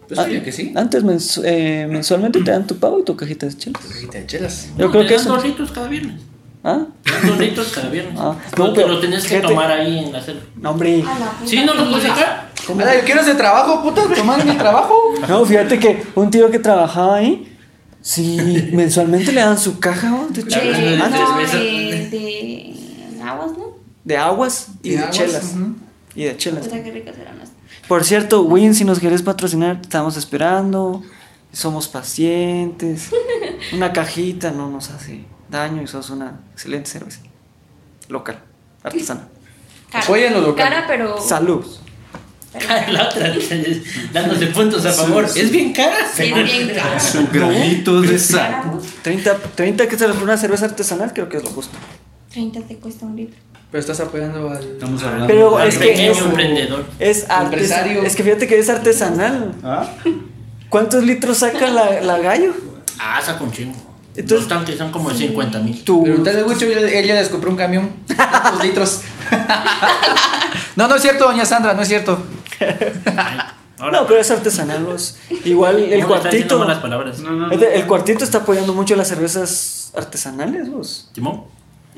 Pues 0.08 0.18
Ah, 0.18 0.26
que 0.26 0.54
sí. 0.54 0.72
Antes 0.74 1.04
mensu- 1.04 1.42
eh, 1.44 1.86
mensualmente 1.90 2.40
te 2.42 2.50
dan 2.50 2.66
tu 2.66 2.78
pago 2.78 2.98
y 3.02 3.04
tu 3.04 3.14
cajita 3.18 3.46
de 3.46 3.58
chelas. 3.58 3.82
Tu 3.82 3.90
cajita 3.90 4.18
de 4.20 4.26
chelas. 4.26 4.70
Yo 4.78 4.86
No, 4.86 4.92
creo 4.92 5.02
te 5.02 5.08
que 5.10 5.14
dan 5.16 5.22
eso. 5.26 5.34
dos 5.36 5.44
litros 5.44 5.72
cada 5.72 5.88
viernes. 5.90 6.22
¿Ah? 6.64 6.86
Dos 7.28 7.38
litros 7.40 7.68
cada 7.76 7.90
viernes. 7.90 8.14
Ah, 8.18 8.38
no, 8.58 8.74
pero, 8.74 8.88
lo 8.88 9.02
tenés 9.02 9.28
que 9.28 9.42
tomar 9.42 9.70
ahí 9.70 10.00
en 10.06 10.14
la 10.14 10.22
celda. 10.22 10.44
No, 10.56 10.70
hombre. 10.72 11.04
Sí, 11.46 11.62
no 11.66 11.74
lo 11.74 11.90
puedes 11.90 12.08
sacar. 12.08 12.52
Yo 12.70 12.76
quiero 13.06 13.20
ese 13.20 13.36
trabajo, 13.36 13.84
puta, 13.84 14.04
tomar 14.16 14.46
mi 14.46 14.56
trabajo. 14.56 14.96
No, 15.28 15.44
fíjate 15.44 15.78
que 15.78 16.02
un 16.16 16.32
tío 16.32 16.50
que 16.50 16.60
trabajaba 16.60 17.18
ahí, 17.18 17.54
sí, 18.00 18.70
mensualmente 18.72 19.34
le 19.34 19.42
dan 19.42 19.60
su 19.60 19.78
caja 19.82 20.10
¿no? 20.10 20.28
de 20.30 20.42
De, 20.42 20.44
de 20.44 20.50
chelas. 20.50 21.12
no, 21.12 21.18
cerveza. 21.36 21.58
de, 21.58 22.74
de 23.18 23.22
aguas, 23.24 23.52
¿no? 23.58 23.66
De 24.06 24.16
aguas 24.18 24.68
y 24.84 24.92
de, 24.92 25.00
aguas, 25.00 25.12
chelas. 25.18 25.44
ujú. 25.54 25.76
Y 26.16 26.24
de 26.24 26.38
chelas. 26.38 26.64
Puta, 26.66 26.82
qué 26.82 26.92
ricas 26.92 27.16
eran 27.22 27.40
las. 27.40 27.49
Por 27.90 28.06
cierto, 28.06 28.44
Win, 28.44 28.76
si 28.76 28.86
nos 28.86 29.00
quieres 29.00 29.24
patrocinar, 29.24 29.78
te 29.78 29.88
estamos 29.88 30.16
esperando. 30.16 31.02
Somos 31.52 31.88
pacientes. 31.88 33.10
Una 33.74 33.92
cajita 33.92 34.52
no 34.52 34.70
nos 34.70 34.92
hace 34.92 35.26
daño 35.50 35.82
y 35.82 35.88
sos 35.88 36.12
una 36.12 36.40
excelente 36.54 36.88
cerveza. 36.88 37.22
Local, 38.08 38.40
artesana. 38.84 39.28
Cara. 39.92 40.06
Lo 40.30 40.42
local. 40.42 40.70
Cara, 40.70 40.86
pero. 40.88 41.20
Salud. 41.20 41.66
La 42.92 43.08
otra, 43.08 43.34
dándose 44.14 44.48
puntos 44.48 44.86
a 44.86 44.92
favor. 44.92 45.26
Es 45.26 45.52
bien 45.52 45.74
cara. 45.74 45.98
Sí, 46.14 46.26
es 46.26 46.44
bien 46.44 46.70
cara. 46.76 47.00
Su 47.00 47.28
granito 47.28 48.02
de 48.02 48.08
Cara, 48.08 48.20
sal. 48.20 48.72
pues, 48.72 48.94
30, 49.02 49.38
30 49.56 49.88
que 49.88 49.98
se 49.98 50.08
por 50.10 50.24
una 50.24 50.38
cerveza 50.38 50.66
artesanal, 50.66 51.12
creo 51.12 51.28
que 51.28 51.38
es 51.38 51.44
lo 51.44 51.50
justo. 51.50 51.76
30 52.32 52.62
te 52.62 52.76
cuesta 52.78 53.08
un 53.08 53.16
litro. 53.16 53.49
Pero 53.72 53.80
estás 53.82 54.00
apoyando 54.00 54.50
al. 54.50 54.64
Estamos 54.64 55.04
hablando. 55.04 55.28
Pero 55.28 55.58
Al 55.58 55.68
es 55.68 55.78
que 55.78 55.88
pequeño 55.90 56.12
es, 56.12 56.18
emprendedor. 56.20 56.86
es 56.98 57.18
artesanal. 57.30 57.44
Empresario. 57.54 58.04
Es 58.04 58.16
que 58.16 58.24
fíjate 58.24 58.48
que 58.48 58.58
es 58.60 58.70
artesanal. 58.70 59.54
¿Ah? 59.64 59.88
¿Cuántos 60.70 61.04
litros 61.04 61.38
saca 61.38 61.68
la, 61.68 62.02
la 62.02 62.18
gallo? 62.20 62.54
Ah, 63.00 63.22
saca 63.24 63.44
un 63.44 63.52
chingo. 63.52 63.76
Entonces- 64.16 64.40
Los 64.40 64.48
tanques 64.48 64.78
son 64.78 64.92
como 64.92 65.10
de 65.12 65.18
50 65.18 65.60
mil. 65.60 65.84
Tu, 65.84 66.04
Preguntarle 66.04 66.44
mucho, 66.44 66.66
él 66.66 67.06
ya 67.06 67.14
les 67.16 67.30
compró 67.30 67.52
un 67.52 67.58
camión. 67.58 67.92
Dos 68.08 68.64
litros. 68.64 69.02
no, 70.76 70.88
no 70.88 70.96
es 70.96 71.02
cierto, 71.02 71.26
doña 71.26 71.46
Sandra, 71.46 71.74
no 71.76 71.82
es 71.84 71.88
cierto. 71.88 72.20
no, 73.80 74.08
pero 74.08 74.20
es 74.20 74.32
artesanal. 74.32 74.84
los- 74.84 75.18
Igual 75.46 75.78
el 75.80 76.06
cuartito. 76.06 76.66
las 76.66 76.80
palabras. 76.80 77.20
No, 77.20 77.32
no, 77.32 77.48
no. 77.48 77.54
El, 77.54 77.64
el 77.64 77.86
cuartito 77.88 78.24
está 78.24 78.40
apoyando 78.40 78.74
mucho 78.74 78.96
las 78.96 79.08
cervezas 79.08 79.92
artesanales, 79.96 80.70
vos. 80.70 81.10
Timón. 81.14 81.44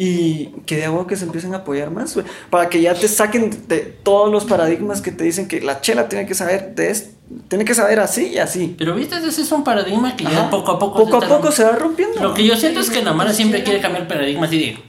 Y 0.04 0.48
que 0.66 0.78
de 0.78 0.86
agua 0.86 1.06
que 1.06 1.16
se 1.16 1.26
empiecen 1.26 1.54
a 1.54 1.58
apoyar 1.58 1.92
más, 1.92 2.16
güey. 2.16 2.26
Para 2.50 2.70
que 2.70 2.82
ya 2.82 2.96
te 2.96 3.08
saquen 3.08 3.68
de 3.68 3.82
todos 3.82 4.32
los 4.32 4.46
paradigmas 4.46 5.00
que 5.00 5.12
te 5.12 5.24
dicen 5.24 5.48
que 5.48 5.62
la 5.62 5.80
chela 5.80 6.10
tiene 6.10 6.26
que 6.26 6.34
saber 6.34 6.74
de 6.74 6.90
esto. 6.90 7.12
Tiene 7.50 7.66
que 7.66 7.76
saber 7.76 8.00
así 8.00 8.30
y 8.30 8.40
así. 8.40 8.74
Pero 8.80 8.96
viste, 8.96 9.16
ese 9.18 9.44
es 9.44 9.52
un 9.52 9.64
paradigma 9.64 10.16
que 10.16 10.24
ya 10.24 10.50
poco 10.50 10.72
a 10.72 10.80
poco. 10.80 11.04
Poco 11.06 11.18
a 11.18 11.20
está- 11.20 11.38
poco 11.38 11.52
se 11.52 11.64
va 11.66 11.74
rompiendo. 11.74 12.20
Lo 12.20 12.34
que 12.34 12.44
yo 12.44 12.56
siento 12.56 12.80
es 12.80 12.90
que 12.90 13.04
la 13.04 13.14
Mara 13.14 13.32
siempre 13.32 13.64
quiere 13.64 13.80
cambiar 13.80 14.08
paradigmas 14.08 14.48
así 14.50 14.58
de, 14.58 14.80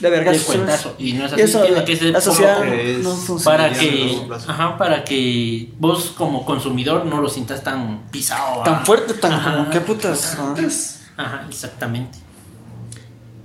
de 0.00 0.10
verga. 0.10 0.32
Y 0.98 1.12
no 1.12 1.26
es 1.26 1.32
así. 1.34 1.42
Eso, 1.42 1.60
tiene 1.60 1.84
que 1.84 1.94
ser 1.94 2.06
la 2.06 2.18
poco 2.18 2.30
a 2.30 2.32
sociedad 2.32 2.58
poco. 2.60 2.72
Es- 2.72 2.98
no 3.00 3.14
funciona. 3.14 3.58
Para 3.58 3.70
a 3.70 3.78
que, 3.78 4.22
ajá, 4.48 4.78
para 4.78 5.04
que 5.04 5.68
vos 5.78 6.14
como 6.16 6.46
consumidor 6.46 7.04
no 7.04 7.20
lo 7.20 7.28
sientas 7.28 7.62
tan 7.62 8.04
pisado. 8.10 8.62
Tan 8.62 8.76
ah. 8.76 8.82
fuerte, 8.86 9.12
tan 9.12 9.32
Ajá. 9.34 9.52
como, 9.52 9.68
¿qué 9.68 9.80
putas? 9.82 10.38
Ah. 10.38 10.54
Ajá, 11.18 11.46
exactamente. 11.46 12.31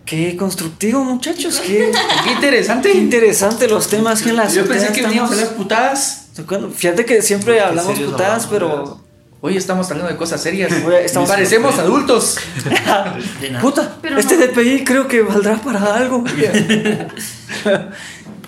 Qué 0.08 0.36
constructivo, 0.38 1.04
muchachos. 1.04 1.60
Qué, 1.60 1.92
Qué 2.24 2.32
interesante. 2.32 2.92
qué 2.94 2.98
interesante 2.98 3.68
los 3.68 3.88
temas 3.90 4.22
que 4.24 4.30
en 4.30 4.38
la 4.38 4.48
Yo 4.48 4.66
pensé 4.66 4.92
que 4.94 5.02
veníamos 5.04 5.32
a 5.32 5.34
hablar 5.36 5.56
putadas. 5.56 6.30
Fíjate 6.76 7.06
que 7.06 7.22
siempre 7.22 7.60
hablamos 7.62 8.00
putadas, 8.00 8.46
hablamos, 8.46 8.48
pero. 8.48 9.08
Hoy 9.40 9.56
estamos 9.56 9.90
hablando 9.92 10.12
de 10.12 10.18
cosas 10.18 10.42
serias. 10.42 10.72
Estamos- 10.72 11.30
Parecemos 11.30 11.78
adultos. 11.78 12.38
De 13.42 13.50
nada. 13.52 13.62
Puta, 13.62 13.98
Pero 14.02 14.18
este 14.18 14.36
no. 14.36 14.48
DPI 14.48 14.84
creo 14.84 15.08
que 15.08 15.22
valdrá 15.22 15.58
para 15.62 15.96
algo. 15.96 16.24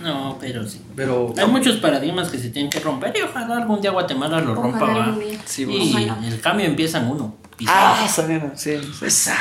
No, 0.02 0.38
pero 0.40 0.66
sí. 0.66 0.82
Pero 0.96 1.34
Hay 1.38 1.46
muchos 1.48 1.76
paradigmas 1.76 2.30
que 2.30 2.38
se 2.40 2.50
tienen 2.52 2.72
que 2.72 2.80
romper 2.80 3.14
y 3.18 3.22
ojalá 3.22 3.58
algún 3.58 3.82
día 3.82 3.92
Guatemala 3.92 4.40
lo 4.40 4.54
Ojalá 4.54 4.80
rompa. 4.80 4.86
va. 4.88 5.18
Sí, 5.46 5.64
y 5.70 5.92
ojalá. 5.92 6.26
el 6.26 6.40
cambio 6.40 6.66
empieza 6.68 7.00
en 7.00 7.08
uno. 7.08 7.36
Ah, 7.68 8.04
esa 8.06 8.24
mierda, 8.24 8.52
sí. 8.56 8.80
sí. 9.00 9.06
Esa. 9.06 9.36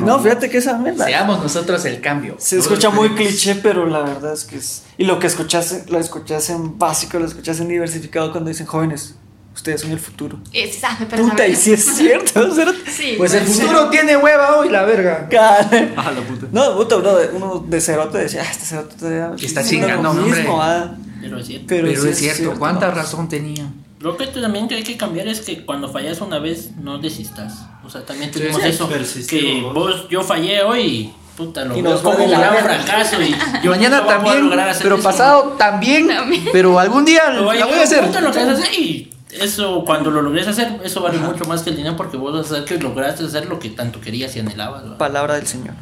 No, 0.00 0.18
fíjate 0.20 0.48
que 0.48 0.58
esa 0.58 0.78
mierda. 0.78 1.04
seamos 1.04 1.42
nosotros 1.42 1.84
el 1.84 2.00
cambio. 2.00 2.36
Se 2.38 2.58
escucha 2.58 2.90
muy 2.90 3.10
cliché, 3.14 3.56
pero 3.56 3.86
la 3.86 4.00
verdad 4.00 4.32
es 4.32 4.44
que 4.44 4.56
es. 4.56 4.84
Y 4.96 5.04
lo 5.04 5.18
que 5.18 5.26
escuchaste, 5.26 5.84
lo 5.90 5.98
escuchaste 5.98 6.52
en 6.52 6.78
básico, 6.78 7.18
lo 7.18 7.26
escuchaste 7.26 7.62
en 7.62 7.68
diversificado 7.68 8.30
cuando 8.32 8.48
dicen 8.48 8.66
jóvenes, 8.66 9.16
ustedes 9.54 9.80
son 9.82 9.90
el 9.90 9.98
futuro. 10.00 10.38
Es, 10.52 10.82
ah, 10.84 10.96
parece 11.08 11.30
Puta, 11.30 11.46
y 11.46 11.54
si 11.56 11.72
es 11.72 11.84
cierto, 11.84 12.48
Sí. 12.90 13.14
Pues 13.16 13.34
el 13.34 13.44
futuro 13.46 13.90
tiene 13.90 14.16
hueva 14.16 14.56
hoy, 14.56 14.68
la 14.70 14.84
verga. 14.84 15.28
cara. 15.28 15.68
Ah, 15.96 16.10
la 16.12 16.20
puta. 16.22 16.46
No, 16.52 16.76
puta, 16.76 16.96
bro, 16.96 17.16
de- 17.16 17.28
uno 17.28 17.64
de 17.66 17.80
cerote 17.80 18.18
decía, 18.18 18.42
ah, 18.46 18.50
este 18.50 18.64
cerote 18.64 18.96
todavía 18.96 19.30
Está 19.40 19.62
chingando, 19.64 20.10
hombre. 20.10 20.40
mismo, 20.40 20.60
ah". 20.62 20.94
Pero 21.20 21.38
es 21.38 21.46
cierto. 21.46 21.66
Pero, 21.68 21.88
Pero 21.88 22.02
sí 22.02 22.08
es 22.08 22.18
cierto, 22.18 22.58
¿cuánta 22.58 22.90
razón 22.90 23.28
tenía? 23.28 23.68
Lo 24.00 24.16
que 24.16 24.26
también 24.28 24.68
hay 24.70 24.84
que 24.84 24.96
cambiar 24.96 25.26
es 25.26 25.40
que 25.40 25.64
cuando 25.64 25.88
fallas 25.88 26.20
una 26.20 26.38
vez, 26.38 26.70
no 26.76 26.98
desistas. 26.98 27.66
O 27.84 27.90
sea, 27.90 28.04
también 28.04 28.32
Sí, 28.32 28.42
eso. 28.64 28.88
Que 29.28 29.60
vos. 29.62 29.74
vos, 29.74 30.08
yo 30.08 30.22
fallé 30.22 30.62
hoy 30.62 30.80
y 30.80 31.14
puta, 31.36 31.64
lo 31.64 31.76
Y 31.76 31.82
nos 31.82 32.00
como 32.00 32.24
un 32.24 32.30
gran 32.30 32.56
fracaso. 32.58 33.20
Y 33.20 33.34
yo 33.62 33.70
mañana 33.70 34.06
también, 34.06 34.52
hacer 34.58 34.82
pero 34.82 34.96
eso. 34.96 35.04
pasado 35.04 35.42
también, 35.58 36.08
También. 36.08 36.44
pero 36.52 36.78
algún 36.78 37.04
día 37.04 37.28
la 37.30 37.38
a 37.38 37.42
voy 37.42 37.58
a 37.58 37.82
hacer. 37.82 38.04
lo 38.22 38.30
que 38.32 38.40
hacer 38.40 38.74
y 38.74 39.10
eso 39.30 39.84
cuando 39.84 40.10
lo 40.10 40.22
logres 40.22 40.46
hacer, 40.46 40.80
eso 40.84 41.00
vale 41.00 41.18
mucho 41.18 41.44
más 41.44 41.62
que 41.62 41.70
el 41.70 41.76
dinero 41.76 41.96
porque 41.96 42.16
vos 42.16 42.32
vas 42.32 42.46
a 42.46 42.48
saber 42.50 42.64
que 42.64 42.78
lograste 42.78 43.24
hacer 43.24 43.46
lo 43.46 43.58
que 43.58 43.70
tanto 43.70 44.00
querías 44.00 44.34
y 44.36 44.40
anhelabas. 44.40 44.82
Palabra 44.96 45.34
del 45.34 45.46
Señor. 45.46 45.74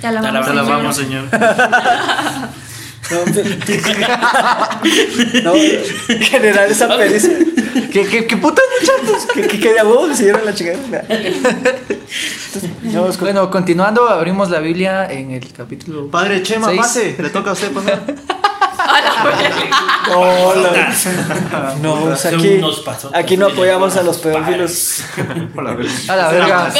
Te 0.00 0.08
alabamos, 0.08 0.96
Señor. 0.96 1.28
No, 3.10 3.24
no 5.42 5.52
generar 6.20 6.70
esa 6.70 6.88
pericia. 6.96 7.38
¿Qué, 7.92 8.06
qué, 8.06 8.26
qué 8.26 8.36
putas 8.36 8.64
muchachos? 8.80 9.26
Que, 9.32 9.42
que, 9.46 9.60
que 9.60 9.72
de 9.74 9.82
vos 9.82 10.16
se 10.16 10.24
dieron 10.24 10.44
la 10.44 10.54
chingada. 10.54 11.04
Entonces, 12.82 13.20
Bueno, 13.20 13.50
continuando, 13.50 14.08
abrimos 14.08 14.50
la 14.50 14.60
Biblia 14.60 15.06
en 15.10 15.30
el 15.32 15.52
capítulo. 15.52 16.10
Padre 16.10 16.42
Chema, 16.42 16.68
Seis. 16.68 16.80
pase. 16.80 17.16
Le 17.18 17.30
toca 17.30 17.50
a 17.50 17.52
usted 17.52 17.70
pasar. 17.72 18.02
Hola. 20.14 20.94
No, 21.82 21.96
pues 22.00 22.20
Son 22.20 22.34
aquí, 22.34 22.60
aquí 23.14 23.36
no 23.36 23.46
apoyamos 23.46 23.96
a 23.96 24.02
los 24.02 24.18
pedófilos. 24.18 25.02
A 26.08 26.16
la 26.16 26.28
verga. 26.30 26.72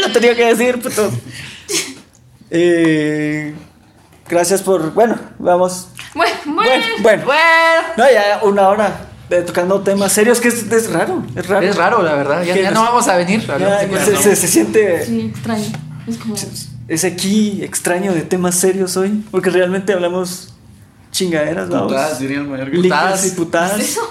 Lo 0.00 0.12
tenía 0.12 0.34
que 0.34 0.46
decir, 0.46 0.80
puto. 0.80 1.10
Eh, 2.50 3.54
gracias 4.30 4.62
por. 4.62 4.92
Bueno, 4.94 5.18
vamos. 5.38 5.88
Bueno, 6.14 6.34
Bueno, 6.46 6.84
bueno. 7.02 7.24
bueno. 7.24 7.42
No, 7.96 8.04
ya 8.10 8.40
una 8.42 8.68
hora 8.68 9.06
de 9.28 9.42
tocando 9.42 9.80
temas 9.82 10.12
serios, 10.12 10.40
que 10.40 10.48
es, 10.48 10.70
es 10.72 10.92
raro. 10.92 11.22
Es 11.36 11.46
raro. 11.48 11.66
Es 11.66 11.76
raro, 11.76 12.02
la 12.02 12.14
verdad. 12.14 12.42
Ya, 12.42 12.56
ya 12.56 12.70
no 12.70 12.82
vamos 12.82 13.06
a 13.08 13.16
venir. 13.16 13.46
Ya, 13.46 13.58
de 13.86 14.00
se, 14.04 14.16
se- 14.16 14.36
se 14.36 14.48
siente 14.48 15.04
Sí, 15.04 15.32
extraño. 15.34 15.64
Es 16.06 16.16
como. 16.18 16.34
ese 16.88 17.06
aquí 17.06 17.62
extraño 17.62 18.12
de 18.12 18.22
temas 18.22 18.54
serios 18.56 18.96
hoy. 18.96 19.24
Porque 19.30 19.50
realmente 19.50 19.92
hablamos 19.92 20.54
chingaderas, 21.12 21.68
vamos. 21.68 21.88
Putadas, 21.92 22.18
diría 22.18 22.38
el 22.38 22.46
mayor. 22.48 22.70
Putadas. 22.72 23.26
y 23.26 23.30
putadas. 23.32 23.72
¿qué 23.76 23.82
es 23.82 23.90
eso? 23.90 24.08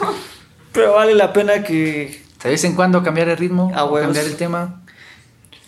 Pero 0.72 0.94
vale 0.94 1.16
la 1.16 1.34
pena 1.34 1.64
que. 1.64 2.24
De 2.44 2.50
vez 2.52 2.64
en 2.64 2.76
cuando 2.76 3.04
cambiar 3.04 3.28
el 3.28 3.38
ritmo, 3.38 3.72
A 3.76 3.84
huevos. 3.84 4.02
cambiar 4.02 4.26
el 4.26 4.38
tema. 4.38 4.82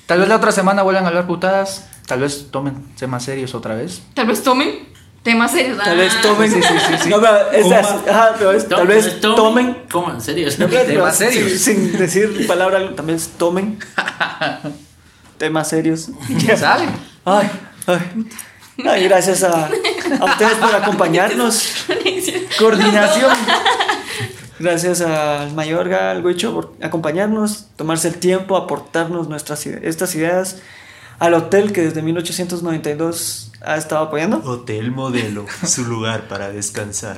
Tal 0.05 0.19
vez 0.19 0.29
la 0.29 0.37
otra 0.37 0.51
semana 0.51 0.83
vuelvan 0.83 1.05
a 1.05 1.07
hablar 1.09 1.27
putadas. 1.27 1.87
Tal 2.07 2.19
vez 2.19 2.47
tomen 2.51 2.93
temas 2.97 3.23
serios 3.23 3.53
otra 3.55 3.75
vez. 3.75 4.01
Tal 4.13 4.27
vez 4.27 4.43
tomen 4.43 4.87
temas 5.23 5.51
serios. 5.51 5.77
Tal 5.77 5.97
vez 5.97 6.13
Ah. 6.17 6.21
tomen. 6.21 6.51
Sí, 6.51 6.61
sí, 6.61 6.73
sí, 6.87 6.93
sí. 7.03 7.09
No, 7.09 7.21
pero 7.21 7.51
es 7.51 7.63
Coma. 7.63 7.77
así, 7.79 7.95
ajá, 8.09 8.35
pero 8.37 8.51
es- 8.51 8.67
tal 8.67 8.87
vez 8.87 9.21
tomen. 9.21 9.83
¿Cómo? 9.91 10.11
¿En 10.11 10.21
serio? 10.21 10.49
No, 10.57 10.67
pero- 10.67 10.85
Temas 10.85 11.17
serios. 11.17 11.51
Sin, 11.59 11.59
sin 11.89 11.97
decir 11.97 12.47
palabra, 12.47 12.95
también 12.95 13.17
es 13.17 13.27
tomen. 13.37 13.79
Temas 15.37 15.69
serios. 15.69 16.09
¿Quién 16.27 16.57
sabe? 16.57 16.85
Ay, 17.25 17.49
ay. 17.87 18.25
Ay, 18.85 19.03
gracias 19.03 19.43
a, 19.43 19.67
a 20.19 20.25
ustedes 20.25 20.53
por 20.55 20.75
acompañarnos. 20.75 21.85
Coordinación. 22.59 23.31
Gracias 24.59 25.01
al 25.01 25.53
Mayorga, 25.53 26.11
al 26.11 26.23
Huicho, 26.25 26.53
por 26.53 26.73
acompañarnos, 26.81 27.67
tomarse 27.75 28.07
el 28.07 28.15
tiempo, 28.15 28.55
aportarnos 28.57 29.27
nuestras 29.27 29.65
ide- 29.65 29.81
estas 29.87 30.13
ideas. 30.15 30.57
Al 31.21 31.35
hotel 31.35 31.71
que 31.71 31.81
desde 31.81 32.01
1892 32.01 33.51
ha 33.63 33.75
estado 33.77 34.05
apoyando. 34.05 34.41
Hotel 34.43 34.89
Modelo, 34.89 35.45
su 35.67 35.85
lugar 35.85 36.27
para 36.27 36.49
descansar. 36.49 37.17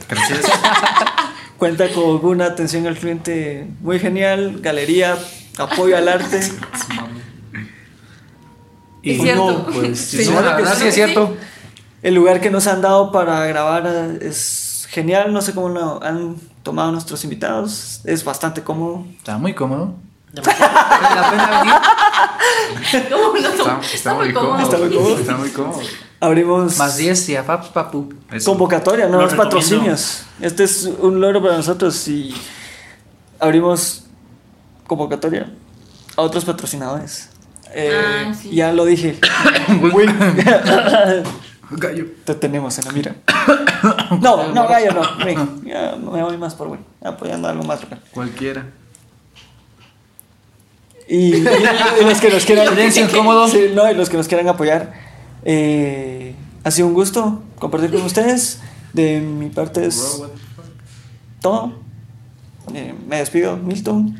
Cuenta 1.57 1.89
con 1.89 2.25
una 2.25 2.47
atención 2.47 2.85
al 2.85 2.97
cliente 2.97 3.65
muy 3.79 3.99
genial, 3.99 4.59
galería, 4.59 5.17
apoyo 5.57 5.95
al 5.95 6.09
arte. 6.09 6.41
Es 9.03 9.17
Y 9.17 9.19
cierto. 9.19 9.51
no, 9.51 9.65
pues, 9.67 9.99
Sí. 9.99 10.29
No, 10.29 10.41
la 10.41 10.55
verdad 10.55 10.77
sí 10.77 10.87
es 10.87 10.95
cierto. 10.95 11.35
El 12.01 12.15
lugar 12.15 12.41
que 12.41 12.49
nos 12.49 12.67
han 12.67 12.81
dado 12.81 13.11
para 13.11 13.45
grabar 13.45 13.85
es 14.21 14.85
genial, 14.89 15.31
no 15.31 15.41
sé 15.41 15.53
cómo 15.53 15.69
lo 15.69 16.03
han 16.03 16.35
tomado 16.61 16.91
nuestros 16.91 17.23
invitados, 17.23 18.01
es 18.03 18.23
bastante 18.25 18.63
cómodo. 18.63 19.05
Está 19.17 19.37
muy 19.37 19.53
cómodo. 19.53 19.95
¿Cómo 23.09 23.33
no? 23.33 23.37
Está, 23.49 23.79
está 23.93 24.13
muy 24.15 24.33
cómodo. 24.33 24.59
Está 24.59 24.77
muy 24.77 24.89
cómodo. 24.89 25.17
Está 25.17 25.37
muy 25.37 25.49
cómodo. 25.49 25.79
Abrimos 26.19 26.77
Más 26.77 26.97
10 26.97 27.29
y 27.29 27.35
a 27.35 27.45
papu, 27.45 27.71
papu. 27.73 28.13
Eso. 28.31 28.51
convocatoria, 28.51 29.07
nuevos 29.07 29.33
patrocinios. 29.33 30.23
Este 30.39 30.63
es 30.63 30.89
un 30.99 31.19
logro 31.21 31.41
para 31.41 31.57
nosotros 31.57 32.07
y 32.07 32.33
abrimos 33.39 34.05
convocatoria 34.87 35.51
a 36.15 36.21
otros 36.21 36.45
patrocinadores. 36.45 37.29
Eh, 37.75 38.25
Ah, 38.27 38.33
sí. 38.33 38.51
Ya 38.55 38.71
lo 38.71 38.85
dije. 38.85 39.19
Gallo. 41.71 42.05
Te 42.23 42.35
tenemos 42.35 42.77
en 42.79 42.85
la 42.85 42.91
mira. 42.91 43.15
No, 44.21 44.47
no, 44.53 44.65
gallo 44.65 44.93
no. 44.93 45.01
Ven, 45.25 45.61
ya 45.65 45.97
me 45.97 46.23
voy 46.23 46.37
más 46.37 46.55
por 46.55 46.69
güey. 46.69 46.79
Apoyando 47.03 47.49
algo 47.49 47.63
más 47.63 47.81
local. 47.81 47.99
Cualquiera. 48.13 48.65
Y, 51.07 51.35
y- 51.35 51.37
y 51.37 52.03
los 52.05 52.19
que 52.19 52.29
nos 52.29 52.45
quieran. 52.45 52.67
Sí, 52.91 53.71
no, 53.73 53.91
y 53.91 53.93
los 53.95 54.09
que 54.09 54.17
nos 54.17 54.27
quieran 54.27 54.47
apoyar. 54.47 54.93
eh, 55.45 56.35
ha 56.63 56.71
sido 56.71 56.87
un 56.87 56.93
gusto 56.93 57.43
compartir 57.59 57.91
con 57.91 58.01
ustedes. 58.03 58.61
De 58.93 59.19
mi 59.19 59.49
parte 59.49 59.85
es 59.85 60.21
todo. 61.41 61.73
Eh, 62.73 62.93
me 63.07 63.17
despido, 63.17 63.57
Milton. 63.57 64.17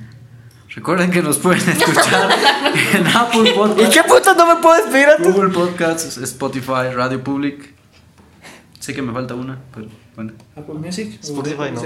Recuerden 0.76 1.12
que 1.12 1.22
nos 1.22 1.38
pueden 1.38 1.62
escuchar 1.70 2.30
en 2.96 3.06
Apple 3.08 3.50
¿Y 3.52 3.54
Podcasts, 3.54 3.94
qué 3.94 4.04
puto 4.04 4.34
no 4.34 4.48
me 4.56 4.62
puedo 4.62 4.76
despedir 4.82 5.08
antes? 5.08 5.32
Google 5.34 5.50
Podcasts, 5.54 6.18
Spotify, 6.18 6.90
Radio 6.96 7.24
Public. 7.24 7.74
Sé 8.80 8.94
que 8.96 9.02
me 9.04 9.14
falta 9.14 9.36
una, 9.36 9.60
pero 9.74 9.88
bueno. 10.16 10.34
Apple 10.56 10.76
Music. 10.76 11.20
Spotify 11.24 11.72
no. 11.74 11.82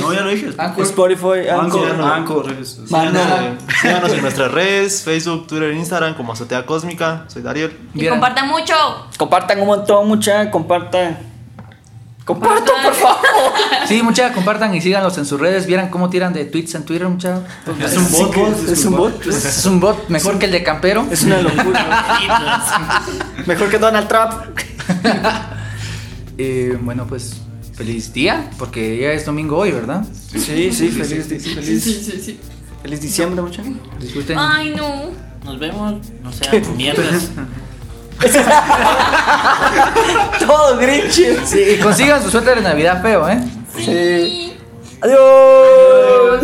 No, 0.00 0.14
ya 0.14 0.20
lo 0.20 0.30
dije. 0.30 0.50
Anchor. 0.56 0.86
Síganos 0.86 1.24
Anchor, 1.24 1.88
Anchor. 1.90 2.48
Anchor. 2.48 2.64
Síganos, 2.64 3.62
síganos 3.80 4.12
en 4.12 4.22
nuestras 4.22 4.52
redes, 4.52 5.02
Facebook, 5.02 5.46
Twitter, 5.48 5.72
Instagram 5.72 6.14
como 6.14 6.32
Azotea 6.32 6.64
Cósmica. 6.64 7.24
Soy 7.28 7.42
Dariel. 7.42 7.76
Y 7.94 8.06
compartan 8.06 8.48
mucho. 8.48 8.74
Compartan 9.18 9.60
un 9.60 9.66
montón, 9.66 10.06
mucha. 10.06 10.50
Compartan. 10.50 11.34
Compartan, 12.24 12.82
por 12.84 12.94
favor. 12.94 13.18
Sí, 13.86 14.02
mucha, 14.02 14.32
compartan 14.32 14.74
y 14.74 14.80
síganlos 14.80 15.18
en 15.18 15.26
sus 15.26 15.38
redes. 15.38 15.66
Vieran 15.66 15.90
cómo 15.90 16.08
tiran 16.08 16.32
de 16.32 16.46
tweets 16.46 16.74
en 16.74 16.84
Twitter, 16.84 17.06
mucha. 17.06 17.42
Es 17.82 17.96
un 17.98 18.10
bot, 18.10 18.68
Es 18.68 18.84
un 18.86 18.96
bot. 18.96 19.26
Es 19.26 19.66
un 19.66 19.80
bot 19.80 20.08
mejor 20.08 20.38
que 20.38 20.46
el 20.46 20.52
de 20.52 20.62
Campero. 20.62 21.06
Es 21.10 21.22
una 21.24 21.42
locura. 21.42 22.20
Mejor 23.46 23.68
que 23.68 23.78
Donald 23.78 24.08
Trump. 24.08 24.32
Eh, 26.38 26.78
bueno, 26.80 27.06
pues 27.06 27.43
feliz 27.74 28.12
día, 28.12 28.50
porque 28.58 28.98
ya 28.98 29.12
es 29.12 29.26
domingo 29.26 29.58
hoy, 29.58 29.72
¿verdad? 29.72 30.04
Sí, 30.30 30.72
sí, 30.72 30.88
feliz, 30.88 31.26
feliz, 31.26 31.82
sí, 31.84 32.20
sí. 32.22 32.40
feliz 32.82 33.00
diciembre, 33.00 33.42
mucha. 33.42 33.62
Disfruten. 34.00 34.38
Ay, 34.38 34.74
no. 34.76 35.10
Nos 35.44 35.58
vemos, 35.58 35.94
no 36.22 36.32
sean 36.32 36.62
mierdas. 36.76 37.30
Todo 40.38 40.78
grinch. 40.78 41.20
Sí, 41.44 41.60
y 41.76 41.80
consigan 41.80 42.22
su 42.22 42.30
suéter 42.30 42.56
de 42.56 42.62
Navidad 42.62 43.02
feo, 43.02 43.28
¿eh? 43.28 43.38
Sí. 43.76 44.52
Adiós. 45.00 46.42